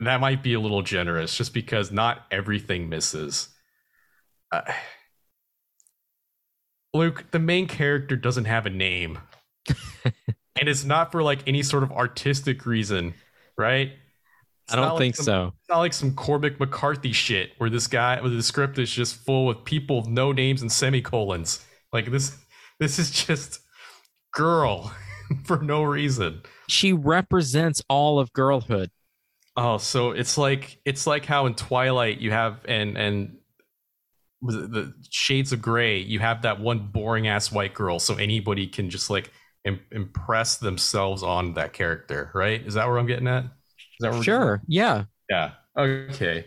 that 0.00 0.20
might 0.20 0.42
be 0.42 0.54
a 0.54 0.60
little 0.60 0.82
generous 0.82 1.36
just 1.36 1.54
because 1.54 1.92
not 1.92 2.26
everything 2.30 2.88
misses. 2.88 3.48
Uh, 4.50 4.62
Luke, 6.94 7.26
the 7.30 7.38
main 7.38 7.66
character 7.66 8.16
doesn't 8.16 8.44
have 8.44 8.66
a 8.66 8.70
name. 8.70 9.18
and 10.04 10.68
it's 10.68 10.84
not 10.84 11.12
for 11.12 11.22
like 11.22 11.40
any 11.46 11.62
sort 11.62 11.82
of 11.82 11.92
artistic 11.92 12.66
reason, 12.66 13.14
right? 13.56 13.92
It's 14.64 14.74
I 14.74 14.76
don't 14.76 14.98
think 14.98 15.16
some, 15.16 15.24
so. 15.24 15.52
It's 15.60 15.68
not 15.68 15.78
like 15.78 15.92
some 15.92 16.14
Cormac 16.14 16.60
McCarthy 16.60 17.12
shit 17.12 17.52
where 17.58 17.70
this 17.70 17.86
guy 17.86 18.20
where 18.20 18.30
the 18.30 18.42
script 18.42 18.78
is 18.78 18.90
just 18.90 19.16
full 19.16 19.50
of 19.50 19.64
people 19.64 19.98
with 19.98 20.08
no 20.08 20.32
names 20.32 20.62
and 20.62 20.70
semicolons. 20.70 21.64
Like 21.92 22.10
this 22.10 22.36
this 22.78 22.98
is 22.98 23.10
just 23.10 23.60
girl 24.32 24.94
for 25.44 25.58
no 25.62 25.82
reason. 25.82 26.42
She 26.68 26.92
represents 26.92 27.82
all 27.88 28.18
of 28.18 28.32
girlhood. 28.32 28.90
Oh, 29.56 29.78
so 29.78 30.12
it's 30.12 30.38
like 30.38 30.78
it's 30.84 31.06
like 31.06 31.26
how 31.26 31.46
in 31.46 31.54
Twilight 31.54 32.18
you 32.18 32.30
have 32.30 32.60
and 32.66 32.96
and 32.96 33.36
the 34.42 34.94
Shades 35.10 35.52
of 35.52 35.62
Grey 35.62 35.98
you 35.98 36.18
have 36.18 36.42
that 36.42 36.58
one 36.58 36.88
boring 36.88 37.28
ass 37.28 37.52
white 37.52 37.74
girl, 37.74 37.98
so 37.98 38.14
anybody 38.16 38.66
can 38.66 38.90
just 38.90 39.10
like 39.10 39.30
Im- 39.64 39.80
impress 39.92 40.56
themselves 40.56 41.22
on 41.22 41.54
that 41.54 41.72
character, 41.72 42.32
right? 42.34 42.64
Is 42.66 42.74
that 42.74 42.88
where 42.88 42.98
I'm 42.98 43.06
getting 43.06 43.28
at? 43.28 43.44
sure. 44.22 44.60
Yeah. 44.66 45.04
Yeah. 45.30 45.52
Okay. 45.78 46.46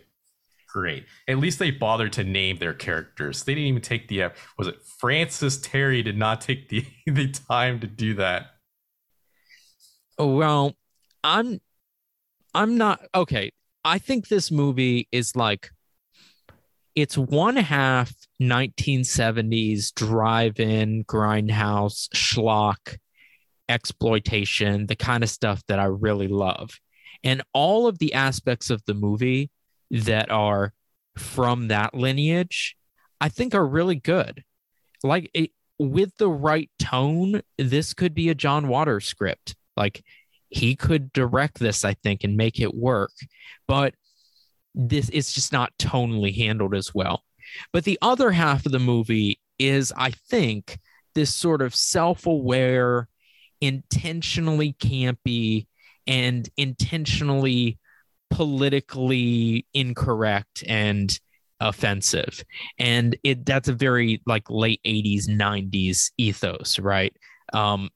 Great. 0.68 1.06
At 1.30 1.38
least 1.38 1.58
they 1.58 1.72
bothered 1.72 2.12
to 2.14 2.26
name 2.26 2.58
their 2.58 2.74
characters. 2.74 3.44
They 3.44 3.56
didn't 3.56 3.70
even 3.70 3.82
take 3.82 4.10
the 4.10 4.32
was 4.58 4.68
it 4.68 4.84
Francis 5.00 5.58
Teri 5.60 6.04
did 6.04 6.18
not 6.18 6.42
take 6.42 6.68
the 6.68 6.86
the 7.06 7.30
time 7.30 7.80
to 7.80 7.88
do 7.88 8.16
that. 8.16 8.48
Well, 10.18 10.76
I'm 11.24 11.60
I'm 12.54 12.78
not 12.78 13.02
okay. 13.14 13.52
I 13.84 14.00
think 14.00 14.28
this 14.28 14.52
movie 14.52 15.08
is 15.12 15.36
like 15.36 15.72
it's 16.96 17.18
one 17.18 17.58
half 17.58 18.14
1970s 18.42 19.94
drive-in 19.94 21.04
grindhouse 21.04 22.08
schlock 22.16 22.98
exploitation, 23.68 24.88
the 24.88 24.96
kind 24.96 25.24
of 25.24 25.30
stuff 25.30 25.62
that 25.68 25.80
I 25.80 25.86
really 25.86 26.30
love. 26.30 26.80
And 27.24 27.42
all 27.54 27.88
of 27.88 28.00
the 28.00 28.14
aspects 28.14 28.70
of 28.70 28.84
the 28.86 28.94
movie 28.94 29.50
that 29.92 30.32
are 30.32 30.74
from 31.18 31.68
that 31.68 31.94
lineage, 31.94 32.78
I 33.20 33.30
think 33.30 33.54
are 33.54 33.68
really 33.68 33.96
good. 33.96 34.44
Like 35.04 35.30
it, 35.34 35.52
with 35.78 36.16
the 36.18 36.30
right 36.30 36.70
tone, 36.80 37.42
this 37.58 37.94
could 37.94 38.14
be 38.14 38.30
a 38.30 38.36
John 38.36 38.68
Waters 38.68 39.06
script. 39.06 39.56
Like 39.76 40.04
he 40.50 40.76
could 40.76 41.12
direct 41.14 41.60
this, 41.60 41.84
I 41.84 41.94
think, 41.96 42.24
and 42.24 42.38
make 42.38 42.60
it 42.60 42.74
work. 42.74 43.12
But 43.68 43.94
this 44.74 45.10
is 45.10 45.34
just 45.34 45.52
not 45.52 45.78
tonally 45.78 46.36
handled 46.36 46.76
as 46.76 46.94
well. 46.94 47.24
But 47.72 47.84
the 47.84 48.00
other 48.02 48.32
half 48.32 48.66
of 48.66 48.72
the 48.72 48.80
movie 48.80 49.40
is, 49.60 49.94
I 49.96 50.12
think, 50.12 50.80
this 51.14 51.34
sort 51.34 51.62
of 51.62 51.74
self-aware, 51.74 53.08
intentionally 53.62 54.74
campy, 54.74 55.68
and 56.08 56.50
intentionally 56.58 57.80
politically 58.30 59.66
incorrect 59.74 60.64
and 60.68 61.20
offensive 61.62 62.44
and 62.80 63.16
it 63.24 63.46
that's 63.46 63.70
a 63.70 63.74
very 63.74 64.22
like 64.26 64.50
late 64.50 64.82
80s 64.86 65.30
90s 65.30 66.12
ethos 66.18 66.80
right 66.80 67.16
um 67.54 67.90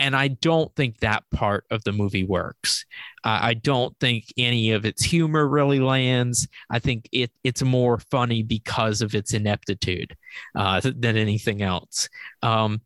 and 0.00 0.16
I 0.16 0.28
don't 0.28 0.74
think 0.74 0.98
that 0.98 1.24
part 1.30 1.64
of 1.70 1.84
the 1.84 1.92
movie 1.92 2.24
works. 2.24 2.86
Uh, 3.22 3.38
I 3.42 3.54
don't 3.54 3.94
think 4.00 4.24
any 4.38 4.72
of 4.72 4.86
its 4.86 5.04
humor 5.04 5.46
really 5.46 5.78
lands. 5.78 6.48
I 6.70 6.78
think 6.78 7.08
it 7.12 7.30
it's 7.44 7.62
more 7.62 7.98
funny 8.10 8.42
because 8.42 9.02
of 9.02 9.14
its 9.14 9.34
ineptitude 9.34 10.16
uh, 10.56 10.80
than 10.82 11.16
anything 11.16 11.62
else. 11.62 12.08
Um, 12.42 12.80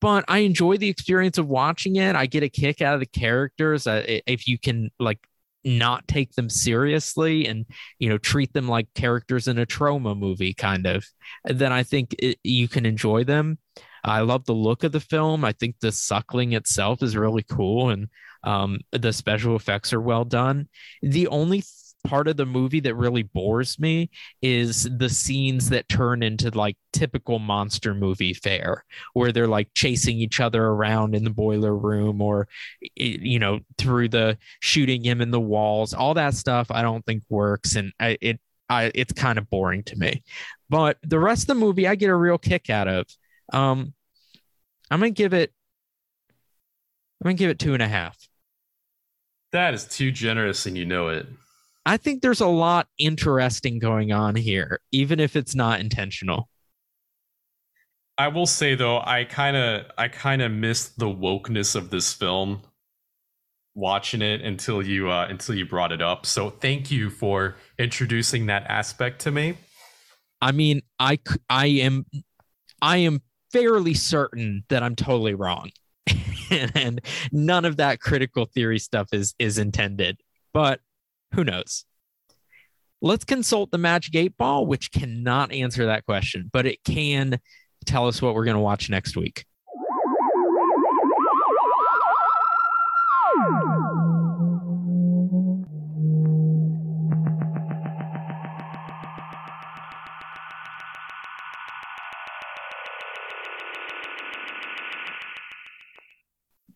but 0.00 0.24
I 0.28 0.38
enjoy 0.38 0.76
the 0.76 0.88
experience 0.88 1.38
of 1.38 1.48
watching 1.48 1.96
it. 1.96 2.14
I 2.14 2.26
get 2.26 2.42
a 2.42 2.48
kick 2.48 2.80
out 2.80 2.94
of 2.94 3.00
the 3.00 3.06
characters. 3.06 3.86
Uh, 3.86 4.02
if 4.26 4.46
you 4.46 4.58
can 4.58 4.90
like 5.00 5.18
not 5.64 6.06
take 6.06 6.34
them 6.34 6.50
seriously 6.50 7.46
and 7.46 7.64
you 7.98 8.08
know 8.08 8.18
treat 8.18 8.52
them 8.52 8.68
like 8.68 8.86
characters 8.94 9.48
in 9.48 9.58
a 9.58 9.66
trauma 9.66 10.14
movie, 10.14 10.54
kind 10.54 10.86
of, 10.86 11.04
then 11.44 11.72
I 11.72 11.82
think 11.82 12.14
it, 12.20 12.38
you 12.44 12.68
can 12.68 12.86
enjoy 12.86 13.24
them. 13.24 13.58
I 14.04 14.20
love 14.20 14.44
the 14.44 14.54
look 14.54 14.84
of 14.84 14.92
the 14.92 15.00
film. 15.00 15.44
I 15.44 15.52
think 15.52 15.76
the 15.80 15.92
suckling 15.92 16.52
itself 16.52 17.02
is 17.02 17.16
really 17.16 17.44
cool 17.44 17.90
and 17.90 18.08
um, 18.42 18.80
the 18.92 19.12
special 19.12 19.56
effects 19.56 19.92
are 19.92 20.00
well 20.00 20.24
done. 20.24 20.68
The 21.02 21.26
only 21.28 21.62
part 22.06 22.28
of 22.28 22.36
the 22.36 22.44
movie 22.44 22.80
that 22.80 22.94
really 22.94 23.22
bores 23.22 23.78
me 23.78 24.10
is 24.42 24.86
the 24.98 25.08
scenes 25.08 25.70
that 25.70 25.88
turn 25.88 26.22
into 26.22 26.50
like 26.50 26.76
typical 26.92 27.38
monster 27.38 27.94
movie 27.94 28.34
fare 28.34 28.84
where 29.14 29.32
they're 29.32 29.48
like 29.48 29.68
chasing 29.74 30.18
each 30.18 30.38
other 30.38 30.62
around 30.66 31.14
in 31.14 31.24
the 31.24 31.30
boiler 31.30 31.74
room 31.74 32.20
or 32.20 32.46
you 32.94 33.38
know 33.38 33.58
through 33.78 34.06
the 34.06 34.36
shooting 34.60 35.02
him 35.02 35.22
in 35.22 35.30
the 35.30 35.40
walls 35.40 35.94
all 35.94 36.12
that 36.12 36.34
stuff 36.34 36.70
i 36.70 36.82
don't 36.82 37.06
think 37.06 37.22
works 37.30 37.74
and 37.74 37.90
I, 37.98 38.18
it 38.20 38.38
I 38.68 38.90
it's 38.94 39.12
kind 39.12 39.38
of 39.38 39.48
boring 39.50 39.82
to 39.84 39.96
me. 39.96 40.22
But 40.70 40.98
the 41.02 41.18
rest 41.18 41.44
of 41.44 41.48
the 41.48 41.54
movie, 41.54 41.86
I 41.86 41.94
get 41.94 42.10
a 42.10 42.16
real 42.16 42.38
kick 42.38 42.70
out 42.70 42.88
of. 42.88 43.06
Um, 43.52 43.94
I'm 44.90 45.00
gonna 45.00 45.10
give 45.10 45.32
it. 45.32 45.52
I'm 47.20 47.30
gonna 47.30 47.34
give 47.34 47.50
it 47.50 47.58
two 47.58 47.74
and 47.74 47.82
a 47.82 47.88
half. 47.88 48.16
That 49.52 49.74
is 49.74 49.84
too 49.86 50.10
generous, 50.10 50.66
and 50.66 50.76
you 50.76 50.84
know 50.84 51.08
it. 51.08 51.26
I 51.86 51.96
think 51.96 52.22
there's 52.22 52.40
a 52.40 52.46
lot 52.46 52.88
interesting 52.98 53.78
going 53.78 54.12
on 54.12 54.34
here, 54.34 54.80
even 54.90 55.20
if 55.20 55.36
it's 55.36 55.54
not 55.54 55.80
intentional. 55.80 56.48
I 58.16 58.28
will 58.28 58.46
say 58.46 58.74
though, 58.74 59.00
I 59.00 59.24
kind 59.24 59.56
of 59.56 59.86
I 59.98 60.08
kind 60.08 60.40
of 60.40 60.52
missed 60.52 60.98
the 60.98 61.06
wokeness 61.06 61.74
of 61.74 61.90
this 61.90 62.12
film 62.12 62.62
watching 63.74 64.22
it 64.22 64.40
until 64.40 64.80
you 64.80 65.10
uh 65.10 65.26
until 65.28 65.54
you 65.54 65.66
brought 65.66 65.92
it 65.92 66.00
up. 66.00 66.24
So 66.26 66.50
thank 66.50 66.90
you 66.90 67.10
for 67.10 67.56
introducing 67.78 68.46
that 68.46 68.64
aspect 68.68 69.20
to 69.22 69.30
me. 69.30 69.56
I 70.40 70.52
mean, 70.52 70.82
I 70.98 71.18
I 71.50 71.66
am 71.66 72.06
I 72.80 72.98
am 72.98 73.20
fairly 73.54 73.94
certain 73.94 74.64
that 74.68 74.82
I'm 74.82 74.96
totally 74.96 75.34
wrong. 75.34 75.70
and 76.50 77.00
none 77.30 77.64
of 77.64 77.76
that 77.76 78.00
critical 78.00 78.46
theory 78.46 78.80
stuff 78.80 79.08
is 79.12 79.34
is 79.38 79.58
intended. 79.58 80.20
But 80.52 80.80
who 81.34 81.44
knows? 81.44 81.84
Let's 83.00 83.24
consult 83.24 83.70
the 83.70 83.78
8 84.14 84.36
Ball, 84.36 84.66
which 84.66 84.90
cannot 84.90 85.52
answer 85.52 85.86
that 85.86 86.04
question, 86.04 86.50
but 86.52 86.66
it 86.66 86.82
can 86.84 87.38
tell 87.86 88.08
us 88.08 88.20
what 88.20 88.34
we're 88.34 88.44
going 88.44 88.56
to 88.56 88.60
watch 88.60 88.90
next 88.90 89.16
week. 89.16 89.44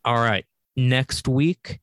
All 0.04 0.16
right. 0.16 0.44
Next 0.76 1.26
week, 1.28 1.80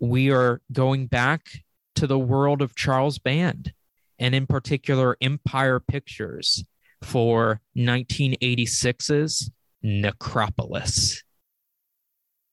we 0.00 0.30
are 0.30 0.60
going 0.72 1.06
back 1.06 1.48
to 1.96 2.06
the 2.06 2.18
world 2.18 2.62
of 2.62 2.74
Charles 2.74 3.18
Band 3.18 3.72
and, 4.18 4.34
in 4.34 4.46
particular, 4.46 5.16
Empire 5.20 5.80
Pictures 5.80 6.64
for 7.02 7.60
1986's 7.76 9.50
Necropolis. 9.82 11.22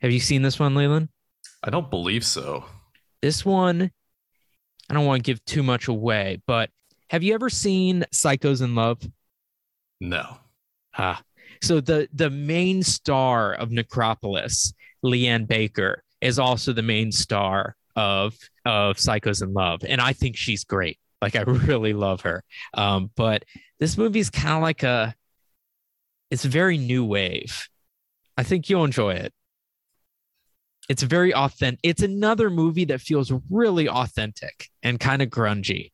Have 0.01 0.11
you 0.11 0.19
seen 0.19 0.41
this 0.41 0.59
one, 0.59 0.75
Leland? 0.75 1.09
I 1.63 1.69
don't 1.69 1.89
believe 1.89 2.25
so. 2.25 2.65
This 3.21 3.43
one, 3.43 3.91
I 4.89 4.93
don't 4.93 5.05
want 5.05 5.23
to 5.23 5.31
give 5.31 5.43
too 5.45 5.63
much 5.63 5.87
away, 5.87 6.41
but 6.45 6.69
have 7.09 7.23
you 7.23 7.33
ever 7.33 7.49
seen 7.49 8.03
Psychos 8.13 8.61
in 8.61 8.75
Love? 8.75 8.99
No. 9.99 10.37
Ah, 10.97 11.21
so 11.65 11.81
the 11.81 12.07
the 12.13 12.29
main 12.29 12.83
star 12.83 13.53
of 13.53 13.71
Necropolis, 13.71 14.73
Leanne 15.03 15.47
Baker, 15.47 16.03
is 16.21 16.39
also 16.39 16.73
the 16.73 16.81
main 16.81 17.11
star 17.11 17.75
of 17.95 18.35
of 18.65 18.97
Psychos 18.97 19.41
in 19.41 19.53
Love, 19.53 19.81
and 19.87 19.99
I 19.99 20.13
think 20.13 20.37
she's 20.37 20.63
great. 20.63 20.99
Like 21.21 21.35
I 21.35 21.41
really 21.47 21.93
love 21.93 22.21
her. 22.21 22.43
Um, 22.73 23.11
but 23.15 23.43
this 23.79 23.97
movie 23.97 24.19
is 24.19 24.29
kind 24.29 24.55
of 24.55 24.61
like 24.61 24.83
a, 24.83 25.15
it's 26.29 26.45
very 26.45 26.77
new 26.77 27.03
wave. 27.03 27.67
I 28.37 28.43
think 28.43 28.69
you'll 28.69 28.85
enjoy 28.85 29.15
it. 29.15 29.33
It's 30.87 31.01
very 31.01 31.33
authentic. 31.33 31.79
It's 31.83 32.03
another 32.03 32.49
movie 32.49 32.85
that 32.85 33.01
feels 33.01 33.33
really 33.49 33.89
authentic 33.89 34.69
and 34.83 34.99
kind 34.99 35.21
of 35.21 35.29
grungy. 35.29 35.91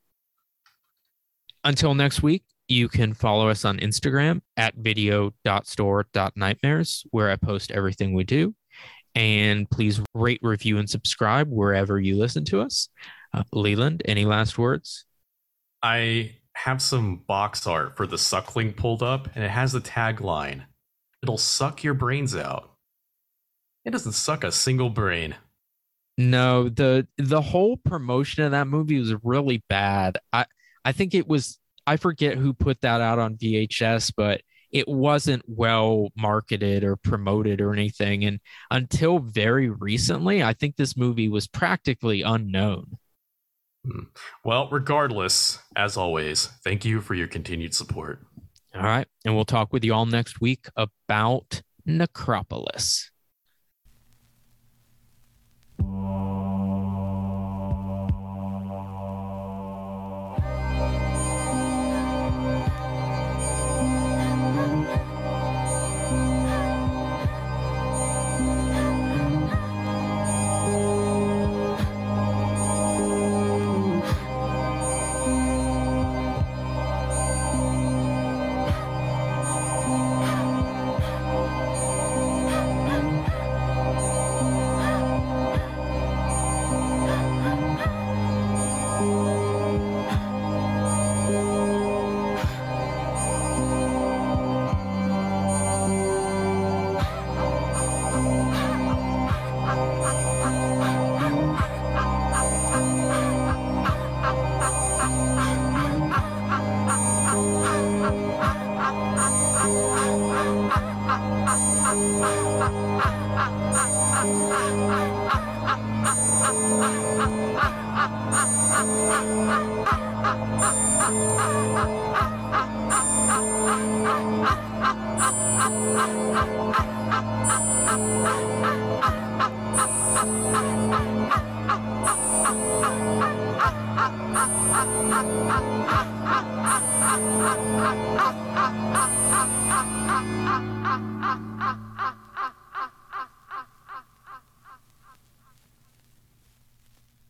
Until 1.64 1.94
next 1.94 2.22
week, 2.22 2.44
you 2.72 2.88
can 2.88 3.14
follow 3.14 3.50
us 3.50 3.66
on 3.66 3.78
Instagram 3.80 4.40
at 4.58 4.74
video.store.nightmares, 4.76 7.06
where 7.12 7.30
I 7.30 7.36
post 7.36 7.72
everything 7.72 8.14
we 8.14 8.24
do. 8.24 8.56
And 9.14 9.70
please 9.70 10.00
rate, 10.14 10.40
review, 10.42 10.78
and 10.78 10.90
subscribe 10.90 11.50
wherever 11.50 12.00
you 12.00 12.18
listen 12.18 12.46
to 12.46 12.62
us. 12.62 12.88
Uh, 13.34 13.44
Leland, 13.52 14.04
any 14.06 14.24
last 14.26 14.58
words? 14.58 15.04
I 15.84 16.36
have 16.54 16.82
some 16.82 17.18
box 17.28 17.68
art 17.68 17.98
for 17.98 18.08
the 18.08 18.18
suckling 18.18 18.72
pulled 18.74 19.04
up, 19.04 19.28
and 19.36 19.44
it 19.44 19.52
has 19.52 19.74
the 19.74 19.82
tagline 19.82 20.64
It'll 21.22 21.38
suck 21.38 21.84
your 21.84 21.94
brains 21.94 22.36
out. 22.36 22.72
It 23.86 23.92
doesn't 23.92 24.14
suck 24.14 24.44
a 24.44 24.52
single 24.52 24.90
brain. 24.90 25.36
No, 26.18 26.70
the 26.70 27.08
the 27.18 27.42
whole 27.42 27.78
promotion 27.78 28.44
of 28.44 28.52
that 28.52 28.68
movie 28.68 29.00
was 29.00 29.14
really 29.24 29.64
bad. 29.70 30.18
I 30.34 30.46
I 30.84 30.92
think 30.92 31.14
it 31.14 31.28
was 31.28 31.60
I 31.92 31.98
forget 31.98 32.38
who 32.38 32.54
put 32.54 32.80
that 32.82 33.02
out 33.02 33.20
on 33.20 33.36
VHS, 33.36 34.14
but 34.16 34.40
it 34.72 34.88
wasn't 34.88 35.44
well 35.46 36.08
marketed 36.16 36.86
or 36.86 36.96
promoted 36.96 37.60
or 37.60 37.74
anything. 37.74 38.24
And 38.24 38.40
until 38.72 39.20
very 39.20 39.70
recently, 39.70 40.42
I 40.42 40.54
think 40.54 40.78
this 40.78 40.96
movie 40.96 41.28
was 41.28 41.50
practically 41.50 42.22
unknown. 42.22 42.98
Hmm. 43.86 44.04
Well, 44.46 44.70
regardless, 44.72 45.60
as 45.76 45.98
always, 45.98 46.46
thank 46.64 46.86
you 46.86 47.02
for 47.02 47.14
your 47.14 47.28
continued 47.28 47.76
support. 47.76 48.26
All 48.74 48.84
right. 48.84 49.08
And 49.26 49.36
we'll 49.36 49.44
talk 49.44 49.74
with 49.74 49.84
you 49.84 49.94
all 49.94 50.06
next 50.06 50.40
week 50.40 50.68
about 50.78 51.62
Necropolis. 51.86 53.12